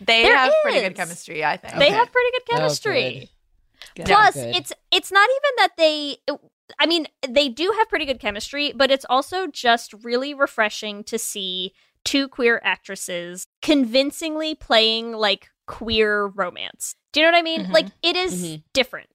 They 0.00 0.22
There 0.24 0.36
have 0.36 0.52
pretty 0.62 0.80
good 0.80 0.96
chemistry, 0.96 1.44
I 1.44 1.56
think. 1.56 1.74
They 1.78 1.90
have 1.90 2.10
pretty 2.10 2.30
good 2.32 2.42
Oh, 2.52 2.56
chemistry. 2.56 3.30
Good. 3.94 4.06
Plus, 4.06 4.34
Good. 4.34 4.56
it's 4.56 4.72
it's 4.90 5.12
not 5.12 5.28
even 5.28 5.50
that 5.58 5.70
they. 5.76 6.16
I 6.78 6.86
mean, 6.86 7.06
they 7.28 7.48
do 7.48 7.72
have 7.78 7.88
pretty 7.88 8.06
good 8.06 8.18
chemistry, 8.20 8.72
but 8.74 8.90
it's 8.90 9.04
also 9.10 9.46
just 9.46 9.92
really 10.02 10.32
refreshing 10.34 11.04
to 11.04 11.18
see 11.18 11.72
two 12.04 12.26
queer 12.28 12.60
actresses 12.64 13.46
convincingly 13.62 14.54
playing 14.54 15.12
like 15.12 15.48
queer 15.66 16.26
romance. 16.26 16.94
Do 17.12 17.20
you 17.20 17.26
know 17.26 17.32
what 17.32 17.38
I 17.38 17.42
mean? 17.42 17.66
Mhm. 17.66 17.72
Like 17.72 17.86
it 18.02 18.16
is 18.16 18.44
Mhm. 18.44 18.62
different. 18.72 19.10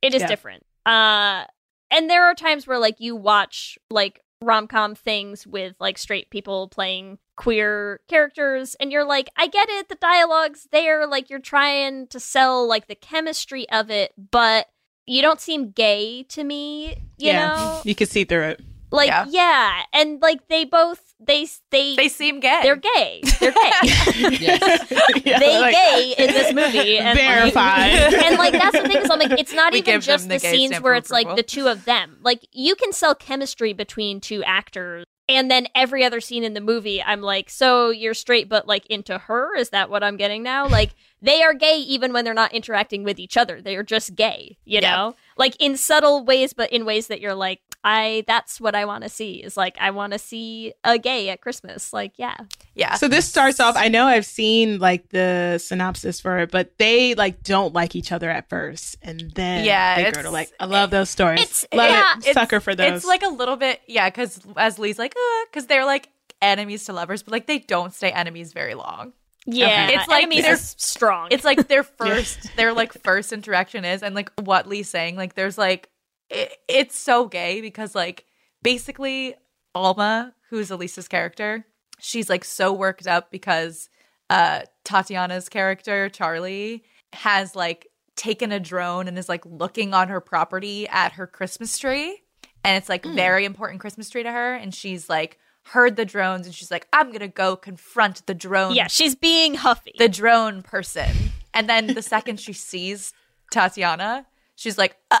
It 0.00 0.14
is 0.14 0.22
Yeah. 0.22 0.28
different. 0.28 0.66
Uh 0.86 1.44
and 1.90 2.08
there 2.08 2.24
are 2.24 2.34
times 2.34 2.66
where 2.66 2.78
like 2.78 3.00
you 3.00 3.14
watch 3.16 3.78
like 3.90 4.20
rom-com 4.40 4.94
things 4.94 5.46
with 5.46 5.76
like 5.78 5.98
straight 5.98 6.30
people 6.30 6.68
playing 6.68 7.18
queer 7.36 8.00
characters 8.08 8.74
and 8.80 8.92
you're 8.92 9.04
like 9.04 9.30
I 9.36 9.46
get 9.46 9.68
it 9.70 9.88
the 9.88 9.94
dialogue's 9.96 10.68
there 10.70 11.06
like 11.06 11.30
you're 11.30 11.38
trying 11.38 12.06
to 12.08 12.20
sell 12.20 12.66
like 12.68 12.88
the 12.88 12.94
chemistry 12.94 13.68
of 13.70 13.90
it 13.90 14.12
but 14.30 14.66
you 15.06 15.22
don't 15.22 15.40
seem 15.40 15.70
gay 15.70 16.24
to 16.24 16.44
me 16.44 16.88
you 17.18 17.28
yeah. 17.32 17.46
know 17.56 17.80
You 17.84 17.94
can 17.94 18.06
see 18.06 18.24
through 18.24 18.42
it. 18.42 18.60
like 18.90 19.08
Yeah. 19.08 19.26
yeah. 19.30 19.82
and 19.92 20.20
like 20.20 20.46
they 20.48 20.64
both 20.64 21.00
they 21.24 21.46
they 21.70 21.96
They 21.96 22.08
seem 22.08 22.40
gay. 22.40 22.60
they're 22.62 22.76
gay 22.76 23.22
they're 23.40 23.52
gay 23.52 23.70
Yes. 24.40 24.92
Yeah, 25.24 25.38
they 25.38 25.58
like- 25.58 25.74
gay 25.74 26.14
in 26.18 26.26
this 26.28 26.52
movie 26.52 26.98
and 26.98 27.18
like- 27.18 27.56
and 27.56 28.36
like 28.38 28.52
that's 28.52 28.72
the 28.80 28.88
thing 28.88 29.02
is 29.02 29.10
I'm 29.10 29.18
like 29.18 29.38
it's 29.38 29.52
not 29.54 29.72
We 29.72 29.78
even 29.78 30.00
just 30.00 30.28
the 30.28 30.34
the, 30.34 30.38
scenes 30.40 30.80
where 30.80 30.94
of 30.94 30.98
it's 30.98 31.10
like 31.10 31.34
the 31.36 31.42
two 31.42 31.68
of 31.68 31.84
them 31.86 32.18
like 32.22 32.46
you 32.52 32.74
can 32.74 32.92
sell 32.92 33.14
chemistry 33.14 33.72
between 33.72 34.20
two 34.20 34.42
actors 34.44 35.04
And 35.28 35.50
then 35.50 35.68
every 35.74 36.04
other 36.04 36.20
scene 36.20 36.42
in 36.44 36.54
the 36.54 36.60
movie, 36.60 37.00
I'm 37.02 37.22
like, 37.22 37.48
so 37.48 37.90
you're 37.90 38.12
straight, 38.14 38.48
but 38.48 38.66
like 38.66 38.84
into 38.86 39.18
her? 39.18 39.56
Is 39.56 39.70
that 39.70 39.88
what 39.88 40.02
I'm 40.02 40.16
getting 40.16 40.42
now? 40.42 40.66
Like, 40.66 40.90
they 41.22 41.42
are 41.42 41.54
gay 41.54 41.76
even 41.76 42.12
when 42.12 42.24
they're 42.24 42.34
not 42.34 42.52
interacting 42.52 43.04
with 43.04 43.18
each 43.20 43.36
other. 43.36 43.62
They 43.62 43.76
are 43.76 43.84
just 43.84 44.16
gay, 44.16 44.58
you 44.64 44.80
Yeah. 44.80 44.90
know? 44.96 45.14
Like 45.36 45.54
in 45.60 45.76
subtle 45.76 46.24
ways, 46.24 46.52
but 46.52 46.72
in 46.72 46.84
ways 46.84 47.06
that 47.06 47.20
you're 47.20 47.34
like, 47.34 47.60
I, 47.84 48.22
that's 48.28 48.60
what 48.60 48.74
I 48.76 48.84
want 48.84 49.02
to 49.02 49.08
see 49.08 49.42
is 49.42 49.56
like, 49.56 49.76
I 49.80 49.90
want 49.90 50.12
to 50.12 50.18
see 50.18 50.72
a 50.84 50.98
gay 50.98 51.30
at 51.30 51.40
Christmas. 51.40 51.92
Like, 51.92 52.12
yeah. 52.16 52.36
Yeah. 52.74 52.94
So 52.94 53.08
this 53.08 53.28
starts 53.28 53.58
off. 53.58 53.74
I 53.76 53.88
know 53.88 54.06
I've 54.06 54.24
seen 54.24 54.78
like 54.78 55.08
the 55.08 55.58
synopsis 55.58 56.20
for 56.20 56.38
it, 56.38 56.50
but 56.52 56.78
they 56.78 57.14
like 57.16 57.42
don't 57.42 57.74
like 57.74 57.96
each 57.96 58.12
other 58.12 58.30
at 58.30 58.48
first, 58.48 58.96
and 59.02 59.32
then 59.34 59.64
Yeah, 59.64 59.96
they 60.02 60.12
grow 60.12 60.22
to 60.22 60.30
like. 60.30 60.50
I 60.60 60.66
love 60.66 60.90
those 60.90 61.10
stories. 61.10 61.40
it's- 61.40 61.64
love 61.72 61.90
yeah, 61.90 62.12
it. 62.12 62.18
It's- 62.18 62.34
Sucker 62.34 62.60
for 62.60 62.74
those. 62.74 62.92
It's 62.92 63.04
like 63.04 63.22
a 63.24 63.28
little 63.28 63.56
bit, 63.56 63.80
yeah, 63.86 64.08
because 64.08 64.40
as 64.56 64.78
Leigh's 64.78 64.98
like, 64.98 65.14
because 65.50 65.66
they're 65.66 65.84
like 65.84 66.08
enemies 66.40 66.84
to 66.84 66.92
lovers, 66.92 67.22
but 67.22 67.32
like 67.32 67.46
they 67.46 67.58
don't 67.58 67.92
stay 67.92 68.12
enemies 68.12 68.52
very 68.52 68.74
long. 68.74 69.12
Yeah. 69.44 69.88
It's 69.88 70.06
like 70.08 70.22
enemies 70.22 70.44
they're- 70.44 70.56
strong. 70.56 71.28
It's 71.32 71.44
like 71.44 71.66
their 71.66 71.82
first, 71.98 72.56
their 72.56 72.72
like 72.72 72.92
first 73.02 73.32
interaction 73.32 73.84
is, 73.84 74.02
and 74.04 74.14
like 74.14 74.30
what 74.40 74.68
Leigh's 74.68 74.88
saying, 74.88 75.16
like 75.16 75.34
there's 75.34 75.58
like, 75.58 75.88
it, 76.32 76.56
it's 76.68 76.98
so 76.98 77.26
gay 77.26 77.60
because 77.60 77.94
like 77.94 78.24
basically 78.62 79.34
Alma, 79.74 80.34
who's 80.50 80.70
Elise's 80.70 81.08
character, 81.08 81.66
she's 81.98 82.28
like 82.28 82.44
so 82.44 82.72
worked 82.72 83.06
up 83.06 83.30
because 83.30 83.88
uh 84.30 84.62
Tattiawna's 84.84 85.48
character 85.48 86.08
Charlie 86.08 86.84
has 87.12 87.54
like 87.54 87.88
taken 88.16 88.52
a 88.52 88.60
drone 88.60 89.08
and 89.08 89.18
is 89.18 89.28
like 89.28 89.44
looking 89.46 89.94
on 89.94 90.08
her 90.08 90.20
property 90.20 90.88
at 90.88 91.12
her 91.12 91.26
Christmas 91.26 91.78
tree, 91.78 92.22
and 92.64 92.76
it's 92.76 92.88
like 92.88 93.04
very 93.04 93.44
important 93.44 93.80
Christmas 93.80 94.10
tree 94.10 94.22
to 94.22 94.32
her, 94.32 94.54
and 94.54 94.74
she's 94.74 95.08
like 95.08 95.38
heard 95.66 95.94
the 95.94 96.04
drones 96.04 96.44
and 96.44 96.52
she's 96.52 96.72
like 96.72 96.88
i'm 96.92 97.12
gonna 97.12 97.28
go 97.28 97.54
confront 97.54 98.26
the 98.26 98.34
drone 98.34 98.74
yeah, 98.74 98.88
she's 98.88 99.14
being 99.14 99.54
huffy. 99.54 99.94
the 99.96 100.08
drone 100.08 100.60
person. 100.60 101.06
And 101.54 101.68
then 101.68 101.88
the 101.88 102.02
second 102.02 102.40
she 102.40 102.52
sees 102.52 103.12
Tattiawna, 103.52 104.24
she's 104.56 104.78
like, 104.78 104.96
uh, 105.10 105.18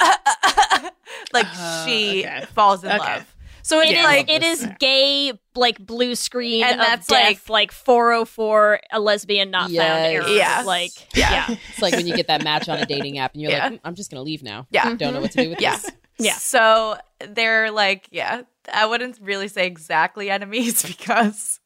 uh, 0.00 0.90
like 1.32 1.46
she 1.84 2.24
okay. 2.26 2.44
falls 2.54 2.84
in 2.84 2.90
Okay. 2.90 2.98
love. 2.98 3.30
So 3.62 3.80
it's 3.80 3.92
It 3.92 3.96
is, 3.96 4.04
like 4.04 4.28
it 4.28 4.42
is 4.42 4.68
gay, 4.78 5.32
like 5.54 5.78
blue 5.78 6.14
screen, 6.16 6.64
And 6.64 6.72
of 6.72 6.86
that's 6.86 7.06
death, 7.06 7.48
like 7.48 7.72
404, 7.72 8.80
a 8.92 9.00
lesbian 9.00 9.50
not 9.50 9.62
found 9.62 9.72
Yes. 9.72 10.06
error. 10.12 10.28
Yes. 10.28 10.66
Like, 10.66 10.90
Yeah. 11.16 11.30
yeah. 11.48 11.56
It's 11.70 11.80
like 11.80 11.94
when 11.94 12.06
you 12.06 12.14
get 12.14 12.26
that 12.26 12.42
match 12.44 12.68
on 12.68 12.78
a 12.78 12.84
dating 12.84 13.16
app 13.18 13.32
and 13.32 13.40
you're 13.40 13.50
Yeah. 13.52 13.64
like, 13.64 13.72
"Mm, 13.74 13.80
I'm 13.84 13.94
just 13.94 14.10
gonna 14.10 14.22
leave 14.22 14.42
now. 14.42 14.66
Yeah. 14.70 14.94
Don't 14.96 15.14
know 15.14 15.20
what 15.22 15.30
to 15.32 15.42
do 15.42 15.48
with 15.48 15.60
Yeah. 15.62 15.76
this. 15.76 15.90
Yeah. 16.18 16.34
So 16.34 16.98
they're 17.26 17.70
like, 17.70 18.06
yeah, 18.10 18.42
I 18.72 18.84
wouldn't 18.84 19.18
really 19.22 19.48
say 19.48 19.66
exactly 19.66 20.28
enemies 20.30 20.82
because 20.86 21.58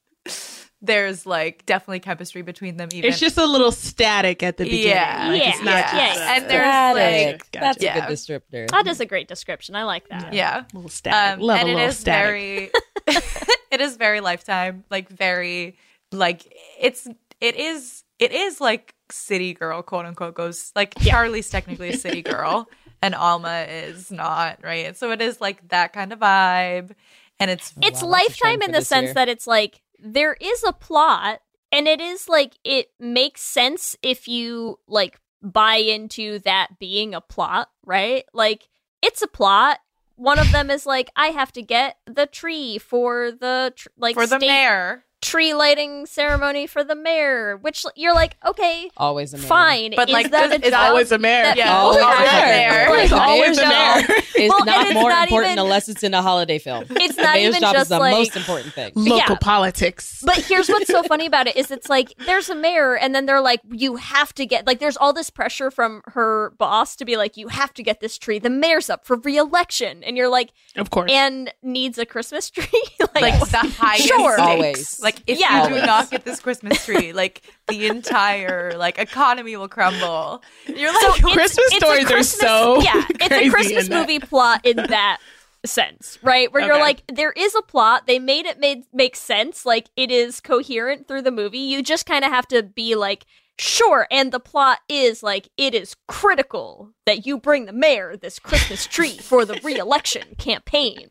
there's 0.81 1.27
like 1.27 1.67
definitely 1.67 2.01
chemistry 2.01 2.43
between 2.43 2.77
them. 2.77 2.89
Even 2.93 3.11
it's 3.11 3.19
just 3.19 3.37
a 3.37 3.47
little 3.47 3.73
static 3.73 4.43
at 4.43 4.57
the 4.59 4.65
beginning. 4.65 4.87
Yeah. 4.89 5.29
Like, 5.31 5.43
Yeah. 5.43 5.49
it's 5.49 5.59
not 5.59 5.67
Yeah. 5.67 5.81
just 5.81 6.21
Yeah. 6.21 6.35
And 6.37 6.45
there's 6.45 6.63
Static. 6.63 7.33
like, 7.33 7.51
Gotcha. 7.53 7.61
That's 7.65 7.83
Yeah. 7.83 7.97
a 7.97 8.01
good 8.09 8.15
descriptor. 8.17 8.69
That 8.71 8.87
is 8.87 9.01
a 9.01 9.07
great 9.07 9.27
description. 9.29 9.75
I 9.75 9.83
like 9.85 10.09
that. 10.09 10.33
yeah. 10.33 10.61
a 10.61 10.77
little 10.77 10.89
static. 10.91 11.39
Um, 11.41 11.47
Love 11.47 11.59
and 11.61 11.69
a 11.69 11.73
little 11.73 11.89
is 11.89 11.99
static. 11.99 12.27
very 12.27 12.71
it 13.71 13.81
is 13.81 13.97
very 13.97 14.21
lifetime 14.21 14.85
like 14.91 15.09
very 15.09 15.77
like 16.13 16.53
it's 16.81 17.07
it 17.41 17.57
is 17.57 18.05
it 18.19 18.33
is 18.33 18.61
like 18.61 18.95
city 19.11 19.55
girl 19.55 19.83
quote 19.83 20.05
unquote 20.07 20.35
goes 20.35 20.73
like 20.77 20.95
charlie's 21.01 21.49
technically 21.51 21.89
a 21.91 21.97
city 21.97 22.21
girl 22.23 22.69
and 23.03 23.15
alma 23.15 23.63
is 23.69 24.11
not 24.11 24.59
right 24.63 24.97
so 24.97 25.11
it 25.11 25.23
is 25.23 25.41
like 25.41 25.67
that 25.69 25.93
kind 25.93 26.13
of 26.13 26.19
vibe 26.19 26.91
and 27.41 27.51
it's 27.51 27.73
It's 27.83 28.03
Wow, 28.03 28.11
that's 28.11 28.35
a 28.35 28.37
trend 28.39 28.61
lifetime 28.61 28.63
in 28.63 28.73
the 28.73 28.83
sense 28.85 29.05
year. 29.07 29.15
that 29.15 29.29
it's 29.29 29.47
like 29.47 29.81
there 29.99 30.37
is 30.41 30.65
a 30.65 30.73
plot 30.73 31.41
and 31.73 31.87
it 31.87 32.01
is 32.01 32.29
like 32.29 32.59
it 32.65 32.91
makes 32.99 33.43
sense 33.43 33.97
if 34.03 34.29
you 34.29 34.79
like 34.87 35.21
buy 35.43 35.77
into 35.77 36.39
that 36.41 36.79
being 36.79 37.15
a 37.15 37.21
plot, 37.21 37.71
right? 37.85 38.25
Like 38.33 38.69
it's 39.03 39.23
a 39.23 39.29
plot. 39.29 39.79
One 40.17 40.39
of 40.39 40.51
them 40.51 40.71
is 40.71 40.87
like 40.87 41.11
I 41.15 41.29
have 41.29 41.53
to 41.53 41.63
get 41.63 41.99
the 42.07 42.27
tree 42.27 42.79
for 42.79 43.31
the 43.31 43.73
tr- 43.77 43.89
like 43.97 44.15
for 44.15 44.27
the 44.27 44.39
state 44.39 44.49
mayor 44.49 45.05
tree 45.21 45.53
lighting 45.55 46.07
ceremony 46.07 46.67
for 46.67 46.85
the 46.85 46.95
mayor, 46.95 47.57
which 47.57 47.85
you're 47.97 48.15
like, 48.15 48.37
okay, 48.47 48.91
Always 48.97 49.35
a 49.35 49.39
mayor. 49.39 49.47
fine, 49.47 49.93
But, 49.97 50.09
is 50.09 50.13
like, 50.13 50.31
that 50.31 50.53
it's 50.53 50.71
job 50.71 50.91
always 50.91 51.11
a 51.13 51.19
mayor. 51.19 51.43
that 51.43 51.57
Yeah, 51.57 51.67
people 51.67 52.05
always 52.05 52.29
a 52.29 52.47
mayor. 52.47 52.91
Like, 52.91 53.13
Always 53.13 53.59
a 53.59 53.69
mayor. 53.69 54.19
is 54.37 54.49
Well, 54.51 54.65
not 54.65 54.87
it's 54.87 54.95
more 54.95 55.11
not 55.11 55.25
important 55.29 55.53
even- 55.53 55.65
unless 55.65 55.89
it's 55.89 56.03
in 56.03 56.15
a 56.15 56.23
holiday 56.23 56.59
film. 56.59 56.85
It's 56.91 57.17
the 57.17 57.23
not 57.23 57.35
mayor's 57.35 57.49
even 57.57 57.61
job 57.63 57.73
just 57.75 57.83
is 57.85 57.89
the 57.89 57.99
like 57.99 58.13
most 58.17 58.37
important 58.37 58.73
thing. 58.75 58.93
local 58.95 59.17
Yeah. 59.17 59.35
politics. 59.41 60.23
But 60.25 60.37
here's 60.37 60.69
what's 60.69 60.87
so 60.87 61.03
funny 61.13 61.27
about 61.27 61.47
it 61.49 61.57
is 61.57 61.71
it's 61.71 61.89
like 61.89 62.13
there's 62.27 62.49
a 62.49 62.55
mayor 62.55 62.97
and 62.97 63.15
then 63.15 63.27
they're 63.27 63.41
like 63.41 63.61
you 63.71 63.97
have 63.97 64.33
to 64.35 64.47
get 64.47 64.67
like 64.67 64.79
there's 64.79 64.97
all 64.97 65.13
this 65.13 65.31
pressure 65.31 65.71
from 65.71 66.03
her 66.07 66.51
boss 66.59 66.95
to 66.97 67.05
be 67.05 67.17
like 67.17 67.37
you 67.37 67.49
have 67.49 67.73
to 67.75 67.83
get 67.83 68.01
this 68.01 68.19
tree. 68.19 68.39
The 68.39 68.51
mayor's 68.51 68.89
up 68.91 69.05
for 69.05 69.17
re-election 69.17 70.05
and 70.05 70.17
you're 70.17 70.29
like 70.29 70.53
of 70.77 70.91
course. 70.91 71.11
and 71.13 71.53
needs 71.63 71.99
a 71.99 72.07
Christmas 72.07 72.51
tree. 72.51 72.67
like, 73.15 73.23
like 73.23 73.41
the 73.51 73.57
highest 73.79 74.07
Sure. 74.09 74.33
stakes. 74.35 74.39
Always. 74.49 75.01
like 75.03 75.08
if 75.27 75.39
Yeah. 75.41 75.69
you 75.69 75.81
do 75.81 75.87
not 75.87 76.11
get 76.11 76.25
this 76.25 76.41
christmas 76.41 76.85
tree 76.85 77.13
like 77.13 77.43
the 77.69 77.87
entire 77.87 78.73
like 78.77 78.99
economy 78.99 79.57
will 79.57 79.69
crumble. 79.69 80.43
You're 80.67 80.93
like 80.93 81.01
so 81.01 81.09
it's- 81.15 81.33
Christmas 81.35 81.67
it's 81.73 81.77
a 81.77 81.79
stories 81.87 82.05
are 82.07 82.15
Christmas- 82.15 82.41
so 82.41 82.81
yeah 82.83 83.05
it's 83.11 83.29
crazy 83.29 83.47
a 83.49 83.51
christmas 83.51 83.89
movie 83.91 84.19
plot 84.19 84.61
in 84.65 84.77
that 84.77 85.19
sense 85.67 86.19
right? 86.23 86.53
Where 86.53 86.65
you're 86.65 86.79
like 86.79 87.03
there 87.13 87.33
is 87.33 87.55
a 87.55 87.63
plot. 87.63 88.07
They 88.07 88.19
made 88.19 88.47
it 88.47 88.59
made 88.61 88.85
make 88.93 89.17
sense. 89.17 89.67
Like 89.67 89.89
it 89.97 90.11
is 90.11 90.41
coherent 90.41 91.09
through 91.09 91.23
the 91.23 91.33
movie. 91.33 91.59
You 91.59 91.83
just 91.83 92.07
kind 92.07 92.25
of 92.25 92.31
have 92.31 92.47
to 92.49 92.63
be 92.63 92.95
like 92.95 93.25
sure 93.59 94.07
and 94.13 94.31
the 94.31 94.39
plot 94.39 94.79
is 94.89 95.21
like 95.21 95.49
it 95.57 95.75
is 95.75 95.97
critical 96.07 96.93
that 97.07 97.27
you 97.27 97.37
bring 97.37 97.67
the 97.67 97.73
mayor 97.73 98.17
this 98.17 98.39
christmas 98.39 98.87
tree 98.87 99.19
for 99.19 99.45
the 99.45 99.59
re-election 99.65 100.23
campaign. 100.39 101.11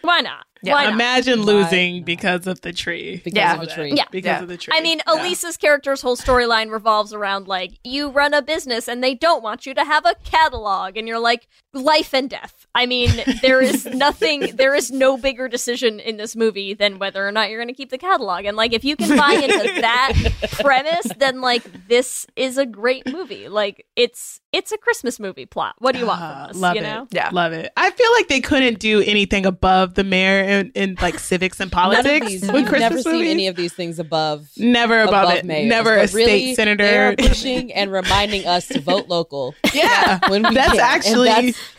Why 0.00 0.20
not 0.20 0.46
Yeah. 0.62 0.74
why? 0.74 0.88
Imagine 0.90 1.40
Why 1.40 1.44
losing 1.46 1.96
not? 1.96 2.04
because 2.06 2.46
of 2.46 2.60
the 2.60 2.72
tree. 2.72 3.20
Because 3.24 3.36
Yeah. 3.36 3.54
of 3.56 3.62
a 3.62 3.66
tree. 3.66 3.92
Yeah. 3.94 4.04
Because 4.10 4.26
Yeah. 4.28 4.42
of 4.42 4.48
the 4.48 4.56
tree. 4.56 4.72
I 4.76 4.80
mean, 4.80 5.00
Yeah. 5.06 5.14
Elise's 5.14 5.56
character's 5.56 6.00
whole 6.02 6.16
storyline 6.16 6.70
revolves 6.70 7.12
around 7.12 7.48
like 7.48 7.72
you 7.84 8.08
run 8.08 8.32
a 8.34 8.42
business 8.42 8.88
and 8.88 9.02
they 9.02 9.14
don't 9.14 9.42
want 9.42 9.66
you 9.66 9.74
to 9.74 9.84
have 9.84 10.04
a 10.06 10.14
catalog, 10.24 10.96
and 10.96 11.08
you're 11.08 11.18
like 11.18 11.48
life 11.74 12.12
and 12.14 12.28
death. 12.30 12.66
I 12.74 12.86
mean, 12.86 13.10
there 13.42 13.60
is 13.60 13.84
nothing, 13.92 14.54
there 14.56 14.74
is 14.74 14.90
no 14.90 15.16
bigger 15.16 15.48
decision 15.48 15.98
in 16.00 16.16
this 16.16 16.36
movie 16.36 16.74
than 16.74 16.98
whether 16.98 17.26
or 17.26 17.32
not 17.32 17.48
you're 17.50 17.58
going 17.58 17.68
to 17.68 17.74
keep 17.74 17.90
the 17.90 17.98
catalog. 17.98 18.44
And 18.44 18.56
like, 18.56 18.72
if 18.72 18.84
you 18.84 18.94
can 18.96 19.16
buy 19.16 19.32
into 19.32 19.58
that 19.80 20.12
premise, 20.60 21.06
then 21.18 21.40
like 21.40 21.62
this 21.88 22.26
is 22.36 22.56
a 22.58 22.66
great 22.66 23.10
movie. 23.12 23.48
Like, 23.48 23.84
it's 23.96 24.40
it's 24.52 24.70
a 24.70 24.76
Christmas 24.78 25.18
movie 25.18 25.46
plot. 25.46 25.74
What 25.78 25.92
do 25.92 25.98
you 25.98 26.06
want 26.06 26.20
Ah, 26.20 26.42
from 26.48 26.50
us? 26.50 26.56
Love 26.56 26.74
you 26.76 26.82
it. 26.82 26.84
know? 26.84 27.06
Yeah. 27.10 27.30
Love 27.32 27.52
it. 27.54 27.72
I 27.76 27.90
feel 27.90 28.12
like 28.12 28.28
they 28.28 28.40
couldn't 28.42 28.78
do 28.78 29.00
anything 29.00 29.46
above 29.46 29.94
the 29.94 30.04
mayor 30.04 30.42
in, 30.52 30.72
in 30.74 30.96
like 31.00 31.18
civics 31.30 31.58
and 31.60 31.70
politics 31.72 32.26
these, 32.26 32.42
with 32.42 32.54
you've 32.54 32.68
Christmas 32.68 33.04
never 33.04 33.16
seen 33.18 33.26
any 33.26 33.46
of 33.48 33.56
these 33.56 33.72
things 33.72 33.98
above 33.98 34.48
Never 34.56 35.00
above, 35.02 35.30
it. 35.32 35.44
mayors, 35.44 35.68
Never 35.68 35.94
a 35.96 36.06
really, 36.08 36.24
state 36.24 36.56
senator. 36.56 36.84
They 36.84 36.96
are 36.98 37.16
pushing 37.18 37.72
and 37.72 37.90
reminding 37.92 38.46
us 38.46 38.68
to 38.68 38.80
vote 38.80 39.08
local. 39.08 39.54
yeah. 39.74 40.20
When 40.28 40.42
we 40.42 40.54
That's 40.54 40.72
can. 40.72 40.80
And 40.80 40.80
actually- 40.80 41.28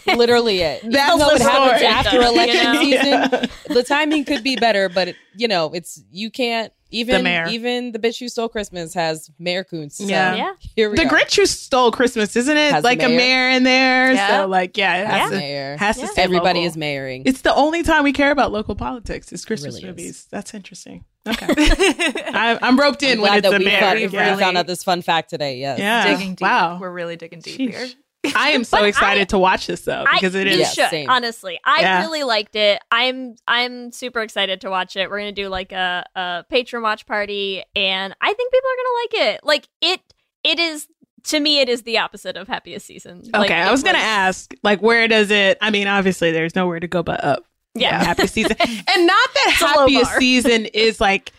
that's 0.06 0.18
literally 0.18 0.60
it. 0.62 0.82
That's 0.84 1.08
Even 1.16 1.20
though 1.20 1.36
it 1.36 1.42
happens 1.42 1.78
story. 1.80 1.86
after 1.86 2.16
You 2.18 2.28
election 2.28 2.74
know? 2.74 2.82
season, 2.82 3.08
Yeah. 3.08 3.46
the 3.70 3.84
timing 3.84 4.26
could 4.26 4.44
be 4.44 4.56
better. 4.56 4.90
But 4.90 5.10
it, 5.10 5.16
you 5.36 5.48
know, 5.48 5.72
it's 5.74 6.02
you 6.12 6.30
can't 6.32 6.74
even 6.94 7.24
mayor. 7.24 7.48
even 7.50 7.92
the 7.92 8.00
bitch 8.00 8.20
who 8.20 8.30
stole 8.30 8.50
Christmas 8.50 8.94
has 8.94 9.30
Mayor 9.40 9.64
Coons. 9.64 9.96
So 9.98 10.06
Yeah. 10.06 10.36
Yeah. 10.36 10.54
Here 10.76 10.90
we 10.90 10.96
The 10.98 11.06
are. 11.06 11.10
Grinch 11.10 11.36
who 11.36 11.46
stole 11.46 11.92
Christmas, 11.92 12.36
isn't 12.36 12.56
it? 12.58 12.72
Has 12.72 12.84
like 12.84 13.02
a 13.02 13.06
a 13.06 13.10
mayor. 13.10 13.18
mayor 13.18 13.50
in 13.50 13.64
there. 13.64 14.14
Yeah. 14.14 14.42
So 14.42 14.48
like, 14.48 14.78
yeah, 14.78 14.96
it 15.02 15.08
has 15.08 15.16
Has 15.22 15.30
to, 15.32 15.38
mayor. 15.38 15.78
has 15.78 15.96
to 15.98 16.02
Yeah. 16.04 16.08
stay 16.10 16.22
Everybody 16.24 16.60
local. 16.60 16.68
is 16.70 16.78
mayoring. 16.78 17.24
It's 17.26 17.42
the 17.42 17.54
only 17.56 17.84
time 17.84 18.04
we 18.04 18.14
care 18.14 18.32
about 18.32 18.52
local 18.52 18.76
politics 18.76 19.32
is 19.34 19.44
Christmas 19.46 19.76
really 19.76 19.90
is. 19.90 19.98
movies. 19.98 20.28
That's 20.32 20.54
interesting. 20.54 21.06
Okay, 21.26 21.46
I, 21.48 22.60
I'm 22.62 22.78
roped 22.78 23.02
in 23.02 23.14
I'm 23.14 23.22
when 23.22 23.30
glad 23.32 23.38
it's 23.40 23.50
that 23.50 23.56
a 23.56 23.60
we, 23.60 23.66
mayor. 23.66 23.80
found, 23.80 24.00
We 24.00 24.08
we 24.08 24.14
yeah. 24.14 24.30
really- 24.32 24.42
found 24.44 24.58
out 24.58 24.68
this 24.68 24.84
fun 24.84 25.02
fact 25.02 25.30
today. 25.30 25.58
Yes. 25.58 25.80
Yeah. 25.80 26.06
digging 26.12 26.32
deep 26.36 26.42
Wow. 26.42 26.80
we're 26.82 26.92
really 26.92 27.16
digging 27.16 27.40
deep 27.40 27.58
Sheesh. 27.60 27.70
here 27.72 27.88
I 28.36 28.50
am 28.52 28.64
so 28.64 28.84
excited 28.84 29.22
I- 29.22 29.26
to 29.26 29.38
watch 29.40 29.68
this 29.68 29.82
though 29.82 30.06
because 30.12 30.36
I, 30.36 30.40
it 30.40 30.48
you 30.48 30.54
is. 30.54 30.60
Yeah, 30.60 30.68
should 30.70 30.90
same. 30.90 31.10
honestly. 31.10 31.60
I 31.66 31.82
Yeah. 31.82 32.02
really 32.02 32.24
liked 32.24 32.56
it. 32.56 32.82
I'm 32.92 33.36
I'm 33.48 33.92
super 33.92 34.22
excited 34.22 34.62
to 34.62 34.70
watch 34.70 34.96
it. 34.96 35.10
We're 35.10 35.20
gonna 35.20 35.32
do 35.32 35.50
like 35.50 35.72
a 35.72 36.06
a 36.16 36.46
patron 36.50 36.84
watch 36.84 37.06
party, 37.06 37.64
and 37.76 38.16
I 38.22 38.34
think 38.34 38.52
people 38.54 38.70
are 38.70 38.78
gonna 38.78 39.28
like 39.30 39.36
it. 39.36 39.40
Like 39.44 39.68
it 39.82 40.02
it 40.44 40.60
is 40.60 40.88
to 41.26 41.40
me. 41.40 41.60
It 41.60 41.70
is 41.70 41.84
the 41.84 41.98
opposite 42.00 42.36
of 42.38 42.48
happiest 42.48 42.86
season. 42.86 43.24
Like, 43.32 43.50
Okay, 43.50 43.60
I 43.62 43.68
it 43.68 43.72
was 43.72 43.82
gonna 43.84 43.98
ask, 43.98 44.54
like, 44.64 44.82
where 44.82 45.08
does 45.08 45.32
it? 45.32 45.58
I 45.62 45.70
mean, 45.70 45.88
obviously, 45.88 46.32
there's 46.32 46.56
nowhere 46.56 46.80
to 46.82 46.88
go 46.88 47.02
but 47.04 47.24
up. 47.24 47.46
Yeah. 47.76 48.04
happy 48.04 48.28
season, 48.28 48.56
and 48.60 48.68
not 49.08 49.30
that 49.34 49.46
It's 49.48 49.60
happiest 49.62 50.16
season 50.18 50.66
is 50.68 51.02
like, 51.02 51.32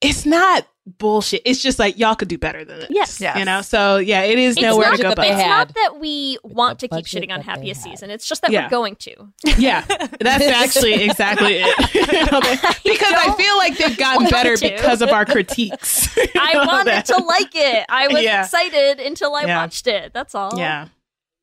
it's 0.00 0.26
not 0.26 0.66
bullshit. 0.86 1.42
It's 1.44 1.62
just 1.62 1.78
like 1.78 1.98
y'all 1.98 2.14
could 2.16 2.28
do 2.28 2.38
better 2.38 2.64
than 2.64 2.80
this. 2.80 2.88
Yes. 2.90 3.20
You 3.38 3.44
know. 3.44 3.62
So 3.62 3.98
yeah, 3.98 4.22
it 4.22 4.38
is 4.38 4.56
It's 4.56 4.62
nowhere 4.62 4.90
not, 4.90 4.96
to 4.96 5.02
go. 5.02 5.14
But 5.14 5.26
it's 5.26 5.38
not 5.38 5.72
that 5.74 5.98
we 6.00 6.38
want 6.42 6.80
to 6.80 6.88
keep 6.88 7.04
shitting 7.06 7.30
on 7.32 7.40
happiest 7.40 7.82
season. 7.82 8.10
It's 8.10 8.26
just 8.26 8.42
that 8.42 8.50
Yeah. 8.50 8.64
we're 8.64 8.70
going 8.70 8.96
to. 8.96 9.14
yeah, 9.58 9.84
that's 10.20 10.44
actually 10.46 10.94
exactly 11.04 11.60
it. 11.62 11.76
because 12.84 13.12
I 13.12 13.26
don't 13.26 13.36
feel 13.38 13.56
like 13.58 13.78
they've 13.78 13.96
gotten 13.96 14.28
better 14.28 14.56
to. 14.56 14.70
because 14.70 15.02
of 15.02 15.10
our 15.10 15.24
critiques. 15.24 16.08
I 16.36 16.64
wanted 16.66 16.86
that. 16.92 17.04
to 17.06 17.16
like 17.22 17.54
it. 17.54 17.86
I 17.88 18.08
was 18.08 18.22
Yeah. 18.22 18.42
excited 18.42 18.98
until 19.00 19.34
I 19.34 19.44
Yeah. 19.44 19.56
watched 19.58 19.86
it. 19.86 20.12
That's 20.12 20.34
all. 20.34 20.58
Yeah. 20.58 20.88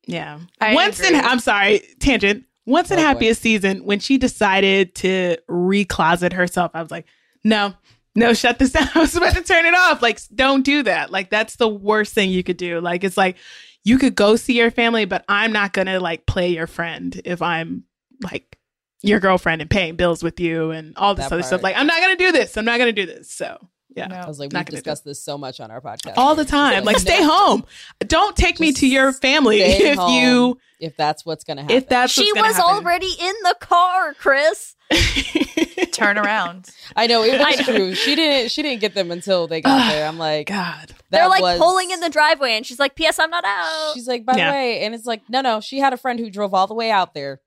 Yeah. 0.06 0.40
I 0.60 0.74
Once 0.74 1.00
in. 1.00 1.14
I'm 1.14 1.38
sorry, 1.40 1.82
tangent. 2.00 2.44
Once 2.66 2.90
in 2.90 2.98
Oh, 2.98 3.02
boy. 3.02 3.06
happiest 3.06 3.40
season, 3.42 3.84
when 3.84 4.00
she 4.00 4.18
decided 4.18 4.94
to 4.96 5.36
recloset 5.48 6.32
herself, 6.34 6.70
I 6.74 6.82
was 6.82 6.90
like, 6.90 7.06
no, 7.42 7.72
no, 8.14 8.32
shut 8.34 8.58
this 8.58 8.72
down. 8.72 8.88
I 8.94 8.98
was 9.00 9.14
about 9.16 9.34
to 9.36 9.42
turn 9.42 9.66
it 9.66 9.74
off. 9.74 10.02
Like, 10.02 10.20
don't 10.34 10.62
do 10.64 10.82
that. 10.84 11.10
Like, 11.10 11.30
that's 11.30 11.56
the 11.56 11.68
worst 11.68 12.12
thing 12.14 12.30
you 12.30 12.42
could 12.42 12.56
do. 12.56 12.80
Like, 12.80 13.04
it's 13.04 13.16
like 13.16 13.36
you 13.84 13.98
could 13.98 14.14
go 14.14 14.36
see 14.36 14.58
your 14.58 14.70
family, 14.70 15.04
but 15.04 15.24
I'm 15.28 15.52
not 15.52 15.72
gonna 15.72 16.00
like 16.00 16.26
play 16.26 16.48
your 16.50 16.66
friend 16.66 17.20
if 17.24 17.40
I'm 17.42 17.84
like 18.22 18.58
your 19.02 19.18
girlfriend 19.20 19.62
and 19.62 19.70
paying 19.70 19.96
bills 19.96 20.22
with 20.22 20.38
you 20.40 20.70
and 20.72 20.92
all 20.96 21.14
this 21.14 21.26
That 21.28 21.34
other 21.34 21.42
stuff. 21.42 21.62
Like, 21.62 21.76
I'm 21.76 21.86
not 21.86 22.00
gonna 22.00 22.16
do 22.16 22.32
this. 22.32 22.56
I'm 22.56 22.64
not 22.66 22.78
gonna 22.78 22.92
do 22.92 23.06
this. 23.06 23.30
So 23.32 23.56
yeah. 23.96 24.06
No. 24.06 24.16
I 24.16 24.26
was 24.28 24.38
like, 24.38 24.52
we've 24.52 24.64
discussed 24.66 25.04
this 25.04 25.22
so 25.22 25.36
much 25.38 25.58
on 25.60 25.70
our 25.70 25.80
podcast. 25.80 26.14
All 26.16 26.34
the 26.34 26.44
time. 26.44 26.84
Like, 26.84 26.98
stay 26.98 27.18
home. 27.22 27.64
Don't 28.00 28.36
take 28.36 28.60
me 28.60 28.72
to 28.74 28.86
your 28.86 29.12
family 29.12 29.60
if 29.62 29.98
you 30.10 30.58
if 30.78 30.96
that's 30.96 31.24
what's 31.26 31.44
gonna 31.44 31.62
happen. 31.62 31.76
if 31.76 31.88
that's 31.88 32.12
She 32.12 32.30
what's 32.32 32.48
was 32.48 32.56
happen. 32.56 32.74
already 32.74 33.10
in 33.18 33.34
the 33.44 33.56
car, 33.60 34.14
Kris. 34.14 34.76
Turn 35.92 36.18
around. 36.18 36.68
I 36.96 37.06
know 37.06 37.22
it 37.22 37.38
was 37.38 37.58
know. 37.68 37.74
true. 37.74 37.94
She 37.94 38.14
didn't. 38.14 38.50
She 38.50 38.62
didn't 38.62 38.80
get 38.80 38.94
them 38.94 39.10
until 39.10 39.46
they 39.46 39.60
got 39.60 39.90
there. 39.90 40.06
I'm 40.06 40.18
like, 40.18 40.46
God. 40.48 40.94
They're 41.10 41.28
like 41.28 41.42
was- 41.42 41.58
pulling 41.58 41.90
in 41.90 42.00
the 42.00 42.08
driveway, 42.10 42.52
and 42.52 42.64
she's 42.64 42.78
like, 42.78 42.94
"P.S. 42.94 43.18
I'm 43.18 43.30
not 43.30 43.44
out." 43.44 43.92
She's 43.94 44.06
like, 44.08 44.24
by 44.24 44.36
Yeah. 44.36 44.50
the 44.50 44.56
way, 44.56 44.80
and 44.82 44.94
it's 44.94 45.06
like, 45.06 45.22
no, 45.28 45.40
no. 45.40 45.60
She 45.60 45.78
had 45.78 45.92
a 45.92 45.96
friend 45.96 46.18
who 46.18 46.30
drove 46.30 46.54
all 46.54 46.66
the 46.66 46.74
way 46.74 46.90
out 46.90 47.14
there. 47.14 47.40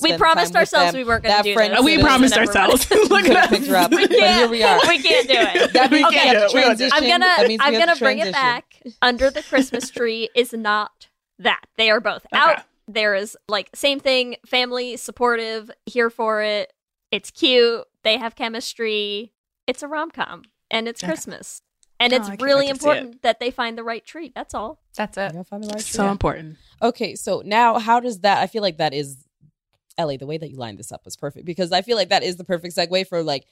We 0.00 0.16
promised 0.16 0.54
ourselves 0.54 0.92
them. 0.92 1.00
we 1.00 1.04
weren't 1.04 1.24
gonna 1.24 1.34
That 1.36 1.42
do 1.44 1.54
friend 1.54 1.74
this. 1.74 1.82
we 1.84 1.98
promised 1.98 2.36
ourselves. 2.36 2.88
Look 3.10 3.22
could've 3.24 3.36
at 3.36 3.48
picked 3.50 3.66
her 3.66 3.74
us. 3.76 3.84
up. 3.86 3.90
But 3.90 4.10
here 4.12 4.48
we 4.48 4.62
are. 4.62 4.78
We 4.86 5.02
can't 5.02 5.26
do 5.26 5.34
it. 5.36 5.72
That 5.72 5.90
means 5.90 6.04
We 6.04 6.08
we 6.08 6.14
can't 6.14 6.38
have 6.38 6.50
do 6.50 6.52
to 6.52 6.52
it. 6.52 6.54
We 6.54 6.60
don't 6.60 6.66
transition. 6.76 6.92
I'm 6.94 7.08
gonna 7.08 7.24
That 7.36 7.48
means 7.48 7.60
we 7.60 7.66
I'm 7.66 7.78
gonna 7.78 7.96
bring 7.96 8.18
it 8.20 8.32
back. 8.32 8.80
Under 9.02 9.28
the 9.30 9.42
Christmas 9.42 9.90
tree 9.90 10.28
is 10.36 10.52
not 10.52 11.08
that. 11.40 11.62
They 11.76 11.90
are 11.90 12.00
both 12.00 12.24
out. 12.32 12.60
There 12.86 13.16
is 13.16 13.36
like 13.48 13.70
same 13.74 13.98
thing, 13.98 14.36
family 14.46 14.96
supportive, 14.96 15.68
here 15.86 16.10
for 16.10 16.42
it. 16.42 16.72
It's 17.12 17.30
cute. 17.30 17.84
They 18.02 18.18
have 18.18 18.34
chemistry. 18.34 19.32
It's 19.68 19.82
a 19.84 19.88
rom 19.88 20.10
com 20.10 20.42
and 20.70 20.88
it's 20.88 21.00
Christmas. 21.02 21.62
And 22.00 22.12
Oh, 22.12 22.16
it's 22.16 22.42
really 22.42 22.66
wait 22.66 22.74
to 22.74 22.80
see 22.82 22.88
it. 22.88 22.92
important 22.96 23.22
that 23.22 23.38
they 23.38 23.52
find 23.52 23.78
the 23.78 23.84
right 23.84 24.04
tree. 24.04 24.32
That's 24.34 24.54
all. 24.54 24.80
That's 24.96 25.16
it. 25.16 25.32
Find 25.48 25.62
the 25.62 25.68
right 25.68 25.80
So 25.80 26.02
tree. 26.02 26.10
important. 26.10 26.56
Okay, 26.82 27.14
so 27.14 27.42
now 27.44 27.78
how 27.78 28.00
does 28.00 28.20
that? 28.20 28.38
I 28.42 28.48
feel 28.48 28.62
like 28.62 28.78
that 28.78 28.92
is 28.92 29.24
Ellie. 29.96 30.16
The 30.16 30.26
way 30.26 30.36
that 30.38 30.50
you 30.50 30.56
lined 30.56 30.78
this 30.78 30.90
up 30.90 31.04
was 31.04 31.16
perfect 31.16 31.46
because 31.46 31.70
I 31.70 31.82
feel 31.82 31.96
like 31.96 32.08
that 32.08 32.24
is 32.24 32.36
the 32.36 32.44
perfect 32.44 32.74
segue 32.76 33.06
for 33.06 33.22
like 33.22 33.44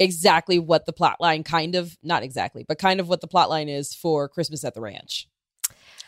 exactly 0.00 0.58
what 0.58 0.84
the 0.86 0.92
plot 0.92 1.20
line 1.20 1.44
kind 1.44 1.76
of 1.76 1.96
not 2.02 2.24
exactly, 2.24 2.64
but 2.66 2.78
kind 2.78 2.98
of 2.98 3.08
what 3.08 3.20
the 3.20 3.28
plot 3.28 3.48
line 3.50 3.68
is 3.68 3.94
for 3.94 4.28
Christmas 4.28 4.64
at 4.64 4.74
the 4.74 4.80
Ranch. 4.80 5.28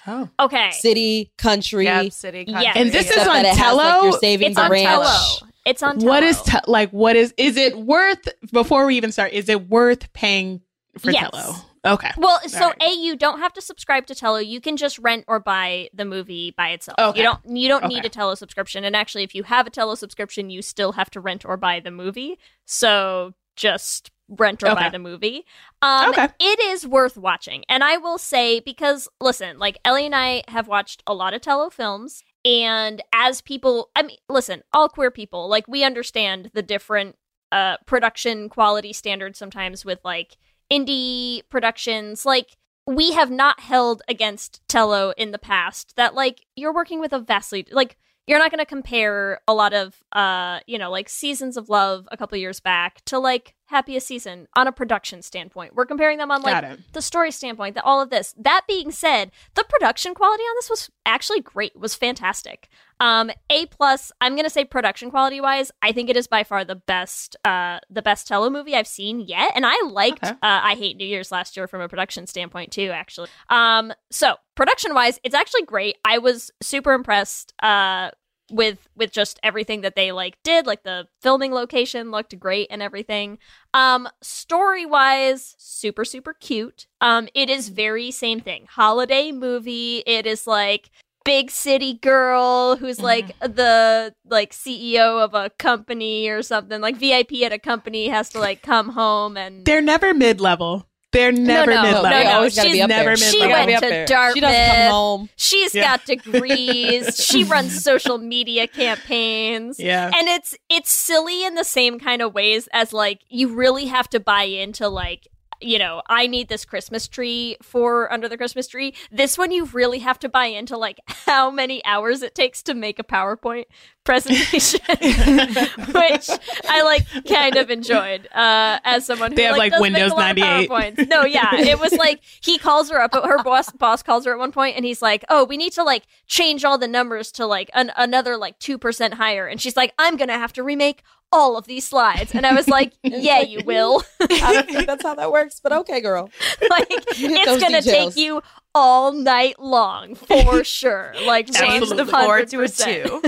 Oh. 0.06 0.28
Okay. 0.40 0.70
City, 0.72 1.32
country, 1.38 1.84
Yep, 1.84 2.12
city. 2.12 2.44
Yes. 2.48 2.76
And 2.76 2.90
this 2.90 3.06
except 3.06 3.20
is 3.22 3.26
on 3.28 3.34
that 3.42 3.44
it 3.44 3.48
like, 3.50 3.56
Tello? 3.58 4.02
you're 4.02 4.18
saving 4.18 4.48
It's 4.48 4.56
the 4.56 4.62
on 4.64 4.70
ranch. 4.70 4.84
Tello. 4.86 5.50
It's 5.64 5.82
on 5.82 5.98
Tello. 5.98 6.12
What 6.12 6.22
is 6.22 6.40
te- 6.42 6.58
like? 6.66 6.90
What 6.90 7.16
is? 7.16 7.32
Is 7.36 7.56
it 7.56 7.78
worth? 7.78 8.28
Before 8.52 8.86
we 8.86 8.96
even 8.96 9.12
start, 9.12 9.32
is 9.32 9.48
it 9.48 9.68
worth 9.68 10.12
paying 10.12 10.60
for 10.98 11.10
Yes. 11.10 11.30
Tello? 11.30 11.54
Okay. 11.86 12.10
Well, 12.16 12.40
so 12.48 12.68
right. 12.68 12.82
a 12.82 12.94
you 12.94 13.14
don't 13.14 13.40
have 13.40 13.52
to 13.54 13.60
subscribe 13.60 14.06
to 14.06 14.14
Tello. 14.14 14.38
You 14.38 14.60
can 14.60 14.76
just 14.76 14.98
rent 14.98 15.24
or 15.28 15.38
buy 15.38 15.90
the 15.92 16.04
movie 16.06 16.50
by 16.50 16.70
itself. 16.70 16.96
Okay. 16.98 17.18
You 17.18 17.24
don't 17.24 17.56
you 17.56 17.68
don't 17.68 17.86
need 17.86 18.04
a 18.04 18.08
Tello 18.08 18.34
subscription. 18.34 18.84
And 18.84 18.96
actually, 18.96 19.22
if 19.22 19.34
you 19.34 19.42
have 19.42 19.66
a 19.66 19.70
Tello 19.70 19.94
subscription, 19.94 20.48
you 20.48 20.62
still 20.62 20.92
have 20.92 21.10
to 21.10 21.20
rent 21.20 21.44
or 21.44 21.56
buy 21.56 21.80
the 21.80 21.90
movie. 21.90 22.38
So 22.64 23.34
just 23.56 24.10
rent 24.28 24.62
or 24.62 24.74
buy 24.74 24.88
the 24.88 24.98
movie. 24.98 25.44
Um, 25.82 26.08
Okay. 26.10 26.28
It 26.40 26.58
is 26.60 26.86
worth 26.86 27.16
watching, 27.18 27.64
and 27.68 27.84
I 27.84 27.98
will 27.98 28.16
say 28.18 28.60
because 28.60 29.06
listen, 29.20 29.58
like 29.58 29.78
Ellie 29.84 30.06
and 30.06 30.14
I 30.14 30.42
have 30.48 30.66
watched 30.66 31.02
a 31.06 31.12
lot 31.12 31.34
of 31.34 31.42
Tello 31.42 31.68
films. 31.68 32.22
And 32.44 33.02
as 33.12 33.40
people, 33.40 33.90
I 33.96 34.02
mean, 34.02 34.18
listen, 34.28 34.62
all 34.72 34.88
queer 34.88 35.10
people, 35.10 35.48
like 35.48 35.66
we 35.66 35.84
understand 35.84 36.50
the 36.54 36.62
different 36.62 37.16
uh 37.52 37.76
production 37.86 38.48
quality 38.48 38.92
standards 38.92 39.38
sometimes 39.38 39.84
with 39.84 40.00
like 40.04 40.36
indie 40.70 41.42
productions. 41.50 42.24
Like 42.26 42.56
we 42.86 43.12
have 43.12 43.30
not 43.30 43.60
held 43.60 44.02
against 44.08 44.60
Tello 44.68 45.12
in 45.16 45.30
the 45.30 45.38
past 45.38 45.96
that 45.96 46.14
like 46.14 46.44
you're 46.56 46.74
working 46.74 47.00
with 47.00 47.12
a 47.12 47.18
vastly 47.18 47.66
like 47.70 47.96
you're 48.26 48.38
not 48.38 48.50
going 48.50 48.58
to 48.58 48.66
compare 48.66 49.40
a 49.46 49.54
lot 49.54 49.72
of 49.72 50.02
uh 50.12 50.60
you 50.66 50.78
know 50.78 50.90
like 50.90 51.08
seasons 51.08 51.56
of 51.56 51.68
love 51.68 52.08
a 52.10 52.16
couple 52.16 52.36
years 52.38 52.60
back 52.60 53.04
to 53.06 53.18
like 53.18 53.54
happiest 53.66 54.06
season 54.06 54.46
on 54.56 54.66
a 54.66 54.72
production 54.72 55.22
standpoint. 55.22 55.74
We're 55.74 55.86
comparing 55.86 56.18
them 56.18 56.30
on 56.30 56.42
like 56.42 56.52
the 56.92 57.02
story 57.02 57.30
standpoint 57.30 57.74
that 57.76 57.84
all 57.84 58.00
of 58.00 58.10
this. 58.10 58.34
That 58.38 58.62
being 58.68 58.90
said 58.90 59.30
the 59.54 59.64
production 59.68 60.14
quality 60.14 60.42
on 60.42 60.54
this 60.56 60.68
was 60.70 60.90
actually 61.06 61.40
great 61.40 61.74
was 61.78 61.94
fantastic. 61.94 62.68
Um 63.00 63.30
a 63.50 63.66
plus 63.66 64.12
i'm 64.20 64.36
gonna 64.36 64.48
say 64.48 64.64
production 64.64 65.10
quality 65.10 65.40
wise 65.40 65.72
i 65.82 65.90
think 65.90 66.08
it 66.08 66.16
is 66.16 66.28
by 66.28 66.44
far 66.44 66.64
the 66.64 66.76
best 66.76 67.34
uh 67.44 67.80
the 67.90 68.02
best 68.02 68.28
tello 68.28 68.48
movie 68.48 68.76
i've 68.76 68.86
seen 68.86 69.18
yet 69.18 69.50
and 69.56 69.66
i 69.66 69.74
liked 69.88 70.22
Okay. 70.22 70.30
uh, 70.30 70.36
i 70.42 70.74
hate 70.76 70.96
new 70.96 71.04
year's 71.04 71.32
last 71.32 71.56
year 71.56 71.66
from 71.66 71.80
a 71.80 71.88
production 71.88 72.28
standpoint 72.28 72.70
too 72.70 72.90
actually. 72.92 73.28
Um 73.50 73.92
so 74.12 74.36
production 74.54 74.94
wise 74.94 75.18
it's 75.24 75.34
actually 75.34 75.64
great. 75.64 75.96
I 76.04 76.18
was 76.18 76.52
super 76.62 76.92
impressed 76.92 77.52
uh 77.60 78.10
with 78.50 78.88
with 78.94 79.10
just 79.10 79.40
everything 79.42 79.80
that 79.80 79.96
they 79.96 80.12
like 80.12 80.36
did 80.42 80.66
like 80.66 80.82
the 80.82 81.08
filming 81.22 81.52
location 81.52 82.10
looked 82.10 82.38
great 82.38 82.66
and 82.70 82.82
everything. 82.82 83.38
Um 83.72 84.08
story 84.20 84.84
wise 84.84 85.54
super 85.58 86.04
super 86.04 86.34
cute. 86.34 86.86
Um 87.00 87.28
it 87.34 87.48
is 87.48 87.68
very 87.68 88.10
same 88.10 88.40
thing. 88.40 88.66
Holiday 88.70 89.32
movie. 89.32 90.02
It 90.06 90.26
is 90.26 90.46
like 90.46 90.90
big 91.24 91.50
city 91.50 91.94
girl 91.94 92.76
who's 92.76 93.00
like 93.00 93.38
the 93.40 94.14
like 94.26 94.52
CEO 94.52 95.24
of 95.24 95.34
a 95.34 95.50
company 95.58 96.28
or 96.28 96.42
something. 96.42 96.80
Like 96.80 96.96
VIP 96.96 97.42
at 97.44 97.52
a 97.52 97.58
company 97.58 98.08
has 98.08 98.28
to 98.30 98.38
like 98.38 98.62
come 98.62 98.90
home 98.90 99.36
and 99.36 99.64
They're 99.64 99.80
never 99.80 100.12
mid 100.14 100.40
level. 100.40 100.86
They're 101.14 101.32
never 101.32 101.70
no, 101.72 101.82
mid 101.82 101.92
no, 101.92 102.02
level. 102.02 102.10
no, 102.10 102.18
They 102.18 102.24
no. 102.24 102.48
She's 102.50 102.72
be 102.72 102.82
up 102.82 102.88
never 102.90 103.04
there. 103.04 103.10
mid 103.12 103.18
she 103.20 103.38
level. 103.40 103.52
went 103.66 103.82
to 103.82 103.88
there. 103.88 104.06
Dartmouth. 104.06 104.34
She 104.34 104.40
doesn't 104.40 104.76
come 104.76 104.90
home. 104.90 105.28
She's 105.36 105.74
Yeah. 105.74 105.82
got 105.96 106.04
degrees. 106.04 107.16
she 107.24 107.44
runs 107.44 107.82
social 107.82 108.18
media 108.18 108.66
campaigns. 108.66 109.78
Yeah. 109.80 110.10
And 110.14 110.28
it's 110.28 110.54
it's 110.68 110.90
silly 110.90 111.44
in 111.44 111.54
the 111.54 111.64
same 111.64 111.98
kind 111.98 112.20
of 112.22 112.34
ways 112.34 112.68
as 112.72 112.92
like 112.92 113.20
you 113.28 113.48
really 113.54 113.86
have 113.86 114.08
to 114.10 114.20
buy 114.20 114.42
into 114.44 114.88
like 114.88 115.28
you 115.60 115.78
know, 115.78 116.02
I 116.08 116.26
need 116.26 116.48
this 116.48 116.66
Christmas 116.66 117.08
tree 117.08 117.56
for 117.62 118.12
under 118.12 118.28
the 118.28 118.36
Christmas 118.36 118.66
tree. 118.66 118.92
This 119.10 119.38
one 119.38 119.50
you 119.50 119.64
really 119.66 120.00
have 120.00 120.18
to 120.18 120.28
buy 120.28 120.46
into 120.46 120.76
like 120.76 120.98
how 121.06 121.50
many 121.50 121.82
hours 121.86 122.20
it 122.22 122.34
takes 122.34 122.62
to 122.64 122.74
make 122.74 122.98
a 122.98 123.04
PowerPoint 123.04 123.64
presentation, 124.04 124.80
which 124.88 126.30
I 126.68 126.82
like 126.84 127.06
kind 127.26 127.56
of 127.56 127.70
enjoyed 127.70 128.26
uh, 128.32 128.78
as 128.84 129.06
someone 129.06 129.32
who 129.32 129.36
They 129.36 129.44
have, 129.44 129.56
like, 129.56 129.72
like, 129.72 129.80
Windows 129.80 130.12
a 130.12 130.14
lot 130.14 130.30
of 130.32 130.36
98. 130.38 131.08
No, 131.08 131.24
yeah, 131.24 131.54
it 131.54 131.80
was 131.80 131.92
like 131.92 132.20
he 132.40 132.58
calls 132.58 132.90
her 132.90 133.00
up. 133.00 133.14
Her 133.14 133.42
boss 133.42 133.70
boss 133.70 134.02
calls 134.02 134.24
her 134.26 134.32
at 134.32 134.38
one 134.38 134.52
point, 134.52 134.76
and 134.76 134.84
he's 134.84 135.02
like, 135.02 135.24
"Oh, 135.28 135.44
we 135.44 135.56
need 135.56 135.72
to 135.74 135.82
like 135.82 136.04
change 136.26 136.64
all 136.64 136.78
the 136.78 136.88
numbers 136.88 137.32
to 137.32 137.46
like 137.46 137.70
an, 137.74 137.92
another 137.96 138.36
like 138.36 138.58
two 138.58 138.78
percent 138.78 139.14
higher." 139.14 139.46
And 139.46 139.60
she's 139.60 139.76
like, 139.76 139.92
"I'm 139.98 140.16
gonna 140.16 140.34
have 140.38 140.52
to 140.54 140.62
remake 140.62 141.02
all 141.32 141.56
of 141.56 141.66
these 141.66 141.86
slides." 141.86 142.34
And 142.34 142.46
I 142.46 142.54
was 142.54 142.68
like, 142.68 142.92
"Yeah, 143.02 143.40
you 143.40 143.60
will." 143.64 144.02
I 144.20 144.52
don't 144.52 144.68
think 144.68 144.86
that's 144.86 145.02
how 145.02 145.14
that 145.14 145.32
works, 145.32 145.60
but 145.62 145.72
okay, 145.72 146.00
girl. 146.00 146.30
like 146.70 146.86
it's 146.90 147.62
gonna 147.62 147.80
details. 147.80 148.14
take 148.14 148.16
you 148.16 148.42
all 148.74 149.12
night 149.12 149.58
long 149.58 150.14
for 150.14 150.64
sure. 150.64 151.14
Like 151.24 151.46
Change 151.52 151.88
the 151.90 152.02
Absolutely. 152.02 152.12
four 152.12 152.44
to 152.44 152.60
a 152.62 152.68
two. 152.68 153.22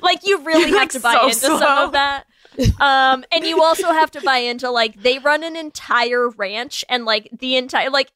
like 0.02 0.20
you 0.26 0.42
really 0.44 0.70
have 0.70 0.72
Like, 0.72 0.90
to 0.90 1.00
buy 1.00 1.14
so 1.14 1.24
into 1.26 1.34
some 1.34 1.78
of 1.86 1.92
that. 1.92 2.24
Um, 2.80 3.24
and 3.32 3.44
you 3.44 3.62
also 3.62 3.92
have 3.92 4.10
to 4.12 4.20
buy 4.22 4.38
into 4.38 4.70
like 4.70 5.02
they 5.02 5.18
run 5.18 5.44
an 5.44 5.56
entire 5.56 6.28
ranch 6.30 6.84
and 6.88 7.04
like 7.04 7.28
the 7.32 7.56
entire 7.56 7.90
like 7.90 8.10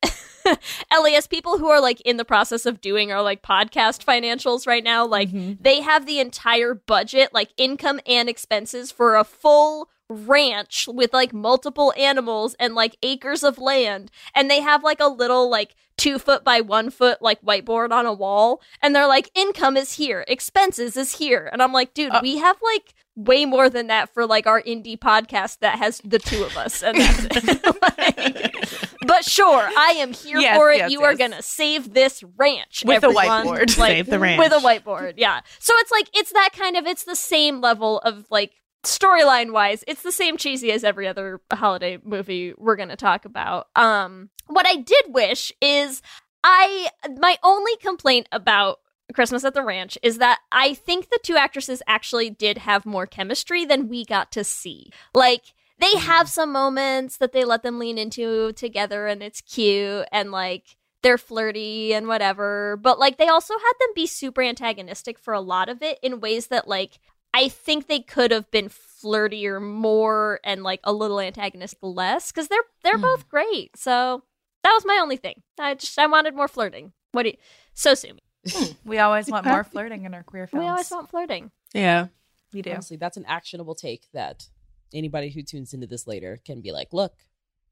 LAS 0.92 1.26
people 1.26 1.58
who 1.58 1.68
are 1.68 1.80
like 1.80 2.00
in 2.02 2.16
the 2.16 2.24
process 2.24 2.66
of 2.66 2.80
doing 2.80 3.12
our 3.12 3.22
like 3.22 3.42
podcast 3.42 4.04
financials 4.04 4.66
right 4.66 4.82
now, 4.82 5.06
like 5.06 5.30
they 5.32 5.80
have 5.82 6.06
the 6.06 6.18
entire 6.18 6.74
budget, 6.74 7.32
like 7.32 7.50
income 7.56 8.00
and 8.06 8.28
expenses 8.28 8.90
for 8.90 9.16
a 9.16 9.24
full 9.24 9.88
ranch 10.08 10.88
with 10.88 11.12
like 11.12 11.32
multiple 11.32 11.92
animals 11.96 12.54
and 12.58 12.74
like 12.74 12.96
acres 13.02 13.42
of 13.42 13.58
land. 13.58 14.10
And 14.34 14.50
they 14.50 14.60
have 14.60 14.84
like 14.84 15.00
a 15.00 15.08
little 15.08 15.50
like 15.50 15.74
two 15.96 16.18
foot 16.18 16.44
by 16.44 16.60
one 16.60 16.90
foot 16.90 17.22
like 17.22 17.42
whiteboard 17.42 17.90
on 17.90 18.06
a 18.06 18.12
wall. 18.12 18.60
And 18.82 18.94
they're 18.94 19.06
like 19.06 19.30
income 19.34 19.76
is 19.76 19.94
here. 19.94 20.24
Expenses 20.28 20.96
is 20.96 21.16
here. 21.16 21.48
And 21.52 21.62
i'm 21.62 21.72
like 21.72 21.94
dude 21.94 22.12
we 22.22 22.38
have 22.38 22.56
like 22.62 22.94
way 23.16 23.44
more 23.46 23.68
than 23.70 23.86
that 23.88 24.12
for 24.14 24.26
like 24.26 24.46
our 24.46 24.62
indie 24.62 24.98
podcast 24.98 25.58
that 25.60 25.78
has 25.78 26.00
the 26.04 26.18
two 26.18 26.44
of 26.44 26.56
us, 26.56 26.82
and 26.82 26.96
that's 26.98 27.24
it. 27.48 27.62
Like, 27.82 28.66
but 29.06 29.24
sure, 29.24 29.68
I 29.76 29.96
am 29.98 30.12
here 30.12 30.38
Yes, 30.38 30.56
for 30.56 30.70
it. 30.72 30.78
yes, 30.78 30.90
you 30.90 31.02
are 31.02 31.14
gonna 31.14 31.42
save 31.42 31.94
this 31.94 32.22
ranch 32.36 32.82
With 32.84 33.04
a 33.04 33.08
whiteboard. 33.08 33.78
Like, 33.78 33.92
Save 33.92 34.06
the 34.06 34.18
ranch. 34.18 34.38
with 34.38 34.52
a 34.52 34.56
whiteboard. 34.58 35.14
Yeah. 35.16 35.40
So 35.60 35.72
it's 35.78 35.90
like 35.90 36.08
it's 36.14 36.32
that 36.32 36.50
kind 36.52 36.76
of 36.76 36.86
it's 36.86 37.04
the 37.04 37.16
same 37.16 37.60
level 37.60 37.98
of 38.00 38.26
like 38.30 38.52
storyline 38.84 39.52
wise 39.52 39.82
it's 39.88 40.02
the 40.02 40.12
same 40.12 40.36
cheesy 40.36 40.70
as 40.70 40.84
every 40.84 41.08
other 41.08 41.40
holiday 41.52 41.98
movie 42.04 42.54
we're 42.56 42.76
going 42.76 42.88
to 42.88 42.94
talk 42.94 43.24
about 43.24 43.66
um 43.74 44.30
what 44.46 44.64
i 44.64 44.76
did 44.76 45.04
wish 45.08 45.50
is 45.60 46.02
i 46.44 46.88
my 47.18 47.36
only 47.42 47.72
complaint 47.78 48.28
about 48.30 48.78
christmas 49.14 49.44
at 49.44 49.54
the 49.54 49.62
ranch 49.62 49.96
is 50.02 50.18
that 50.18 50.40
i 50.52 50.74
think 50.74 51.08
the 51.08 51.18
two 51.22 51.36
actresses 51.36 51.82
actually 51.86 52.30
did 52.30 52.58
have 52.58 52.84
more 52.84 53.06
chemistry 53.06 53.64
than 53.64 53.88
we 53.88 54.04
got 54.04 54.32
to 54.32 54.42
see 54.42 54.90
like 55.14 55.54
they 55.78 55.92
mm-hmm. 55.92 56.06
have 56.06 56.28
some 56.28 56.52
moments 56.52 57.18
that 57.18 57.32
they 57.32 57.44
let 57.44 57.62
them 57.62 57.78
lean 57.78 57.98
into 57.98 58.52
together 58.52 59.06
and 59.06 59.22
it's 59.22 59.40
cute 59.40 60.06
and 60.10 60.30
like 60.30 60.76
they're 61.02 61.18
flirty 61.18 61.94
and 61.94 62.08
whatever 62.08 62.76
but 62.82 62.98
like 62.98 63.16
they 63.16 63.28
also 63.28 63.54
had 63.54 63.72
them 63.78 63.90
be 63.94 64.06
super 64.06 64.42
antagonistic 64.42 65.18
for 65.18 65.34
a 65.34 65.40
lot 65.40 65.68
of 65.68 65.82
it 65.82 65.98
in 66.02 66.20
ways 66.20 66.48
that 66.48 66.66
like 66.66 66.98
I 67.36 67.50
think 67.50 67.86
they 67.86 68.00
could 68.00 68.30
have 68.30 68.50
been 68.50 68.70
flirtier 68.70 69.60
more 69.60 70.40
and 70.42 70.62
like 70.62 70.80
a 70.84 70.92
little 70.92 71.20
antagonistic 71.20 71.78
less 71.82 72.32
because 72.32 72.48
they're 72.48 72.64
they're 72.82 72.96
hmm. 72.96 73.02
both 73.02 73.28
great. 73.28 73.76
So 73.76 74.22
that 74.62 74.72
was 74.72 74.86
my 74.86 74.98
only 75.02 75.18
thing. 75.18 75.42
I 75.60 75.74
just 75.74 75.98
I 75.98 76.06
wanted 76.06 76.34
more 76.34 76.48
flirting. 76.48 76.92
What 77.12 77.24
do 77.24 77.30
you 77.30 77.36
so 77.74 77.92
Sumi? 77.92 78.22
We 78.84 78.98
always 78.98 79.28
want 79.28 79.46
more 79.46 79.64
flirting 79.72 80.04
in 80.04 80.14
our 80.14 80.22
queer 80.22 80.46
films. 80.46 80.62
We 80.64 80.68
always 80.68 80.90
want 80.90 81.10
flirting. 81.10 81.50
Yeah. 81.74 82.06
We 82.52 82.62
do. 82.62 82.70
Honestly, 82.70 82.96
that's 82.96 83.16
an 83.16 83.24
actionable 83.26 83.74
take 83.74 84.06
that 84.12 84.46
anybody 84.94 85.30
who 85.30 85.42
tunes 85.42 85.74
into 85.74 85.86
this 85.86 86.06
later 86.06 86.38
can 86.44 86.60
be 86.60 86.72
like, 86.72 86.92
look, 86.92 87.12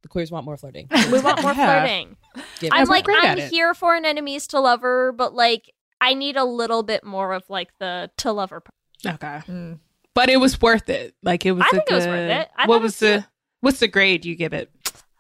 the 0.03 0.09
queers 0.09 0.31
want 0.31 0.45
more 0.45 0.57
flirting. 0.57 0.89
We 1.13 1.21
want 1.21 1.43
more 1.43 1.53
Yeah. 1.53 1.81
flirting. 1.81 2.17
Give 2.61 2.71
I'm 2.73 2.89
like 2.89 3.07
I'm 3.09 3.25
at 3.25 3.39
it. 3.39 3.51
here 3.51 3.73
for 3.75 3.95
an 3.95 4.05
enemies 4.05 4.47
to 4.49 4.61
lover, 4.61 5.13
but 5.13 5.35
like 5.35 5.73
I 6.01 6.15
need 6.15 6.37
a 6.37 6.45
little 6.45 6.83
bit 6.83 7.05
more 7.05 7.33
of 7.33 7.45
like 7.49 7.71
the 7.79 8.11
to 8.19 8.33
lover 8.33 8.61
part. 8.61 9.15
Okay. 9.15 9.41
Mm. 9.53 9.79
But 10.13 10.29
it 10.29 10.37
was 10.39 10.61
worth 10.61 10.89
it. 10.91 11.15
Like 11.23 11.47
it 11.47 11.53
was. 11.53 11.63
I 11.65 11.69
a 11.69 11.71
think 11.71 11.91
it 11.91 11.95
was 11.95 12.07
worth 12.07 12.31
it. 12.31 12.49
I 12.57 12.67
what 12.67 12.75
thought 12.75 12.81
it 12.81 12.83
was 12.83 12.93
was 12.93 12.99
the 12.99 13.27
what's 13.61 13.79
the 13.81 13.89
grade 13.89 14.25
you 14.25 14.35
give 14.37 14.53
it? 14.53 14.71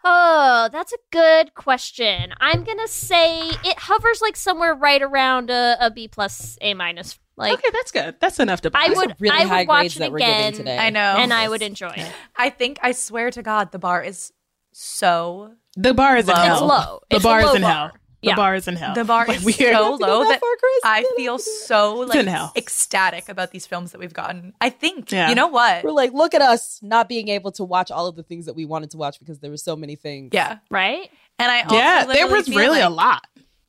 Oh, 0.05 0.69
that's 0.71 0.93
a 0.93 0.99
good 1.11 1.55
question. 1.55 2.35
I'm 2.41 2.63
gonna 2.65 2.87
say 2.89 3.49
it 3.49 3.79
hovers 3.79 4.21
like 4.21 4.37
somewhere 4.37 4.75
right 4.75 5.01
around 5.03 5.49
a, 5.51 5.77
a 5.81 5.91
B 5.91 6.09
plus 6.09 6.59
A 6.61 6.75
minus. 6.75 7.19
Like 7.37 7.55
okay, 7.55 7.69
that's 7.73 7.91
good. 7.91 8.17
That's 8.21 8.39
enough 8.39 8.61
to. 8.61 8.71
Buy. 8.71 8.87
I 8.89 8.93
would 8.97 9.17
really 9.19 9.37
I 9.37 9.45
high 9.45 9.61
would 9.63 9.69
watch 9.69 9.81
grades 9.81 9.97
it 9.97 9.99
that 10.01 10.13
we're 10.13 10.19
giving 10.19 10.35
again. 10.35 10.53
today. 10.53 10.79
I 10.79 10.91
know. 10.91 11.17
and 11.19 11.33
I 11.33 11.49
would 11.49 11.63
enjoy 11.63 11.89
it. 11.97 12.13
I 12.37 12.51
think 12.51 12.79
I 12.83 12.93
swear 12.93 13.31
to 13.31 13.43
God, 13.43 13.73
the 13.73 13.79
bar 13.79 14.03
is 14.03 14.33
so 14.73 15.55
The 15.77 15.95
bar 15.95 16.17
is 16.17 16.29
in 16.29 16.35
Low. 16.35 16.41
hell. 16.43 16.53
It's 16.55 16.61
low. 16.63 17.01
The 17.11 17.17
It's 17.17 17.25
a 17.25 17.29
bar 17.29 17.41
is 17.41 17.55
in 17.55 17.63
bar. 17.63 17.71
hell. 17.73 17.91
The 18.25 18.31
Yeah. 18.31 18.37
bar 18.37 18.55
is 18.55 18.67
in 18.67 18.77
hell. 18.77 18.95
the 18.95 19.05
bar 19.05 19.27
Like, 19.29 19.45
is 19.47 19.57
so 19.57 19.97
low 20.01 20.25
that 20.25 20.41
I 20.85 21.05
feel 21.17 21.39
so 21.39 21.95
like 22.09 22.27
ecstatic 22.57 23.29
about 23.29 23.51
these 23.51 23.67
films 23.67 23.93
that 23.93 23.99
we've 23.99 24.13
gotten. 24.15 24.55
I 24.61 24.71
think 24.71 25.13
Yeah. 25.13 25.29
you 25.29 25.35
know 25.35 25.47
what? 25.49 25.85
We're 25.85 25.91
like, 25.93 26.13
look 26.13 26.35
at 26.35 26.43
us 26.43 26.81
not 26.83 27.09
being 27.09 27.29
able 27.29 27.53
to 27.53 27.65
watch 27.65 27.91
all 27.91 28.07
of 28.07 28.17
the 28.17 28.23
things 28.23 28.47
that 28.47 28.55
we 28.55 28.65
wanted 28.65 28.91
to 28.93 28.97
watch 28.97 29.19
because 29.19 29.41
there 29.41 29.51
were 29.51 29.57
so 29.57 29.77
many 29.77 29.97
things. 29.97 30.31
Yeah, 30.33 30.59
Right? 30.71 31.11
and 31.39 31.51
I 31.51 31.63
also 31.63 31.77
Yeah, 31.77 32.05
there 32.07 32.27
was 32.29 32.49
feel 32.49 32.59
really 32.59 32.81
a 32.81 32.91
lot. 32.91 33.27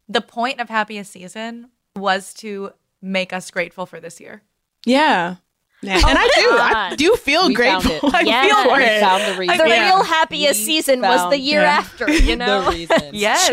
The 0.07 0.21
point 0.21 0.59
of 0.59 0.69
happiest 0.69 1.11
season 1.11 1.69
was 1.95 2.33
to 2.35 2.71
make 3.01 3.33
us 3.33 3.51
grateful 3.51 3.85
for 3.85 3.99
this 3.99 4.19
year. 4.21 4.41
Yeah. 4.85 5.35
Yeah. 5.81 5.99
Oh 6.03 6.09
and 6.09 6.17
I 6.17 6.27
do. 6.35 6.49
I 6.51 6.95
do 6.95 7.15
feel 7.15 7.47
We 7.47 7.55
found 7.55 7.83
grateful. 7.83 8.09
it. 8.09 8.15
I 8.19 8.21
Yes. 8.21 8.45
feel 8.47 8.63
for 8.71 8.77
We 8.77 8.83
it. 8.85 8.99
found 9.01 9.23
the 9.23 9.37
reason. 9.39 9.57
The 9.57 9.67
Yeah. 9.69 9.85
real 9.87 10.03
happiest 10.03 10.59
We 10.61 10.65
season 10.65 11.01
was 11.01 11.29
the 11.29 11.37
year 11.39 11.61
Yeah. 11.61 11.77
after, 11.77 12.09
you 12.11 12.35
know? 12.35 12.63
The 12.65 12.71
reason. 12.71 13.09
Yes. 13.13 13.49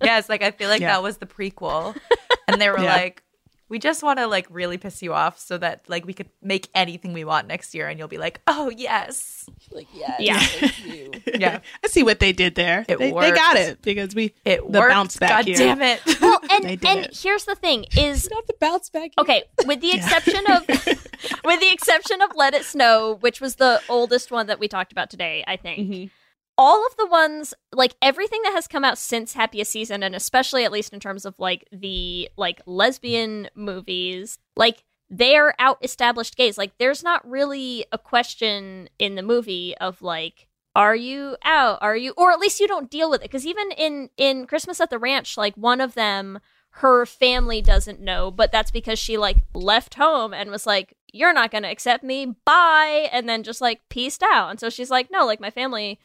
Yeah. 0.00 0.06
yes, 0.16 0.28
like 0.28 0.42
I 0.42 0.50
feel 0.50 0.68
like 0.68 0.80
Yeah. 0.80 0.94
that 0.94 1.02
was 1.02 1.18
the 1.18 1.26
prequel, 1.26 1.96
and 2.48 2.60
they 2.60 2.68
were 2.70 2.78
Yeah. 2.82 2.94
like, 2.96 3.22
"We 3.68 3.78
just 3.78 4.02
want 4.02 4.18
to 4.18 4.26
like 4.26 4.46
really 4.50 4.78
piss 4.78 5.02
you 5.02 5.12
off, 5.14 5.38
so 5.38 5.56
that 5.58 5.82
like 5.88 6.04
we 6.06 6.12
could 6.12 6.28
make 6.42 6.68
anything 6.74 7.12
we 7.12 7.24
want 7.24 7.46
next 7.46 7.74
year, 7.74 7.88
and 7.88 7.98
you'll 7.98 8.08
be 8.08 8.18
like, 8.18 8.40
oh 8.46 8.70
yes, 8.70 9.48
Like, 9.70 9.86
yes, 9.94 10.20
Yeah. 10.20 10.38
thank 10.40 10.86
you. 10.86 11.10
yeah, 11.38 11.60
I 11.84 11.88
see 11.88 12.02
what 12.02 12.18
they 12.20 12.32
did 12.32 12.54
there. 12.56 12.84
It 12.88 12.98
they, 12.98 13.10
they 13.12 13.30
got 13.32 13.56
it 13.56 13.80
because 13.82 14.14
we 14.14 14.34
it 14.44 14.60
the 14.70 14.78
worked. 14.80 14.92
bounce 14.92 15.16
back 15.16 15.30
God 15.30 15.44
here. 15.46 15.56
damn 15.56 15.82
it! 15.82 16.00
Well, 16.20 16.40
and 16.50 16.64
and 16.66 16.80
it. 17.06 17.16
here's 17.22 17.44
the 17.44 17.54
thing 17.54 17.84
is 17.96 18.28
Not 18.30 18.46
the 18.46 18.54
bounce 18.60 18.90
back. 18.90 19.12
okay, 19.18 19.44
with 19.66 19.80
the 19.80 19.92
exception 19.92 20.44
of 20.50 20.66
with 21.44 21.60
the 21.60 21.70
exception 21.72 22.20
of 22.22 22.30
Let 22.34 22.54
It 22.54 22.64
Snow, 22.64 23.16
which 23.20 23.40
was 23.40 23.56
the 23.56 23.80
oldest 23.88 24.30
one 24.30 24.46
that 24.48 24.58
we 24.58 24.68
talked 24.68 24.92
about 24.92 25.10
today, 25.10 25.44
I 25.46 25.56
think. 25.56 25.78
Mhm. 25.88 26.10
All 26.62 26.86
of 26.86 26.94
the 26.98 27.06
ones 27.06 27.54
like 27.72 27.94
everything 28.02 28.42
that 28.42 28.52
has 28.52 28.68
come 28.68 28.84
out 28.84 28.98
since 28.98 29.32
Happiest 29.32 29.72
Season 29.72 30.02
and 30.02 30.14
especially 30.14 30.62
at 30.62 30.70
least 30.70 30.92
in 30.92 31.00
terms 31.00 31.24
of 31.24 31.34
like 31.38 31.66
the 31.72 32.28
like 32.36 32.60
lesbian 32.66 33.48
movies, 33.54 34.38
like 34.56 34.84
they're 35.08 35.54
out 35.58 35.78
established 35.82 36.36
gays. 36.36 36.58
Like 36.58 36.76
there's 36.76 37.02
not 37.02 37.26
really 37.26 37.86
a 37.92 37.96
question 37.96 38.90
in 38.98 39.14
the 39.14 39.22
movie 39.22 39.74
of 39.78 40.02
like 40.02 40.48
are 40.76 40.94
you 40.94 41.38
out? 41.46 41.78
Are 41.80 41.96
you 41.96 42.12
or 42.18 42.30
at 42.30 42.38
least 42.38 42.60
you 42.60 42.68
don't 42.68 42.90
deal 42.90 43.08
with 43.08 43.22
it 43.22 43.30
because 43.30 43.46
even 43.46 43.72
in 43.72 44.10
in 44.18 44.46
Christmas 44.46 44.82
at 44.82 44.90
the 44.90 44.98
Ranch 44.98 45.38
like 45.38 45.54
one 45.54 45.80
of 45.80 45.94
them 45.94 46.40
her 46.74 47.06
family 47.06 47.62
doesn't 47.62 48.00
know, 48.00 48.30
but 48.30 48.52
that's 48.52 48.70
because 48.70 48.98
she 48.98 49.16
like 49.16 49.38
left 49.54 49.94
home 49.94 50.34
and 50.34 50.50
was 50.50 50.66
like, 50.66 50.94
You're 51.10 51.32
not 51.32 51.50
gonna 51.50 51.70
accept 51.70 52.04
me, 52.04 52.36
bye 52.44 53.08
and 53.10 53.26
then 53.26 53.44
just 53.44 53.62
like 53.62 53.88
pieced 53.88 54.22
out. 54.22 54.50
And 54.50 54.60
so 54.60 54.68
she's 54.68 54.90
like, 54.90 55.10
No, 55.10 55.24
like 55.24 55.40
my 55.40 55.50
family 55.50 55.98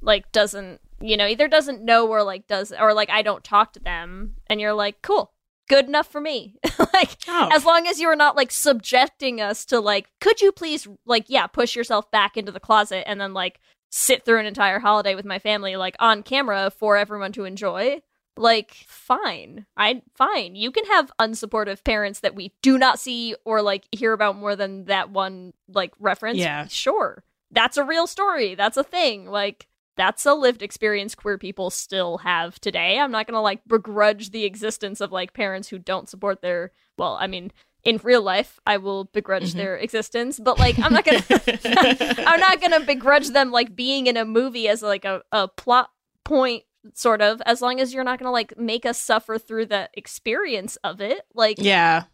like 0.00 0.30
doesn't 0.32 0.80
you 1.00 1.16
know, 1.16 1.26
either 1.28 1.46
doesn't 1.46 1.84
know 1.84 2.08
or 2.08 2.24
like 2.24 2.48
does 2.48 2.72
or 2.72 2.92
like 2.92 3.08
I 3.10 3.22
don't 3.22 3.44
talk 3.44 3.72
to 3.74 3.80
them 3.80 4.34
and 4.48 4.60
you're 4.60 4.74
like, 4.74 5.00
Cool, 5.02 5.32
good 5.68 5.86
enough 5.86 6.10
for 6.10 6.20
me. 6.20 6.56
like 6.92 7.16
Oh. 7.28 7.48
as 7.52 7.64
long 7.64 7.86
as 7.86 8.00
you're 8.00 8.16
not 8.16 8.34
like 8.36 8.50
subjecting 8.50 9.40
us 9.40 9.64
to 9.66 9.78
like, 9.80 10.08
could 10.20 10.40
you 10.40 10.50
please 10.52 10.88
like 11.06 11.26
yeah, 11.28 11.46
push 11.46 11.76
yourself 11.76 12.10
back 12.10 12.36
into 12.36 12.50
the 12.52 12.58
closet 12.60 13.08
and 13.08 13.20
then 13.20 13.32
like 13.32 13.60
sit 13.90 14.24
through 14.24 14.38
an 14.40 14.46
entire 14.46 14.80
holiday 14.80 15.14
with 15.14 15.24
my 15.24 15.38
family 15.38 15.76
like 15.76 15.94
on 16.00 16.22
camera 16.22 16.70
for 16.76 16.96
everyone 16.96 17.32
to 17.32 17.44
enjoy? 17.44 18.00
Like 18.36 18.72
fine. 18.88 19.66
I 19.76 20.02
fine. 20.16 20.54
You 20.56 20.70
can 20.72 20.84
have 20.86 21.12
unsupportive 21.20 21.82
parents 21.84 22.20
that 22.20 22.34
we 22.34 22.52
do 22.62 22.76
not 22.78 22.98
see 23.00 23.34
or 23.44 23.62
like 23.62 23.84
hear 23.92 24.12
about 24.12 24.36
more 24.36 24.56
than 24.56 24.84
that 24.86 25.10
one 25.10 25.52
like 25.68 25.92
reference. 26.00 26.38
Yeah. 26.38 26.66
sure. 26.68 27.22
That's 27.50 27.76
a 27.76 27.84
real 27.84 28.06
story. 28.06 28.54
That's 28.54 28.76
a 28.76 28.84
thing. 28.84 29.26
Like 29.26 29.66
that's 29.98 30.24
a 30.24 30.32
lived 30.32 30.62
experience 30.62 31.14
queer 31.14 31.36
people 31.36 31.68
still 31.68 32.18
have 32.18 32.58
today 32.60 32.98
i'm 32.98 33.10
not 33.10 33.26
gonna 33.26 33.42
like 33.42 33.60
begrudge 33.66 34.30
the 34.30 34.44
existence 34.44 35.02
of 35.02 35.12
like 35.12 35.34
parents 35.34 35.68
who 35.68 35.78
don't 35.78 36.08
support 36.08 36.40
their 36.40 36.70
well 36.96 37.18
i 37.20 37.26
mean 37.26 37.52
in 37.84 38.00
real 38.02 38.22
life 38.22 38.58
i 38.66 38.76
will 38.78 39.04
begrudge 39.04 39.50
mm-hmm. 39.50 39.58
their 39.58 39.76
existence 39.76 40.38
but 40.38 40.58
like 40.58 40.78
i'm 40.78 40.92
not 40.92 41.04
gonna 41.04 41.22
i'm 42.26 42.40
not 42.40 42.60
gonna 42.60 42.80
begrudge 42.80 43.28
them 43.28 43.50
like 43.50 43.76
being 43.76 44.06
in 44.06 44.16
a 44.16 44.24
movie 44.24 44.68
as 44.68 44.80
like 44.80 45.04
a, 45.04 45.20
a 45.32 45.48
plot 45.48 45.90
point 46.24 46.62
sort 46.94 47.20
of 47.20 47.42
as 47.44 47.60
long 47.60 47.80
as 47.80 47.92
you're 47.92 48.04
not 48.04 48.18
gonna 48.18 48.30
like 48.32 48.56
make 48.56 48.86
us 48.86 48.98
suffer 48.98 49.36
through 49.36 49.66
the 49.66 49.90
experience 49.94 50.76
of 50.84 51.00
it 51.00 51.22
like 51.34 51.56
Yeah. 51.58 52.04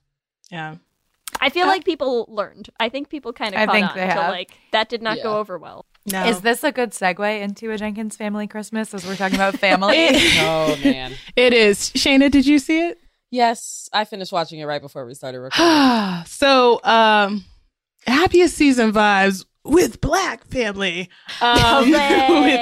Yeah. 0.51 0.77
i 1.41 1.51
feel 1.51 1.67
uh, 1.67 1.71
like 1.71 1.85
people 1.85 2.27
learned 2.29 2.71
i 2.81 2.89
think 2.89 3.09
people 3.11 3.33
kind 3.33 3.55
of 3.55 3.61
I 3.61 3.67
caught 3.67 3.75
think 3.75 3.89
on 3.91 3.97
they 3.97 4.07
to 4.07 4.13
have. 4.13 4.31
like 4.31 4.53
that 4.73 4.89
did 4.89 5.03
not 5.03 5.19
Yeah. 5.19 5.25
go 5.25 5.39
over 5.39 5.59
well 5.59 5.87
No. 6.07 6.27
Is 6.27 6.43
this 6.43 6.63
a 6.65 6.71
good 6.71 6.91
segue 6.91 7.41
into 7.41 7.71
a 7.71 7.79
Jenkins 7.79 8.15
family 8.17 8.47
Christmas 8.47 8.93
as 8.93 9.07
we're 9.07 9.17
talking 9.17 9.37
about 9.37 9.57
family? 9.59 10.09
Oh 10.41 10.77
man. 10.85 11.13
it 11.35 11.53
is. 11.55 11.79
Shana, 11.91 12.31
did 12.31 12.47
you 12.47 12.59
see 12.59 12.81
it? 12.89 12.99
Yes, 13.31 13.89
I 13.93 14.05
finished 14.05 14.31
watching 14.33 14.61
it 14.61 14.65
right 14.65 14.83
before 14.83 15.07
we 15.07 15.15
started 15.15 15.41
recording. 15.41 16.25
so, 16.27 16.81
um, 16.85 17.45
happiest 18.07 18.55
season 18.57 18.93
vibes 18.93 19.45
with 19.65 20.01
Black 20.03 20.47
family. 20.49 21.09
Um, 21.41 21.91
with 21.91 21.95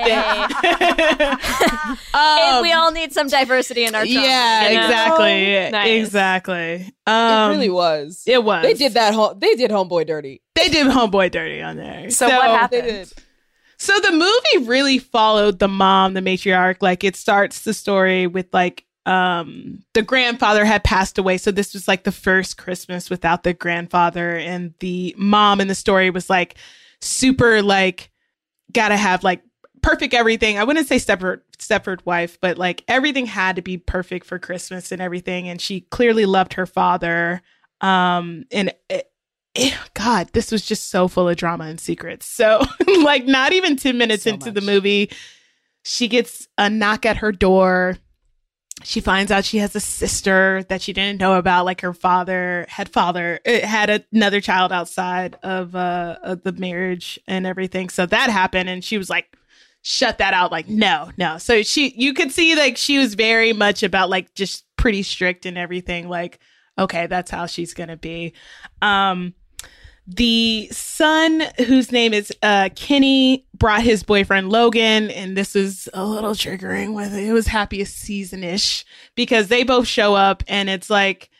that. 0.06 1.98
And 2.14 2.56
Um, 2.56 2.62
we 2.62 2.72
all 2.72 2.92
need 2.92 3.12
some 3.12 3.26
diversity 3.26 3.84
in 3.84 3.94
our 3.94 4.04
children, 4.04 4.24
yeah, 4.24 4.68
you 4.68 4.76
know? 4.76 4.84
exactly, 4.84 5.70
Nice. 5.72 6.06
exactly. 6.06 6.94
Um, 7.06 7.50
it 7.50 7.54
really 7.54 7.70
was. 7.70 8.22
It 8.26 8.42
was. 8.44 8.62
They 8.62 8.74
did 8.74 8.94
that. 8.94 9.14
Home, 9.14 9.36
they 9.38 9.54
did 9.56 9.70
Homeboy 9.72 10.06
dirty. 10.06 10.42
They 10.54 10.68
did 10.68 10.86
Homeboy 10.86 11.32
dirty 11.32 11.60
on 11.60 11.76
there. 11.76 12.08
So 12.10 12.28
what 12.28 12.50
happened? 12.50 13.12
So 13.82 13.98
the 13.98 14.12
movie 14.12 14.68
really 14.68 14.98
followed 15.00 15.58
the 15.58 15.66
mom, 15.66 16.14
the 16.14 16.20
matriarch. 16.20 16.76
Like 16.82 17.02
it 17.02 17.16
starts 17.16 17.64
the 17.64 17.74
story 17.74 18.28
with 18.28 18.46
like 18.52 18.84
um 19.06 19.82
the 19.92 20.02
grandfather 20.02 20.64
had 20.64 20.84
passed 20.84 21.18
away. 21.18 21.36
So 21.36 21.50
this 21.50 21.74
was 21.74 21.88
like 21.88 22.04
the 22.04 22.12
first 22.12 22.56
Christmas 22.56 23.10
without 23.10 23.42
the 23.42 23.52
grandfather 23.52 24.36
and 24.36 24.72
the 24.78 25.16
mom 25.18 25.60
in 25.60 25.66
the 25.66 25.74
story 25.74 26.10
was 26.10 26.30
like 26.30 26.54
super 27.00 27.60
like 27.60 28.12
gotta 28.72 28.96
have 28.96 29.24
like 29.24 29.42
perfect 29.82 30.14
everything. 30.14 30.58
I 30.58 30.62
wouldn't 30.62 30.86
say 30.86 30.98
Stepford 30.98 31.40
Stepford 31.58 32.06
wife, 32.06 32.38
but 32.40 32.58
like 32.58 32.84
everything 32.86 33.26
had 33.26 33.56
to 33.56 33.62
be 33.62 33.78
perfect 33.78 34.26
for 34.26 34.38
Christmas 34.38 34.92
and 34.92 35.02
everything. 35.02 35.48
And 35.48 35.60
she 35.60 35.80
clearly 35.80 36.24
loved 36.24 36.52
her 36.52 36.66
father. 36.66 37.42
Um 37.80 38.44
and 38.52 38.72
it, 38.88 39.11
eh, 39.54 39.74
God, 39.94 40.28
this 40.32 40.50
was 40.50 40.64
just 40.64 40.90
so 40.90 41.08
full 41.08 41.28
of 41.28 41.36
drama 41.36 41.64
and 41.64 41.80
secrets. 41.80 42.26
So, 42.26 42.62
like, 43.02 43.24
not 43.24 43.52
even 43.52 43.76
10 43.76 43.98
minutes 43.98 44.26
into 44.26 44.50
the 44.50 44.60
movie, 44.60 45.10
she 45.82 46.08
gets 46.08 46.48
a 46.58 46.70
knock 46.70 47.04
at 47.06 47.18
her 47.18 47.32
door. 47.32 47.96
She 48.84 49.00
finds 49.00 49.30
out 49.30 49.44
she 49.44 49.58
has 49.58 49.76
a 49.76 49.80
sister 49.80 50.64
that 50.68 50.82
she 50.82 50.92
didn't 50.92 51.20
know 51.20 51.34
about. 51.34 51.64
Like 51.64 51.82
her 51.82 51.92
father 51.92 52.66
had 52.68 52.88
father 52.88 53.38
uh, 53.46 53.64
had 53.64 54.04
another 54.12 54.40
child 54.40 54.72
outside 54.72 55.36
of 55.42 55.76
uh 55.76 56.16
of 56.22 56.42
the 56.42 56.52
marriage 56.52 57.18
and 57.28 57.46
everything. 57.46 57.90
So 57.90 58.06
that 58.06 58.30
happened, 58.30 58.68
and 58.68 58.82
she 58.82 58.98
was 58.98 59.08
like, 59.08 59.36
shut 59.82 60.18
that 60.18 60.34
out. 60.34 60.50
Like 60.50 60.68
no, 60.68 61.10
no. 61.16 61.38
So 61.38 61.62
she 61.62 61.94
you 61.96 62.12
could 62.14 62.32
see 62.32 62.56
like 62.56 62.76
she 62.76 62.98
was 62.98 63.14
very 63.14 63.52
much 63.52 63.84
about 63.84 64.10
like 64.10 64.34
just 64.34 64.64
pretty 64.76 65.04
strict 65.04 65.46
and 65.46 65.58
everything. 65.58 66.08
Like 66.08 66.40
okay, 66.78 67.06
that's 67.06 67.30
how 67.30 67.46
she's 67.46 67.74
gonna 67.74 67.96
be. 67.96 68.32
Um, 68.80 69.34
the 70.06 70.68
son 70.72 71.42
whose 71.66 71.92
name 71.92 72.12
is 72.12 72.32
uh 72.42 72.68
Kenny 72.74 73.46
brought 73.54 73.82
his 73.82 74.02
boyfriend 74.02 74.50
Logan 74.50 75.10
and 75.10 75.36
this 75.36 75.54
is 75.54 75.88
a 75.94 76.04
little 76.04 76.32
triggering 76.32 76.94
with 76.94 77.14
it 77.14 77.32
was 77.32 77.46
happiest 77.46 77.96
season-ish 77.96 78.84
because 79.14 79.48
they 79.48 79.62
both 79.62 79.86
show 79.86 80.14
up 80.14 80.42
and 80.48 80.68
it's 80.68 80.90
like 80.90 81.30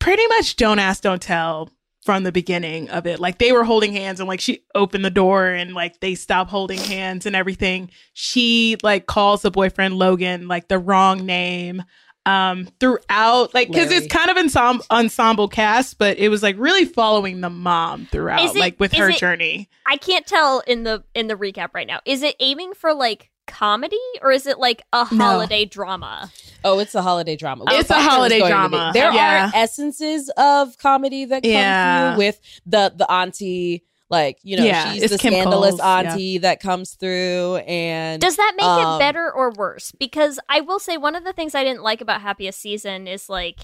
pretty 0.00 0.26
much 0.28 0.56
don't 0.56 0.80
ask 0.80 1.02
don't 1.02 1.22
tell 1.22 1.70
from 2.02 2.24
the 2.24 2.32
beginning 2.32 2.90
of 2.90 3.06
it. 3.06 3.20
Like 3.20 3.38
they 3.38 3.52
were 3.52 3.64
holding 3.64 3.92
hands 3.92 4.18
and 4.20 4.28
like 4.28 4.40
she 4.40 4.64
opened 4.74 5.04
the 5.04 5.10
door 5.10 5.46
and 5.46 5.72
like 5.72 6.00
they 6.00 6.14
stop 6.14 6.48
holding 6.48 6.78
hands 6.78 7.26
and 7.26 7.36
everything. 7.36 7.90
She 8.12 8.76
like 8.82 9.06
calls 9.06 9.42
the 9.42 9.50
boyfriend 9.50 9.94
Logan 9.94 10.48
like 10.48 10.68
the 10.68 10.78
wrong 10.78 11.24
name 11.24 11.84
um 12.26 12.68
throughout 12.78 13.52
like 13.52 13.68
because 13.68 13.90
it's 13.90 14.06
kind 14.06 14.30
of 14.30 14.36
ensemble 14.36 14.84
ensemble 14.92 15.48
cast 15.48 15.98
but 15.98 16.16
it 16.18 16.28
was 16.28 16.40
like 16.42 16.54
really 16.58 16.84
following 16.84 17.40
the 17.40 17.50
mom 17.50 18.06
throughout 18.12 18.40
it- 18.44 18.54
like 18.56 18.78
with 18.78 18.92
her 18.92 19.10
it- 19.10 19.16
journey 19.18 19.68
I 19.86 19.96
can't 19.96 20.24
tell 20.26 20.60
in 20.60 20.84
the 20.84 21.02
in 21.14 21.26
the 21.26 21.34
recap 21.34 21.70
right 21.74 21.86
now. 21.86 21.98
Is 22.06 22.22
it 22.22 22.36
aiming 22.40 22.72
for 22.74 22.94
like 22.94 23.30
comedy 23.48 23.98
or 24.22 24.30
is 24.30 24.46
it 24.46 24.58
like 24.58 24.80
a 24.92 25.06
No. 25.10 25.24
holiday 25.24 25.64
drama? 25.66 26.30
Oh, 26.64 26.78
it's 26.78 26.94
a 26.94 27.02
holiday 27.02 27.34
drama. 27.36 27.64
It's 27.68 27.90
a 27.90 27.94
thought 27.94 27.96
it 28.00 28.04
was 28.06 28.14
holiday 28.14 28.38
drama. 28.48 28.90
There 28.94 29.12
Yeah. 29.12 29.48
are 29.48 29.52
essences 29.54 30.30
of 30.38 30.78
comedy 30.78 31.24
that 31.26 31.42
come 31.42 31.50
Yeah. 31.52 32.12
through 32.14 32.18
with 32.24 32.40
the 32.64 32.92
the 32.96 33.10
auntie, 33.10 33.82
like 34.12 34.38
you 34.44 34.56
know, 34.56 34.64
Yeah, 34.64 34.92
she's 34.92 35.10
the 35.10 35.18
Kim 35.18 35.32
scandalous 35.32 35.70
Coles, 35.70 35.80
yeah. 35.80 36.12
auntie 36.12 36.38
that 36.38 36.60
comes 36.60 36.94
through, 36.94 37.56
and 37.66 38.20
Does 38.22 38.36
that 38.36 38.52
make 38.56 38.64
um, 38.66 38.96
it 38.96 38.98
better 39.00 39.32
or 39.32 39.50
worse? 39.50 39.90
Because 39.98 40.38
I 40.48 40.60
will 40.60 40.78
say 40.78 40.96
one 40.96 41.16
of 41.16 41.24
the 41.24 41.32
things 41.32 41.54
I 41.56 41.64
didn't 41.64 41.82
like 41.82 42.00
about 42.00 42.20
Happiest 42.20 42.60
Season 42.60 43.08
is 43.08 43.28
like 43.28 43.58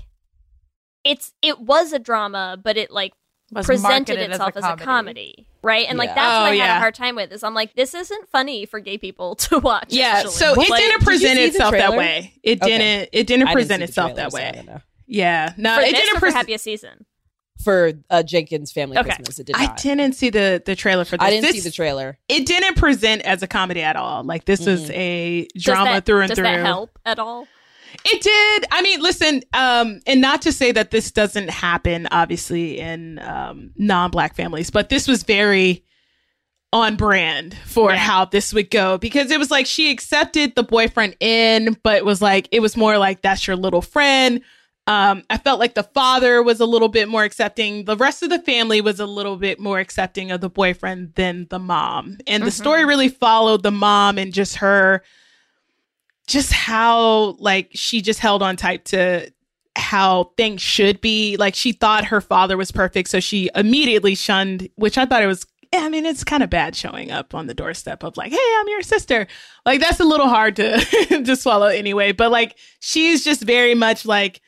it's 1.04 1.32
it 1.42 1.60
was 1.60 1.92
a 1.92 1.98
drama, 1.98 2.58
but 2.62 2.76
it 2.76 2.90
like 2.90 3.12
Was 3.52 3.66
presented 3.66 4.16
marketed 4.16 4.30
as 4.32 4.40
a 4.40 4.46
itself 4.48 4.56
as 4.56 4.64
a 4.64 4.76
comedy. 4.84 4.84
comedy. 4.84 5.46
right? 5.62 5.86
And 5.88 5.96
like 5.98 6.14
that's 6.14 6.34
Oh, 6.34 6.42
what 6.42 6.52
I 6.52 6.56
had 6.56 6.76
a 6.76 6.80
hard 6.80 6.94
time 6.94 7.14
with. 7.16 7.32
Is 7.32 7.42
I'm 7.44 7.54
like 7.54 7.74
this 7.74 7.94
isn't 7.94 8.28
funny 8.28 8.66
for 8.66 8.80
gay 8.80 8.98
people 8.98 9.34
to 9.46 9.58
watch. 9.58 9.86
yeah 9.90 10.16
actually. 10.18 10.32
so 10.32 10.52
it 10.52 10.68
Like, 10.70 10.80
didn't 10.82 11.02
present 11.02 11.36
see 11.38 11.44
itself 11.44 11.72
that 11.72 11.96
way 11.96 12.34
it 12.42 12.60
Okay. 12.62 12.78
didn't 12.78 13.08
it 13.12 13.26
didn't 13.26 13.48
I 13.48 13.52
present 13.52 13.80
see 13.80 13.84
the 13.86 13.88
itself 13.90 14.10
trailer, 14.14 14.30
that 14.30 14.32
way 14.32 14.52
don't 14.54 14.66
know. 14.66 14.80
yeah 15.06 15.52
no 15.56 15.74
for 15.76 15.80
it 15.82 15.92
this 15.92 16.00
didn't 16.00 16.10
or 16.10 16.14
for 16.16 16.20
present 16.20 16.36
Happiest 16.38 16.64
Season. 16.64 17.06
For 17.62 17.92
uh, 18.10 18.22
Jenkins 18.22 18.70
Family 18.72 18.96
Okay. 18.98 19.10
Christmas. 19.10 19.38
It 19.38 19.46
did 19.46 19.56
I 19.56 19.66
not. 19.66 19.76
didn't 19.78 20.12
see 20.12 20.30
the 20.30 20.62
the 20.64 20.76
trailer 20.76 21.04
for 21.04 21.16
this. 21.16 21.26
I 21.26 21.30
didn't 21.30 21.42
This- 21.44 21.54
see 21.62 21.68
the 21.68 21.72
trailer. 21.74 22.18
It 22.28 22.46
didn't 22.46 22.76
present 22.76 23.22
as 23.22 23.42
a 23.42 23.46
comedy 23.46 23.82
at 23.82 23.96
all. 23.96 24.22
Like 24.24 24.44
this 24.44 24.64
was 24.66 24.90
a 24.90 25.46
drama 25.56 25.90
that- 25.94 26.06
through 26.06 26.20
and 26.20 26.28
does 26.28 26.36
through. 26.36 26.44
that 26.44 26.60
help 26.64 26.98
at 27.04 27.18
all? 27.18 27.46
It 28.04 28.22
did. 28.22 28.66
I 28.70 28.82
mean, 28.82 29.00
listen, 29.02 29.42
um, 29.54 30.00
and 30.06 30.20
not 30.20 30.42
to 30.42 30.52
say 30.52 30.72
that 30.72 30.90
this 30.90 31.10
doesn't 31.10 31.48
happen, 31.48 32.06
obviously, 32.10 32.78
in 32.78 33.18
um, 33.20 33.70
non-black 33.76 34.34
families, 34.34 34.68
but 34.70 34.90
this 34.90 35.08
was 35.08 35.22
very 35.22 35.84
on 36.70 36.96
brand 36.96 37.56
for 37.64 37.92
how 37.92 38.26
this 38.26 38.52
would 38.52 38.70
go 38.70 38.98
because 38.98 39.30
it 39.30 39.38
was 39.38 39.50
like 39.50 39.64
she 39.66 39.90
accepted 39.90 40.54
the 40.54 40.62
boyfriend 40.62 41.16
in, 41.18 41.78
but 41.82 41.96
it 41.96 42.04
was 42.04 42.20
like 42.20 42.46
it 42.52 42.60
was 42.60 42.76
more 42.76 42.98
like 42.98 43.22
that's 43.22 43.46
your 43.46 43.56
little 43.56 43.80
friend. 43.82 44.42
Um, 44.88 45.22
I 45.28 45.36
felt 45.36 45.60
like 45.60 45.74
the 45.74 45.82
father 45.82 46.42
was 46.42 46.60
a 46.60 46.64
little 46.66 46.88
bit 46.88 47.08
more 47.08 47.22
accepting. 47.22 47.84
The 47.84 47.96
rest 47.96 48.22
of 48.22 48.30
the 48.30 48.38
family 48.38 48.80
was 48.80 48.98
a 49.00 49.06
little 49.06 49.36
bit 49.36 49.60
more 49.60 49.78
accepting 49.78 50.30
of 50.30 50.40
the 50.40 50.48
boyfriend 50.48 51.12
than 51.14 51.46
the 51.50 51.58
mom. 51.58 52.16
And 52.26 52.42
the 52.42 52.48
Mhm. 52.50 52.52
story 52.54 52.84
really 52.86 53.10
followed 53.10 53.62
the 53.62 53.70
mom 53.70 54.16
and 54.16 54.32
just 54.32 54.56
her 54.56 55.02
just 56.26 56.52
how 56.52 57.36
like 57.38 57.68
she 57.74 58.00
just 58.02 58.18
held 58.20 58.42
on 58.42 58.56
tight 58.56 58.84
to 58.86 59.30
how 59.76 60.32
things 60.36 60.60
should 60.62 61.00
be. 61.00 61.36
Like 61.36 61.54
she 61.54 61.72
thought 61.72 62.06
her 62.06 62.20
father 62.20 62.56
was 62.56 62.70
perfect, 62.72 63.08
so 63.10 63.20
she 63.20 63.48
immediately 63.54 64.14
shunned, 64.14 64.68
which 64.76 64.96
I 64.98 65.04
thought 65.06 65.22
it 65.22 65.26
was. 65.26 65.46
I 65.74 65.90
mean, 65.90 66.06
it's 66.06 66.24
kind 66.24 66.42
of 66.42 66.48
bad 66.48 66.74
showing 66.74 67.10
up 67.10 67.34
on 67.34 67.46
the 67.46 67.52
doorstep 67.54 68.02
of 68.02 68.16
like, 68.16 68.32
"Hey, 68.32 68.54
I'm 68.58 68.68
your 68.68 68.80
sister." 68.82 69.26
Like 69.66 69.80
that's 69.80 70.00
a 70.00 70.04
little 70.04 70.28
hard 70.28 70.56
to 70.56 70.78
to 71.24 71.36
swallow 71.36 71.66
anyway. 71.66 72.12
But 72.12 72.30
like, 72.30 72.56
she's 72.80 73.22
just 73.22 73.42
very 73.42 73.74
much 73.74 74.06
like 74.06 74.40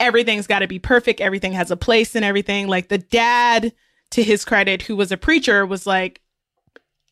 everything's 0.00 0.46
got 0.46 0.60
to 0.60 0.66
be 0.66 0.78
perfect. 0.78 1.20
Everything 1.20 1.52
has 1.52 1.70
a 1.70 1.76
place 1.76 2.14
and 2.14 2.24
everything. 2.24 2.68
Like 2.68 2.88
the 2.88 2.98
dad, 2.98 3.72
to 4.10 4.22
his 4.22 4.44
credit, 4.44 4.82
who 4.82 4.96
was 4.96 5.12
a 5.12 5.16
preacher, 5.16 5.66
was 5.66 5.86
like 5.86 6.20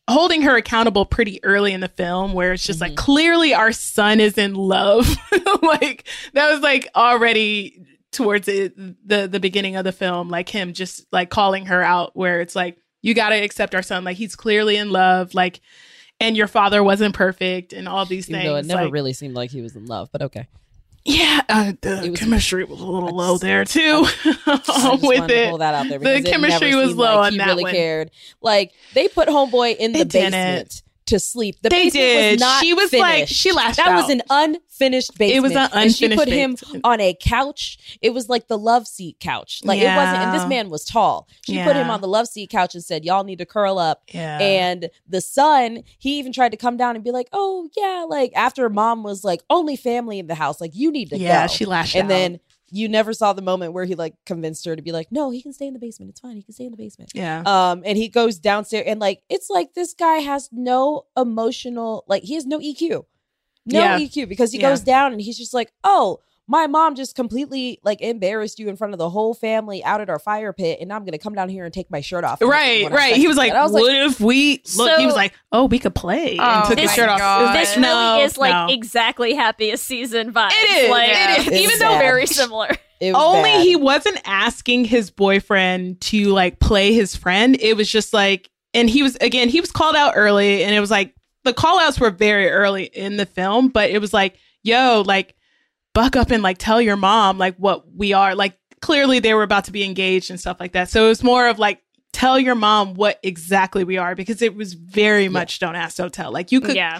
holding 0.07 0.43
her 0.43 0.55
accountable 0.55 1.05
pretty 1.05 1.43
early 1.43 1.73
in 1.73 1.81
the 1.81 1.87
film 1.87 2.33
where 2.33 2.53
it's 2.53 2.63
just 2.63 2.79
like 2.79 2.91
mm-hmm. 2.91 3.05
clearly 3.05 3.53
our 3.53 3.71
son 3.71 4.19
is 4.19 4.37
in 4.37 4.53
love 4.53 5.09
like 5.63 6.07
that 6.33 6.51
was 6.51 6.61
like 6.61 6.87
already 6.95 7.83
towards 8.11 8.47
it, 8.47 8.77
the 8.77 9.27
the 9.27 9.39
beginning 9.39 9.75
of 9.75 9.83
the 9.83 9.91
film 9.91 10.29
like 10.29 10.47
him 10.47 10.73
just 10.73 11.07
like 11.11 11.31
calling 11.31 11.65
her 11.65 11.81
out 11.81 12.15
where 12.15 12.39
it's 12.39 12.55
like 12.55 12.77
you 13.01 13.15
got 13.15 13.29
to 13.29 13.35
accept 13.35 13.73
our 13.73 13.81
son 13.81 14.03
like 14.03 14.15
he's 14.15 14.35
clearly 14.35 14.77
in 14.77 14.91
love 14.91 15.33
like 15.33 15.59
and 16.19 16.37
your 16.37 16.47
father 16.47 16.83
wasn't 16.83 17.13
perfect 17.13 17.73
and 17.73 17.87
all 17.87 18.05
these 18.05 18.29
Even 18.29 18.41
things 18.41 18.49
though 18.49 18.55
it 18.57 18.65
never 18.65 18.83
like- 18.85 18.93
really 18.93 19.13
seemed 19.13 19.35
like 19.35 19.51
he 19.51 19.61
was 19.61 19.75
in 19.75 19.85
love, 19.85 20.09
but 20.11 20.21
okay. 20.21 20.47
Yeah 21.05 21.41
uh, 21.49 21.73
the 21.81 22.13
chemistry 22.17 22.63
was 22.65 22.81
a 22.81 22.85
little 22.85 23.15
low 23.15 23.37
there 23.37 23.63
too 23.63 24.05
I 24.45 24.57
just 24.65 25.03
with 25.03 25.29
it 25.29 25.49
pull 25.49 25.59
that 25.59 25.73
out 25.75 25.87
there 25.87 25.99
the 25.99 26.21
chemistry 26.23 26.73
was 26.75 26.95
low 26.95 27.15
like 27.17 27.27
on 27.27 27.31
he 27.33 27.37
that 27.37 27.47
really 27.47 27.63
one 27.63 27.73
cared. 27.73 28.11
Like 28.41 28.71
they 28.93 29.07
put 29.07 29.27
homeboy 29.29 29.75
in 29.77 29.91
the 29.93 29.99
They 29.99 30.03
didn't. 30.05 30.31
basement 30.31 30.81
to 31.07 31.19
sleep. 31.19 31.57
The 31.61 31.69
They 31.69 31.83
basement 31.85 31.93
did. 31.93 32.31
was 32.33 32.39
not 32.41 32.63
She 32.63 32.73
was 32.73 32.93
like- 32.93 33.27
she 33.27 33.51
lashed 33.51 33.77
That 33.77 33.93
was 33.95 34.05
out. 34.05 34.09
an 34.11 34.21
unfinished 34.75 35.17
basement. 35.17 35.37
It 35.37 35.41
was 35.41 35.51
an 35.55 35.69
And 35.73 35.93
she 35.93 36.09
put 36.09 36.27
unfinished 36.27 36.65
him 36.73 36.81
on 36.83 36.99
a 36.99 37.13
couch. 37.19 37.97
It 38.01 38.11
was 38.13 38.29
like 38.29 38.47
the 38.47 38.57
love 38.57 38.87
seat 38.87 39.17
couch. 39.19 39.61
Like 39.63 39.79
it 39.79 39.85
wasn't. 39.95 40.17
And 40.17 40.33
this 40.33 40.47
man 40.47 40.69
was 40.69 40.85
tall. 40.85 41.27
She 41.45 41.61
put 41.63 41.75
him 41.75 41.89
on 41.89 42.01
the 42.01 42.07
love 42.07 42.27
seat 42.27 42.49
couch 42.49 42.75
and 42.75 42.83
said, 42.83 43.05
"Y'all 43.05 43.23
need 43.23 43.39
to 43.39 43.45
curl 43.45 43.77
up." 43.79 44.03
Yeah. 44.11 44.39
And 44.39 44.89
the 45.07 45.21
son, 45.21 45.83
he 45.99 46.19
even 46.19 46.31
tried 46.33 46.49
to 46.51 46.57
come 46.57 46.77
down 46.77 46.95
and 46.95 47.03
be 47.03 47.11
like, 47.11 47.27
"Oh 47.33 47.69
yeah," 47.75 48.05
like 48.07 48.31
after 48.35 48.69
mom 48.69 49.03
was 49.03 49.23
like, 49.23 49.41
"Only 49.49 49.75
family 49.75 50.19
in 50.19 50.27
the 50.27 50.35
house. 50.35 50.59
Like 50.61 50.71
you 50.75 50.91
need 50.91 51.09
to 51.09 51.17
Yeah, 51.17 51.47
go." 51.47 51.53
she 51.53 51.65
lashed 51.65 51.95
And 51.95 52.05
out. 52.05 52.09
then 52.09 52.39
you 52.71 52.89
never 52.89 53.13
saw 53.13 53.31
the 53.31 53.43
moment 53.43 53.73
where 53.73 53.85
he 53.85 53.95
like 53.95 54.15
convinced 54.25 54.65
her 54.65 54.75
to 54.75 54.81
be 54.81 54.91
like, 54.91 55.09
no, 55.11 55.29
he 55.29 55.41
can 55.41 55.53
stay 55.53 55.67
in 55.67 55.73
the 55.73 55.79
basement. 55.79 56.09
It's 56.09 56.19
fine. 56.19 56.35
He 56.35 56.41
can 56.41 56.53
stay 56.53 56.65
in 56.65 56.71
the 56.71 56.77
basement. 56.77 57.11
Yeah. 57.13 57.43
Um, 57.45 57.83
and 57.85 57.95
he 57.97 58.09
goes 58.09 58.39
downstairs 58.39 58.85
and 58.87 58.99
like 58.99 59.21
it's 59.29 59.49
like 59.51 59.75
this 59.75 59.93
guy 59.93 60.15
has 60.17 60.49
no 60.51 61.05
emotional, 61.15 62.03
like 62.07 62.23
he 62.23 62.33
has 62.33 62.45
no 62.45 62.59
EQ, 62.59 63.05
no 63.65 63.79
Yeah. 63.79 63.99
EQ 63.99 64.27
because 64.29 64.51
he 64.51 64.59
Yeah. 64.59 64.69
goes 64.69 64.81
down 64.81 65.11
and 65.11 65.21
he's 65.21 65.37
just 65.37 65.53
like, 65.53 65.71
oh. 65.83 66.19
My 66.47 66.67
mom 66.67 66.93
just 66.93 67.15
completely 67.15 67.79
like 67.83 68.01
embarrassed 68.01 68.59
you 68.59 68.69
in 68.69 68.75
front 68.75 68.93
of 68.93 68.99
the 68.99 69.09
whole 69.09 69.33
family 69.33 69.83
out 69.83 69.99
at 69.99 70.11
our 70.11 70.19
fire 70.19 70.53
pit, 70.53 70.77
and 70.79 70.93
I'm 70.93 71.03
gonna 71.03 71.17
come 71.17 71.33
down 71.33 71.49
here 71.49 71.65
and 71.65 71.73
take 71.73 71.89
my 71.89 72.01
shirt 72.01 72.23
off. 72.23 72.39
Right, 72.39 72.87
right. 72.91 73.15
He 73.15 73.27
was 73.27 73.35
like, 73.35 73.49
And 73.49 73.57
I 73.57 73.63
was 73.63 73.71
"What 73.71 73.85
like, 73.85 73.95
if 74.11 74.19
we 74.19 74.61
look?" 74.77 74.99
he 74.99 75.07
was 75.07 75.15
like, 75.15 75.33
"Oh, 75.51 75.65
we 75.65 75.79
could 75.79 75.95
play," 75.95 76.37
Oh 76.39 76.43
and 76.43 76.65
took 76.69 76.77
his 76.77 76.93
shirt 76.93 77.09
off. 77.09 77.17
It 77.17 77.21
God. 77.21 77.45
like, 77.45 77.59
This 77.61 77.75
really 77.75 77.89
no, 77.89 78.19
is 78.21 78.37
like 78.37 78.53
no. 78.53 78.67
exactly 78.71 79.33
happiest 79.33 79.85
season 79.85 80.31
vibes. 80.33 80.51
It 80.51 80.83
is, 80.83 80.91
Like, 80.91 81.09
it 81.09 81.39
is. 81.39 81.47
It's 81.47 81.57
Even 81.63 81.79
bad. 81.79 81.95
though 81.95 81.97
very 81.97 82.27
similar. 82.27 82.69
It 83.01 83.13
was 83.13 83.23
only 83.23 83.49
bad. 83.49 83.63
he 83.65 83.75
wasn't 83.75 84.21
asking 84.25 84.85
his 84.85 85.09
boyfriend 85.09 85.99
to 86.01 86.25
like 86.27 86.59
play 86.59 86.93
his 86.93 87.15
friend. 87.15 87.57
It 87.59 87.75
was 87.75 87.89
just 87.91 88.13
like, 88.13 88.51
and 88.75 88.87
he 88.87 89.01
was 89.01 89.17
again, 89.19 89.49
he 89.49 89.61
was 89.61 89.71
called 89.71 89.95
out 89.95 90.13
early, 90.15 90.63
and 90.63 90.75
it 90.75 90.79
was 90.79 90.91
like 90.91 91.14
the 91.45 91.53
call 91.53 91.79
outs 91.79 91.99
were 91.99 92.11
very 92.11 92.49
early 92.49 92.83
in 92.83 93.15
the 93.17 93.25
film, 93.25 93.69
but 93.69 93.89
it 93.89 93.99
was 93.99 94.13
like, 94.13 94.37
yo, 94.63 95.03
like 95.05 95.35
buck 95.93 96.15
up 96.17 96.29
and 96.31 96.43
like 96.43 96.57
tell 96.57 96.81
your 96.81 96.97
mom 96.97 97.37
like 97.37 97.55
what 97.55 97.85
we 97.95 98.11
are. 98.11 98.35
Like 98.35 98.57
clearly 98.81 99.19
they 99.19 99.33
were 99.33 99.43
about 99.43 99.63
to 99.65 99.71
be 99.71 99.83
engaged 99.83 100.29
and 100.29 100.39
stuff 100.39 100.57
like 100.59 100.73
that. 100.73 100.89
So 100.89 101.05
it 101.05 101.07
was 101.09 101.23
more 101.23 101.47
of 101.47 101.57
like 101.59 101.81
tell 102.11 102.37
your 102.39 102.55
mom 102.55 102.93
what 102.95 103.19
exactly 103.23 103.83
we 103.83 103.97
are 103.97 104.15
because 104.15 104.41
it 104.41 104.55
was 104.55 104.73
very 104.73 105.29
much 105.29 105.59
don't 105.59 105.75
ask, 105.75 105.97
don't 105.97 106.13
tell. 106.13 106.31
Like 106.31 106.51
you 106.51 106.59
could 106.61 106.75
Yeah. 106.75 106.99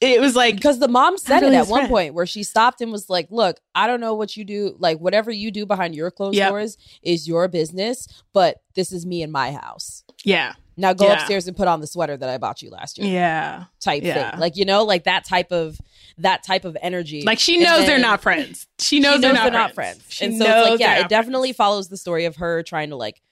it 0.00 0.20
was 0.20 0.34
like 0.36 0.56
because 0.56 0.78
the 0.80 0.88
mom 0.88 1.16
said 1.16 1.40
really 1.42 1.56
it 1.56 1.60
at 1.60 1.68
one 1.68 1.80
friend. 1.82 1.90
point 1.90 2.14
where 2.14 2.26
she 2.26 2.42
stopped 2.42 2.80
and 2.80 2.90
was 2.92 3.08
like, 3.08 3.28
"Look, 3.30 3.60
I 3.74 3.86
don't 3.86 4.00
know 4.00 4.14
what 4.14 4.36
you 4.36 4.44
do. 4.44 4.74
Like 4.78 4.98
whatever 4.98 5.30
you 5.30 5.50
do 5.50 5.64
behind 5.64 5.94
your 5.94 6.10
closed 6.10 6.36
Yep. 6.36 6.50
doors 6.50 6.76
is 7.02 7.26
your 7.28 7.48
business, 7.48 8.06
but 8.34 8.56
this 8.74 8.90
is 8.92 9.06
me 9.06 9.22
in 9.22 9.30
my 9.30 9.52
house. 9.52 10.02
Yeah. 10.24 10.54
Now 10.76 10.92
go 10.92 11.06
Yeah. 11.06 11.14
upstairs 11.14 11.46
and 11.48 11.56
put 11.56 11.68
on 11.68 11.80
the 11.80 11.86
sweater 11.86 12.16
that 12.16 12.28
I 12.28 12.38
bought 12.38 12.62
you 12.62 12.70
last 12.70 12.98
year." 12.98 13.08
Yeah. 13.12 13.64
type 13.80 14.02
Yeah. 14.02 14.30
thing. 14.32 14.40
Like 14.40 14.56
you 14.56 14.64
know, 14.64 14.84
like 14.84 15.04
that 15.04 15.24
type 15.24 15.52
of 15.52 15.78
that 16.18 16.42
type 16.42 16.64
of 16.64 16.76
energy. 16.82 17.22
Like 17.22 17.38
she 17.38 17.58
knows 17.58 17.86
they're 17.86 17.98
not 17.98 18.22
friends. 18.22 18.66
She 18.78 19.00
knows, 19.00 19.20
they're, 19.20 19.32
not, 19.32 19.50
friends. 19.50 19.74
friends. 19.74 20.04
She 20.08 20.24
and 20.26 20.38
so 20.38 20.44
knows 20.44 20.60
it's 20.62 20.70
like, 20.72 20.80
yeah, 20.80 21.00
it 21.00 21.08
definitely 21.08 21.52
follows 21.52 21.88
the 21.88 21.96
story 21.96 22.24
of 22.26 22.36
her 22.36 22.62
trying 22.62 22.90
to 22.90 22.96
like 22.96 23.22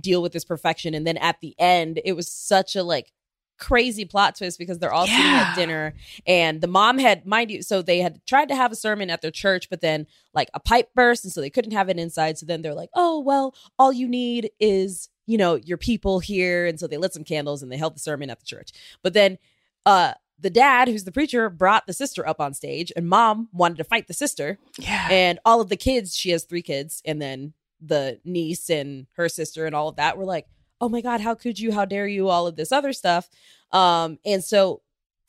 deal 0.00 0.22
with 0.22 0.32
this 0.32 0.44
perfection 0.44 0.94
and 0.94 1.06
then 1.06 1.18
at 1.18 1.38
the 1.42 1.54
end 1.58 2.00
it 2.06 2.14
was 2.14 2.26
such 2.26 2.74
a 2.76 2.82
like 2.82 3.12
crazy 3.58 4.06
plot 4.06 4.34
twist 4.34 4.58
because 4.58 4.78
they're 4.78 4.92
all 4.92 5.06
sitting 5.06 5.22
at 5.24 5.54
dinner 5.54 5.94
and 6.26 6.62
the 6.62 6.66
mom 6.66 6.98
had 6.98 7.26
mind 7.26 7.50
you 7.50 7.60
so 7.62 7.82
they 7.82 7.98
had 7.98 8.18
tried 8.26 8.48
to 8.48 8.56
have 8.56 8.72
a 8.72 8.74
sermon 8.74 9.10
at 9.10 9.20
their 9.20 9.30
church 9.30 9.68
but 9.68 9.82
then 9.82 10.06
like 10.32 10.48
a 10.54 10.58
pipe 10.60 10.88
burst 10.94 11.24
and 11.24 11.32
so 11.32 11.42
they 11.42 11.50
couldn't 11.50 11.72
have 11.72 11.88
it 11.90 11.98
inside 11.98 12.38
so 12.38 12.46
then 12.46 12.62
they're 12.62 12.74
like 12.74 12.88
oh 12.94 13.20
well 13.20 13.54
all 13.78 13.92
you 13.92 14.08
need 14.08 14.50
is 14.58 15.10
you 15.32 15.38
know 15.38 15.54
your 15.54 15.78
people 15.78 16.18
here. 16.18 16.66
And 16.66 16.78
so 16.78 16.86
they 16.86 16.98
lit 16.98 17.14
some 17.14 17.24
candles 17.24 17.62
and 17.62 17.72
they 17.72 17.78
held 17.78 17.96
the 17.96 18.00
sermon 18.00 18.28
at 18.28 18.38
the 18.38 18.44
church. 18.44 18.70
But 19.02 19.14
then 19.14 19.38
uh 19.86 20.12
the 20.38 20.50
dad 20.50 20.88
who's 20.88 21.04
the 21.04 21.12
preacher 21.12 21.48
brought 21.48 21.86
the 21.86 21.94
sister 21.94 22.26
up 22.28 22.38
on 22.38 22.52
stage 22.52 22.92
and 22.94 23.08
mom 23.08 23.48
wanted 23.50 23.78
to 23.78 23.84
fight 23.84 24.08
the 24.08 24.14
sister. 24.14 24.58
Yeah. 24.78 25.08
and 25.10 25.38
all 25.46 25.62
of 25.62 25.70
the 25.70 25.76
kids 25.76 26.14
she 26.14 26.30
has 26.30 26.44
three 26.44 26.60
kids 26.60 27.00
and 27.06 27.22
then 27.22 27.54
the 27.80 28.20
niece 28.26 28.68
and 28.68 29.06
her 29.14 29.28
sister 29.28 29.64
and 29.64 29.74
all 29.74 29.88
of 29.88 29.96
that 29.96 30.18
were 30.18 30.26
like 30.26 30.46
oh 30.82 30.88
my 30.90 31.00
god 31.00 31.22
how 31.22 31.34
could 31.34 31.58
you? 31.58 31.72
How 31.72 31.86
dare 31.86 32.06
you? 32.06 32.28
All 32.28 32.46
of 32.46 32.56
this 32.56 32.70
other 32.70 32.92
stuff. 32.92 33.30
Um 33.70 34.18
and 34.26 34.44
so 34.44 34.82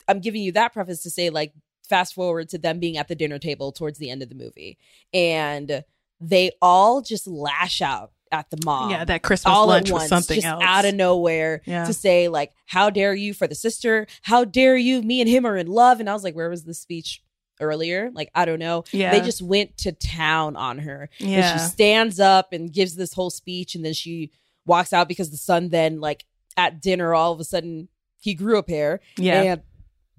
i'm 0.06 0.20
giving 0.20 0.42
you 0.42 0.52
that 0.52 0.74
preface 0.74 1.02
to 1.04 1.10
say 1.10 1.30
like 1.30 1.54
fast 1.88 2.14
forward 2.14 2.50
to 2.50 2.58
them 2.58 2.78
being 2.78 2.98
at 2.98 3.08
the 3.08 3.14
dinner 3.14 3.38
table 3.38 3.72
towards 3.72 3.98
the 3.98 4.10
end 4.10 4.22
of 4.22 4.28
the 4.28 4.34
movie. 4.34 4.76
And 5.14 5.82
they 6.20 6.50
all 6.62 7.02
just 7.02 7.26
lash 7.26 7.80
out 7.82 8.10
at 8.34 8.50
the 8.50 8.58
mom 8.64 8.90
Yeah, 8.90 9.04
that 9.04 9.22
Christmas 9.22 9.52
all 9.54 9.68
lunch 9.68 9.88
at 9.88 9.92
was 9.94 10.00
once, 10.02 10.08
something 10.10 10.36
just 10.36 10.46
else. 10.46 10.62
out 10.64 10.84
of 10.84 10.94
nowhere 10.94 11.62
Yeah. 11.64 11.84
to 11.86 11.92
say 11.94 12.28
like 12.28 12.52
how 12.66 12.90
dare 12.90 13.14
you 13.14 13.32
for 13.34 13.46
the 13.46 13.54
sister 13.54 14.06
how 14.22 14.44
dare 14.44 14.76
you 14.76 15.02
me 15.02 15.20
and 15.20 15.30
him 15.30 15.46
are 15.46 15.56
in 15.56 15.66
love 15.68 16.00
and 16.00 16.10
i 16.10 16.12
was 16.12 16.24
like 16.24 16.34
where 16.34 16.50
was 16.50 16.64
the 16.64 16.74
speech 16.74 17.22
earlier 17.60 18.10
like 18.12 18.30
i 18.34 18.44
don't 18.44 18.58
know 18.58 18.82
Yeah. 18.92 19.12
they 19.12 19.20
just 19.20 19.40
went 19.40 19.76
to 19.78 19.92
town 19.92 20.56
on 20.56 20.78
her 20.80 21.08
and 21.20 21.30
Yeah. 21.30 21.52
she 21.52 21.58
stands 21.70 22.18
up 22.18 22.52
and 22.52 22.72
gives 22.72 22.96
this 22.96 23.12
whole 23.12 23.30
speech 23.30 23.74
and 23.76 23.84
then 23.84 23.92
she 23.92 24.30
walks 24.66 24.92
out 24.92 25.06
because 25.08 25.30
the 25.30 25.36
son 25.36 25.68
then 25.68 26.00
like 26.00 26.24
at 26.56 26.80
dinner 26.82 27.14
all 27.14 27.32
of 27.32 27.38
a 27.40 27.44
sudden 27.44 27.88
he 28.20 28.34
grew 28.34 28.58
a 28.58 28.62
pair 28.64 29.00
Yeah. 29.16 29.42
and 29.42 29.62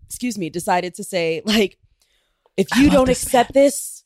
excuse 0.06 0.38
me 0.38 0.50
decided 0.50 0.94
to 0.96 1.04
say 1.04 1.42
like 1.46 1.78
if 2.56 2.68
you 2.78 2.90
don't 2.90 3.10
accept 3.10 3.54
this 3.54 4.05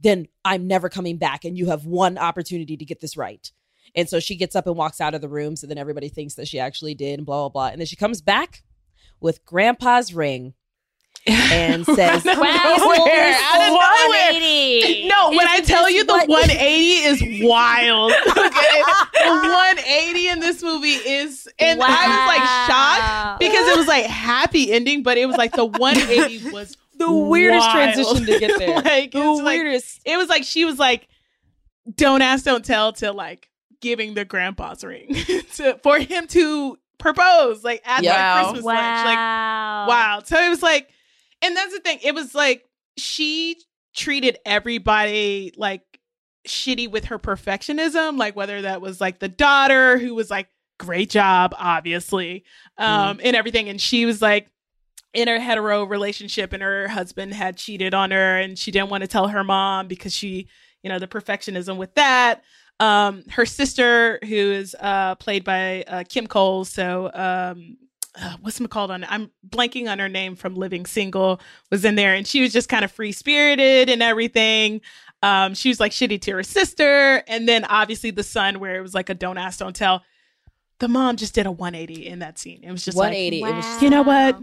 then 0.00 0.26
i'm 0.44 0.66
never 0.66 0.88
coming 0.88 1.16
back 1.16 1.44
and 1.44 1.56
you 1.58 1.66
have 1.66 1.86
one 1.86 2.18
opportunity 2.18 2.76
to 2.76 2.84
get 2.84 3.00
this 3.00 3.16
right 3.16 3.52
and 3.94 4.08
so 4.08 4.20
she 4.20 4.36
gets 4.36 4.54
up 4.54 4.66
and 4.66 4.76
walks 4.76 5.00
out 5.00 5.14
of 5.14 5.20
the 5.20 5.28
room 5.28 5.56
so 5.56 5.66
then 5.66 5.78
everybody 5.78 6.08
thinks 6.08 6.34
that 6.34 6.48
she 6.48 6.58
actually 6.58 6.94
did 6.94 7.18
and 7.18 7.26
blah 7.26 7.40
blah 7.42 7.48
blah 7.48 7.66
and 7.68 7.80
then 7.80 7.86
she 7.86 7.96
comes 7.96 8.20
back 8.20 8.62
with 9.20 9.44
grandpa's 9.44 10.14
ring 10.14 10.54
and 11.26 11.84
says 11.96 12.24
Wow, 12.24 12.32
"This 12.32 12.40
Out 12.40 13.60
of 13.60 13.72
nowhere. 13.74 14.32
180. 14.32 15.08
No, 15.08 15.30
when 15.30 15.46
I 15.46 15.60
tell 15.60 15.90
you 15.90 16.04
the 16.04 16.12
180 16.12 16.60
is 16.60 17.42
wild. 17.46 18.12
Okay. 18.12 18.34
the 18.34 19.26
180 19.26 20.28
in 20.28 20.40
this 20.40 20.62
movie 20.62 20.92
is, 20.92 21.46
and 21.58 21.82
I 21.82 21.86
was 21.88 22.28
like 22.28 22.48
shocked 22.70 23.40
because 23.40 23.68
it 23.68 23.76
was 23.76 23.86
like 23.88 24.06
happy 24.06 24.72
ending, 24.72 25.02
but 25.02 25.18
it 25.18 25.26
was 25.26 25.36
like 25.36 25.52
the 25.52 25.66
180 25.66 26.50
was 26.50 26.76
the 26.98 27.12
weirdest 27.12 27.66
wild. 27.66 27.94
transition 27.94 28.26
to 28.26 28.38
get 28.38 28.58
there. 28.58 28.76
like, 28.82 29.12
The 29.12 29.20
it's 29.20 29.42
like- 29.42 29.58
weirdest. 29.60 30.00
it 30.04 30.16
was 30.16 30.28
like 30.28 30.44
she 30.44 30.64
was 30.64 30.78
like, 30.78 31.08
"Don't 31.94 32.22
ask, 32.22 32.44
don't 32.44 32.64
tell," 32.64 32.92
to 32.94 33.12
like 33.12 33.48
giving 33.80 34.14
the 34.14 34.24
grandpa's 34.24 34.82
ring 34.84 35.14
to 35.54 35.78
for 35.82 35.98
him 35.98 36.26
to 36.28 36.76
propose, 36.98 37.62
like 37.62 37.80
at 37.84 38.02
Yeah. 38.02 38.12
the 38.12 38.18
Wow. 38.18 38.42
Christmas 38.50 38.64
lunch, 38.64 39.04
like 39.06 39.16
wow. 39.16 40.20
So 40.24 40.40
it 40.42 40.48
was 40.48 40.62
like, 40.62 40.88
and 41.42 41.56
that's 41.56 41.72
the 41.72 41.80
thing. 41.80 41.98
It 42.02 42.14
was 42.14 42.34
like 42.34 42.64
she 42.96 43.56
treated 43.94 44.38
everybody 44.44 45.52
like 45.56 45.82
shitty 46.46 46.90
with 46.90 47.06
her 47.06 47.18
perfectionism, 47.18 48.16
like 48.18 48.34
whether 48.36 48.62
that 48.62 48.80
was 48.80 49.00
like 49.00 49.18
the 49.20 49.28
daughter 49.28 49.98
who 49.98 50.14
was 50.14 50.30
like, 50.30 50.48
great 50.78 51.10
job, 51.10 51.54
obviously, 51.58 52.44
um, 52.78 53.20
and 53.22 53.34
everything. 53.36 53.68
And 53.68 53.80
she 53.80 54.06
was 54.06 54.22
like, 54.22 54.48
in 55.14 55.28
her 55.28 55.38
hetero 55.40 55.84
relationship 55.84 56.52
and 56.52 56.62
her 56.62 56.88
husband 56.88 57.32
had 57.32 57.56
cheated 57.56 57.94
on 57.94 58.10
her 58.10 58.38
and 58.38 58.58
she 58.58 58.70
didn't 58.70 58.90
want 58.90 59.02
to 59.02 59.08
tell 59.08 59.28
her 59.28 59.42
mom 59.42 59.88
because 59.88 60.14
she 60.14 60.48
you 60.82 60.88
know 60.88 60.98
the 60.98 61.08
perfectionism 61.08 61.76
with 61.76 61.94
that. 61.94 62.42
Um 62.80 63.24
her 63.30 63.46
sister 63.46 64.18
who 64.22 64.36
is 64.36 64.76
uh 64.78 65.14
played 65.16 65.44
by 65.44 65.82
uh, 65.88 66.04
kim 66.08 66.26
cole 66.26 66.64
so 66.64 67.10
um 67.14 67.76
uh, 68.20 68.36
what's 68.40 68.60
it 68.60 68.70
called 68.70 68.90
on 68.90 69.04
i'm 69.08 69.30
blanking 69.48 69.90
on 69.90 69.98
her 69.98 70.08
name 70.08 70.34
from 70.36 70.54
living 70.54 70.86
single 70.86 71.40
was 71.70 71.84
in 71.84 71.94
there 71.94 72.14
and 72.14 72.26
she 72.26 72.40
was 72.40 72.52
just 72.52 72.68
kind 72.68 72.84
of 72.84 72.90
free 72.90 73.12
spirited 73.12 73.88
and 73.88 74.02
everything. 74.02 74.80
Um 75.22 75.54
she 75.54 75.68
was 75.68 75.80
like 75.80 75.90
shitty 75.92 76.20
to 76.22 76.32
her 76.32 76.42
sister 76.44 77.22
and 77.26 77.48
then 77.48 77.64
obviously 77.64 78.10
the 78.12 78.22
son 78.22 78.60
where 78.60 78.76
it 78.76 78.82
was 78.82 78.94
like 78.94 79.08
a 79.08 79.14
don't 79.14 79.38
ask 79.38 79.58
don't 79.58 79.74
tell. 79.74 80.02
The 80.78 80.86
mom 80.88 81.16
just 81.16 81.34
did 81.34 81.46
a 81.46 81.50
180 81.50 82.06
in 82.06 82.20
that 82.20 82.38
scene. 82.38 82.60
It 82.62 82.70
was 82.70 82.84
just 82.84 82.96
180. 82.96 83.40
like 83.40 83.52
It 83.52 83.56
was 83.56 83.82
you 83.82 83.90
know 83.90 84.02
what 84.02 84.40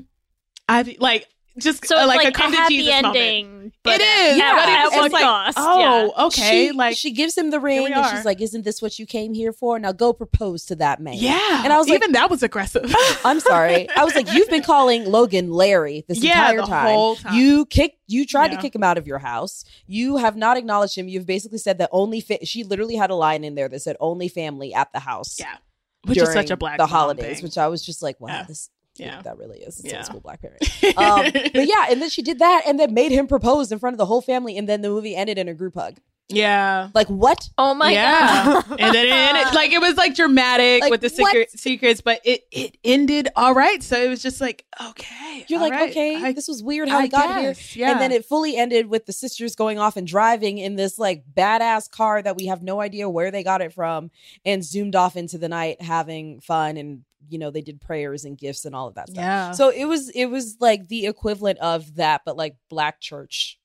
I 0.67 0.95
like 0.99 1.27
just 1.57 1.85
So 1.85 1.95
uh, 1.95 1.99
it's 1.99 2.07
like, 2.09 2.17
like 2.17 2.25
a 2.25 2.29
a 2.29 2.31
come 2.33 2.51
to 2.51 2.57
happy 2.57 2.77
Jesus 2.79 2.93
ending, 2.95 3.47
moment. 3.49 3.73
but 3.81 4.01
It 4.01 4.01
is, 4.01 4.37
Yeah, 4.37 4.55
but 4.55 4.67
at 4.67 4.83
it 4.83 4.91
was 4.91 4.95
what 5.03 5.11
like, 5.13 5.23
cost? 5.23 5.57
oh, 5.57 5.79
Yeah. 5.79 6.25
okay, 6.25 6.67
She, 6.67 6.71
like 6.73 6.97
she 6.97 7.11
gives 7.11 7.37
him 7.37 7.49
the 7.49 7.61
ring 7.61 7.93
and 7.93 8.05
she's 8.07 8.25
like, 8.25 8.41
"Isn't 8.41 8.65
this 8.65 8.81
what 8.81 8.99
you 8.99 9.05
came 9.05 9.33
here 9.33 9.53
for? 9.53 9.79
Now 9.79 9.93
go 9.93 10.11
propose 10.11 10.65
to 10.65 10.75
that 10.75 10.99
man." 10.99 11.13
yeah, 11.13 11.63
and 11.63 11.71
I 11.71 11.77
was 11.77 11.87
like, 11.87 11.99
even 11.99 12.11
that 12.11 12.29
was 12.29 12.43
aggressive. 12.43 12.93
I'm 13.23 13.39
sorry. 13.39 13.87
I 13.95 14.03
was 14.03 14.13
like, 14.15 14.33
you've 14.33 14.49
been 14.49 14.63
calling 14.63 15.05
Logan 15.05 15.49
Larry 15.49 16.03
this 16.09 16.21
Yeah, 16.21 16.31
entire 16.49 16.57
the 16.61 16.67
time. 16.67 16.87
whole 16.87 17.15
time. 17.15 17.35
You 17.35 17.65
kicked. 17.67 17.99
You 18.07 18.25
tried 18.25 18.51
Yeah. 18.51 18.57
to 18.57 18.61
kick 18.61 18.75
him 18.75 18.83
out 18.83 18.97
of 18.97 19.07
your 19.07 19.19
house. 19.19 19.63
You 19.87 20.17
have 20.17 20.35
not 20.35 20.57
acknowledged 20.57 20.97
him. 20.97 21.07
You've 21.07 21.25
basically 21.25 21.59
said 21.59 21.77
that 21.77 21.89
only. 21.93 22.19
Fa- 22.19 22.45
she 22.45 22.65
literally 22.65 22.95
had 22.97 23.11
a 23.11 23.15
line 23.15 23.45
in 23.45 23.55
there 23.55 23.69
that 23.69 23.81
said 23.81 23.95
only 24.01 24.27
family 24.27 24.73
at 24.73 24.91
the 24.91 24.99
house. 24.99 25.37
Yeah, 25.39 25.55
which 26.03 26.17
is 26.17 26.33
such 26.33 26.49
a 26.49 26.57
black 26.57 26.79
the 26.79 26.85
holidays, 26.85 27.37
thing. 27.37 27.43
which 27.45 27.57
I 27.57 27.67
was 27.69 27.81
just 27.85 28.01
like, 28.03 28.19
wow, 28.19 28.27
Yeah. 28.29 28.43
this. 28.43 28.69
Yeah. 28.97 29.21
that 29.23 29.37
really 29.37 29.59
is. 29.59 29.79
It's 29.79 29.91
Yeah. 29.91 29.97
old 29.97 30.05
school 30.05 30.19
black 30.21 30.41
parent. 30.41 30.61
Um, 30.97 31.25
but 31.53 31.67
yeah, 31.67 31.87
and 31.89 32.01
then 32.01 32.09
she 32.09 32.21
did 32.21 32.39
that, 32.39 32.63
and 32.65 32.79
then 32.79 32.93
made 32.93 33.11
him 33.11 33.27
propose 33.27 33.71
in 33.71 33.79
front 33.79 33.93
of 33.93 33.97
the 33.97 34.05
whole 34.05 34.21
family, 34.21 34.57
and 34.57 34.67
then 34.69 34.81
the 34.81 34.89
movie 34.89 35.15
ended 35.15 35.37
in 35.37 35.47
a 35.47 35.53
group 35.53 35.75
hug. 35.75 35.97
yeah, 36.29 36.89
Like 36.95 37.07
what? 37.07 37.49
Oh 37.57 37.73
my 37.75 37.91
yeah, 37.91 38.45
god. 38.63 38.79
and 38.79 38.95
then 38.95 39.05
it 39.07 39.11
ended, 39.11 39.53
like 39.53 39.71
it 39.71 39.79
was 39.79 39.95
like 39.95 40.15
dramatic 40.15 40.81
Like, 40.81 40.89
with 40.91 41.01
the 41.01 41.13
what? 41.21 41.31
secret 41.31 41.51
secrets, 41.51 42.01
but 42.01 42.19
it 42.23 42.45
it 42.51 42.77
ended 42.83 43.27
all 43.35 43.53
right. 43.53 43.83
So 43.83 44.01
it 44.01 44.09
was 44.09 44.23
just 44.23 44.41
like 44.41 44.65
okay, 44.89 45.45
You're 45.49 45.59
like, 45.59 45.73
right, 45.73 45.89
okay, 45.91 46.15
I- 46.15 46.31
this 46.33 46.47
was 46.47 46.63
weird 46.63 46.89
how 46.89 46.99
I 46.99 47.03
he 47.03 47.07
got 47.09 47.41
guess, 47.41 47.59
here. 47.59 47.87
And 47.87 47.99
then 47.99 48.11
it 48.11 48.25
fully 48.25 48.55
ended 48.57 48.87
with 48.87 49.05
the 49.05 49.13
sisters 49.13 49.55
going 49.55 49.77
off 49.77 49.97
and 49.97 50.07
driving 50.07 50.57
in 50.57 50.75
this 50.77 50.97
like 50.97 51.23
badass 51.31 51.91
car 51.91 52.21
that 52.23 52.35
we 52.37 52.47
have 52.47 52.63
no 52.63 52.79
idea 52.81 53.07
where 53.09 53.29
they 53.31 53.43
got 53.43 53.61
it 53.61 53.71
from 53.73 54.09
and 54.45 54.63
zoomed 54.65 54.95
off 54.95 55.15
into 55.15 55.37
the 55.37 55.49
night 55.49 55.79
having 55.81 56.39
fun 56.39 56.77
and 56.77 57.03
you 57.29 57.39
know, 57.39 57.51
they 57.51 57.61
did 57.61 57.81
prayers 57.81 58.25
and 58.25 58.37
gifts 58.37 58.65
and 58.65 58.75
all 58.75 58.87
of 58.87 58.95
that 58.95 59.09
stuff. 59.09 59.23
Yeah. 59.23 59.51
So 59.51 59.69
it 59.69 59.85
was 59.85 60.09
it 60.09 60.25
was 60.25 60.57
like 60.59 60.87
the 60.87 61.07
equivalent 61.07 61.59
of 61.59 61.95
that, 61.95 62.21
but 62.25 62.37
like 62.37 62.55
black 62.69 62.99
church. 63.01 63.59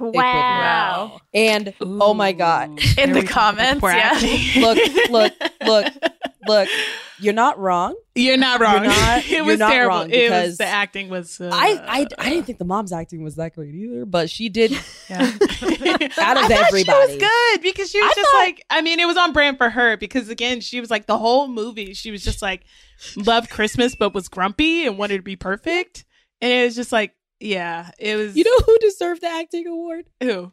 Wow. 0.00 1.20
And 1.32 1.72
oh 1.80 2.14
my 2.14 2.32
god. 2.32 2.80
In 2.98 3.12
the 3.12 3.24
comments, 3.24 3.82
yeah. 3.82 4.18
look, 4.56 4.78
look, 5.10 5.32
look, 5.64 5.92
look. 6.46 6.68
You're 7.20 7.32
not 7.34 7.58
wrong. 7.58 7.94
You're 8.14 8.36
not 8.36 8.60
wrong. 8.60 8.74
You're 8.84 8.92
not- 8.92 9.24
it 9.26 9.44
was 9.44 9.58
terrible. 9.58 10.00
it 10.00 10.08
because 10.10 10.46
was 10.48 10.58
the 10.58 10.66
acting 10.66 11.08
was. 11.08 11.40
Uh, 11.40 11.50
I, 11.52 11.80
I 11.86 12.06
I 12.18 12.30
didn't 12.30 12.44
think 12.46 12.58
the 12.58 12.64
mom's 12.64 12.92
acting 12.92 13.22
was 13.22 13.36
that 13.36 13.54
great 13.54 13.74
either, 13.74 14.04
but 14.04 14.28
she 14.30 14.48
did 14.48 14.72
Yeah. 15.08 15.20
out 15.20 15.30
of 15.30 15.40
I 15.40 16.08
thought 16.10 16.50
everybody. 16.50 16.82
She 16.84 16.90
was 16.90 17.16
good 17.16 17.62
because 17.62 17.90
she 17.90 18.00
was 18.00 18.10
I 18.10 18.14
just 18.14 18.30
thought- 18.30 18.38
like, 18.38 18.64
I 18.70 18.80
mean, 18.82 18.98
it 19.00 19.06
was 19.06 19.16
on 19.16 19.32
brand 19.32 19.58
for 19.58 19.70
her 19.70 19.96
because 19.96 20.28
again, 20.28 20.60
she 20.60 20.80
was 20.80 20.90
like 20.90 21.06
the 21.06 21.18
whole 21.18 21.46
movie. 21.48 21.94
She 21.94 22.10
was 22.10 22.22
just 22.24 22.42
like 22.42 22.62
loved 23.16 23.50
Christmas 23.50 23.94
but 23.98 24.14
was 24.14 24.28
grumpy 24.28 24.86
and 24.86 24.98
wanted 24.98 25.16
to 25.18 25.22
be 25.22 25.36
perfect, 25.36 26.04
and 26.40 26.52
it 26.52 26.64
was 26.64 26.74
just 26.74 26.92
like, 26.92 27.12
yeah, 27.40 27.90
it 27.98 28.16
was. 28.16 28.36
You 28.36 28.44
know 28.44 28.64
who 28.66 28.78
deserved 28.78 29.20
the 29.22 29.28
acting 29.28 29.66
award? 29.66 30.06
who 30.22 30.52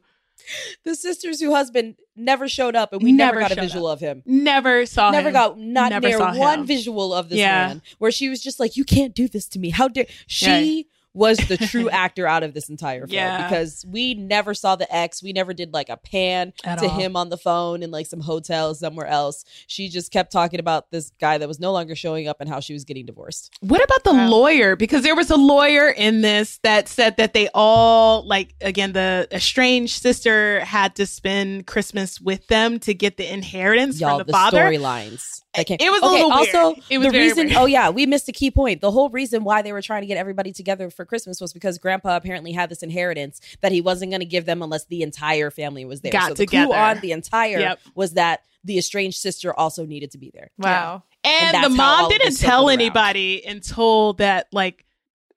The 0.84 0.96
sisters 0.96 1.40
whose 1.40 1.52
husband 1.52 1.96
never 2.16 2.48
showed 2.48 2.76
up, 2.76 2.94
and 2.94 3.02
we 3.02 3.12
never, 3.12 3.40
Never 3.40 3.50
got 3.56 3.58
a 3.58 3.62
visual 3.62 3.88
of 3.88 4.00
him. 4.00 4.24
never 4.26 4.86
saw 4.86 5.12
Never 5.12 5.30
him. 5.30 5.34
got 5.34 5.58
not 5.60 5.90
Never 5.92 6.08
near 6.10 6.20
one 6.20 6.60
him. 6.60 6.66
visual 6.66 7.14
of 7.14 7.30
this 7.30 7.40
Yeah. 7.40 7.68
man 7.68 7.82
where 8.00 8.12
she 8.12 8.30
was 8.30 8.42
just 8.42 8.60
like, 8.60 8.76
"You 8.78 8.84
can't 8.84 9.14
do 9.16 9.28
this 9.28 9.48
to 9.50 9.60
me. 9.60 9.70
How 9.70 9.88
dare?" 9.88 10.06
She 10.28 10.88
was 11.14 11.38
the 11.38 11.58
true 11.72 11.90
actor 11.90 12.26
out 12.28 12.44
of 12.44 12.54
this 12.54 12.70
entire 12.70 13.02
film 13.08 13.14
Yeah. 13.16 13.48
because 13.48 13.86
we 13.88 14.14
never 14.14 14.54
saw 14.54 14.76
the 14.76 14.94
ex. 14.96 15.22
We 15.22 15.34
never 15.34 15.54
did 15.54 15.74
like 15.74 15.90
a 15.90 15.98
pan 15.98 16.54
At 16.64 16.80
to 16.80 16.88
all. 16.88 16.98
him 17.00 17.16
on 17.16 17.30
the 17.30 17.38
phone 17.38 17.84
in 17.84 17.92
like 17.92 18.08
some 18.08 18.22
hotel 18.22 18.74
somewhere 18.76 19.08
else. 19.08 19.44
She 19.68 19.90
just 19.90 20.12
kept 20.12 20.32
talking 20.32 20.60
about 20.60 20.90
this 20.92 21.12
guy 21.20 21.38
that 21.38 21.48
was 21.48 21.60
no 21.60 21.72
longer 21.72 21.96
showing 21.96 22.28
up 22.28 22.38
and 22.40 22.50
how 22.50 22.60
she 22.60 22.74
was 22.74 22.84
getting 22.86 23.06
divorced. 23.06 23.54
What 23.62 23.84
about 23.84 24.04
the 24.04 24.14
lawyer? 24.30 24.76
Because 24.76 25.04
there 25.04 25.16
was 25.16 25.30
a 25.30 25.36
lawyer 25.38 25.90
in 25.90 26.22
this 26.22 26.60
that 26.64 26.88
said 26.88 27.18
that 27.18 27.34
they 27.34 27.50
all, 27.54 28.26
like, 28.26 28.54
again, 28.62 28.94
the 28.94 29.28
estranged 29.32 30.02
sister 30.02 30.62
had 30.62 30.96
to 30.96 31.06
spend 31.06 31.68
Christmas 31.68 32.22
with 32.22 32.48
them 32.48 32.80
to 32.80 32.94
get 32.94 33.18
the 33.18 33.32
inheritance 33.32 34.00
Y'all, 34.00 34.12
from 34.12 34.18
the, 34.20 34.24
the, 34.26 34.32
father. 34.32 34.58
storylines. 34.60 35.42
that 35.56 35.66
came- 35.66 35.78
It 35.80 35.92
was 35.92 36.02
a 36.02 36.06
okay, 36.06 36.14
little 36.24 36.30
weird. 36.42 36.56
also 36.56 36.82
It 36.90 36.98
was 37.00 37.12
the 37.12 37.18
reason. 37.20 37.48
weird. 37.48 37.58
Oh 37.58 37.66
yeah, 37.66 37.90
we 37.90 38.06
missed 38.06 38.30
a 38.30 38.32
key 38.32 38.52
point. 38.52 38.82
The 38.82 38.92
whole 38.92 39.10
reason 39.10 39.44
why 39.44 39.62
they 39.62 39.74
were 39.74 39.82
trying 39.82 40.02
to 40.02 40.08
get 40.08 40.18
everybody 40.18 40.52
together 40.54 40.90
for 40.90 41.01
Christmas 41.06 41.42
was 41.42 41.54
because 41.54 41.78
Grandpa 41.78 42.16
apparently 42.16 42.52
had 42.52 42.70
this 42.70 42.84
inheritance 42.84 43.42
that 43.62 43.72
he 43.72 43.82
wasn't 43.82 44.12
going 44.12 44.22
to 44.22 44.26
give 44.26 44.46
them 44.46 44.62
unless 44.62 44.86
the 44.86 45.02
entire 45.02 45.52
family 45.52 45.86
was 45.86 46.02
there. 46.02 46.12
Got 46.12 46.30
so 46.30 46.34
the 46.34 46.46
together. 46.46 46.68
clue 46.68 46.76
on 46.76 47.00
the 47.00 47.12
entire 47.12 47.60
Yep. 47.60 47.80
was 47.96 48.14
that 48.14 48.42
the 48.64 48.78
estranged 48.78 49.18
sister 49.18 49.54
also 49.58 49.86
needed 49.86 50.12
to 50.12 50.18
be 50.18 50.32
there. 50.34 50.52
Wow. 50.58 51.04
And, 51.24 51.56
that's 51.56 51.68
the 51.68 51.76
mom 51.76 52.10
didn't 52.10 52.36
tell 52.38 52.62
circled 52.62 52.70
around. 52.70 52.80
anybody 52.82 53.44
until 53.46 54.14
that 54.14 54.48
like 54.52 54.86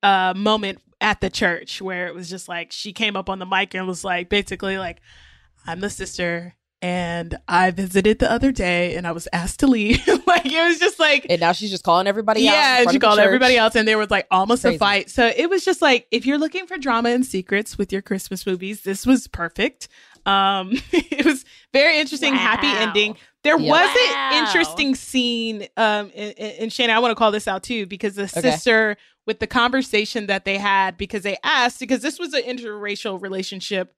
uh 0.03 0.35
moment 0.37 0.81
at 1.01 1.21
the 1.21 1.31
church 1.31 1.83
where 1.83 2.07
it 2.07 2.15
was 2.15 2.31
just 2.31 2.49
like 2.49 2.73
she 2.73 2.93
came 2.93 3.17
up 3.17 3.29
on 3.29 3.39
the 3.39 3.47
mic 3.47 3.75
and 3.75 3.87
was 3.87 4.05
like 4.05 4.29
basically 4.29 4.79
like 4.79 5.01
I'm 5.67 5.81
the 5.81 5.91
sister 5.91 6.55
and 6.85 7.35
I 7.49 7.71
visited 7.71 8.19
the 8.19 8.31
other 8.31 8.53
day 8.53 8.95
and 8.95 9.07
I 9.07 9.13
was 9.13 9.27
asked 9.33 9.61
to 9.61 9.67
leave. 9.67 10.07
like 10.27 10.45
it 10.45 10.63
was 10.69 10.79
just 10.79 10.99
like 11.01 11.27
And 11.31 11.41
now 11.41 11.53
she's 11.53 11.71
just 11.71 11.83
calling 11.83 12.07
everybody 12.07 12.47
out. 12.47 12.53
yeah, 12.53 12.77
front 12.83 12.91
she 12.93 12.99
called 12.99 13.19
everybody 13.19 13.57
else, 13.57 13.75
and 13.75 13.89
there 13.89 13.97
was 13.97 14.11
like 14.11 14.27
almost 14.31 14.63
Crazy. 14.63 14.77
a 14.77 14.79
fight. 14.79 15.09
So 15.11 15.33
it 15.35 15.49
was 15.49 15.65
just 15.65 15.81
like 15.81 16.07
if 16.11 16.27
you're 16.27 16.37
looking 16.39 16.67
for 16.67 16.77
drama 16.77 17.09
and 17.09 17.25
secrets 17.25 17.79
with 17.79 17.91
your 17.93 18.03
Christmas 18.03 18.45
movies, 18.47 18.83
this 18.83 19.07
was 19.07 19.27
perfect. 19.29 19.89
Um, 20.27 20.73
it 20.93 21.25
was 21.25 21.45
very 21.73 21.99
interesting, 21.99 22.35
happy 22.35 22.77
ending. 22.77 23.17
There 23.45 23.57
Yep. 23.59 23.71
was 23.71 23.89
Wow. 23.95 24.17
an 24.33 24.45
interesting 24.45 24.95
scene, 24.95 25.63
um, 25.79 26.11
and, 26.15 26.35
and 26.39 26.53
and 26.61 26.73
Shannon, 26.73 26.95
I 26.97 26.99
want 26.99 27.13
to 27.13 27.17
call 27.17 27.31
this 27.31 27.49
out 27.49 27.63
too 27.63 27.87
because 27.87 28.15
the 28.15 28.25
Okay. 28.25 28.41
sister 28.41 28.97
with 29.27 29.39
the 29.41 29.47
conversation 29.47 30.27
that 30.27 30.45
they 30.45 30.59
had 30.59 30.99
because 30.99 31.23
they 31.23 31.39
asked 31.43 31.81
because 31.81 32.03
this 32.03 32.19
was 32.19 32.35
an 32.35 32.43
interracial 32.43 33.21
relationship. 33.21 33.95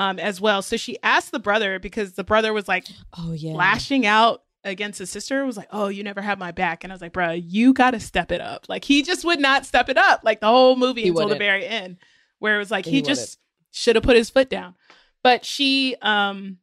Um, 0.00 0.18
as 0.18 0.40
well. 0.40 0.62
So 0.62 0.76
she 0.78 0.96
asked 1.02 1.30
the 1.30 1.38
brother 1.38 1.78
because 1.78 2.12
the 2.12 2.24
brother 2.24 2.52
was 2.54 2.66
like, 2.66 2.86
Oh 3.18 3.32
yeah. 3.32 3.52
lashing 3.52 4.06
out 4.06 4.42
against 4.64 4.98
his 4.98 5.10
sister 5.10 5.44
was 5.44 5.56
like, 5.56 5.68
"Oh, 5.70 5.88
you 5.88 6.02
never 6.02 6.20
have 6.22 6.38
my 6.38 6.52
back," 6.52 6.84
and 6.84 6.92
I 6.92 6.94
was 6.94 7.00
like, 7.02 7.12
"Bro, 7.12 7.32
you 7.32 7.72
got 7.74 7.90
to 7.92 8.00
step 8.00 8.32
it 8.32 8.40
up." 8.40 8.66
Like 8.68 8.84
he 8.84 9.02
just 9.02 9.24
would 9.24 9.40
not 9.40 9.66
step 9.66 9.88
it 9.88 9.96
up, 9.98 10.20
like 10.22 10.40
the 10.40 10.46
whole 10.46 10.76
movie 10.76 11.02
He 11.02 11.08
until 11.08 11.20
the 11.22 11.24
wouldn't. 11.34 11.38
very 11.40 11.66
end, 11.66 11.96
where 12.38 12.56
it 12.56 12.58
was 12.58 12.70
like 12.70 12.84
He 12.86 12.92
he, 12.96 13.02
just 13.02 13.38
should 13.72 13.96
have 13.96 14.02
put 14.02 14.16
his 14.16 14.30
foot 14.30 14.48
down. 14.50 14.74
But 15.22 15.44
she, 15.44 15.96
um, 16.02 16.58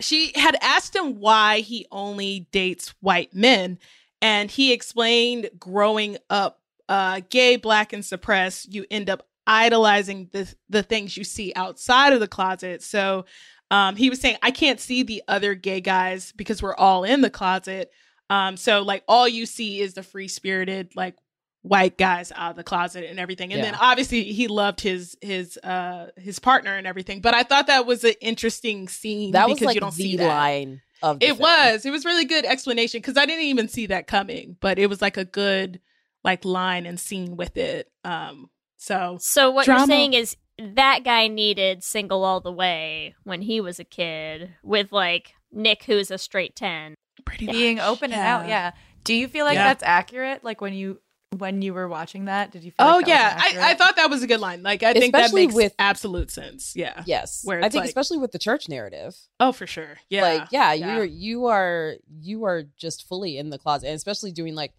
she 0.00 0.32
had 0.36 0.56
asked 0.60 0.94
him 0.94 1.18
why 1.18 1.60
he 1.60 1.86
only 1.90 2.48
dates 2.52 2.94
white 3.00 3.34
men, 3.34 3.78
and 4.22 4.50
he 4.50 4.72
explained 4.72 5.50
growing 5.58 6.18
up, 6.30 6.60
uh, 6.88 7.20
gay, 7.30 7.56
black, 7.56 7.92
and 7.92 8.04
suppressed, 8.04 8.72
you 8.72 8.86
end 8.90 9.10
up 9.10 9.26
idolizing 9.46 10.28
the 10.32 10.52
the 10.68 10.82
things 10.82 11.16
you 11.16 11.24
see 11.24 11.52
outside 11.56 12.12
of 12.12 12.20
the 12.20 12.28
closet. 12.28 12.82
So 12.82 13.24
um, 13.70 13.96
he 13.96 14.10
was 14.10 14.20
saying, 14.20 14.36
I 14.42 14.50
can't 14.52 14.80
see 14.80 15.02
the 15.02 15.22
other 15.28 15.54
gay 15.54 15.80
guys 15.80 16.32
because 16.32 16.62
we're 16.62 16.74
all 16.76 17.04
in 17.04 17.20
the 17.20 17.30
closet. 17.30 17.90
Um, 18.30 18.56
so 18.56 18.82
like 18.82 19.02
all 19.08 19.28
you 19.28 19.46
see 19.46 19.80
is 19.80 19.94
the 19.94 20.02
free 20.02 20.28
spirited 20.28 20.94
like 20.96 21.16
white 21.62 21.98
guys 21.98 22.30
out 22.36 22.50
of 22.50 22.56
the 22.56 22.62
closet 22.62 23.04
and 23.10 23.18
everything. 23.18 23.52
And 23.52 23.62
then 23.62 23.74
obviously 23.74 24.22
he 24.24 24.46
loved 24.46 24.80
his 24.80 25.16
his 25.20 25.56
uh 25.64 26.10
his 26.16 26.38
partner 26.38 26.76
and 26.76 26.86
everything. 26.86 27.20
But 27.20 27.34
I 27.34 27.42
thought 27.42 27.66
that 27.66 27.86
was 27.86 28.04
an 28.04 28.14
interesting 28.20 28.86
scene 28.88 29.32
That 29.32 29.48
was 29.48 29.56
because 29.56 29.66
like 29.66 29.74
you 29.74 29.80
don't 29.80 29.94
the 29.96 30.02
see 30.02 30.16
that. 30.18 30.28
line 30.28 30.80
of 31.02 31.18
the 31.18 31.26
It 31.26 31.28
film. 31.30 31.40
was. 31.40 31.84
It 31.84 31.90
was 31.90 32.04
really 32.04 32.24
good 32.24 32.44
explanation 32.44 32.98
because 33.00 33.16
I 33.16 33.26
didn't 33.26 33.46
even 33.46 33.68
see 33.68 33.86
that 33.86 34.06
coming, 34.06 34.56
but 34.60 34.78
it 34.78 34.88
was 34.88 35.02
like 35.02 35.16
a 35.16 35.24
good 35.24 35.80
like 36.22 36.44
line 36.44 36.86
and 36.86 37.00
scene 37.00 37.36
with 37.36 37.56
it. 37.56 37.90
Um 38.04 38.48
so 38.76 39.18
So 39.20 39.50
what 39.50 39.64
Drama. 39.64 39.80
you're 39.80 39.86
saying 39.86 40.12
is 40.14 40.36
that 40.58 41.04
guy 41.04 41.28
needed 41.28 41.84
single 41.84 42.24
all 42.24 42.40
the 42.40 42.52
way 42.52 43.14
when 43.24 43.42
he 43.42 43.60
was 43.60 43.78
a 43.78 43.84
kid 43.84 44.54
with 44.62 44.92
like 44.92 45.34
Nick 45.52 45.84
who's 45.84 46.10
a 46.10 46.18
straight 46.18 46.54
10. 46.56 46.94
pretty 47.24 47.46
Being 47.46 47.76
much, 47.78 47.86
open 47.86 48.12
and 48.12 48.20
out, 48.20 48.48
yeah. 48.48 48.72
Do 49.04 49.14
you 49.14 49.28
feel 49.28 49.44
like 49.44 49.54
Yeah. 49.56 49.64
that's 49.68 49.82
accurate? 49.82 50.44
Like 50.44 50.60
when 50.60 50.72
you 50.74 51.00
when 51.36 51.60
you 51.60 51.74
were 51.74 51.88
watching 51.88 52.26
that, 52.26 52.50
did 52.52 52.62
you 52.64 52.70
feel 52.70 52.86
Oh 52.86 52.96
like 52.98 53.08
yeah, 53.08 53.34
I. 53.36 53.72
I 53.72 53.74
thought 53.74 53.96
that 53.96 54.08
was 54.08 54.22
a 54.22 54.26
good 54.26 54.40
line. 54.40 54.62
Like 54.62 54.82
I 54.82 54.92
think 54.94 55.12
that 55.12 55.24
Especially 55.26 55.46
makes 55.46 55.54
with- 55.54 55.74
absolute 55.78 56.30
sense. 56.30 56.72
Yeah. 56.76 57.02
Yes. 57.04 57.42
Where 57.44 57.58
I 57.58 57.68
think 57.68 57.82
like- 57.82 57.88
especially 57.88 58.18
with 58.18 58.32
the 58.32 58.38
church 58.38 58.68
narrative. 58.68 59.14
Oh, 59.40 59.52
for 59.52 59.66
sure. 59.66 59.98
Yeah. 60.08 60.22
Like, 60.22 60.48
yeah, 60.52 60.72
Yeah. 60.72 60.94
you're 60.96 61.04
you 61.04 61.46
are 61.46 61.96
you 62.20 62.44
are 62.44 62.62
just 62.78 63.06
fully 63.08 63.36
in 63.38 63.50
the 63.50 63.58
closet. 63.58 63.88
And 63.88 63.96
especially 63.96 64.32
doing 64.32 64.54
like 64.54 64.72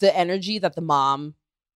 the 0.00 0.16
energy 0.16 0.58
that 0.58 0.74
the 0.74 0.80
mom 0.80 1.34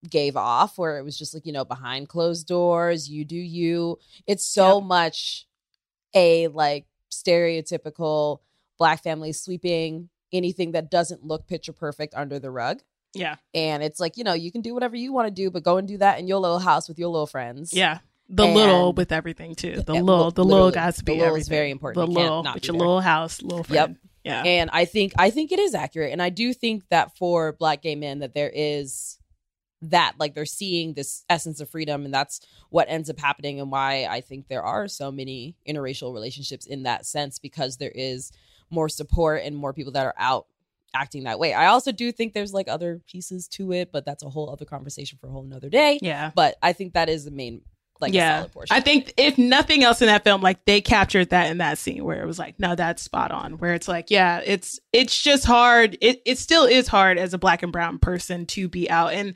gave 0.09 0.37
off, 0.37 0.79
where 0.79 0.99
it 0.99 1.05
was 1.05 1.19
just 1.19 1.35
like, 1.35 1.47
you 1.47 1.53
know, 1.53 1.65
behind 1.65 2.09
closed 2.09 2.47
doors, 2.47 3.09
you 3.09 3.25
do 3.25 3.37
you. 3.37 3.99
It's 4.27 4.45
so 4.45 4.81
much 4.81 5.47
a 6.15 6.49
like 6.49 6.87
stereotypical 7.11 8.39
black 8.79 9.03
family 9.03 9.33
sweeping 9.33 10.09
anything 10.33 10.73
that 10.73 10.91
doesn't 10.91 11.25
look 11.25 11.47
picture 11.47 11.73
perfect 11.73 12.15
under 12.15 12.39
the 12.39 12.51
rug. 12.51 12.81
Yeah. 13.15 13.37
And 13.55 13.83
it's 13.83 14.01
like, 14.01 14.17
you 14.17 14.25
know, 14.25 14.33
you 14.33 14.51
can 14.51 14.63
do 14.63 14.75
whatever 14.75 14.97
you 14.97 15.13
want 15.13 15.29
to 15.29 15.31
do, 15.35 15.51
but 15.51 15.63
go 15.63 15.77
and 15.77 15.87
do 15.87 15.99
that 15.99 16.19
in 16.19 16.27
your 16.27 16.39
little 16.39 16.59
house 16.59 16.89
with 16.89 16.99
your 16.99 17.09
little 17.09 17.27
friends. 17.27 17.73
Yeah. 17.73 17.99
The 18.29 18.47
little 18.47 18.95
with 18.95 19.13
everything 19.13 19.55
too. 19.55 19.83
The 19.83 19.93
Yeah, 19.93 19.99
eh, 19.99 20.03
little, 20.03 20.31
the 20.31 20.45
little 20.45 20.71
guys 20.71 20.97
to 20.97 21.05
be 21.05 21.13
the 21.13 21.19
little 21.19 21.29
everything. 21.29 21.41
is 21.43 21.49
very 21.49 21.71
important. 21.71 22.07
The 22.07 22.11
little 22.11 22.43
with 22.43 22.65
your 22.65 22.73
there. 22.73 22.79
little 22.79 23.01
house, 23.01 23.43
little 23.43 23.65
friend. 23.65 23.99
Yeah. 24.25 24.43
And 24.43 24.71
I 24.73 24.87
think 24.87 25.13
I 25.19 25.31
think 25.31 25.53
it 25.53 25.59
is 25.59 25.75
accurate. 25.75 26.13
And 26.13 26.23
I 26.23 26.31
do 26.31 26.55
think 26.55 26.89
that 26.89 27.17
for 27.19 27.53
black 27.53 27.83
gay 27.83 27.95
men 27.95 28.21
that 28.21 28.33
there 28.35 28.51
is 28.55 29.19
that 29.83 30.15
like 30.19 30.35
they're 30.35 30.47
seeing 30.47 30.95
this 30.95 31.25
essence 31.29 31.61
of 31.61 31.69
freedom 31.69 32.05
and 32.05 32.15
that's 32.15 32.41
what 32.71 32.89
ends 32.89 33.11
up 33.11 33.19
happening 33.19 33.61
and 33.61 33.71
why 33.71 34.07
I 34.09 34.21
think 34.21 34.49
there 34.49 34.63
are 34.63 34.87
so 34.89 35.11
many 35.11 35.57
interracial 35.69 36.15
relationships 36.15 36.67
in 36.67 36.85
that 36.85 37.05
sense 37.05 37.39
because 37.39 37.77
there 37.77 37.93
is 37.95 38.33
more 38.71 38.89
support 38.89 39.43
and 39.45 39.57
more 39.57 39.73
people 39.73 39.93
that 39.93 40.07
are 40.07 40.15
out 40.17 40.47
acting 40.95 41.25
that 41.25 41.39
way. 41.39 41.53
I 41.53 41.67
also 41.67 41.91
do 41.91 42.13
think 42.13 42.33
there's 42.33 42.53
like 42.53 42.69
other 42.69 43.01
pieces 43.11 43.49
to 43.49 43.73
it, 43.73 43.91
but 43.93 44.05
that's 44.05 44.23
a 44.23 44.29
whole 44.29 44.51
other 44.51 44.65
conversation 44.65 45.19
for 45.21 45.27
a 45.27 45.31
whole 45.31 45.43
nother 45.43 45.69
day. 45.69 45.99
Yeah. 46.03 46.31
But 46.35 46.57
I 46.63 46.73
think 46.73 46.95
that 46.95 47.09
is 47.09 47.25
the 47.25 47.31
main 47.31 47.63
like 48.03 48.13
a 48.13 48.17
yeah. 48.17 48.37
solid 48.39 48.53
portion. 48.53 48.77
I 48.77 48.81
think 48.81 49.15
if 49.17 49.39
nothing 49.39 49.83
else 49.83 50.03
in 50.03 50.09
that 50.09 50.25
film, 50.25 50.43
like 50.43 50.65
they 50.67 50.81
captured 50.81 51.31
that 51.31 51.51
in 51.51 51.59
that 51.59 51.79
scene 51.79 52.05
where 52.05 52.23
it 52.23 52.27
was 52.27 52.39
like, 52.39 52.59
no, 52.59 52.75
that's 52.75 53.03
spot 53.03 53.31
on. 53.31 53.53
Where 53.53 53.73
it's 53.73 53.89
like, 53.89 54.11
yeah, 54.11 54.43
it's 54.45 54.79
it's 54.93 55.21
just 55.23 55.45
hard. 55.45 55.97
It 56.01 56.21
it 56.27 56.39
still 56.39 56.65
is 56.65 56.89
hard 56.89 57.17
as 57.17 57.33
a 57.33 57.39
black 57.39 57.63
and 57.63 57.73
brown 57.73 57.99
person 57.99 58.45
to 58.47 58.69
be 58.69 58.91
out. 58.91 59.15
And 59.15 59.35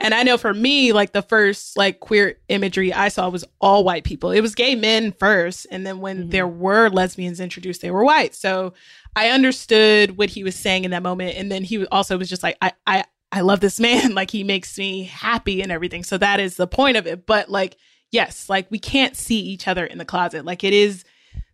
and 0.00 0.12
I 0.12 0.22
know 0.24 0.36
for 0.36 0.52
me, 0.52 0.92
like 0.92 1.12
the 1.12 1.22
first 1.22 1.76
like 1.76 2.00
queer 2.00 2.38
imagery 2.48 2.92
I 2.92 3.08
saw 3.08 3.28
was 3.28 3.44
all 3.60 3.84
white 3.84 4.04
people. 4.04 4.30
It 4.30 4.40
was 4.40 4.54
gay 4.54 4.74
men 4.74 5.12
first, 5.12 5.66
and 5.70 5.86
then 5.86 6.00
when 6.00 6.18
mm-hmm. 6.18 6.30
there 6.30 6.48
were 6.48 6.90
lesbians 6.90 7.40
introduced, 7.40 7.80
they 7.80 7.90
were 7.90 8.04
white. 8.04 8.34
So 8.34 8.74
I 9.16 9.30
understood 9.30 10.16
what 10.16 10.30
he 10.30 10.44
was 10.44 10.54
saying 10.54 10.84
in 10.84 10.90
that 10.90 11.02
moment. 11.02 11.36
And 11.36 11.50
then 11.50 11.64
he 11.64 11.86
also 11.86 12.18
was 12.18 12.28
just 12.28 12.42
like, 12.42 12.56
I 12.60 12.72
I 12.86 13.04
I 13.32 13.40
love 13.42 13.60
this 13.60 13.80
man. 13.80 14.14
Like 14.18 14.30
he 14.30 14.42
makes 14.42 14.76
me 14.78 15.04
happy 15.04 15.62
and 15.62 15.70
everything. 15.70 16.02
So 16.02 16.18
that 16.18 16.40
is 16.40 16.56
the 16.56 16.66
point 16.66 16.96
of 16.96 17.06
it. 17.06 17.26
But 17.26 17.48
like, 17.48 17.76
yes, 18.10 18.48
like 18.48 18.70
we 18.70 18.78
can't 18.78 19.16
see 19.16 19.38
each 19.40 19.68
other 19.68 19.84
in 19.84 19.98
the 19.98 20.04
closet. 20.04 20.44
Like 20.44 20.64
it 20.64 20.72
is 20.72 21.04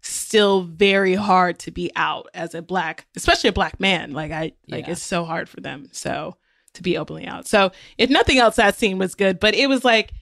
still 0.01 0.63
very 0.63 1.15
hard 1.15 1.59
to 1.61 1.71
be 1.71 1.91
out 1.97 2.29
as 2.35 2.55
a 2.55 2.63
black, 2.63 3.07
especially 3.17 3.49
a 3.49 3.53
black 3.53 3.81
man. 3.81 4.13
Like 4.13 4.33
I 4.33 4.53
like 4.69 4.87
Yeah. 4.87 4.93
it's 4.93 5.03
so 5.03 5.25
hard 5.25 5.49
for 5.49 5.61
them. 5.61 5.89
So 5.93 6.37
to 6.75 6.83
be 6.83 6.99
openly 6.99 7.27
out. 7.27 7.47
So 7.47 7.73
if 7.99 8.11
nothing 8.11 8.39
else, 8.39 8.57
that 8.57 8.77
scene 8.77 8.99
was 8.99 9.15
good. 9.15 9.39
But 9.41 9.55
it 9.55 9.69
was 9.69 9.85
like 9.85 10.13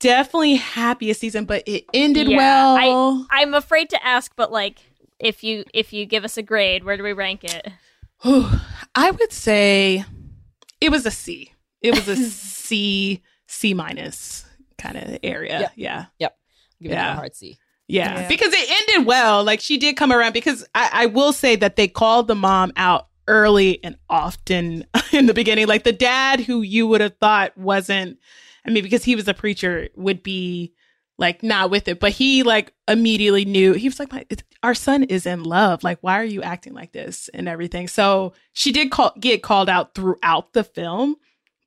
definitely 0.00 0.54
happiest 0.54 1.20
season, 1.20 1.44
but 1.44 1.62
it 1.66 1.84
ended 1.92 2.28
Yeah, 2.28 2.36
well. 2.36 3.26
I, 3.30 3.42
I'm 3.42 3.54
afraid 3.54 3.90
to 3.90 4.06
ask, 4.06 4.32
but 4.36 4.50
like 4.52 4.78
if 5.18 5.42
you 5.42 5.64
if 5.74 5.92
you 5.92 6.06
give 6.06 6.24
us 6.24 6.36
a 6.36 6.42
grade, 6.42 6.84
where 6.84 6.96
do 6.96 7.02
we 7.02 7.12
rank 7.12 7.44
it? 7.44 7.68
I 8.94 9.10
would 9.10 9.32
say 9.32 10.04
it 10.80 10.90
was 10.90 11.04
a 11.06 11.10
C. 11.10 11.52
It 11.82 11.94
was 11.94 12.08
a 12.08 12.16
C, 12.16 13.22
C 13.46 13.74
minus 13.74 14.44
kind 14.78 14.96
of 14.96 15.18
area. 15.22 15.60
Yep. 15.60 15.72
Yeah. 15.76 16.04
Yep. 16.18 16.36
Give 16.80 16.92
it 16.92 16.94
a 16.94 17.14
hard 17.14 17.34
C. 17.34 17.58
Yeah. 17.88 18.20
Yeah. 18.20 18.28
Because 18.28 18.52
it 18.52 18.70
ended 18.70 19.06
well. 19.06 19.44
Like 19.44 19.60
she 19.60 19.78
did 19.78 19.96
come 19.96 20.12
around 20.12 20.32
because 20.32 20.66
I, 20.74 20.90
I 20.92 21.06
will 21.06 21.32
say 21.32 21.56
that 21.56 21.76
they 21.76 21.88
called 21.88 22.28
the 22.28 22.34
mom 22.34 22.72
out 22.76 23.08
early 23.26 23.82
and 23.82 23.96
often 24.08 24.86
in 25.12 25.26
the 25.26 25.34
beginning. 25.34 25.66
Like 25.66 25.84
the 25.84 25.92
dad 25.92 26.40
who 26.40 26.62
you 26.62 26.86
would 26.86 27.00
have 27.00 27.16
thought 27.18 27.56
wasn't, 27.56 28.18
I 28.66 28.70
mean, 28.70 28.82
because 28.82 29.04
he 29.04 29.16
was 29.16 29.28
a 29.28 29.34
preacher, 29.34 29.88
would 29.96 30.22
be 30.22 30.74
like 31.18 31.42
not 31.42 31.70
with 31.70 31.88
it. 31.88 31.98
But 31.98 32.12
he 32.12 32.42
like 32.42 32.72
immediately 32.86 33.44
knew 33.44 33.72
he 33.72 33.88
was 33.88 33.98
like, 33.98 34.12
My, 34.12 34.24
our 34.62 34.74
son 34.74 35.04
is 35.04 35.26
in 35.26 35.44
love. 35.44 35.82
Like, 35.82 35.98
why 36.00 36.20
are 36.20 36.24
you 36.24 36.42
acting 36.42 36.74
like 36.74 36.92
this 36.92 37.28
and 37.32 37.48
everything? 37.48 37.88
So 37.88 38.34
she 38.52 38.72
did 38.72 38.90
call, 38.90 39.14
get 39.18 39.42
called 39.42 39.68
out 39.68 39.94
throughout 39.94 40.52
the 40.52 40.64
film. 40.64 41.16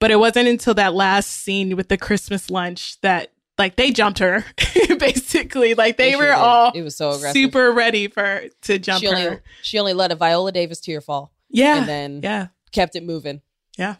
But 0.01 0.11
it 0.11 0.17
wasn't 0.17 0.49
until 0.49 0.73
that 0.73 0.93
last 0.93 1.27
scene 1.29 1.77
with 1.77 1.87
the 1.87 1.97
Christmas 1.97 2.49
lunch 2.49 2.99
that 3.01 3.31
like 3.57 3.75
they 3.77 3.91
jumped 3.91 4.19
her 4.19 4.43
basically. 4.99 5.73
Like 5.75 5.97
they, 5.97 6.11
They 6.11 6.15
were 6.15 6.23
did. 6.25 6.31
all 6.33 6.71
It 6.73 6.81
was 6.81 6.95
so 6.95 7.11
aggressive. 7.11 7.33
super 7.33 7.71
ready 7.71 8.07
for 8.07 8.43
to 8.63 8.79
jump 8.79 9.01
she 9.01 9.07
only 9.07 9.21
her. 9.21 9.43
she 9.61 9.79
only 9.79 9.93
let 9.93 10.11
a 10.11 10.15
Viola 10.15 10.51
Davis 10.51 10.79
tear 10.79 11.01
fall. 11.01 11.31
Yeah. 11.49 11.77
And 11.77 11.87
then 11.87 12.19
Yeah. 12.23 12.47
kept 12.71 12.95
it 12.95 13.03
moving. 13.03 13.41
Yeah. 13.77 13.95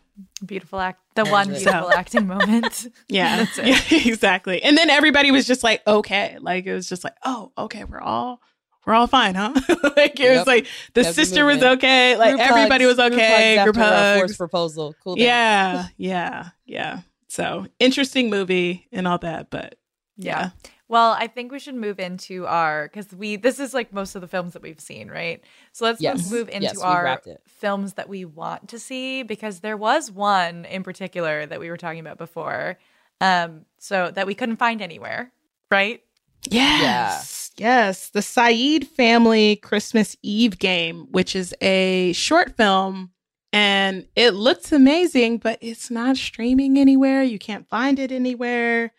beautiful 0.46 0.80
act. 0.80 1.02
The 1.16 1.22
And 1.24 1.32
one 1.32 1.48
the- 1.50 1.56
beautiful 1.60 1.92
acting 1.92 2.28
moment. 2.28 2.88
Yeah. 3.08 3.38
That's 3.38 3.58
it. 3.60 3.68
yeah. 3.92 4.12
Exactly. 4.12 4.64
And 4.64 4.78
then 4.78 4.90
everybody 4.90 5.32
was 5.32 5.46
just 5.48 5.64
like, 5.64 5.82
okay. 5.86 6.38
Like 6.40 6.66
it 6.66 6.74
was 6.74 6.90
just 6.90 7.04
like, 7.04 7.14
oh, 7.24 7.52
okay, 7.58 7.84
we're 7.84 8.02
all 8.02 8.42
we're 8.86 8.94
all 8.94 9.08
fine, 9.08 9.36
huh? 9.36 9.54
like 9.96 10.20
it 10.20 10.38
was 10.38 10.48
like 10.48 10.66
the 10.94 11.04
Kept 11.04 11.12
it 11.12 11.14
sister 11.14 11.46
was 11.46 11.62
okay. 11.62 12.18
Like 12.18 12.36
Group 12.36 12.42
everybody 12.50 12.84
hugs, 12.86 12.98
was 12.98 13.12
okay. 13.14 13.56
Group 13.64 13.76
Group 13.76 13.84
hugs. 13.84 13.88
after 13.88 13.96
a 13.96 14.04
hugs. 14.14 14.20
forced 14.22 14.38
proposal. 14.38 14.96
Cool. 15.04 15.16
down. 15.16 15.26
Yeah. 15.26 15.88
Yeah. 15.98 16.50
Yeah. 16.66 17.02
So 17.28 17.68
interesting 17.80 18.30
movie 18.30 18.88
and 18.92 19.08
all 19.08 19.18
that, 19.20 19.50
but 19.50 19.76
Yeah. 20.18 20.50
Well, 20.88 21.12
I 21.18 21.28
think 21.28 21.54
we 21.54 21.60
should 21.60 21.76
move 21.76 22.02
into 22.02 22.46
our 22.48 22.90
because 22.90 23.14
we 23.14 23.38
this 23.38 23.60
is 23.60 23.74
like 23.74 23.94
most 23.94 24.16
of 24.16 24.22
the 24.22 24.28
films 24.28 24.54
that 24.54 24.62
we've 24.62 24.80
seen, 24.82 25.10
right? 25.10 25.42
So 25.72 25.86
let's 25.86 26.02
Yes. 26.02 26.30
move 26.30 26.50
into 26.50 26.64
Yes, 26.64 26.80
our 26.82 27.22
films 27.48 27.94
that 27.94 28.10
we 28.10 28.26
want 28.26 28.68
to 28.70 28.80
see 28.80 29.24
because 29.24 29.62
there 29.62 29.78
was 29.78 30.12
one 30.12 30.66
in 30.66 30.84
particular 30.84 31.46
that 31.46 31.62
we 31.62 31.70
were 31.70 31.78
talking 31.78 32.02
about 32.02 32.18
before, 32.18 32.78
um, 33.22 33.66
so 33.78 34.12
that 34.12 34.28
we 34.28 34.36
couldn't 34.36 34.58
find 34.58 34.82
anywhere, 34.82 35.32
right? 35.70 36.02
Yes. 36.50 37.52
Yes. 37.58 38.10
The 38.10 38.22
Saeed 38.22 38.88
Family 38.88 39.58
Christmas 39.58 40.16
Eve 40.22 40.58
game, 40.58 41.08
which 41.12 41.36
is 41.36 41.54
a 41.62 42.14
short 42.14 42.58
film. 42.58 43.12
And 43.54 44.08
it 44.16 44.32
looks 44.34 44.72
amazing, 44.72 45.40
but 45.40 45.58
it's 45.62 45.92
not 45.92 46.16
streaming 46.16 46.78
anywhere. 46.78 47.22
You 47.22 47.38
can't 47.38 47.68
find 47.68 48.00
it 48.00 48.12
anywhere. 48.12 48.94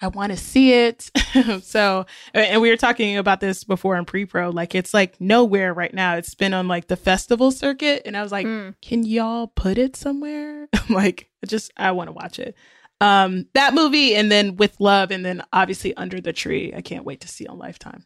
I 0.00 0.08
want 0.08 0.32
to 0.32 0.36
see 0.36 0.72
it. 0.72 1.10
so, 1.62 2.06
and 2.34 2.60
we 2.60 2.70
were 2.70 2.76
talking 2.76 3.16
about 3.16 3.38
this 3.38 3.62
before 3.62 3.96
in 3.96 4.04
pre 4.04 4.26
pro. 4.26 4.50
Like, 4.50 4.74
it's 4.74 4.92
like 4.92 5.20
nowhere 5.20 5.72
right 5.72 5.94
now. 5.94 6.16
It's 6.16 6.34
been 6.34 6.52
on 6.52 6.66
like 6.66 6.88
the 6.88 6.96
festival 6.96 7.52
circuit. 7.52 8.02
And 8.04 8.16
I 8.16 8.22
was 8.22 8.32
like, 8.32 8.44
hmm. 8.44 8.70
can 8.82 9.04
y'all 9.04 9.46
put 9.46 9.78
it 9.78 9.94
somewhere? 9.94 10.68
I'm 10.72 10.94
like, 10.94 11.30
I 11.42 11.46
just, 11.46 11.70
I 11.76 11.92
want 11.92 12.08
to 12.08 12.12
watch 12.12 12.40
it. 12.40 12.56
Um, 13.02 13.46
that 13.54 13.74
movie, 13.74 14.14
and 14.14 14.30
then 14.30 14.56
With 14.56 14.78
Love, 14.80 15.10
and 15.10 15.24
then 15.24 15.42
obviously 15.52 15.94
Under 15.96 16.20
the 16.20 16.32
Tree. 16.32 16.72
I 16.74 16.80
can't 16.82 17.04
wait 17.04 17.20
to 17.22 17.28
see 17.28 17.46
on 17.46 17.58
Lifetime. 17.58 18.04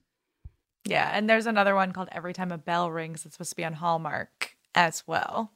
Yeah, 0.86 1.10
and 1.12 1.28
there's 1.28 1.47
another 1.47 1.74
one 1.74 1.93
called 1.93 2.09
Every 2.12 2.32
Time 2.32 2.52
a 2.52 2.59
Bell 2.59 2.90
Rings. 2.90 3.27
It's 3.27 3.35
supposed 3.35 3.51
to 3.51 3.56
be 3.56 3.64
on 3.64 3.74
Hallmark 3.74 4.56
as 4.74 5.02
well. 5.06 5.51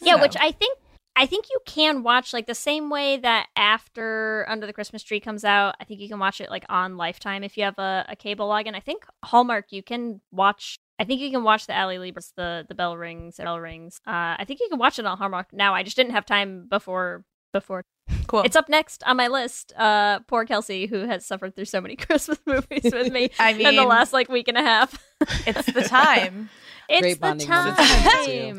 Yeah, 0.00 0.16
So- 0.16 0.22
which 0.22 0.36
I 0.40 0.50
think 0.50 0.78
I 1.14 1.26
think 1.26 1.44
you 1.50 1.60
can 1.66 2.02
watch 2.02 2.32
like 2.32 2.46
the 2.46 2.54
same 2.54 2.88
way 2.88 3.18
that 3.18 3.48
after 3.54 4.46
Under 4.48 4.66
the 4.66 4.72
Christmas 4.72 5.02
Tree 5.02 5.20
comes 5.20 5.44
out, 5.44 5.74
I 5.78 5.84
think 5.84 6.00
you 6.00 6.08
can 6.08 6.18
watch 6.18 6.40
it 6.40 6.48
like 6.50 6.64
on 6.70 6.96
Lifetime 6.96 7.44
if 7.44 7.58
you 7.58 7.64
have 7.64 7.78
a, 7.78 8.06
a 8.08 8.16
cable 8.16 8.48
login. 8.48 8.74
I 8.74 8.80
think 8.80 9.04
Hallmark 9.24 9.66
you 9.72 9.82
can 9.82 10.22
watch 10.30 10.78
I 10.98 11.04
think 11.04 11.20
you 11.20 11.30
can 11.30 11.42
watch 11.44 11.66
the 11.66 11.78
Ali 11.78 11.98
Libras, 11.98 12.32
the 12.36 12.64
the 12.66 12.74
bell 12.74 12.96
rings, 12.96 13.36
bell 13.36 13.60
rings. 13.60 14.00
Uh, 14.06 14.36
I 14.38 14.44
think 14.46 14.60
you 14.60 14.68
can 14.70 14.78
watch 14.78 14.98
it 14.98 15.04
on 15.04 15.18
Hallmark 15.18 15.52
now. 15.52 15.74
I 15.74 15.82
just 15.82 15.96
didn't 15.96 16.12
have 16.12 16.24
time 16.24 16.66
before 16.68 17.24
before. 17.52 17.82
Cool. 18.26 18.42
It's 18.42 18.56
up 18.56 18.68
next 18.68 19.02
on 19.04 19.16
my 19.16 19.28
list. 19.28 19.72
Uh, 19.76 20.20
poor 20.20 20.44
Kelsey, 20.44 20.86
who 20.86 21.06
has 21.06 21.24
suffered 21.26 21.54
through 21.54 21.66
so 21.66 21.80
many 21.80 21.96
Christmas 22.06 22.38
movies 22.46 22.84
with 22.84 23.12
me 23.12 23.30
I 23.38 23.50
in 23.52 23.76
the 23.76 23.84
last 23.84 24.12
like 24.12 24.28
week 24.28 24.48
and 24.48 24.56
a 24.58 24.62
half. 24.62 24.94
It's 25.46 25.66
the 25.72 25.82
time. 25.82 26.50
it's 26.88 27.00
Great 27.00 27.14
the 27.14 27.20
bonding 27.20 27.46
time. 27.46 27.74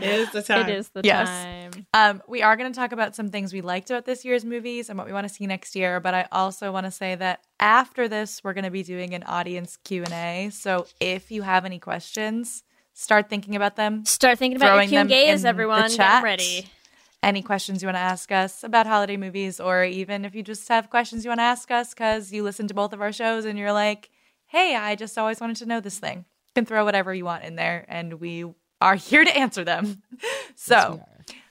It 0.02 0.04
is 0.04 0.32
the 0.32 0.42
time. 0.42 0.70
It 0.70 0.76
is 0.78 0.90
the 0.90 1.02
Yes. 1.04 1.28
time. 1.28 1.86
Um, 1.94 2.22
we 2.28 2.42
are 2.42 2.56
going 2.56 2.72
to 2.72 2.80
talk 2.80 2.94
about 2.94 3.16
some 3.16 3.30
things 3.30 3.52
we 3.52 3.60
liked 3.62 3.90
about 3.90 4.06
this 4.06 4.24
year's 4.24 4.46
movies 4.46 4.88
and 4.90 4.98
what 4.98 5.06
we 5.06 5.12
want 5.14 5.28
to 5.28 5.34
see 5.34 5.46
next 5.46 5.76
year. 5.76 6.00
But 6.00 6.14
I 6.14 6.28
also 6.32 6.72
want 6.72 6.86
to 6.86 6.92
say 6.92 7.16
that 7.16 7.42
after 7.60 8.08
this, 8.08 8.42
we're 8.46 8.54
going 8.54 8.64
to 8.64 8.72
be 8.72 8.82
doing 8.84 9.14
an 9.14 9.24
audience 9.24 9.78
Q 9.84 10.04
and 10.06 10.14
A. 10.14 10.50
So 10.52 10.88
if 11.02 11.32
you 11.32 11.42
have 11.42 11.66
any 11.66 11.80
questions, 11.80 12.64
start 12.94 13.30
thinking 13.30 13.56
about 13.58 13.76
them. 13.76 14.06
Start 14.06 14.38
thinking 14.40 14.56
about 14.56 14.68
throwing 14.68 14.90
your 14.90 15.02
them 15.02 15.08
Q 15.08 15.16
gays, 15.16 15.36
in 15.40 15.42
the 15.44 15.50
everyone. 15.50 15.82
Get 15.82 15.92
'em 15.92 15.98
chat. 15.98 16.24
ready. 16.24 16.70
Any 17.24 17.42
questions 17.42 17.82
you 17.82 17.88
want 17.88 17.96
to 17.96 18.02
ask 18.02 18.32
us 18.32 18.64
about 18.64 18.86
holiday 18.86 19.16
movies, 19.16 19.60
or 19.60 19.84
even 19.86 20.26
if 20.26 20.36
you 20.36 20.44
just 20.44 20.68
have 20.68 20.90
questions 20.90 21.24
you 21.24 21.30
want 21.30 21.40
to 21.40 21.44
ask 21.44 21.72
us 21.72 21.94
because 21.94 22.34
you 22.34 22.44
listen 22.44 22.68
to 22.68 22.74
both 22.74 22.92
of 22.92 23.02
our 23.02 23.14
shows 23.14 23.46
and 23.46 23.58
you're 23.58 23.72
like, 23.72 24.10
"Hey, 24.48 24.76
I 24.76 24.96
just 24.96 25.18
always 25.18 25.40
wanted 25.40 25.56
to 25.58 25.66
know 25.66 25.80
this 25.80 26.00
thing." 26.00 26.18
You 26.18 26.54
can 26.54 26.66
throw 26.66 26.84
whatever 26.84 27.14
you 27.14 27.24
want 27.24 27.46
in 27.46 27.56
there, 27.56 27.86
and 27.88 28.16
we 28.16 28.46
are 28.82 28.96
here 29.10 29.24
to 29.24 29.38
answer 29.38 29.64
them. 29.64 30.04
so. 30.56 31.02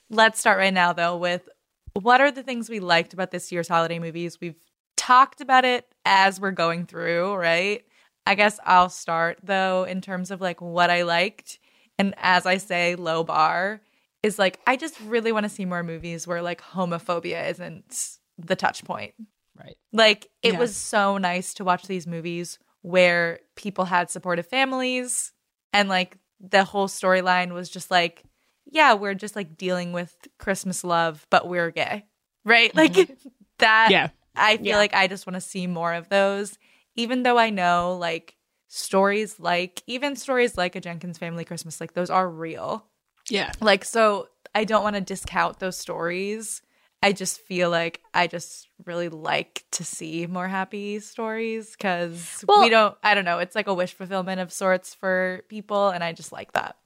Let's 0.09 0.39
start 0.39 0.59
right 0.59 0.73
now, 0.73 0.93
though, 0.93 1.17
with 1.17 1.49
what 1.93 2.21
are 2.21 2.29
the 2.29 2.43
things 2.43 2.69
we 2.69 2.79
liked 2.79 3.13
about 3.13 3.31
this 3.31 3.51
year's 3.51 3.67
holiday 3.67 3.97
movies? 3.97 4.39
We've 4.39 4.61
talked 4.95 5.41
about 5.41 5.65
it 5.65 5.87
as 6.05 6.39
we're 6.39 6.51
going 6.51 6.85
through, 6.85 7.33
right? 7.33 7.83
I 8.27 8.35
guess 8.35 8.59
I'll 8.63 8.89
start, 8.89 9.39
though, 9.41 9.85
in 9.85 10.01
terms 10.01 10.29
of 10.29 10.39
like 10.39 10.61
what 10.61 10.91
I 10.91 11.01
liked. 11.01 11.57
And 11.97 12.13
as 12.17 12.45
I 12.45 12.57
say, 12.57 12.93
low 12.95 13.23
bar 13.23 13.81
is 14.23 14.39
like, 14.39 14.59
I 14.65 14.75
just 14.77 14.99
really 15.01 15.31
want 15.31 15.43
to 15.43 15.49
see 15.49 15.65
more 15.65 15.83
movies 15.83 16.25
where 16.25 16.41
like 16.41 16.61
homophobia 16.61 17.49
isn't 17.51 18.17
the 18.37 18.55
touch 18.55 18.83
point. 18.85 19.13
Right. 19.59 19.75
Like, 19.91 20.29
it 20.41 20.53
Yeah. 20.53 20.59
was 20.59 20.75
so 20.75 21.17
nice 21.17 21.53
to 21.55 21.63
watch 21.63 21.85
these 21.87 22.07
movies 22.07 22.57
where 22.81 23.39
people 23.55 23.85
had 23.85 24.09
supportive 24.09 24.47
families 24.47 25.31
and 25.73 25.89
like 25.89 26.17
the 26.39 26.63
whole 26.63 26.87
storyline 26.87 27.53
was 27.53 27.69
just 27.69 27.91
like, 27.91 28.23
yeah, 28.65 28.93
we're 28.93 29.13
just 29.13 29.35
like 29.35 29.57
dealing 29.57 29.91
with 29.93 30.15
Christmas 30.39 30.83
love, 30.83 31.27
but 31.29 31.47
we're 31.47 31.71
gay. 31.71 32.05
Right? 32.45 32.73
Mm-hmm. 32.73 32.97
Like 32.99 33.17
that. 33.59 33.91
Yeah. 33.91 34.09
I 34.35 34.57
feel 34.57 34.65
Yeah. 34.67 34.77
like 34.77 34.95
I 34.95 35.07
just 35.07 35.27
want 35.27 35.35
to 35.35 35.41
see 35.41 35.67
more 35.67 35.93
of 35.93 36.09
those, 36.09 36.57
even 36.95 37.23
though 37.23 37.37
I 37.37 37.49
know 37.51 37.97
like 37.99 38.35
stories 38.67 39.39
like, 39.39 39.83
even 39.85 40.15
stories 40.15 40.57
like 40.57 40.75
a 40.75 40.81
Jenkins 40.81 41.17
Family 41.19 41.45
Christmas, 41.45 41.79
like 41.79 41.93
those 41.93 42.09
are 42.09 42.27
real. 42.27 42.87
Yeah. 43.29 43.51
Like, 43.61 43.85
so 43.85 44.29
I 44.55 44.63
don't 44.63 44.83
want 44.83 44.95
to 44.95 45.01
discount 45.01 45.59
those 45.59 45.77
stories. 45.77 46.61
I 47.01 47.11
just 47.11 47.41
feel 47.41 47.69
like 47.69 48.01
I 48.13 48.27
just 48.27 48.69
really 48.85 49.09
like 49.09 49.65
to 49.71 49.83
see 49.83 50.25
more 50.25 50.47
happy 50.47 50.99
stories 50.99 51.71
because 51.71 52.45
Well- 52.47 52.61
we 52.61 52.69
don't, 52.69 52.95
I 53.03 53.13
don't 53.13 53.25
know, 53.25 53.39
it's 53.39 53.55
like 53.55 53.67
a 53.67 53.73
wish 53.73 53.93
fulfillment 53.93 54.39
of 54.39 54.53
sorts 54.53 54.93
for 54.93 55.43
people. 55.49 55.89
And 55.89 56.03
I 56.03 56.13
just 56.13 56.31
like 56.31 56.53
that. 56.53 56.77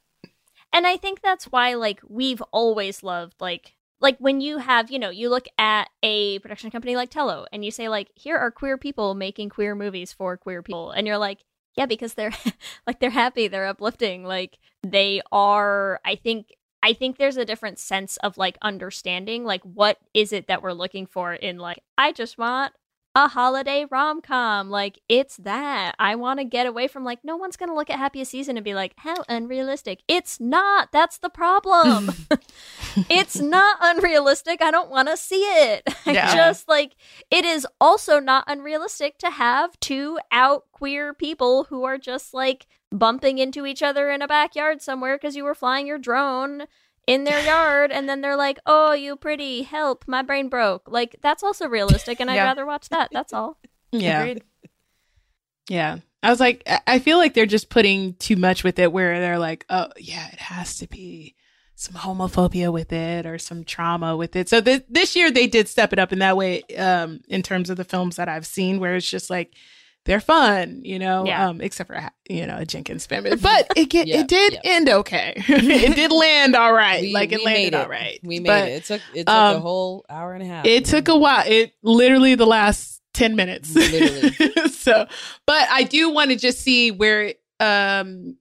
And 0.74 0.86
I 0.88 0.98
think 0.98 1.22
that's 1.22 1.46
why 1.46 1.76
like 1.76 2.02
we've 2.08 2.42
always 2.52 3.04
loved 3.04 3.36
like 3.40 3.76
like 4.00 4.18
when 4.20 4.42
you 4.42 4.60
have, 4.60 4.92
you 4.92 5.00
know, 5.00 5.10
you 5.10 5.30
look 5.30 5.48
at 5.58 5.90
a 6.04 6.38
production 6.40 6.70
company 6.70 6.96
like 6.96 7.10
Tello 7.10 7.48
and 7.52 7.64
you 7.66 7.72
say 7.72 7.88
like 7.90 8.10
here 8.16 8.38
are 8.38 8.52
queer 8.52 8.78
people 8.78 9.16
making 9.16 9.50
queer 9.50 9.74
movies 9.76 10.14
for 10.14 10.36
queer 10.38 10.62
people 10.62 10.92
and 10.92 11.08
you're 11.08 11.18
like, 11.18 11.40
yeah, 11.78 11.86
because 11.86 12.16
they're 12.16 12.34
like 12.88 13.00
they're 13.00 13.10
happy, 13.12 13.48
they're 13.48 13.68
uplifting, 13.68 14.24
like 14.24 14.58
they 14.84 15.22
are 15.32 16.00
I 16.04 16.16
think 16.16 16.54
I 16.84 16.94
think 16.94 17.18
there's 17.18 17.38
a 17.38 17.46
different 17.46 17.80
sense 17.80 18.18
of 18.18 18.38
like 18.38 18.58
understanding 18.62 19.44
like 19.46 19.62
what 19.64 20.00
is 20.14 20.32
it 20.34 20.48
that 20.48 20.62
we're 20.62 20.74
looking 20.74 21.06
for 21.06 21.34
in 21.34 21.58
like 21.58 21.84
I 21.98 22.12
just 22.12 22.38
want 22.38 22.74
a 23.18 23.28
holiday 23.28 23.84
rom 23.90 24.22
com. 24.22 24.70
Like, 24.70 25.00
it's 25.10 25.38
that. 25.38 25.96
I 25.98 26.14
want 26.14 26.40
to 26.40 26.44
get 26.44 26.68
away 26.68 26.88
from, 26.88 27.04
like, 27.04 27.18
no 27.24 27.36
one's 27.36 27.58
going 27.58 27.70
to 27.70 27.76
look 27.76 27.90
at 27.90 27.98
Happiest 27.98 28.30
Season 28.30 28.58
and 28.58 28.64
be 28.64 28.76
like, 28.76 28.94
how 28.98 29.16
unrealistic. 29.28 30.04
It's 30.08 30.40
not. 30.40 30.92
That's 30.92 31.18
the 31.18 31.32
problem. 31.32 32.12
it's 33.10 33.40
not 33.40 33.78
unrealistic. 33.82 34.62
I 34.62 34.70
don't 34.70 34.92
want 34.92 35.08
to 35.08 35.18
see 35.18 35.42
it. 35.42 35.84
Yeah. 36.08 36.34
just, 36.34 36.70
like, 36.70 36.96
it 37.30 37.44
is 37.44 37.68
also 37.82 38.20
not 38.20 38.46
unrealistic 38.48 39.18
to 39.18 39.30
have 39.30 39.78
two 39.82 40.20
out 40.32 40.64
queer 40.72 41.14
people 41.14 41.66
who 41.66 41.84
are 41.84 41.98
just, 41.98 42.34
like, 42.34 42.66
bumping 42.92 43.40
into 43.40 43.66
each 43.66 43.84
other 43.84 44.10
in 44.10 44.22
a 44.22 44.28
backyard 44.28 44.82
somewhere 44.82 45.18
because 45.18 45.36
you 45.36 45.44
were 45.44 45.56
flying 45.56 45.86
your 45.86 45.98
drone 45.98 46.64
in 47.08 47.24
their 47.24 47.44
yard 47.44 47.92
and 47.92 48.08
then 48.08 48.22
they're 48.22 48.36
like, 48.38 48.60
"Oh, 48.66 48.92
you 48.94 49.16
pretty, 49.16 49.64
help, 49.64 50.04
my 50.08 50.22
brain 50.22 50.50
broke." 50.50 50.88
Like 50.88 51.16
that's 51.22 51.42
also 51.42 51.68
realistic 51.68 52.20
and 52.20 52.30
I'd 52.30 52.36
Yeah. 52.36 52.44
rather 52.46 52.66
watch 52.66 52.90
that. 52.90 53.10
That's 53.12 53.34
all. 53.34 53.58
Yeah. 53.92 54.22
Agreed. 54.22 54.44
Yeah. 55.70 55.98
I 56.24 56.30
was 56.30 56.40
like, 56.40 56.64
I- 56.68 56.82
I 56.88 57.00
feel 57.00 57.18
like 57.18 57.34
they're 57.34 57.46
just 57.46 57.70
putting 57.70 58.16
too 58.16 58.36
much 58.36 58.64
with 58.64 58.80
it 58.80 58.92
where 58.92 59.20
they're 59.20 59.40
like, 59.40 59.66
oh, 59.70 59.88
yeah, 59.98 60.28
it 60.34 60.40
has 60.40 60.78
to 60.80 60.88
be 60.88 61.36
some 61.76 61.96
homophobia 61.96 62.72
with 62.74 62.92
it 62.92 63.26
or 63.26 63.38
some 63.38 63.64
trauma 63.64 64.18
with 64.18 64.36
it. 64.36 64.50
So 64.50 64.60
th- 64.62 64.84
this 64.90 65.16
year 65.16 65.30
they 65.32 65.46
did 65.48 65.68
step 65.68 65.94
it 65.94 66.00
up 66.00 66.12
in 66.12 66.20
that 66.20 66.36
way 66.36 66.64
um, 66.78 67.22
in 67.28 67.44
terms 67.44 67.70
of 67.70 67.78
the 67.78 67.84
films 67.84 68.16
that 68.16 68.28
I've 68.28 68.48
seen 68.48 68.80
where 68.80 68.96
it's 68.96 69.10
just 69.10 69.30
like, 69.30 69.54
they're 70.08 70.20
fun, 70.20 70.82
you 70.84 70.98
know, 70.98 71.26
Yeah. 71.26 71.50
um, 71.50 71.62
except 71.62 71.88
for, 71.88 72.10
you 72.28 72.48
know, 72.48 72.58
a 72.58 72.66
Jenkins 72.66 73.06
family. 73.06 73.36
But 73.36 73.68
it 73.76 73.86
get, 73.90 74.08
Yeah, 74.08 74.22
it 74.22 74.28
did 74.28 74.54
yeah. 74.54 74.60
end 74.64 74.90
okay. 74.90 75.34
it 75.48 75.96
did 75.96 76.12
land 76.12 76.56
all 76.56 76.74
right. 76.74 77.02
We- 77.02 77.14
like 77.14 77.32
it 77.32 77.44
landed 77.46 77.74
made 77.74 77.84
it. 77.84 77.88
right. 77.90 78.20
We 78.24 78.40
made 78.40 78.48
But, 78.48 78.68
it. 78.70 78.72
It 78.72 78.86
took 78.86 79.02
it 79.14 79.28
took 79.28 79.36
a 79.36 79.40
um, 79.58 79.62
whole 79.62 80.06
hour 80.10 80.34
and 80.34 80.42
a 80.42 80.46
half. 80.48 80.66
It 80.66 80.86
took 80.86 81.08
a 81.10 81.16
while. 81.18 81.44
It 81.46 81.74
literally 81.84 82.34
the 82.36 82.48
last 82.48 83.02
10 83.14 83.36
minutes. 83.36 83.76
Literally. 83.76 84.70
so, 84.72 85.06
but 85.46 85.68
I 85.70 85.84
do 85.84 86.10
want 86.10 86.32
to 86.32 86.36
just 86.38 86.60
see 86.62 86.90
where 86.92 87.24
it, 87.24 87.42
um 87.60 88.38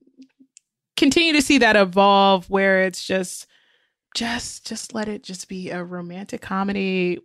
continue 0.95 1.33
to 1.33 1.41
see 1.41 1.59
that 1.59 1.75
evolve 1.75 2.49
where 2.49 2.83
it's 2.83 3.05
just 3.05 3.45
just 4.15 4.65
just 4.67 4.95
let 4.95 5.07
it 5.07 5.21
just 5.23 5.47
be 5.47 5.69
a 5.69 5.83
romantic 5.83 6.41
comedy. 6.41 7.19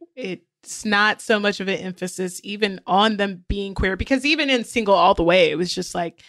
It's 0.63 0.85
not 0.85 1.21
so 1.21 1.41
much 1.41 1.59
of 1.61 1.69
an 1.69 1.79
emphasis 1.79 2.41
even 2.45 2.81
on 2.87 3.17
them 3.17 3.45
being 3.49 3.75
queer 3.75 3.97
because 3.97 4.25
even 4.25 4.49
in 4.49 4.65
Single 4.65 4.95
All 4.95 5.15
the 5.15 5.25
Way 5.25 5.51
it 5.51 5.57
was 5.59 5.75
just 5.75 5.95
like 5.95 6.23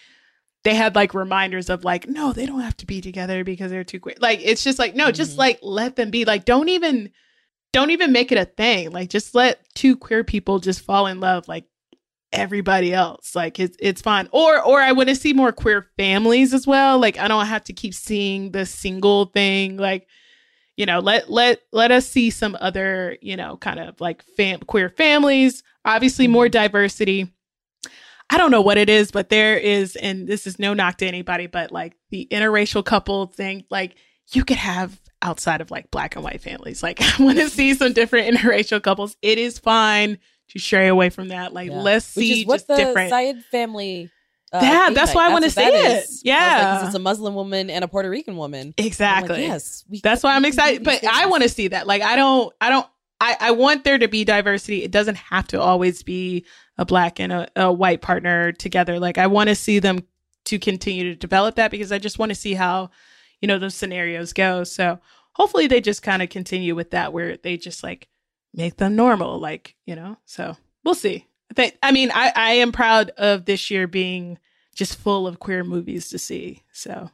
they 0.64 0.74
had 0.74 0.96
like 0.96 1.14
reminders 1.14 1.70
of 1.70 1.84
like 1.84 2.08
no 2.08 2.34
they 2.34 2.46
don't 2.46 2.62
have 2.62 2.78
to 2.78 2.86
be 2.86 3.00
together 3.02 3.44
because 3.44 3.70
they're 3.70 3.84
too 3.84 4.00
queer. 4.00 4.16
Like 4.20 4.40
it's 4.44 4.64
just 4.64 4.80
like 4.80 4.96
no 4.96 5.12
just 5.12 5.36
Mhm. 5.36 5.40
like 5.40 5.60
let 5.62 5.96
them 5.96 6.10
be 6.10 6.26
like 6.26 6.46
don't 6.46 6.70
even 6.70 7.12
don't 7.74 7.92
even 7.92 8.12
make 8.12 8.32
it 8.32 8.38
a 8.38 8.46
thing. 8.46 8.92
Like 8.92 9.10
just 9.10 9.36
let 9.36 9.60
two 9.76 9.96
queer 9.98 10.24
people 10.24 10.60
just 10.60 10.82
fall 10.82 11.08
in 11.08 11.20
love 11.20 11.48
like 11.48 11.66
everybody 12.32 12.94
else. 12.94 13.36
Like 13.36 13.60
it's 13.60 13.78
it's 13.80 14.02
fine. 14.02 14.28
Or 14.32 14.60
or 14.64 14.82
I 14.82 14.94
want 14.94 15.10
to 15.10 15.16
see 15.16 15.34
more 15.34 15.52
queer 15.52 15.88
families 15.98 16.54
as 16.54 16.66
well. 16.66 16.98
Like 17.00 17.20
I 17.20 17.28
don't 17.28 17.46
have 17.46 17.64
to 17.66 17.74
keep 17.74 17.94
seeing 17.94 18.52
the 18.52 18.66
single 18.66 19.26
thing. 19.26 19.78
Like 19.78 20.08
you 20.78 20.86
know, 20.86 21.00
let 21.00 21.30
let 21.30 21.62
let 21.72 21.92
us 21.92 22.08
see 22.08 22.30
some 22.30 22.58
other, 22.60 23.18
you 23.22 23.38
know, 23.38 23.58
kind 23.58 23.80
of 23.80 24.00
like 24.02 24.24
fam- 24.36 24.62
queer 24.62 24.90
families, 24.90 25.64
obviously 25.86 26.28
more 26.28 26.46
mm-hmm. 26.46 26.52
diversity. 26.52 27.32
I 28.30 28.38
don't 28.38 28.52
know 28.52 28.62
what 28.62 28.78
it 28.78 28.90
is, 28.90 29.12
but 29.12 29.30
there 29.30 29.58
is, 29.58 29.96
and 29.96 30.28
this 30.28 30.48
is 30.48 30.58
no 30.58 30.74
knock 30.74 30.98
to 31.00 31.06
anybody, 31.06 31.46
but 31.46 31.72
like 31.72 31.96
the 32.10 32.28
interracial 32.32 32.84
couple 32.84 33.28
thing, 33.28 33.66
like 33.70 33.96
you 34.32 34.44
could 34.44 34.58
have 34.58 35.00
outside 35.22 35.62
of 35.62 35.70
like 35.72 35.92
black 35.92 36.16
and 36.16 36.24
white 36.24 36.42
families. 36.42 36.82
Like 36.82 37.00
I 37.20 37.24
want 37.24 37.38
to 37.38 37.50
see 37.50 37.74
some 37.74 37.94
different 37.94 38.36
interracial 38.36 38.82
couples. 38.82 39.16
It 39.22 39.38
is 39.38 39.60
fine 39.60 40.18
to 40.50 40.60
stray 40.60 40.88
away 40.88 41.10
from 41.10 41.30
that. 41.30 41.54
Like 41.54 41.70
Yeah. 41.70 41.82
let's 41.82 42.16
Which 42.16 42.26
see 42.26 42.42
is 42.42 42.48
what 42.48 42.56
just 42.56 42.68
the 42.68 42.76
different. 42.76 43.10
Syed 43.10 43.44
family. 43.46 44.10
Uh, 44.54 44.60
Yeah, 44.62 44.90
that's 44.94 45.10
night. 45.10 45.16
why 45.16 45.26
I 45.26 45.34
wanna 45.34 45.48
what 45.48 45.52
see 45.54 45.64
it. 45.64 46.04
is. 46.04 46.22
Yeah. 46.24 46.78
Like, 46.78 46.86
it's 46.88 46.96
a 46.96 47.00
Muslim 47.00 47.36
woman 47.36 47.70
and 47.70 47.84
a 47.84 47.88
Puerto 47.88 48.10
Rican 48.10 48.38
woman. 48.38 48.74
Exactly. 48.78 49.30
Like, 49.36 49.48
yes, 49.48 49.84
That's 50.04 50.24
why 50.24 50.36
I'm 50.36 50.44
we 50.44 50.52
can 50.52 50.58
do 50.58 50.62
excited. 50.62 50.84
But 50.84 51.04
I 51.06 51.26
want 51.26 51.44
to 51.44 51.50
see 51.50 51.68
that. 51.70 51.88
Like 51.88 52.02
I 52.02 52.16
don't 52.16 52.54
I 52.62 52.70
don't 52.70 52.88
I, 53.20 53.38
I 53.40 53.52
want 53.52 53.84
there 53.84 53.98
to 53.98 54.08
be 54.08 54.26
diversity. 54.26 54.84
It 54.84 54.92
doesn't 54.92 55.16
have 55.16 55.48
to 55.48 55.62
always 55.62 56.04
be 56.04 56.46
a 56.78 56.86
black 56.86 57.20
and 57.20 57.32
a, 57.32 57.48
a 57.56 57.72
white 57.72 58.02
partner 58.02 58.52
together. 58.52 59.00
Like 59.00 59.18
I 59.18 59.28
want 59.28 59.48
to 59.50 59.56
see 59.56 59.80
them 59.80 60.06
to 60.46 60.60
continue 60.60 61.06
to 61.06 61.16
develop 61.16 61.56
that 61.56 61.72
because 61.72 61.92
I 61.94 62.00
just 62.00 62.20
want 62.20 62.30
to 62.32 62.36
see 62.36 62.54
how, 62.54 62.90
you 63.40 63.48
know, 63.48 63.60
those 63.60 63.76
scenarios 63.76 64.34
go. 64.34 64.66
So 64.66 65.00
hopefully 65.36 65.68
they 65.68 65.80
just 65.80 66.04
kind 66.04 66.22
of 66.22 66.30
continue 66.30 66.76
with 66.76 66.92
that 66.92 67.14
where 67.14 67.38
they 67.38 67.56
just 67.56 67.82
like 67.82 68.10
make 68.54 68.76
them 68.76 68.96
normal. 68.98 69.40
Like, 69.40 69.76
you 69.86 69.96
know, 69.96 70.18
so 70.26 70.58
we'll 70.84 70.94
see. 70.96 71.28
I 71.58 71.74
I 71.82 71.92
mean 71.92 72.12
I, 72.14 72.32
I 72.36 72.52
am 72.54 72.72
proud 72.72 73.10
of 73.18 73.46
this 73.46 73.70
year 73.72 73.88
being 73.88 74.38
just 74.76 74.98
full 74.98 75.28
of 75.28 75.40
queer 75.40 75.64
movies 75.64 76.10
to 76.10 76.20
see. 76.20 76.64
So 76.72 77.10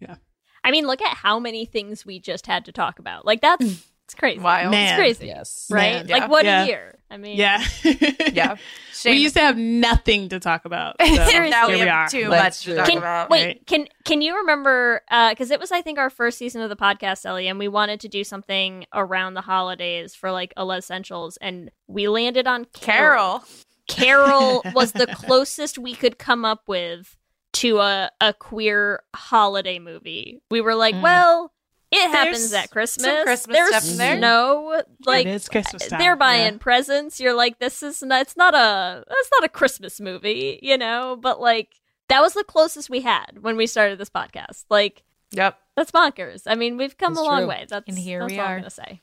yeah. 0.00 0.16
I 0.62 0.70
mean, 0.70 0.86
look 0.86 1.02
at 1.02 1.16
how 1.16 1.38
many 1.38 1.66
things 1.66 2.06
we 2.06 2.18
just 2.18 2.46
had 2.46 2.64
to 2.66 2.72
talk 2.72 2.98
about. 2.98 3.26
Like 3.26 3.40
that's 3.40 3.64
mm. 3.64 3.84
it's 4.04 4.14
crazy. 4.14 4.40
Wild. 4.40 4.70
Man. 4.70 4.88
It's 4.88 4.98
crazy. 4.98 5.26
Yes. 5.26 5.66
Right? 5.70 5.92
Man. 5.94 6.06
Like 6.06 6.22
Yeah. 6.22 6.26
what 6.28 6.44
Yeah. 6.44 6.62
a 6.62 6.66
year. 6.66 6.98
I 7.10 7.16
mean 7.18 7.36
yeah. 7.36 7.62
Yeah. 8.32 8.56
we 9.04 9.12
used 9.12 9.34
to 9.34 9.40
have 9.40 9.58
nothing 9.58 10.30
to 10.30 10.40
talk 10.40 10.64
about. 10.64 10.96
So 11.04 11.06
Seriously. 11.26 11.50
now 11.50 11.68
we, 11.68 11.74
we 11.74 11.80
have 11.80 11.88
are. 11.88 12.08
too 12.08 12.28
That's 12.30 12.66
much 12.66 12.74
to 12.74 12.76
talk 12.76 12.88
Can, 12.88 12.98
about. 12.98 13.30
wait, 13.30 13.44
right? 13.44 13.66
can 13.66 13.86
can 14.04 14.22
you 14.22 14.36
remember? 14.38 15.02
Uh, 15.10 15.30
because 15.30 15.50
it 15.50 15.60
was, 15.60 15.70
I 15.70 15.82
think, 15.82 15.98
our 15.98 16.10
first 16.10 16.38
season 16.38 16.62
of 16.62 16.70
the 16.70 16.76
podcast, 16.76 17.26
Ellie, 17.26 17.46
and 17.48 17.58
we 17.58 17.68
wanted 17.68 18.00
to 18.00 18.08
do 18.08 18.24
something 18.24 18.86
around 18.94 19.34
the 19.34 19.42
holidays 19.42 20.14
for 20.14 20.32
like 20.32 20.52
a 20.56 20.64
Essentials, 20.68 21.36
and 21.36 21.70
we 21.86 22.08
landed 22.08 22.46
on 22.46 22.64
Carol. 22.72 23.40
Carol. 23.40 23.44
Carol 23.88 24.62
was 24.74 24.92
the 24.92 25.06
closest 25.06 25.78
we 25.78 25.94
could 25.94 26.18
come 26.18 26.44
up 26.44 26.62
with 26.68 27.16
to 27.54 27.78
a 27.78 28.10
a 28.20 28.32
queer 28.34 29.02
holiday 29.14 29.78
movie. 29.78 30.40
We 30.50 30.60
were 30.60 30.74
like, 30.74 30.94
Mm. 30.94 31.02
well, 31.02 31.52
it 31.90 32.08
happens 32.10 32.50
There's 32.50 32.64
at 32.64 32.70
Christmas. 32.70 33.22
Christmas 33.22 33.56
There's 33.56 33.96
there. 33.96 34.16
snow. 34.18 34.82
Like 35.06 35.26
it 35.26 35.30
is 35.30 35.48
Christmas 35.48 35.86
time. 35.86 36.00
they're 36.00 36.16
buying 36.16 36.54
Yeah. 36.54 36.58
presents. 36.58 37.20
You're 37.20 37.34
like, 37.34 37.60
this 37.60 37.82
is 37.84 38.02
not, 38.02 38.22
it's 38.22 38.36
not 38.36 38.54
a 38.54 39.04
it's 39.08 39.30
not 39.32 39.44
a 39.44 39.48
Christmas 39.48 40.00
movie, 40.00 40.58
you 40.62 40.76
know. 40.76 41.16
But 41.20 41.40
like 41.40 41.68
that 42.08 42.20
was 42.20 42.34
the 42.34 42.42
closest 42.44 42.90
we 42.90 43.02
had 43.02 43.38
when 43.42 43.56
we 43.56 43.66
started 43.66 43.98
this 43.98 44.10
podcast. 44.10 44.64
Like 44.70 45.04
Yep. 45.30 45.56
that's 45.76 45.90
bonkers. 45.92 46.42
I 46.46 46.54
mean, 46.56 46.76
we've 46.76 46.96
come 46.98 47.12
It's 47.12 47.20
a 47.20 47.24
long 47.24 47.40
true. 47.42 47.48
way. 47.48 47.66
That's 47.68 47.86
And 47.88 47.98
here 47.98 48.20
that's 48.20 48.32
we 48.32 48.38
all 48.40 48.46
are. 48.46 48.54
I'm 48.54 48.60
gonna 48.62 48.70
say. 48.70 49.00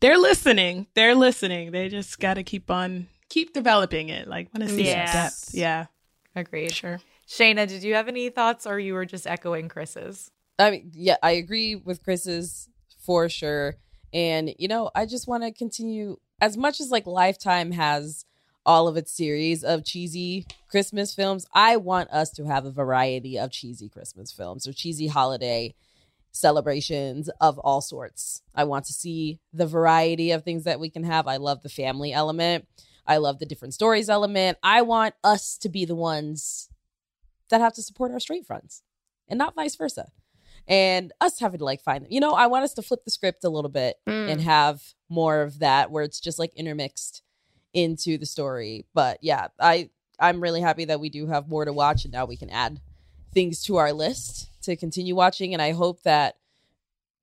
They're 0.00 0.18
listening. 0.18 0.86
They're 0.94 1.16
listening. 1.16 1.72
They 1.72 1.88
just 1.88 2.20
got 2.20 2.34
to 2.34 2.44
keep 2.44 2.70
on 2.70 3.08
keep 3.28 3.52
developing 3.52 4.08
it. 4.08 4.28
Like 4.28 4.52
want 4.54 4.68
to 4.68 4.74
see 4.74 4.84
Yes. 4.84 5.12
some 5.12 5.20
depth. 5.22 5.54
Yeah, 5.54 5.86
Agreed. 6.36 6.72
sure. 6.72 7.00
Shana, 7.28 7.68
did 7.68 7.82
you 7.82 7.94
have 7.94 8.08
any 8.08 8.30
thoughts 8.30 8.66
or 8.66 8.78
you 8.78 8.94
were 8.94 9.04
just 9.04 9.26
echoing 9.26 9.68
Kris's? 9.68 10.30
I 10.58 10.70
mean, 10.70 10.90
yeah, 10.94 11.16
I 11.22 11.32
agree 11.32 11.76
with 11.76 12.02
Kris's 12.02 12.68
for 13.04 13.28
sure. 13.28 13.76
And, 14.12 14.54
you 14.58 14.68
know, 14.68 14.90
I 14.94 15.04
just 15.06 15.28
want 15.28 15.42
to 15.42 15.52
continue 15.52 16.16
as 16.40 16.56
much 16.56 16.80
as 16.80 16.90
like 16.90 17.06
Lifetime 17.06 17.72
has 17.72 18.24
all 18.64 18.86
of 18.86 18.96
its 18.98 19.10
series 19.10 19.64
of 19.64 19.82
cheesy 19.84 20.46
Christmas 20.70 21.14
films, 21.14 21.46
I 21.54 21.76
want 21.76 22.10
us 22.10 22.30
to 22.32 22.44
have 22.44 22.66
a 22.66 22.70
variety 22.70 23.38
of 23.38 23.50
cheesy 23.50 23.88
Christmas 23.88 24.30
films 24.30 24.68
or 24.68 24.74
cheesy 24.74 25.06
holiday 25.06 25.74
celebrations 26.32 27.30
of 27.40 27.58
all 27.58 27.80
sorts. 27.80 28.42
I 28.54 28.64
want 28.64 28.84
to 28.86 28.92
see 28.92 29.40
the 29.52 29.66
variety 29.66 30.30
of 30.32 30.44
things 30.44 30.64
that 30.64 30.80
we 30.80 30.90
can 30.90 31.04
have. 31.04 31.26
I 31.26 31.38
love 31.38 31.62
the 31.62 31.68
family 31.70 32.12
element. 32.12 32.66
I 33.08 33.16
love 33.16 33.38
the 33.40 33.46
different 33.46 33.74
stories 33.74 34.08
element. 34.08 34.58
I 34.62 34.82
want 34.82 35.14
us 35.24 35.56
to 35.58 35.68
be 35.68 35.84
the 35.84 35.96
ones 35.96 36.68
that 37.50 37.60
have 37.60 37.72
to 37.74 37.82
support 37.82 38.12
our 38.12 38.20
straight 38.20 38.46
friends 38.46 38.82
and 39.28 39.38
not 39.38 39.54
vice 39.56 39.74
versa. 39.74 40.10
And 40.68 41.12
us 41.20 41.40
having 41.40 41.58
to 41.58 41.64
like 41.64 41.80
find 41.80 42.04
them. 42.04 42.12
You 42.12 42.20
know, 42.20 42.32
I 42.34 42.46
want 42.46 42.64
us 42.64 42.74
to 42.74 42.82
flip 42.82 43.04
the 43.04 43.10
script 43.10 43.42
a 43.42 43.48
little 43.48 43.70
bit 43.70 43.96
Mm. 44.06 44.30
and 44.32 44.40
have 44.42 44.82
more 45.08 45.40
of 45.40 45.60
that 45.60 45.90
where 45.90 46.04
it's 46.04 46.20
just 46.20 46.38
like 46.38 46.52
intermixed 46.54 47.22
into 47.72 48.18
the 48.18 48.26
story. 48.26 48.84
But 48.92 49.18
yeah, 49.22 49.48
I 49.58 49.88
I'm 50.20 50.42
really 50.42 50.60
happy 50.60 50.84
that 50.86 51.00
we 51.00 51.08
do 51.08 51.26
have 51.28 51.48
more 51.48 51.64
to 51.64 51.72
watch 51.72 52.04
and 52.04 52.12
now 52.12 52.26
we 52.26 52.36
can 52.36 52.50
add 52.50 52.80
things 53.32 53.62
to 53.62 53.76
our 53.76 53.92
list 53.92 54.48
to 54.62 54.76
continue 54.76 55.14
watching 55.14 55.54
and 55.54 55.62
I 55.62 55.72
hope 55.72 56.02
that 56.02 56.36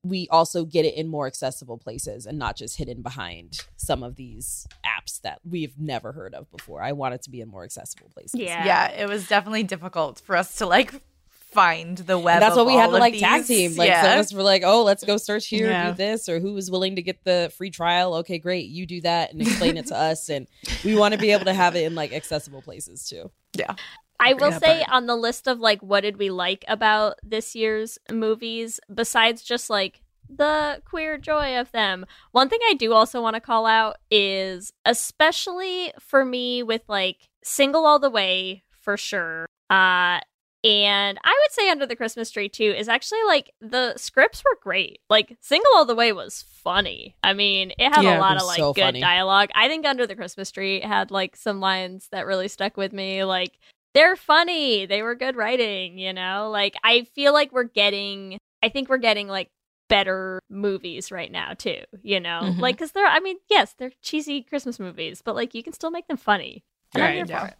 we 0.08 0.28
also 0.30 0.64
get 0.64 0.84
it 0.84 0.94
in 0.94 1.08
more 1.08 1.26
accessible 1.26 1.78
places 1.78 2.26
and 2.26 2.38
not 2.38 2.56
just 2.56 2.76
hidden 2.76 3.02
behind 3.02 3.58
some 3.76 4.02
of 4.02 4.16
these 4.16 4.66
apps 4.84 5.20
that 5.22 5.40
we've 5.48 5.78
never 5.78 6.12
heard 6.12 6.34
of 6.34 6.50
before. 6.50 6.82
I 6.82 6.92
want 6.92 7.14
it 7.14 7.22
to 7.22 7.30
be 7.30 7.40
in 7.40 7.48
more 7.48 7.64
accessible 7.64 8.10
places. 8.14 8.40
Yeah. 8.40 8.64
Yeah, 8.64 8.90
it 8.90 9.08
was 9.08 9.28
definitely 9.28 9.62
difficult 9.64 10.20
for 10.20 10.36
us 10.36 10.56
to 10.56 10.66
like 10.66 10.92
find 11.30 11.96
the 11.98 12.18
web. 12.18 12.34
And 12.34 12.42
that's 12.42 12.52
of 12.52 12.58
what 12.58 12.66
we 12.66 12.74
had 12.74 12.86
all 12.86 12.90
to 12.90 12.96
of 12.96 13.00
like 13.00 13.18
tag 13.18 13.46
team. 13.46 13.76
Like 13.76 13.88
yeah. 13.88 14.02
some 14.02 14.12
of 14.12 14.18
us 14.18 14.32
were 14.32 14.42
like, 14.42 14.62
oh, 14.64 14.82
let's 14.84 15.02
go 15.04 15.16
search 15.16 15.46
here, 15.46 15.68
Yeah. 15.70 15.90
do 15.90 15.96
this, 15.96 16.28
or 16.28 16.38
who 16.38 16.52
was 16.52 16.70
willing 16.70 16.96
to 16.96 17.02
get 17.02 17.24
the 17.24 17.50
free 17.56 17.70
trial. 17.70 18.14
Okay, 18.16 18.38
great, 18.38 18.68
you 18.68 18.84
do 18.86 19.00
that 19.02 19.32
and 19.32 19.40
explain 19.40 19.76
it 19.78 19.86
to 19.86 19.96
us. 20.10 20.28
And 20.28 20.46
we 20.84 20.94
want 20.96 21.12
to 21.14 21.18
be 21.18 21.30
able 21.32 21.46
to 21.46 21.54
have 21.54 21.74
it 21.74 21.84
in 21.84 21.94
like 21.94 22.12
accessible 22.12 22.60
places 22.62 23.08
too. 23.08 23.30
yeah. 23.56 23.74
I 24.20 24.32
will 24.34 24.50
that 24.50 24.60
say 24.62 24.78
part. 24.84 24.90
on 24.92 25.06
the 25.06 25.16
list 25.16 25.46
of 25.46 25.58
like 25.60 25.82
what 25.82 26.00
did 26.00 26.16
we 26.18 26.30
like 26.30 26.64
about 26.68 27.16
this 27.22 27.54
year's 27.54 27.98
movies, 28.10 28.80
besides 28.92 29.42
just 29.42 29.70
like 29.70 30.02
the 30.28 30.82
queer 30.84 31.18
joy 31.18 31.56
of 31.58 31.70
them, 31.72 32.04
one 32.32 32.48
thing 32.48 32.58
I 32.68 32.74
do 32.74 32.92
also 32.92 33.22
want 33.22 33.34
to 33.34 33.40
call 33.40 33.64
out 33.66 33.96
is 34.10 34.72
especially 34.84 35.92
for 36.00 36.24
me 36.24 36.62
with 36.62 36.82
like 36.88 37.28
Single 37.44 37.86
All 37.86 37.98
the 37.98 38.10
Way 38.10 38.64
for 38.70 38.96
sure. 38.96 39.46
Uh 39.70 40.20
and 40.64 41.16
I 41.22 41.30
would 41.44 41.52
say 41.52 41.70
Under 41.70 41.86
the 41.86 41.94
Christmas 41.94 42.30
Tree 42.30 42.48
too 42.48 42.74
is 42.76 42.88
actually 42.88 43.22
like 43.28 43.52
the 43.60 43.94
scripts 43.96 44.42
were 44.44 44.58
great. 44.60 44.98
Like 45.08 45.36
Single 45.40 45.70
All 45.76 45.84
the 45.84 45.94
Way 45.94 46.12
was 46.12 46.44
funny. 46.48 47.14
I 47.22 47.34
mean, 47.34 47.72
it 47.78 47.92
had 47.94 48.02
Yeah, 48.02 48.18
a 48.18 48.20
lot 48.20 48.36
of 48.36 48.42
like 48.46 48.56
so 48.56 48.72
good 48.72 48.80
funny. 48.82 49.00
dialogue. 49.00 49.50
I 49.54 49.68
think 49.68 49.86
Under 49.86 50.08
the 50.08 50.16
Christmas 50.16 50.50
Tree 50.50 50.80
had 50.80 51.12
like 51.12 51.36
some 51.36 51.60
lines 51.60 52.08
that 52.10 52.26
really 52.26 52.48
stuck 52.48 52.76
with 52.76 52.92
me. 52.92 53.22
Like 53.22 53.58
they're 53.96 54.14
funny. 54.16 54.86
They 54.86 55.02
were 55.02 55.14
good 55.14 55.34
writing, 55.36 55.98
you 55.98 56.12
know? 56.12 56.50
Like 56.50 56.74
I 56.84 57.02
feel 57.14 57.32
like 57.32 57.50
we're 57.52 57.64
getting 57.64 58.38
I 58.62 58.68
think 58.68 58.88
we're 58.88 58.98
getting 58.98 59.26
like 59.26 59.48
better 59.88 60.40
movies 60.50 61.10
right 61.10 61.30
now 61.32 61.54
too, 61.54 61.80
you 62.02 62.20
know? 62.20 62.40
Mhm. 62.42 62.58
Like 62.60 62.78
cuz 62.78 62.92
they're 62.92 63.06
I 63.06 63.20
mean, 63.20 63.38
yes, 63.48 63.74
they're 63.78 63.92
cheesy 64.02 64.42
Christmas 64.42 64.78
movies, 64.78 65.22
but 65.22 65.34
like 65.34 65.54
you 65.54 65.62
can 65.62 65.72
still 65.72 65.90
make 65.90 66.06
them 66.08 66.16
funny. 66.16 66.62
And 66.94 67.02
I'm 67.02 67.08
Right, 67.08 67.16
here 67.16 67.24
yeah. 67.28 67.40
for 67.40 67.46
it. 67.48 67.56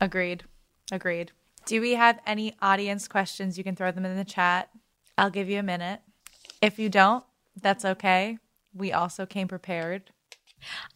Agreed. 0.00 0.44
Agreed. 0.92 1.32
Do 1.66 1.80
we 1.80 1.92
have 1.94 2.20
any 2.26 2.54
audience 2.62 3.08
questions? 3.08 3.58
You 3.58 3.64
can 3.64 3.74
throw 3.74 3.90
them 3.90 4.04
in 4.04 4.16
the 4.16 4.24
chat. 4.24 4.70
I'll 5.18 5.30
give 5.30 5.48
you 5.48 5.58
a 5.58 5.62
minute. 5.64 6.00
If 6.62 6.78
you 6.78 6.88
don't, 6.88 7.24
that's 7.60 7.84
okay. 7.84 8.38
We 8.72 8.92
also 8.92 9.26
came 9.26 9.48
prepared. 9.48 10.12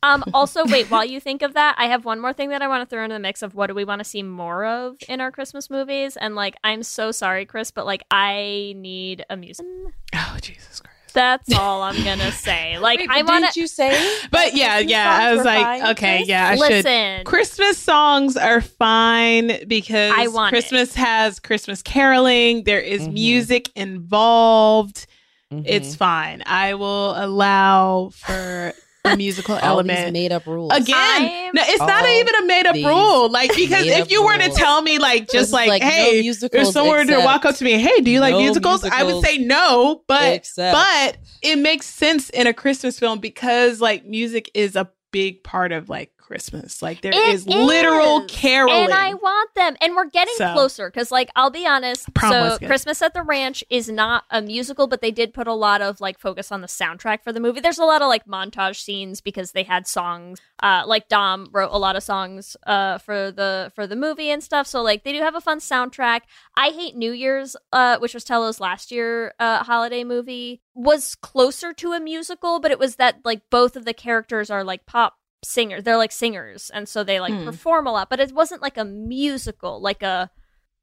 Um 0.03 0.25
also 0.35 0.65
wait, 0.67 0.91
while 0.91 1.05
you 1.05 1.21
think 1.21 1.43
of 1.43 1.55
that, 1.55 1.77
I 1.79 1.87
have 1.87 2.05
one 2.05 2.21
more 2.21 2.33
thing 2.33 2.51
that 2.51 2.63
I 2.63 2.69
want 2.69 2.89
to 2.89 2.93
throw 2.93 3.05
into 3.05 3.15
the 3.15 3.21
mix 3.21 3.43
of 3.43 3.55
what 3.55 3.67
do 3.69 3.75
we 3.75 3.85
want 3.85 4.01
to 4.01 4.05
see 4.05 4.23
more 4.23 4.65
of 4.65 4.97
in 5.09 5.21
our 5.21 5.31
Christmas 5.31 5.71
movies 5.71 6.17
and 6.17 6.35
like 6.35 6.57
I'm 6.65 6.83
so 6.83 7.13
sorry 7.13 7.45
Kris, 7.47 7.71
but 7.71 7.87
like 7.87 8.03
I 8.11 8.75
need 8.77 9.25
a 9.31 9.37
music. 9.37 9.67
Oh 10.15 10.37
Jesus 10.41 10.81
Christ. 10.81 10.97
That's 11.13 11.53
all 11.53 11.83
I'm 11.83 12.05
going 12.05 12.21
to 12.21 12.31
say. 12.31 12.79
Like 12.81 13.01
Wait, 13.01 13.11
I 13.11 13.23
but 13.23 13.29
want 13.33 13.45
didn't 13.47 13.57
you 13.57 13.67
say? 13.67 13.91
But 14.31 14.55
yeah, 14.55 14.79
yeah. 14.79 15.19
I 15.21 15.35
was 15.35 15.45
like, 15.45 15.83
okay, 15.91 16.19
Kris? 16.19 16.29
yeah, 16.29 16.49
I 16.51 16.55
Listen. 16.55 17.19
should. 17.19 17.27
Christmas 17.27 17.79
songs 17.79 18.37
are 18.37 18.61
fine 18.61 19.67
because 19.67 20.13
I 20.17 20.29
want 20.29 20.53
it. 20.53 20.55
Christmas 20.55 20.95
has 20.95 21.41
Christmas 21.41 21.83
caroling. 21.83 22.63
There 22.63 22.79
is 22.81 23.03
Mhm. 23.09 23.13
music 23.13 23.71
involved. 23.75 25.07
Mhm. 25.53 25.63
It's 25.67 25.97
fine. 25.97 26.45
I 26.47 26.75
will 26.75 27.13
allow 27.23 28.11
for 28.15 28.73
a 29.05 29.17
musical 29.17 29.55
all 29.57 29.83
these 29.83 29.91
element. 29.93 30.13
made 30.13 30.33
up 30.33 30.47
rules. 30.47 30.73
Again, 30.75 31.51
no, 31.55 31.63
it's 31.65 31.81
not 31.81 32.07
even 32.07 32.35
a 32.35 32.47
made 32.47 32.67
up 32.67 32.75
rule. 32.77 33.31
Like 33.31 33.55
because 33.55 33.87
if 33.87 34.11
you 34.11 34.25
were 34.25 34.37
to 34.37 34.51
tell 34.51 34.83
me 34.83 34.99
like 34.99 35.31
just 35.31 35.53
like, 35.53 35.69
like, 35.69 35.83
hey, 35.83 36.21
musicals 36.21 36.69
if 36.69 36.73
someone 36.75 36.97
were 36.99 37.05
to 37.05 37.21
walk 37.25 37.45
up 37.45 37.55
to 37.57 37.65
me, 37.65 37.73
hey, 37.79 38.01
do 38.01 38.11
you 38.11 38.21
like 38.21 38.33
no 38.33 38.41
musicals? 38.41 38.85
I 38.85 39.03
would 39.05 39.25
say 39.25 39.39
no, 39.39 40.03
but 40.07 40.35
except- 40.35 40.75
but 40.75 41.17
it 41.43 41.57
makes 41.57 41.87
sense 41.87 42.31
in 42.31 42.47
a 42.47 42.53
Christmas 42.53 42.99
film 42.99 43.19
because 43.21 43.81
like 43.81 44.05
music 44.05 44.51
is 44.55 44.77
a 44.77 44.91
big 45.13 45.43
part 45.43 45.73
of 45.73 45.89
like 45.89 46.13
Christmas. 46.31 46.81
Like 46.81 47.01
there 47.01 47.13
is, 47.13 47.41
is 47.41 47.47
literal 47.49 48.25
caroling. 48.27 48.85
And 48.85 48.93
I 48.95 49.15
want 49.15 49.53
them. 49.57 49.77
And 49.81 49.97
we're 49.97 50.09
getting 50.09 50.35
So- 50.37 50.53
closer 50.53 50.89
because, 50.89 51.11
like, 51.11 51.29
I'll 51.35 51.51
be 51.51 51.67
honest. 51.67 52.09
So. 52.21 52.59
Christmas 52.59 53.03
at 53.03 53.15
the 53.15 53.23
Ranch 53.23 53.65
is 53.69 53.89
not 53.89 54.25
a 54.31 54.41
musical, 54.41 54.87
but 54.87 55.01
they 55.01 55.11
did 55.11 55.35
put 55.35 55.49
a 55.49 55.55
lot 55.55 55.83
of 55.83 56.01
like 56.01 56.19
focus 56.21 56.53
on 56.53 56.61
the 56.61 56.69
soundtrack 56.69 57.25
for 57.25 57.33
the 57.33 57.41
movie. 57.41 57.59
There's 57.61 57.79
a 57.81 57.85
lot 57.85 58.01
of 58.01 58.09
like 58.09 58.27
montage 58.27 58.77
scenes 58.77 59.21
because 59.21 59.51
they 59.53 59.65
had 59.65 59.89
songs. 59.89 60.39
Uh, 60.63 60.85
like 60.87 61.09
Dom 61.09 61.49
wrote 61.53 61.71
a 61.73 61.79
lot 61.79 61.97
of 61.97 62.03
songs 62.03 62.57
uh 62.67 62.99
for 62.99 63.33
the 63.33 63.73
for 63.75 63.87
the 63.87 63.97
movie 63.97 64.31
and 64.31 64.43
stuff. 64.43 64.67
So 64.67 64.83
like 64.83 65.03
they 65.03 65.13
do 65.13 65.21
have 65.21 65.35
a 65.35 65.41
fun 65.41 65.59
soundtrack. 65.59 66.21
I 66.57 66.69
Hate 66.69 66.95
New 66.95 67.13
Year's, 67.13 67.57
uh, 67.73 67.99
which 67.99 68.15
was 68.15 68.23
Tello's 68.25 68.61
last 68.61 68.93
year 68.93 69.35
uh 69.41 69.65
holiday 69.65 70.05
movie, 70.05 70.61
was 70.75 71.15
closer 71.17 71.73
to 71.73 71.93
a 71.93 71.99
musical, 72.01 72.61
but 72.61 72.71
it 72.71 72.79
was 72.79 72.97
that 72.97 73.21
like 73.25 73.49
both 73.51 73.75
of 73.75 73.85
the 73.85 73.95
characters 73.95 74.51
are 74.51 74.63
like 74.63 74.87
pop 74.87 75.17
singers. 75.43 75.85
They're 75.85 75.97
like 75.97 76.13
singers, 76.13 76.71
and 76.73 76.89
so 76.89 77.05
they 77.05 77.21
like 77.21 77.33
Hmm. 77.33 77.45
perform 77.45 77.87
a 77.87 77.93
lot. 77.93 78.11
But 78.11 78.21
it 78.21 78.33
wasn't 78.33 78.63
like 78.63 78.77
a 78.77 78.85
musical, 78.85 79.81
like 79.81 80.03
a 80.03 80.31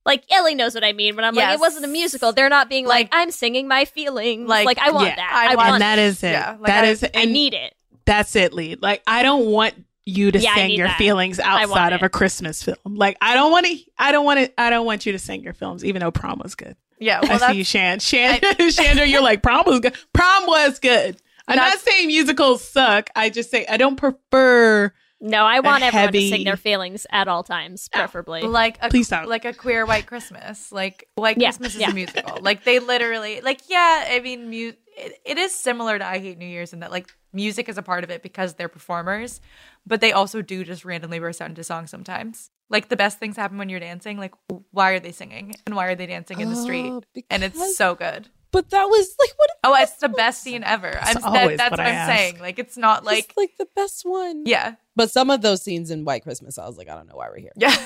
like 0.06 0.24
Ellie 0.32 0.56
knows 0.56 0.74
what 0.74 0.84
I 0.86 0.94
mean. 0.94 1.16
When 1.16 1.26
I'm 1.26 1.36
like, 1.36 1.54
it 1.54 1.60
wasn't 1.60 1.84
a 1.86 1.88
musical. 1.90 2.32
They're 2.32 2.50
not 2.50 2.70
being 2.70 2.86
like, 2.88 3.10
I'm 3.12 3.30
singing 3.32 3.68
my 3.68 3.84
feelings. 3.86 4.48
Like, 4.48 4.66
Like, 4.66 4.80
I 4.80 4.92
want 4.92 5.08
yeah, 5.10 5.16
that. 5.18 5.32
I 5.34 5.52
I, 5.52 5.56
want- 5.56 5.58
want 5.58 5.74
and 5.74 5.82
that 5.82 6.00
is 6.00 6.24
it. 6.24 6.32
Yeah, 6.32 6.52
like 6.60 6.68
that 6.68 6.84
I- 6.86 6.88
is- 6.88 7.06
I 7.14 7.26
need 7.26 7.54
it. 7.54 7.74
That's 8.06 8.36
it, 8.38 8.54
Leigh. 8.54 8.76
Like 8.76 9.04
I 9.06 9.22
don't 9.24 9.48
want 9.48 9.74
you 10.06 10.32
to 10.32 10.40
Yeah, 10.40 10.56
sing 10.56 10.70
your 10.72 10.88
that. 10.88 10.98
feelings 10.98 11.40
outside 11.42 11.92
of 11.92 12.02
it. 12.02 12.06
a 12.06 12.10
Christmas 12.10 12.64
film. 12.64 12.78
Like 12.86 13.18
I 13.22 13.34
don't 13.34 13.52
want 13.52 13.66
to. 13.66 13.78
I 14.00 14.14
don't 14.14 14.24
want 14.24 14.40
to. 14.40 14.62
I 14.62 14.70
don't 14.70 14.86
want 14.86 15.06
you 15.06 15.12
to 15.12 15.20
sing 15.20 15.44
your 15.44 15.52
films, 15.54 15.84
even 15.84 16.00
though 16.00 16.12
prom 16.12 16.40
was 16.42 16.56
good. 16.56 16.78
Yeah, 17.00 17.20
well, 17.22 17.32
I 17.34 17.36
see 17.36 17.40
that's 17.40 17.56
you, 17.58 17.64
Shan. 17.66 18.00
Shan, 18.00 18.40
Chandra, 18.72 19.06
you're 19.06 19.22
like 19.22 19.44
prom 19.44 19.66
was 19.68 19.82
good. 19.82 19.96
Prom 20.14 20.46
was 20.48 20.80
good. 20.80 21.18
I'm 21.48 21.56
not 21.56 21.80
saying 21.80 22.08
musicals 22.08 22.64
suck. 22.64 23.10
I 23.16 23.30
just 23.30 23.50
say 23.52 23.66
I 23.68 23.78
don't 23.78 23.96
prefer. 23.96 24.92
No, 25.20 25.46
I 25.46 25.62
want 25.62 25.82
everyone 25.82 25.92
to 26.14 26.20
heavy- 26.20 26.30
sing 26.30 26.44
their 26.44 26.58
feelings 26.58 27.08
at 27.12 27.28
all 27.28 27.42
times, 27.42 27.90
preferably. 27.90 28.42
like 28.44 28.78
a, 28.82 28.90
Please 28.90 29.10
don't. 29.10 29.28
like 29.28 29.46
a 29.46 29.54
queer 29.54 29.84
white 29.86 30.06
Christmas. 30.06 30.72
Like 30.72 31.08
White 31.16 31.40
Yeah, 31.40 31.48
Christmas 31.48 31.74
is 31.74 31.82
yeah. 31.82 31.90
a 31.90 31.94
musical. 31.94 32.38
Like 32.42 32.64
they 32.66 32.78
literally 32.80 33.42
like 33.42 33.62
yeah. 33.68 34.06
I 34.12 34.20
mean, 34.20 34.50
mu- 34.52 34.74
it, 34.96 35.20
it 35.26 35.38
is 35.40 35.54
similar 35.54 35.98
to 35.98 36.06
I 36.06 36.20
Hate 36.20 36.38
New 36.38 36.46
Year's 36.46 36.72
in 36.74 36.82
that 36.82 36.92
like 36.92 37.08
music 37.34 37.68
is 37.68 37.78
a 37.80 37.82
part 37.82 38.04
of 38.04 38.12
it 38.12 38.22
because 38.22 38.54
they're 38.56 38.68
performers, 38.70 39.42
but 39.88 40.02
they 40.02 40.12
also 40.12 40.42
do 40.44 40.64
just 40.64 40.86
randomly 40.86 41.18
burst 41.20 41.42
out 41.42 41.50
into 41.50 41.64
song 41.64 41.88
sometimes. 41.88 42.52
Like 42.70 42.90
the 42.90 42.96
best 42.98 43.18
things 43.18 43.38
happen 43.38 43.58
when 43.58 43.70
you're 43.70 43.80
dancing. 43.80 44.18
Like 44.20 44.34
why 44.72 44.92
are 44.92 45.00
they 45.00 45.12
singing 45.14 45.56
and 45.66 45.76
why 45.76 45.88
are 45.88 45.96
they 45.96 46.06
dancing 46.06 46.42
in 46.42 46.50
the 46.50 46.56
street? 46.56 46.92
Oh, 46.92 47.02
And 47.32 47.44
it's 47.44 47.76
so 47.78 47.96
good. 47.96 48.30
But 48.52 48.70
that 48.70 48.86
was 48.86 49.16
like 49.20 49.32
what 49.38 49.50
Oh, 49.64 49.76
it's 49.82 49.98
the 49.98 50.10
best 50.10 50.42
scene 50.42 50.64
ever. 50.64 50.98
I'm, 51.02 51.16
that, 51.16 51.24
always 51.26 51.58
that's 51.58 51.72
what 51.72 51.80
what, 51.80 51.88
I 51.88 51.90
I'm 51.90 51.96
ask. 51.96 52.12
saying. 52.18 52.40
Like 52.40 52.60
it's 52.60 52.78
not 52.78 53.04
like 53.04 53.16
like 53.16 53.34
like 53.38 53.52
the 53.60 53.68
best 53.76 54.04
one. 54.06 54.44
yeah, 54.46 54.76
But 54.96 55.12
some 55.12 55.30
of 55.30 55.42
those 55.42 55.62
scenes 55.62 55.92
in 55.92 56.06
White 56.06 56.24
Christmas, 56.24 56.58
I 56.58 56.66
was 56.66 56.78
like, 56.78 56.88
I 56.90 56.96
don't 56.96 57.08
know 57.08 57.16
why 57.16 57.30
we're 57.30 57.40
here. 57.40 57.52
yeah. 57.58 57.76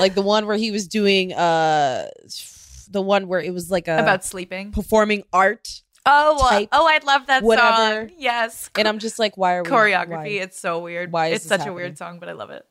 Like 0.00 0.14
the 0.14 0.22
one 0.22 0.46
where 0.46 0.56
he 0.56 0.72
was 0.72 0.88
doing 0.88 1.32
uh 1.32 2.08
the 2.90 3.00
one 3.00 3.28
where 3.28 3.40
it 3.40 3.52
was 3.54 3.70
like 3.70 3.86
a 3.88 3.98
About 3.98 4.24
sleeping. 4.24 4.72
performing 4.72 5.22
art. 5.32 5.82
Oh, 6.06 6.36
type, 6.50 6.68
oh, 6.72 6.86
I 6.86 6.98
love 7.04 7.26
that 7.28 7.42
whatever. 7.42 8.08
song. 8.08 8.16
Yes, 8.18 8.68
And 8.76 8.86
I'm 8.86 8.98
just 8.98 9.18
like, 9.18 9.36
why 9.38 9.54
are 9.54 9.62
we 9.62 9.70
choreography. 9.70 10.08
why? 10.10 10.26
It's 10.26 10.58
so 10.60 10.80
weird. 10.80 11.12
Why 11.12 11.28
is 11.28 11.36
it's 11.36 11.44
this 11.48 11.58
such 11.60 11.66
a 11.68 11.72
weird 11.72 11.96
song, 11.96 12.18
but 12.18 12.28
I 12.28 12.32
love 12.32 12.50
it. 12.50 12.62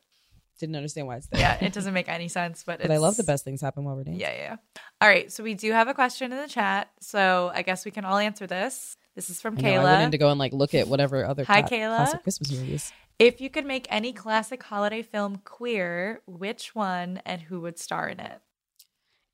Didn't 0.60 0.76
understand 0.76 1.08
why 1.08 1.16
it's 1.18 1.28
there. 1.28 1.40
Yeah, 1.42 1.58
it 1.60 1.74
doesn't 1.74 1.94
make 1.96 2.08
any 2.10 2.28
sense, 2.28 2.64
but 2.64 2.78
But 2.82 2.86
it's, 2.86 2.94
I 2.94 2.98
love 2.98 3.18
the 3.18 3.24
best 3.24 3.44
things 3.44 3.60
happen 3.60 3.86
while 3.86 3.96
we're 3.96 4.04
dancing. 4.04 4.22
Yeah, 4.22 4.34
yeah. 4.36 4.56
Yeah. 5.04 5.08
All 5.08 5.10
right, 5.10 5.32
so 5.32 5.44
we 5.44 5.54
do 5.54 5.72
have 5.72 5.88
a 5.88 5.94
question 5.94 6.32
in 6.32 6.38
the 6.38 6.48
chat, 6.48 6.90
so 7.00 7.52
I 7.54 7.62
guess 7.62 7.86
we 7.86 7.92
can 7.92 8.06
all 8.06 8.18
answer 8.18 8.48
this. 8.48 8.96
This 9.16 9.30
is 9.30 9.42
from 9.42 9.58
I, 9.58 9.62
know, 9.62 9.70
I 9.70 9.78
Kayla. 9.78 9.84
went 9.92 10.02
in 10.04 10.12
to 10.12 10.18
go 10.18 10.30
and 10.30 10.40
like 10.40 10.54
look 10.54 10.74
at 10.74 10.88
whatever 10.88 11.26
other 11.26 11.44
Hi, 11.46 11.62
cla- 11.62 11.70
Kayla. 11.70 11.96
classic 11.98 12.24
Christmas 12.24 12.52
movies. 12.52 12.94
if 13.20 13.42
you 13.42 13.50
could 13.50 13.66
make 13.66 13.86
any 13.90 14.14
classic 14.14 14.64
holiday 14.64 15.02
film 15.02 15.38
queer, 15.46 16.22
which 16.26 16.74
one 16.76 17.22
and 17.26 17.42
who 17.44 17.62
would 17.62 17.78
star 17.78 18.10
in 18.10 18.20
it? 18.20 18.40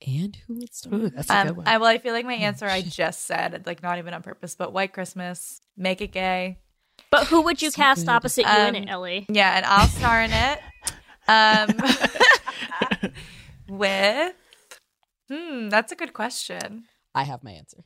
And 0.08 0.36
who 0.48 0.56
would 0.56 0.74
star? 0.74 0.94
Ooh, 0.94 1.10
that's 1.10 1.30
a 1.30 1.34
good 1.44 1.50
Um, 1.52 1.56
one. 1.58 1.68
I, 1.68 1.78
well, 1.78 1.90
I 1.90 1.98
feel 1.98 2.14
like 2.14 2.26
my 2.26 2.34
answer 2.34 2.66
I 2.66 2.82
just 2.82 3.26
said, 3.26 3.64
like 3.66 3.84
not 3.84 3.98
even 3.98 4.14
on 4.14 4.22
purpose, 4.22 4.56
but 4.56 4.74
White 4.74 4.94
Christmas, 4.94 5.62
make 5.78 6.02
it 6.02 6.12
gay. 6.12 6.58
But 7.12 7.28
who 7.28 7.42
would 7.44 7.62
you 7.62 7.70
So 7.72 7.76
cast 7.78 8.06
good. 8.06 8.12
opposite 8.12 8.44
you 8.46 8.50
in 8.68 8.76
Um, 8.76 8.84
it, 8.84 8.90
Ellie? 8.90 9.26
Yeah, 9.30 9.56
and 9.58 9.66
I'll 9.66 9.88
star 9.88 10.22
in 10.24 10.32
it. 10.32 10.60
Um, 11.32 11.78
with 13.70 14.34
hmm, 15.30 15.70
that's 15.70 15.92
a 15.92 15.96
good 15.96 16.14
question. 16.14 16.86
I 17.14 17.24
have 17.24 17.44
my 17.44 17.52
answer. 17.52 17.84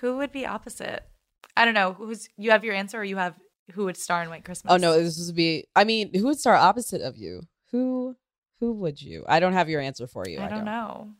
Who 0.00 0.16
would 0.16 0.32
be 0.32 0.46
opposite? 0.46 1.04
I 1.56 1.64
don't 1.64 1.74
know. 1.74 1.92
Who's 1.92 2.28
you 2.36 2.50
have 2.50 2.64
your 2.64 2.74
answer, 2.74 2.98
or 2.98 3.04
you 3.04 3.16
have 3.16 3.34
who 3.72 3.84
would 3.84 3.96
star 3.96 4.22
in 4.22 4.30
White 4.30 4.44
Christmas? 4.44 4.72
Oh 4.72 4.76
no, 4.76 4.92
this 5.00 5.24
would 5.26 5.36
be. 5.36 5.66
I 5.74 5.84
mean, 5.84 6.10
who 6.14 6.24
would 6.24 6.38
star 6.38 6.54
opposite 6.54 7.02
of 7.02 7.16
you? 7.16 7.42
Who? 7.70 8.16
Who 8.60 8.72
would 8.74 9.00
you? 9.00 9.24
I 9.28 9.40
don't 9.40 9.52
have 9.52 9.68
your 9.68 9.80
answer 9.80 10.06
for 10.06 10.28
you. 10.28 10.40
I 10.40 10.48
don't 10.48 10.64
know. 10.64 11.10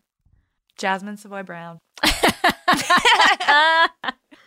Jasmine 0.79 1.17
Savoy 1.17 1.43
Brown. 1.43 1.79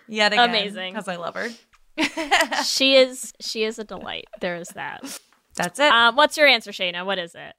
Yet 0.10 0.32
again, 0.34 0.50
Amazing. 0.50 0.94
because 0.94 1.08
I 1.08 1.18
love 1.18 1.36
her. 1.36 1.50
she 2.64 2.96
is 2.96 3.34
she 3.40 3.64
is 3.64 3.80
a 3.80 3.84
delight. 3.84 4.26
There 4.40 4.56
is 4.56 4.70
that. 4.70 5.20
That's 5.56 5.80
it. 5.80 5.92
Um, 5.92 6.16
what's 6.16 6.38
your 6.38 6.48
answer, 6.48 6.72
Shana? 6.72 7.06
What 7.06 7.18
is 7.18 7.36
it? 7.36 7.54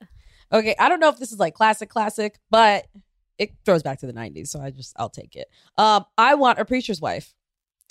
Okay, 0.51 0.75
I 0.79 0.89
don't 0.89 0.99
know 0.99 1.09
if 1.09 1.19
this 1.19 1.31
is 1.31 1.39
like 1.39 1.53
classic, 1.53 1.89
classic, 1.89 2.39
but 2.49 2.87
it 3.39 3.53
throws 3.65 3.81
back 3.81 3.99
to 4.01 4.07
the 4.07 4.13
'90s, 4.13 4.47
so 4.49 4.61
I 4.61 4.69
just 4.69 4.93
I'll 4.97 5.09
take 5.09 5.35
it. 5.35 5.47
Um, 5.77 6.05
I 6.17 6.35
want 6.35 6.59
a 6.59 6.65
preacher's 6.65 7.01
wife 7.01 7.33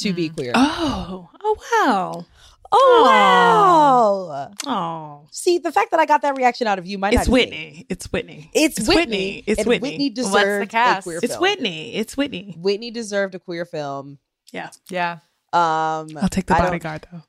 to 0.00 0.12
be 0.12 0.28
queer. 0.28 0.52
Oh, 0.54 1.28
oh 1.42 1.56
wow. 1.72 2.26
Oh 2.70 3.02
wow! 3.06 4.52
Oh, 4.66 5.26
See, 5.30 5.56
the 5.56 5.72
fact 5.72 5.90
that 5.90 6.00
I 6.00 6.04
got 6.04 6.20
that 6.20 6.36
reaction 6.36 6.66
out 6.66 6.78
of 6.78 6.86
you 6.86 6.98
might 6.98 7.14
it's 7.14 7.24
be- 7.24 7.32
Whitney. 7.32 7.86
It's 7.88 8.12
Whitney. 8.12 8.50
It's, 8.52 8.78
It's 8.78 8.86
Whitney. 8.88 9.00
Whitney. 9.00 9.44
It's 9.46 9.60
and 9.60 9.68
Whitney. 9.68 9.88
Whitney 9.88 10.22
What's 10.22 10.32
the 10.58 10.66
cast? 10.68 11.00
a 11.00 11.02
queer 11.08 11.20
It's 11.22 11.32
film. 11.32 11.40
Whitney. 11.42 11.94
It's 11.94 12.14
Whitney. 12.14 12.54
Whitney 12.58 12.90
deserved 12.90 13.34
a 13.34 13.38
queer 13.38 13.64
film. 13.64 14.18
Yeah. 14.52 14.68
yeah. 14.90 15.12
Um, 15.54 16.08
I'll 16.20 16.28
take 16.30 16.44
the 16.44 16.54
bodyguard 16.54 17.06
though. 17.10 17.22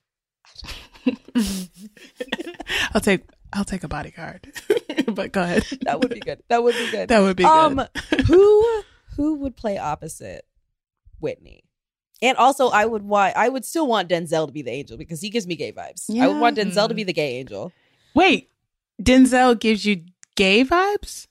I'll 2.93 2.99
take 3.01 3.23
I'll 3.53 3.65
take 3.65 3.83
a 3.83 3.87
bodyguard. 3.87 4.51
but 5.07 5.31
go 5.31 5.43
ahead. 5.43 5.65
That 5.81 5.99
would 5.99 6.13
be 6.13 6.19
good. 6.19 6.43
That 6.49 6.63
would 6.63 6.75
be 6.75 6.91
good. 6.91 7.09
That 7.09 7.21
would 7.21 7.35
be 7.35 7.43
um, 7.43 7.75
good. 8.09 8.21
who 8.27 8.83
who 9.15 9.35
would 9.35 9.55
play 9.55 9.77
opposite 9.77 10.45
Whitney? 11.19 11.63
And 12.21 12.37
also, 12.37 12.69
I 12.69 12.85
would 12.85 13.03
want 13.03 13.35
I 13.35 13.49
would 13.49 13.65
still 13.65 13.87
want 13.87 14.09
Denzel 14.09 14.47
to 14.47 14.53
be 14.53 14.61
the 14.61 14.71
angel 14.71 14.97
because 14.97 15.21
he 15.21 15.29
gives 15.29 15.47
me 15.47 15.55
gay 15.55 15.71
vibes. 15.71 16.09
I 16.19 16.27
would 16.27 16.39
want 16.39 16.57
Denzel 16.57 16.87
to 16.89 16.93
be 16.93 17.03
the 17.03 17.13
gay 17.13 17.37
angel. 17.37 17.71
Wait, 18.13 18.49
Denzel 19.01 19.57
gives 19.59 19.85
you 19.85 20.03
gay 20.35 20.65
vibes? 20.65 21.27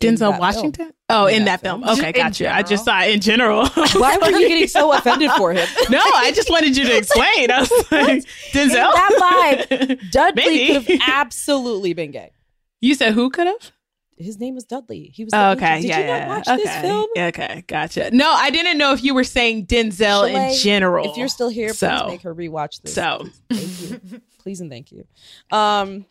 In 0.00 0.14
Denzel 0.14 0.38
Washington? 0.38 0.86
film. 0.86 0.92
Oh, 1.10 1.26
In 1.26 1.36
in, 1.36 1.44
that 1.46 1.62
that, 1.62 1.68
film. 1.68 1.82
film. 1.82 1.98
Okay, 1.98 2.08
In 2.10 2.14
gotcha. 2.14 2.54
I 2.54 2.62
just 2.62 2.84
saw 2.84 3.00
it 3.02 3.12
in 3.14 3.20
general. 3.20 3.66
Why 3.94 4.16
were 4.18 4.30
you 4.30 4.46
getting 4.46 4.68
so 4.68 4.92
offended 4.96 5.30
for 5.32 5.52
him? 5.52 5.66
no, 5.90 6.00
I 6.14 6.30
just 6.32 6.50
wanted 6.50 6.76
you 6.76 6.84
to 6.84 6.96
explain. 6.96 7.50
I 7.50 7.60
was 7.60 7.70
like, 7.90 8.24
Denzel. 8.52 8.92
that 8.92 9.58
vibe, 9.70 10.10
Dudley 10.12 10.42
Maybe. 10.44 10.84
could 10.86 11.00
have 11.00 11.10
absolutely 11.24 11.94
been 11.94 12.10
gay. 12.12 12.30
You 12.80 12.94
said 12.94 13.14
who 13.14 13.30
could 13.30 13.46
have? 13.48 13.72
His 14.16 14.38
name 14.40 14.54
was 14.56 14.64
Dudley. 14.64 15.10
He 15.14 15.24
was 15.24 15.30
the 15.30 15.38
Oh, 15.40 15.50
okay, 15.52 15.80
Did 15.80 15.88
yeah, 15.90 15.98
you 15.98 16.04
yeah. 16.04 16.18
not 16.26 16.28
watch 16.38 16.48
okay. 16.48 16.56
this 16.62 16.76
film? 16.80 17.06
Yeah, 17.14 17.26
okay, 17.26 17.64
gotcha. 17.68 18.10
No, 18.12 18.30
I 18.32 18.50
didn't 18.50 18.76
know 18.76 18.92
if 18.92 19.02
you 19.04 19.14
were 19.14 19.22
saying 19.24 19.66
Denzel 19.66 20.28
in 20.28 20.56
general. 20.58 21.08
If 21.10 21.16
you're 21.16 21.28
still 21.28 21.48
here, 21.48 21.72
so, 21.72 21.88
please 21.88 22.08
make 22.08 22.22
her 22.22 22.34
rewatch 22.34 22.82
this. 22.82 22.94
So, 22.94 23.28
Thank 23.50 23.90
you. 24.12 24.20
Please 24.38 24.60
and 24.60 24.70
thank 24.70 24.92
you. 24.92 25.06
Um 25.50 26.04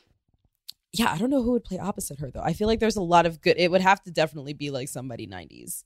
yeah, 0.94 1.12
I 1.12 1.18
don't 1.18 1.30
know 1.30 1.44
who 1.44 1.52
would 1.52 1.64
play 1.64 1.80
opposite 1.80 2.20
her 2.20 2.32
though. 2.32 2.42
I 2.44 2.54
feel 2.54 2.68
like 2.68 2.80
there's 2.80 2.96
a 2.96 3.02
lot 3.02 3.26
of 3.26 3.42
good 3.42 3.56
it 3.58 3.70
would 3.72 3.82
have 3.82 4.02
to 4.04 4.12
definitely 4.12 4.54
be 4.54 4.70
like 4.72 4.88
somebody 4.90 5.28
90s 5.28 5.84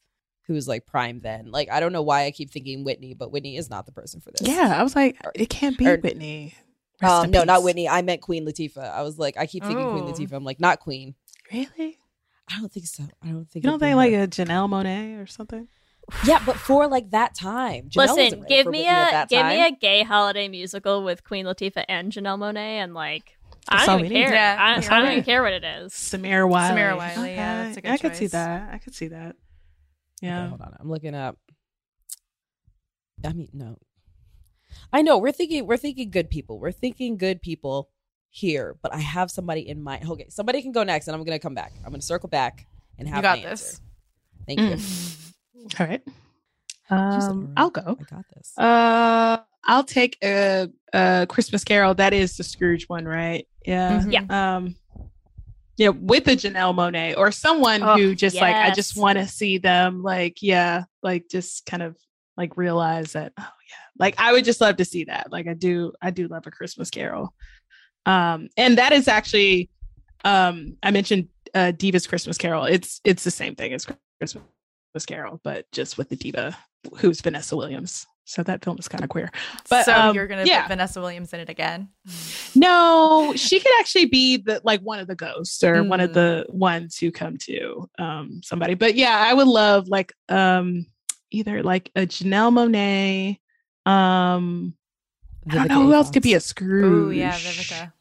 who 0.47 0.53
was 0.53 0.67
like 0.67 0.85
prime 0.85 1.19
then. 1.21 1.51
Like 1.51 1.69
I 1.71 1.79
don't 1.79 1.91
know 1.93 2.01
why 2.01 2.25
I 2.25 2.31
keep 2.31 2.51
thinking 2.51 2.83
Whitney, 2.83 3.13
but 3.13 3.31
Whitney 3.31 3.57
is 3.57 3.69
not 3.69 3.85
the 3.85 3.91
person 3.91 4.21
for 4.21 4.31
this. 4.31 4.41
yeah, 4.47 4.75
I 4.79 4.83
was 4.83 4.95
like, 4.95 5.17
it 5.35 5.49
can't 5.49 5.77
be 5.77 5.87
Or- 5.87 5.97
Whitney. 5.97 6.55
Rest 7.01 7.13
Um, 7.13 7.25
in 7.25 7.31
no, 7.31 7.43
not. 7.43 7.63
Whitney. 7.63 7.89
I 7.89 8.03
meant 8.03 8.21
Queen 8.21 8.45
Latifah. 8.45 8.91
I 8.91 9.01
was 9.01 9.17
like, 9.17 9.35
I 9.35 9.47
keep 9.47 9.63
thinking 9.63 9.89
Queen 9.91 10.03
Oh. 10.03 10.11
Latifah. 10.11 10.33
I'm 10.33 10.43
like, 10.43 10.59
not 10.59 10.79
Queen. 10.79 11.15
Really? 11.51 11.97
I 12.47 12.59
don't 12.59 12.71
think 12.71 12.85
so. 12.85 13.03
I 13.23 13.29
don't 13.29 13.49
think 13.49 13.65
You 13.65 13.71
don't 13.71 13.79
think 13.79 13.95
like 13.95 14.13
her. 14.13 14.23
a 14.23 14.27
Janelle 14.27 14.69
Monáe 14.69 15.19
or 15.21 15.25
something? 15.25 15.67
Yeah, 16.25 16.39
but 16.45 16.57
for 16.57 16.87
like 16.87 17.09
that 17.11 17.33
time. 17.33 17.89
Janelle 17.89 17.95
wasn't 17.95 18.17
Listen, 18.17 18.45
give 18.47 18.65
for 18.65 18.71
me 18.71 18.79
Whitney 18.79 18.91
a 18.93 19.25
give 19.29 19.39
time. 19.41 19.49
me 19.49 19.65
a 19.65 19.71
gay 19.71 20.03
holiday 20.03 20.47
musical 20.47 21.03
with 21.03 21.23
Queen 21.23 21.45
Latifah 21.45 21.85
and 21.89 22.11
Janelle 22.11 22.37
Monáe, 22.37 22.57
and 22.83 22.93
like 22.93 23.37
That's 23.69 23.83
I 23.83 23.85
don't 23.85 24.01
we 24.01 24.07
even 24.07 24.23
care. 24.23 24.33
Yeah, 24.33 24.57
I, 24.59 24.95
I 24.95 25.01
don't 25.01 25.11
even 25.11 25.23
care 25.23 25.43
what 25.43 25.53
it 25.53 25.63
is. 25.63 25.93
Samira 25.93 26.49
Wiley. 26.49 26.79
Samira 26.81 26.97
Wiley, 26.97 27.31
yeah, 27.35 27.63
that's 27.63 27.77
a 27.77 27.81
good 27.81 27.91
I 27.91 27.97
could 27.97 28.15
see 28.15 28.27
that. 28.27 28.73
I 28.73 28.77
could 28.79 28.95
see 28.95 29.07
that. 29.09 29.29
Okay, 29.29 29.35
Yeah. 30.23 30.47
hold 30.49 30.61
on. 30.61 30.75
I'm 30.79 30.89
looking 30.89 31.15
up. 31.15 31.37
I 33.23 33.33
mean, 33.33 33.49
no. 33.53 33.77
I 34.91 35.01
know 35.01 35.17
we're 35.17 35.31
thinking 35.31 35.67
we're 35.67 35.77
thinking 35.77 36.09
good 36.09 36.29
people. 36.29 36.59
We're 36.59 36.71
thinking 36.71 37.17
good 37.17 37.41
people 37.41 37.89
here, 38.29 38.77
but 38.81 38.93
I 38.93 38.99
have 38.99 39.29
somebody 39.29 39.67
in 39.67 39.81
mind. 39.81 40.09
Okay, 40.09 40.27
somebody 40.29 40.61
can 40.61 40.71
go 40.71 40.83
next, 40.83 41.07
and 41.07 41.15
I'm 41.15 41.23
gonna 41.23 41.39
come 41.39 41.53
back. 41.53 41.73
I'm 41.85 41.91
gonna 41.91 42.01
circle 42.01 42.29
back 42.29 42.65
and 42.97 43.07
have 43.07 43.17
You 43.17 43.21
got 43.21 43.37
my 43.39 43.49
this. 43.49 43.61
answer. 43.63 43.81
Thank 44.47 44.59
you. 44.59 45.69
All 45.79 45.87
right. 45.87 46.01
Um, 46.89 46.99
alright. 46.99 47.49
I'll 47.57 47.69
go. 47.69 47.97
I 47.99 48.03
got 48.15 48.25
this. 48.35 48.57
Uh, 48.57 49.37
I'll 49.65 49.83
take 49.83 50.17
a, 50.23 50.69
a 50.93 51.25
Christmas 51.29 51.63
Carol. 51.63 51.93
That 51.93 52.13
is 52.13 52.35
the 52.37 52.43
Scrooge 52.43 52.85
one, 52.89 53.05
right? 53.05 53.47
Yeah. 53.65 54.01
Mhm. 54.01 54.31
Um 54.31 54.75
yeah, 55.77 55.89
with 55.89 56.27
a 56.27 56.31
Janelle 56.35 56.75
Monáe 56.75 57.17
or 57.17 57.31
someone 57.31 57.81
Oh, 57.81 57.97
who 57.97 58.13
just 58.13 58.35
like 58.35 58.55
I 58.55 58.71
just 58.71 58.95
want 58.97 59.17
to 59.17 59.27
see 59.27 59.57
them 59.57 60.03
like 60.03 60.41
yeah, 60.41 60.83
like 61.01 61.27
just 61.29 61.65
kind 61.65 61.81
of 61.81 61.95
like 62.37 62.55
realize 62.57 63.13
that 63.13 63.33
oh 63.39 63.41
yeah. 63.43 63.75
Like 63.97 64.15
I 64.19 64.31
would 64.33 64.45
just 64.45 64.61
love 64.61 64.77
to 64.77 64.85
see 64.85 65.05
that. 65.05 65.31
Like 65.31 65.47
I 65.47 65.53
do 65.53 65.93
I 66.01 66.11
do 66.11 66.27
love 66.27 66.45
a 66.45 66.51
Christmas 66.51 66.89
Carol. 66.89 67.33
Um 68.05 68.49
and 68.57 68.77
that 68.77 68.91
is 68.91 69.07
actually 69.07 69.69
um 70.23 70.77
I 70.83 70.91
mentioned 70.91 71.29
uh 71.53 71.71
Diva's 71.71 72.05
Christmas 72.07 72.37
Carol. 72.37 72.65
It's 72.65 73.01
it's 73.03 73.23
the 73.23 73.31
same 73.31 73.55
thing 73.55 73.73
as 73.73 73.87
Christmas 74.19 75.05
Carol, 75.07 75.39
but 75.43 75.71
just 75.71 75.97
with 75.97 76.09
the 76.09 76.15
diva 76.15 76.57
who's 76.97 77.21
Vanessa 77.21 77.55
Williams. 77.55 78.05
So 78.25 78.43
that 78.43 78.63
film 78.63 78.77
is 78.79 78.87
kind 78.87 79.03
of 79.03 79.09
queer. 79.09 79.29
But 79.69 79.85
so 79.85 79.93
um, 79.93 80.15
you're 80.15 80.27
gonna 80.27 80.45
yeah. 80.45 80.61
put 80.61 80.69
Vanessa 80.69 81.01
Williams 81.01 81.33
in 81.33 81.39
it 81.41 81.49
again? 81.49 81.89
No, 82.55 83.33
she 83.35 83.59
could 83.59 83.71
actually 83.79 84.05
be 84.05 84.37
the 84.37 84.61
like 84.63 84.81
one 84.81 84.99
of 84.99 85.07
the 85.07 85.15
ghosts 85.15 85.63
or 85.63 85.83
one 85.83 85.99
of 85.99 86.11
Mm. 86.11 86.13
the 86.13 86.45
ones 86.49 86.97
who 86.97 87.11
come 87.11 87.37
to 87.39 87.89
um 87.97 88.41
somebody. 88.43 88.73
But 88.75 88.95
yeah, 88.95 89.17
I 89.27 89.33
would 89.33 89.47
love 89.47 89.87
like 89.87 90.13
um 90.29 90.85
either 91.31 91.63
like 91.63 91.91
a 91.95 92.01
Janelle 92.01 92.51
Monáe. 92.53 93.39
Um 93.91 94.75
I 95.49 95.55
don't 95.55 95.67
know 95.69 95.83
who 95.83 95.93
else 95.93 96.11
could 96.11 96.23
be 96.23 96.33
a 96.33 96.37
Fox. 96.39 96.45
Scrooge. 96.45 96.85
Ooh, 96.85 97.11
yeah, 97.11 97.33
Vivica. 97.33 97.91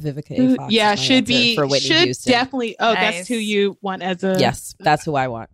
Vivica 0.00 0.38
A. 0.54 0.56
Fox. 0.56 0.72
yeah, 0.72 0.94
should 0.94 1.24
be 1.26 1.54
for 1.54 1.66
Whitney 1.66 1.80
should 1.88 2.04
Houston. 2.04 2.32
definitely. 2.32 2.76
Oh, 2.80 2.94
that's 2.94 3.28
who 3.28 3.34
you 3.36 3.76
want 3.82 4.02
as 4.02 4.24
a 4.24 4.36
Yes, 4.38 4.74
that's 4.80 5.04
who 5.04 5.14
I 5.16 5.28
want. 5.28 5.50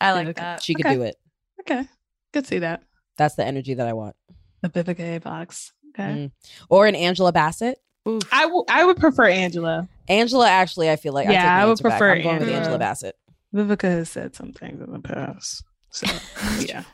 I 0.00 0.12
like 0.12 0.28
Vivica. 0.28 0.34
that. 0.36 0.62
She 0.62 0.74
could 0.74 0.86
Okay. 0.86 0.94
do 0.94 1.02
it. 1.02 1.16
Okay, 1.60 1.86
could 2.32 2.46
see 2.46 2.60
that. 2.60 2.82
That's 3.20 3.34
the 3.34 3.44
energy 3.44 3.74
that 3.74 3.86
I 3.86 3.92
want. 3.92 4.16
The 4.62 4.70
Vivica 4.70 5.16
A. 5.16 5.20
Fox. 5.20 5.72
Okay, 5.90 6.02
Mm. 6.08 6.30
Or 6.70 6.86
an 6.86 6.94
Angela 6.94 7.32
Bassett. 7.32 7.78
Oof. 8.08 8.22
I. 8.32 8.48
I 8.70 8.84
would 8.86 8.96
prefer 8.96 9.26
Angela. 9.28 9.86
Angela, 10.08 10.48
actually, 10.48 10.88
I 10.90 10.96
feel 10.96 11.12
like 11.12 11.26
Yeah, 11.28 11.32
take 11.42 11.44
my 11.46 11.60
I 11.60 11.64
would 11.66 11.70
answer 11.72 11.82
back. 11.84 11.98
prefer 11.98 12.14
I'm 12.14 12.22
going 12.22 12.34
with 12.38 12.42
Angela. 12.48 12.56
Angela 12.60 12.78
Bassett. 12.78 13.16
Vivica 13.54 13.82
has 13.90 14.08
said 14.08 14.34
some 14.34 14.52
things 14.54 14.80
in 14.82 14.90
the 14.90 15.00
past. 15.00 15.64
So 15.90 16.06
yeah. 16.60 16.84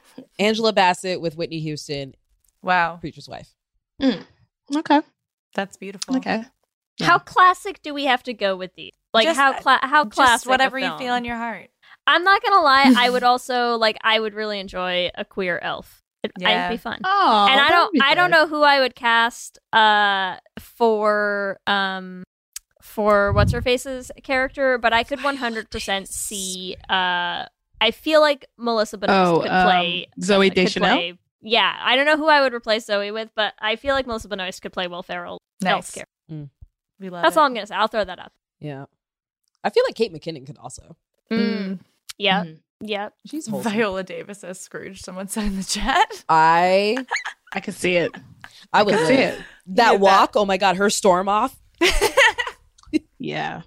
Angela 0.40 0.72
Bassett 0.72 1.20
with 1.20 1.36
Whitney 1.36 1.60
Houston, 1.60 2.14
Wow, 2.62 2.96
Preacher's 2.96 3.28
Wife. 3.28 3.54
Okay. 4.74 5.00
that's 5.54 5.76
beautiful. 5.76 6.16
Okay. 6.16 6.42
How 7.00 7.18
classic 7.18 7.82
do 7.82 7.92
we 7.94 8.06
have 8.06 8.22
to 8.24 8.32
go 8.34 8.56
with 8.56 8.74
these? 8.74 8.92
Like 9.14 9.26
Just- 9.26 9.38
how 9.38 9.52
cla- 9.52 9.78
how 9.82 10.06
classic? 10.06 10.46
a 10.46 10.50
whatever 10.50 10.78
you 10.78 10.96
feel 10.98 11.14
in 11.14 11.24
your 11.24 11.36
heart. 11.36 11.68
I'm 12.06 12.24
not 12.24 12.42
gonna 12.42 12.62
lie. 12.62 12.92
I 12.96 13.10
would 13.10 13.22
also 13.32 13.76
like. 13.76 13.96
I 14.02 14.18
would 14.18 14.32
really 14.34 14.58
enjoy 14.60 15.10
a 15.14 15.24
queer 15.24 15.58
elf. 15.60 16.02
It, 16.36 16.42
Yeah. 16.42 16.66
It'd 16.68 16.78
be 16.78 16.82
fun. 16.82 17.00
Oh, 17.04 17.46
and 17.50 17.60
I 17.60 17.68
don't. 17.70 18.02
I 18.02 18.14
don't 18.14 18.30
know 18.30 18.46
who 18.46 18.62
I 18.62 18.80
would 18.80 18.94
cast. 18.94 19.58
Uh, 19.72 20.36
for 20.60 21.58
um, 21.66 22.24
for 22.82 23.32
what's 23.32 23.52
her 23.52 23.62
face's 23.62 24.10
character, 24.22 24.78
but 24.78 24.92
I 24.92 25.02
could 25.02 25.22
100 25.22 25.70
percent 25.70 26.08
see. 26.08 26.76
Uh, 26.88 27.46
I 27.80 27.90
feel 27.92 28.20
like 28.20 28.46
Melissa 28.56 28.96
Benoist 28.98 29.32
Oh, 29.32 29.40
could 29.42 29.50
um, 29.50 29.66
play 29.66 30.06
Zooey 30.20 30.48
could 30.48 30.54
Deschanel? 30.54 30.96
play- 30.96 31.18
Yeah, 31.42 31.76
I 31.82 31.94
don't 31.96 32.06
know 32.06 32.16
who 32.16 32.26
I 32.28 32.40
would 32.40 32.54
replace 32.54 32.86
Zoe 32.86 33.10
with, 33.10 33.30
but 33.34 33.52
I 33.60 33.76
feel 33.76 33.94
like 33.94 34.06
Melissa 34.06 34.28
Benoist 34.28 34.62
could 34.62 34.72
play 34.72 34.86
Will 34.86 35.02
Ferrell. 35.02 35.38
Nice. 35.62 35.72
elf 35.72 35.94
character. 35.94 36.50
We 36.98 37.10
love 37.10 37.22
That's 37.22 37.36
it. 37.36 37.38
all 37.38 37.44
I'm 37.46 37.52
gonna 37.54 37.66
say. 37.66 37.74
I'll 37.74 37.88
throw 37.88 38.04
that 38.04 38.18
up. 38.18 38.32
Yeah. 38.60 38.86
I 39.62 39.70
feel 39.70 39.82
like 39.86 39.94
Kate 39.94 40.12
McKinnon 40.12 40.46
could 40.46 40.56
also. 40.58 40.96
Mm. 41.30 41.80
Yeah. 42.18 42.44
Mhm. 42.44 42.58
Yeah. 42.80 43.10
She's 43.26 43.46
wholesome. 43.50 43.72
Viola 43.72 44.02
Davis 44.04 44.44
as 44.44 44.60
Scrooge. 44.60 45.00
Someone 45.02 45.28
said 45.28 45.44
in 45.44 45.56
the 45.56 45.64
chat. 45.64 46.24
I 46.28 46.96
I 47.52 47.60
can 47.60 47.72
see 47.74 47.96
it. 47.96 48.12
I 48.72 48.82
would 48.82 48.94
see 49.06 49.14
it. 49.14 49.38
That 49.68 49.92
Yeah, 49.94 49.98
walk, 49.98 50.32
oh 50.36 50.44
my 50.44 50.56
god, 50.56 50.76
her 50.76 50.90
storm 50.90 51.28
off. 51.28 51.58
Yeah. 53.18 53.62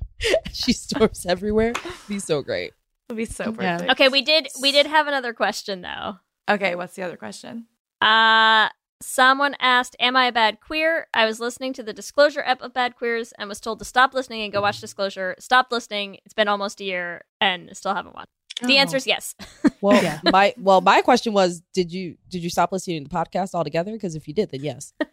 she 0.52 0.74
storms 0.74 1.26
everywhere. 1.26 1.74
Be 2.08 2.20
so 2.20 2.42
great. 2.42 2.74
Would 3.10 3.18
be 3.18 3.26
so 3.26 3.46
Yeah. 3.60 3.78
perfect. 3.78 3.92
Okay, 3.92 4.08
we 4.10 4.22
did 4.22 4.48
we 4.62 4.72
did 4.72 4.86
have 4.86 5.08
another 5.08 5.34
question 5.34 5.82
though. 5.82 6.18
Okay, 6.50 6.76
what's 6.76 6.96
the 6.96 7.04
other 7.04 7.18
question? 7.18 7.66
Uh 8.02 8.70
someone 9.02 9.56
asked, 9.60 9.96
Am 10.00 10.16
I 10.16 10.26
a 10.28 10.32
bad 10.32 10.60
queer? 10.62 11.08
I 11.14 11.26
was 11.26 11.40
listening 11.40 11.74
to 11.74 11.84
the 11.84 11.94
disclosure 11.94 12.44
ep 12.46 12.62
of 12.62 12.74
bad 12.74 12.96
queers 12.96 13.34
and 13.38 13.50
was 13.50 13.60
told 13.60 13.80
to 13.80 13.86
stop 13.86 14.14
listening 14.14 14.42
and 14.44 14.54
go 14.54 14.62
watch 14.62 14.80
disclosure. 14.82 15.36
Stopped 15.40 15.72
listening. 15.72 16.18
It's 16.26 16.34
been 16.34 16.48
almost 16.48 16.80
a 16.80 16.84
year 16.86 17.24
and 17.42 17.76
still 17.76 17.96
haven't 17.96 18.16
watched. 18.16 18.30
The 18.62 18.76
Oh. 18.76 18.82
answer 18.82 18.98
is 18.98 19.08
yes. 19.08 19.36
Well, 19.82 20.02
Yeah. 20.04 20.20
my 20.26 20.54
well, 20.58 20.82
my 20.82 21.02
question 21.02 21.32
was, 21.34 21.62
did 21.74 21.92
you 21.92 22.18
did 22.30 22.44
you 22.44 22.50
stop 22.50 22.72
listening 22.72 23.04
to 23.06 23.10
the 23.10 23.16
podcast 23.16 23.54
altogether? 23.54 23.92
Because 23.94 24.16
if 24.16 24.28
you 24.28 24.34
did, 24.34 24.52
then 24.52 24.62
yes. 24.64 24.94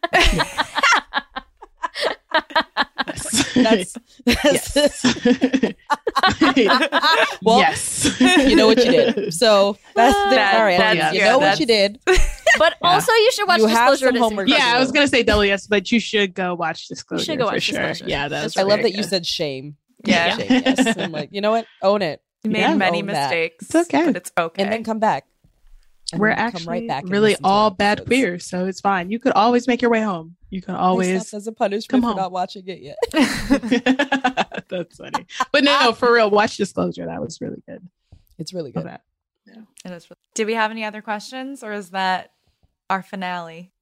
That's, 3.56 3.97
that's 4.24 4.74
well, 7.43 7.59
yes. 7.59 8.20
you 8.20 8.55
know 8.56 8.66
what 8.66 8.78
you 8.85 8.90
did. 8.90 9.32
So 9.35 9.77
that's 9.94 10.14
the, 10.31 10.36
That- 10.36 10.55
all 10.56 10.64
right. 10.64 10.78
that's- 10.78 11.14
you 11.14 11.20
yeah, 11.20 11.31
know 11.31 11.39
what 11.39 11.59
you 11.59 11.66
did. 11.66 11.98
But 12.59 12.74
also 12.82 13.12
you 13.12 13.31
should 13.32 13.48
watch 13.48 13.60
You 13.60 13.66
have 13.66 13.90
disclosure 13.90 14.12
some 14.14 14.23
homework 14.23 14.48
yeah, 14.48 14.74
I 14.77 14.81
was 14.81 14.93
gonna 14.93 15.09
say 15.09 15.23
double 15.23 15.44
yes, 15.44 15.66
but 15.66 15.90
you 15.93 16.01
should 16.01 16.35
go 16.35 16.55
watch 16.55 16.89
Disclosure. 16.89 17.20
You 17.20 17.24
should 17.24 17.39
go 17.39 17.47
for 17.48 17.55
watch 17.55 17.62
sure. 17.62 17.81
Disclosure. 17.89 18.10
Yeah, 18.10 18.28
that's 18.28 18.56
I 18.56 18.62
love 18.62 18.81
very 18.81 18.90
that 18.93 18.97
you 18.97 19.02
said 19.02 19.24
shame. 19.27 19.77
Yeah. 20.05 20.36
Shame, 20.36 20.62
yes. 20.64 20.97
I'm 20.98 21.12
like, 21.12 21.31
you 21.32 21.40
know 21.40 21.51
what? 21.51 21.66
Own 21.82 22.02
it. 22.02 22.20
You 22.47 22.52
made 22.52 22.60
Yeah, 22.60 22.74
many 22.74 23.01
own 23.01 23.06
that. 23.06 23.23
mistakes. 23.31 23.64
It's 23.64 23.74
okay. 23.74 24.06
But 24.06 24.16
it's 24.16 24.32
okay. 24.39 24.62
And 24.62 24.73
then 24.73 24.85
come 24.85 24.98
back. 25.01 25.27
And 26.12 26.20
We're 26.20 26.28
actually 26.31 26.66
right 26.68 26.86
back 26.89 27.05
really 27.09 27.35
all 27.43 27.70
bad 27.70 27.98
episodes. 27.98 28.06
queers, 28.09 28.47
so 28.47 28.66
it's 28.66 28.81
fine. 28.81 29.10
You 29.10 29.18
could 29.18 29.32
always 29.32 29.66
make 29.66 29.82
your 29.82 29.90
way 29.90 30.01
home. 30.02 30.36
You 30.51 30.62
can 30.62 30.77
I 30.77 30.78
always. 30.78 31.23
stopped 31.27 31.35
as 31.35 31.47
a 31.48 31.52
punishment 31.52 32.05
come 32.05 32.12
for 32.12 32.16
not 32.16 32.31
watching 32.31 32.62
it 32.68 32.81
yet. 32.81 32.97
That's 34.68 34.97
funny. 34.97 35.27
But 35.51 35.64
no, 35.64 35.78
no, 35.81 35.93
for 35.93 36.12
real, 36.12 36.31
watch 36.31 36.56
Disclosure. 36.56 37.06
That 37.06 37.20
was 37.20 37.40
really 37.40 37.60
good. 37.68 37.86
It's 38.39 38.52
really 38.55 38.70
Love 38.73 38.85
good. 38.85 38.93
that. 38.93 39.02
It 39.85 39.90
is 39.93 40.09
really- 40.09 40.16
Did 40.35 40.47
we 40.47 40.55
have 40.55 40.70
any 40.70 40.85
other 40.85 41.02
questions 41.02 41.64
or 41.64 41.73
is 41.73 41.90
that 41.90 42.32
our 42.89 43.02
finale? 43.02 43.73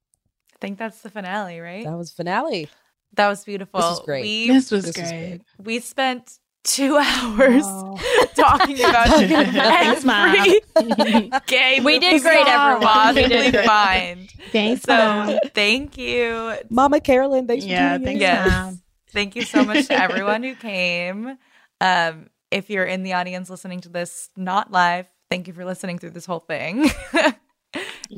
I 0.53 0.57
think 0.59 0.79
that's 0.79 1.01
the 1.01 1.09
finale, 1.11 1.59
right? 1.59 1.83
That 1.85 1.97
was 1.97 2.11
finale. 2.11 2.69
That 3.13 3.27
was 3.27 3.43
beautiful. 3.43 3.79
This 3.79 3.89
was 3.89 3.99
great. 4.05 4.23
We, 4.23 4.47
This 4.47 4.71
was 4.71 4.85
This 4.85 4.97
was 4.97 5.09
great. 5.11 5.41
we 5.59 5.79
spent 5.79 6.39
two 6.65 6.97
hours 7.01 7.63
Oh. 7.65 7.97
talking 8.35 8.77
about 8.81 9.07
Thanks, 9.07 10.03
Mom. 10.03 10.35
every 10.35 11.31
gay 11.47 11.79
We 11.81 11.99
did 11.99 12.21
great, 12.21 12.45
everyone. 12.45 12.79
We 12.81 12.85
possibly 12.85 13.27
did 13.29 13.53
great. 13.53 13.65
find. 13.65 14.29
Thanks, 14.51 14.81
So 14.83 14.95
Mom. 14.97 15.39
thank 15.53 15.97
you. 15.97 16.55
Mama 16.69 16.99
Carolyn, 16.99 17.47
thanks 17.47 17.65
Yeah, 17.65 17.93
for 17.93 17.99
tuning 17.99 18.19
thanks. 18.19 18.21
Yes. 18.21 18.49
Mom. 18.51 18.81
Thank 19.11 19.35
you 19.37 19.43
so 19.43 19.63
much 19.63 19.87
to 19.87 19.93
everyone 19.93 20.43
who 20.43 20.55
came. 20.55 21.37
Um, 21.79 22.29
if 22.51 22.69
you're 22.69 22.83
in 22.85 23.03
the 23.03 23.13
audience 23.13 23.49
listening 23.49 23.79
to 23.81 23.89
this 23.89 24.29
not 24.35 24.71
live, 24.71 25.05
thank 25.29 25.47
you 25.47 25.53
for 25.53 25.63
listening 25.63 25.97
through 25.99 26.09
this 26.11 26.25
whole 26.25 26.39
thing. 26.41 26.89
and 27.13 27.39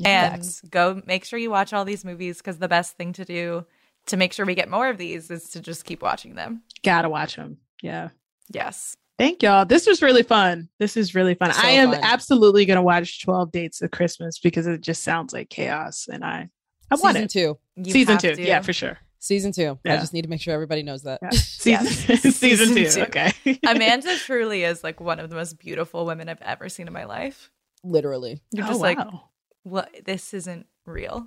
Facts. 0.02 0.60
go 0.68 1.00
make 1.06 1.24
sure 1.24 1.38
you 1.38 1.50
watch 1.50 1.72
all 1.72 1.84
these 1.84 2.04
movies 2.04 2.38
because 2.38 2.58
the 2.58 2.68
best 2.68 2.96
thing 2.96 3.12
to 3.14 3.24
do 3.24 3.64
to 4.06 4.16
make 4.16 4.32
sure 4.32 4.44
we 4.46 4.54
get 4.54 4.68
more 4.68 4.88
of 4.88 4.98
these 4.98 5.30
is 5.30 5.50
to 5.50 5.60
just 5.60 5.84
keep 5.84 6.02
watching 6.02 6.34
them. 6.34 6.62
Gotta 6.82 7.08
watch 7.08 7.36
them. 7.36 7.58
Yeah. 7.82 8.08
Yes. 8.52 8.96
Thank 9.18 9.42
y'all. 9.42 9.64
This 9.64 9.86
was 9.86 10.00
really 10.00 10.22
fun. 10.22 10.68
This 10.78 10.96
is 10.96 11.14
really 11.14 11.34
fun. 11.34 11.52
So 11.52 11.60
I 11.62 11.70
am 11.70 11.90
fun. 11.90 12.00
absolutely 12.04 12.64
gonna 12.66 12.82
watch 12.82 13.22
Twelve 13.24 13.50
Dates 13.50 13.82
of 13.82 13.90
Christmas 13.90 14.38
because 14.38 14.66
it 14.66 14.80
just 14.80 15.02
sounds 15.02 15.32
like 15.32 15.50
chaos, 15.50 16.06
and 16.10 16.24
I 16.24 16.48
I 16.90 16.94
want 16.96 17.16
Season 17.16 17.24
it. 17.24 17.30
two. 17.30 17.58
You 17.76 17.92
Season 17.92 18.16
two, 18.18 18.34
to. 18.36 18.42
yeah, 18.42 18.60
for 18.62 18.72
sure. 18.72 18.98
Season 19.18 19.50
two. 19.50 19.76
I 19.84 19.96
just 19.96 20.12
need 20.14 20.22
to 20.22 20.28
make 20.28 20.40
sure 20.40 20.54
everybody 20.54 20.84
knows 20.84 21.02
that. 21.02 21.18
Yeah. 21.20 21.30
Season, 21.32 21.84
Yes. 21.86 22.22
season, 22.22 22.32
Season 22.32 22.74
two. 22.74 22.88
two. 22.88 23.02
Okay. 23.02 23.32
Amanda 23.66 24.16
truly 24.18 24.62
is 24.62 24.84
like 24.84 25.00
one 25.00 25.18
of 25.18 25.28
the 25.28 25.34
most 25.36 25.58
beautiful 25.58 26.06
women 26.06 26.28
I've 26.28 26.40
ever 26.42 26.68
seen 26.68 26.86
in 26.86 26.92
my 26.92 27.04
life. 27.04 27.50
Literally 27.82 28.40
You're 28.52 28.64
Oh, 28.66 28.68
just 28.68 28.80
like, 28.80 28.98
wow. 28.98 29.24
what? 29.64 29.90
This 30.04 30.32
isn't 30.34 30.66
real. 30.86 31.26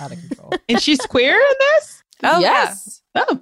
out 0.00 0.12
of 0.12 0.18
control. 0.18 0.52
and 0.68 0.80
she's 0.82 0.98
queer 0.98 1.34
in 1.36 1.54
this. 1.60 2.02
Oh, 2.24 2.40
yes. 2.40 3.00
Oh, 3.14 3.40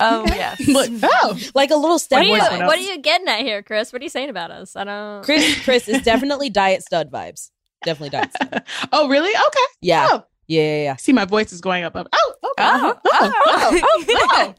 Oh, 0.00 0.22
okay. 0.22 0.36
yes. 0.36 0.68
Like, 0.68 0.90
oh, 1.02 1.38
Like 1.54 1.70
a 1.70 1.74
little 1.76 1.92
What 1.92 2.00
step 2.00 2.20
are, 2.20 2.24
you, 2.24 2.32
What 2.32 2.52
one. 2.52 2.62
else? 2.62 2.68
what 2.68 2.78
are 2.78 2.82
you 2.82 2.98
getting 2.98 3.28
at 3.28 3.40
here, 3.40 3.62
Kris? 3.62 3.92
What 3.92 4.02
are 4.02 4.04
you 4.04 4.10
saying 4.10 4.28
about 4.28 4.50
us? 4.50 4.76
I 4.76 4.84
don't. 4.84 5.24
Kris 5.24 5.58
Kris 5.64 5.88
is 5.88 6.02
definitely 6.02 6.50
diet 6.50 6.82
stud 6.82 7.10
vibes. 7.10 7.50
Definitely 7.84 8.10
diet 8.10 8.30
stud. 8.34 8.62
oh, 8.92 9.08
really? 9.08 9.30
Okay. 9.30 9.64
Yeah. 9.80 10.06
Oh, 10.10 10.24
Yeah, 10.48 10.62
yeah, 10.62 10.82
yeah. 10.82 10.96
See 10.96 11.12
my 11.12 11.24
voice 11.24 11.52
is 11.52 11.60
going 11.60 11.84
up. 11.84 11.96
up. 11.96 12.08
Oh, 12.12 12.34
okay. 12.44 12.52
Oh, 12.58 12.90
uh-huh. 12.90 12.94
oh, 13.04 13.10
oh, 13.12 13.32
oh, 13.46 13.52
oh, 13.72 13.80
oh. 13.82 14.04
oh, 14.08 14.26
oh. 14.32 14.54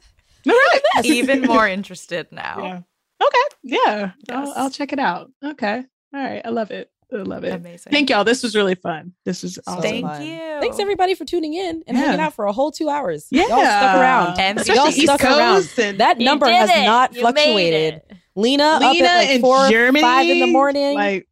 All 0.49 0.53
right. 0.95 1.05
Even 1.05 1.41
more 1.41 1.67
interested 1.67 2.27
now. 2.31 2.57
Yeah. 2.63 2.81
Okay. 3.25 3.55
Yeah. 3.63 4.11
I'll, 4.29 4.53
I'll 4.55 4.69
check 4.69 4.93
it 4.93 4.99
out. 4.99 5.29
Okay. 5.43 5.83
All 6.13 6.19
right. 6.23 6.41
I 6.45 6.49
love 6.49 6.71
it. 6.71 6.89
I 7.13 7.17
love 7.17 7.43
it. 7.45 7.53
Amazing. 7.53 7.91
Thank 7.91 8.09
y'all. 8.09 8.23
This 8.25 8.43
was 8.43 8.55
really 8.55 8.75
fun. 8.75 9.13
This 9.23 9.41
was 9.43 9.57
awesome. 9.65 9.81
Thank 9.81 10.05
fun. 10.05 10.21
you. 10.23 10.37
Thanks 10.59 10.77
everybody 10.79 11.15
for 11.15 11.23
tuning 11.23 11.53
in 11.53 11.83
and 11.87 11.97
Yeah. 11.97 12.03
hanging 12.05 12.19
out 12.19 12.33
for 12.33 12.45
a 12.45 12.51
whole 12.51 12.69
two 12.71 12.89
hours. 12.89 13.27
Yeah. 13.31 13.43
Y'all 13.47 13.59
stuck 13.61 13.95
around. 13.95 14.39
And 14.39 14.59
Especially 14.59 14.75
y'all 14.81 14.87
East 14.89 15.01
stuck 15.03 15.23
around. 15.23 15.69
And 15.77 15.99
That 15.99 16.17
number 16.19 16.47
has 16.49 16.69
it. 16.69 16.83
not 16.83 17.13
You 17.15 17.21
fluctuated. 17.21 17.93
it. 18.09 18.11
Lena, 18.35 18.63
up 18.63 18.81
at 18.81 18.99
like 19.17 19.29
in 19.29 19.41
four, 19.41 19.69
Germany, 19.69 20.01
five 20.01 20.27
in 20.27 20.39
the 20.41 20.47
morning. 20.47 20.95
Like, 20.95 21.27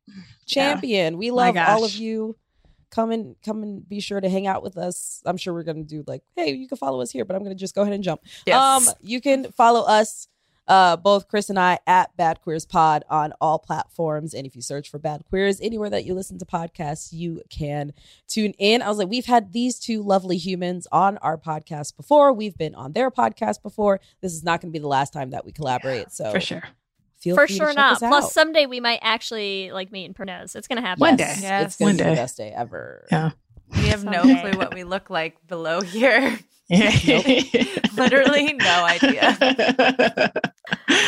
champion. 0.47 1.17
We 1.17 1.31
love 1.31 1.57
all 1.57 1.83
of 1.83 1.93
you. 1.95 2.37
come 2.91 3.11
and 3.11 3.35
come 3.43 3.61
and 3.61 3.87
be 3.89 3.99
sure 3.99 4.21
to 4.21 4.29
hang 4.29 4.47
out 4.47 4.63
with 4.63 4.77
us. 4.77 5.21
I'm 5.25 5.35
sure 5.35 5.53
we're 5.53 5.63
gonna 5.63 5.83
do 5.83 6.05
like, 6.07 6.21
hey, 6.37 6.53
you 6.53 6.65
can 6.67 6.77
follow 6.77 7.01
us 7.01 7.11
here, 7.11 7.25
but 7.25 7.35
I'm 7.35 7.43
gonna 7.43 7.53
just 7.53 7.75
go 7.75 7.81
ahead 7.81 7.93
and 7.93 8.01
jump. 8.03 8.21
Yes. 8.45 8.87
Um, 8.87 8.93
you 9.01 9.19
can 9.19 9.51
follow 9.51 9.81
us, 9.81 10.29
uh, 10.67 10.97
both 10.97 11.27
Kris 11.27 11.49
and 11.49 11.59
I 11.59 11.79
at 11.85 12.15
Bad 12.17 12.41
Queers 12.41 12.65
Pod 12.65 13.03
on 13.09 13.33
all 13.39 13.59
platforms. 13.59 14.33
And 14.33 14.47
if 14.47 14.55
you 14.55 14.61
search 14.61 14.89
for 14.89 14.97
Bad 14.99 15.23
Queers 15.29 15.59
anywhere 15.61 15.89
that 15.89 16.05
you 16.05 16.13
listen 16.13 16.37
to 16.39 16.45
podcasts, 16.45 17.13
you 17.13 17.41
can 17.49 17.93
tune 18.27 18.53
in. 18.57 18.81
I 18.81 18.89
was 18.89 18.97
like, 18.97 19.09
we've 19.09 19.25
had 19.25 19.53
these 19.53 19.79
two 19.79 20.01
lovely 20.01 20.37
humans 20.37 20.87
on 20.91 21.17
our 21.19 21.37
podcast 21.37 21.95
before. 21.95 22.33
We've 22.33 22.57
been 22.57 22.73
on 22.75 22.93
their 22.93 23.11
podcast 23.11 23.61
before. 23.61 23.99
This 24.21 24.33
is 24.33 24.43
not 24.43 24.61
going 24.61 24.71
to 24.71 24.77
be 24.77 24.81
the 24.81 24.87
last 24.87 25.13
time 25.13 25.29
that 25.31 25.45
we 25.45 25.51
collaborate. 25.51 26.11
So 26.11 26.31
For 26.31 26.39
sure. 26.39 26.63
feel 27.17 27.35
For 27.35 27.47
sure 27.47 27.73
not. 27.73 27.99
Plus, 27.99 28.33
someday 28.33 28.65
we 28.65 28.79
might 28.79 28.99
actually 29.01 29.71
like 29.71 29.91
meet 29.91 30.05
in 30.05 30.13
Pernez. 30.13 30.55
It's 30.55 30.67
gonna 30.67 30.81
happen. 30.81 30.99
One 31.01 31.15
day. 31.15 31.35
Yes. 31.41 31.65
it's 31.67 31.75
gonna 31.77 31.89
One 31.89 31.97
be 31.97 32.03
day. 32.03 32.09
the 32.09 32.15
best 32.15 32.37
day 32.37 32.51
ever. 32.51 33.05
Yeah. 33.11 33.31
We 33.71 33.87
have 33.87 34.03
no 34.03 34.21
clue 34.21 34.57
what 34.57 34.73
we 34.73 34.83
look 34.83 35.09
like 35.09 35.45
below 35.47 35.81
here. 35.81 36.37
Nope. 36.69 37.25
Literally 37.97 38.53
no 38.53 38.85
idea. 38.85 39.37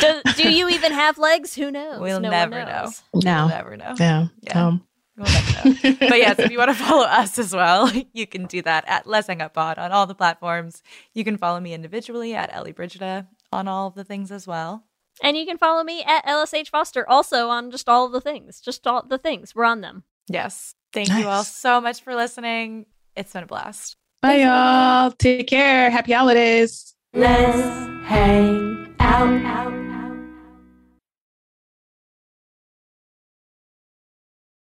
do, 0.00 0.32
do 0.36 0.52
you 0.52 0.68
even 0.68 0.92
have 0.92 1.18
legs? 1.18 1.54
Who 1.54 1.70
knows? 1.70 2.00
We'll 2.00 2.20
no 2.20 2.30
never 2.30 2.58
one 2.58 2.68
know. 2.68 2.90
No. 3.14 3.46
We'll 3.46 3.48
never 3.48 3.76
know. 3.76 3.94
Yeah. 3.98 4.28
Yeah. 4.42 4.66
Um, 4.66 4.84
We'll 5.16 5.26
never 5.26 5.68
know. 5.68 5.96
but 6.08 6.18
yes, 6.18 6.38
if 6.38 6.52
you 6.52 6.58
want 6.58 6.70
to 6.70 6.76
follow 6.76 7.04
us 7.04 7.38
as 7.40 7.52
well, 7.52 7.90
you 8.12 8.26
can 8.26 8.46
do 8.46 8.62
that 8.62 8.84
at 8.86 9.06
Lez 9.06 9.26
Hang 9.26 9.42
Out 9.42 9.52
Pod 9.52 9.78
on 9.78 9.90
all 9.90 10.06
the 10.06 10.14
platforms. 10.14 10.82
You 11.12 11.24
can 11.24 11.36
follow 11.36 11.58
me 11.58 11.74
individually 11.74 12.34
at 12.34 12.54
Ellie 12.54 12.72
Brigida 12.72 13.26
on 13.52 13.66
all 13.66 13.88
of 13.88 13.94
the 13.94 14.04
things 14.04 14.30
as 14.30 14.46
well. 14.46 14.84
And 15.20 15.36
you 15.36 15.44
can 15.44 15.58
follow 15.58 15.82
me 15.82 16.04
at 16.04 16.24
LSH 16.24 16.68
Foster 16.68 17.08
also 17.08 17.48
on 17.48 17.72
just 17.72 17.88
all 17.88 18.06
of 18.06 18.12
the 18.12 18.20
things. 18.20 18.60
Just 18.60 18.86
all 18.86 19.04
the 19.04 19.18
things. 19.18 19.56
We're 19.56 19.64
on 19.64 19.80
them. 19.80 20.04
Yes. 20.28 20.76
Thank 20.92 21.08
you 21.10 21.26
all 21.26 21.42
so 21.42 21.80
much 21.80 22.02
for 22.02 22.14
listening. 22.14 22.86
It's 23.16 23.32
been 23.32 23.42
a 23.42 23.46
blast. 23.46 23.97
Bye, 24.20 24.42
y'all. 24.42 25.12
Take 25.12 25.46
care. 25.46 25.90
Happy 25.90 26.12
holidays. 26.12 26.94
Let's 27.12 27.62
hang 28.08 28.92
out. 28.98 29.87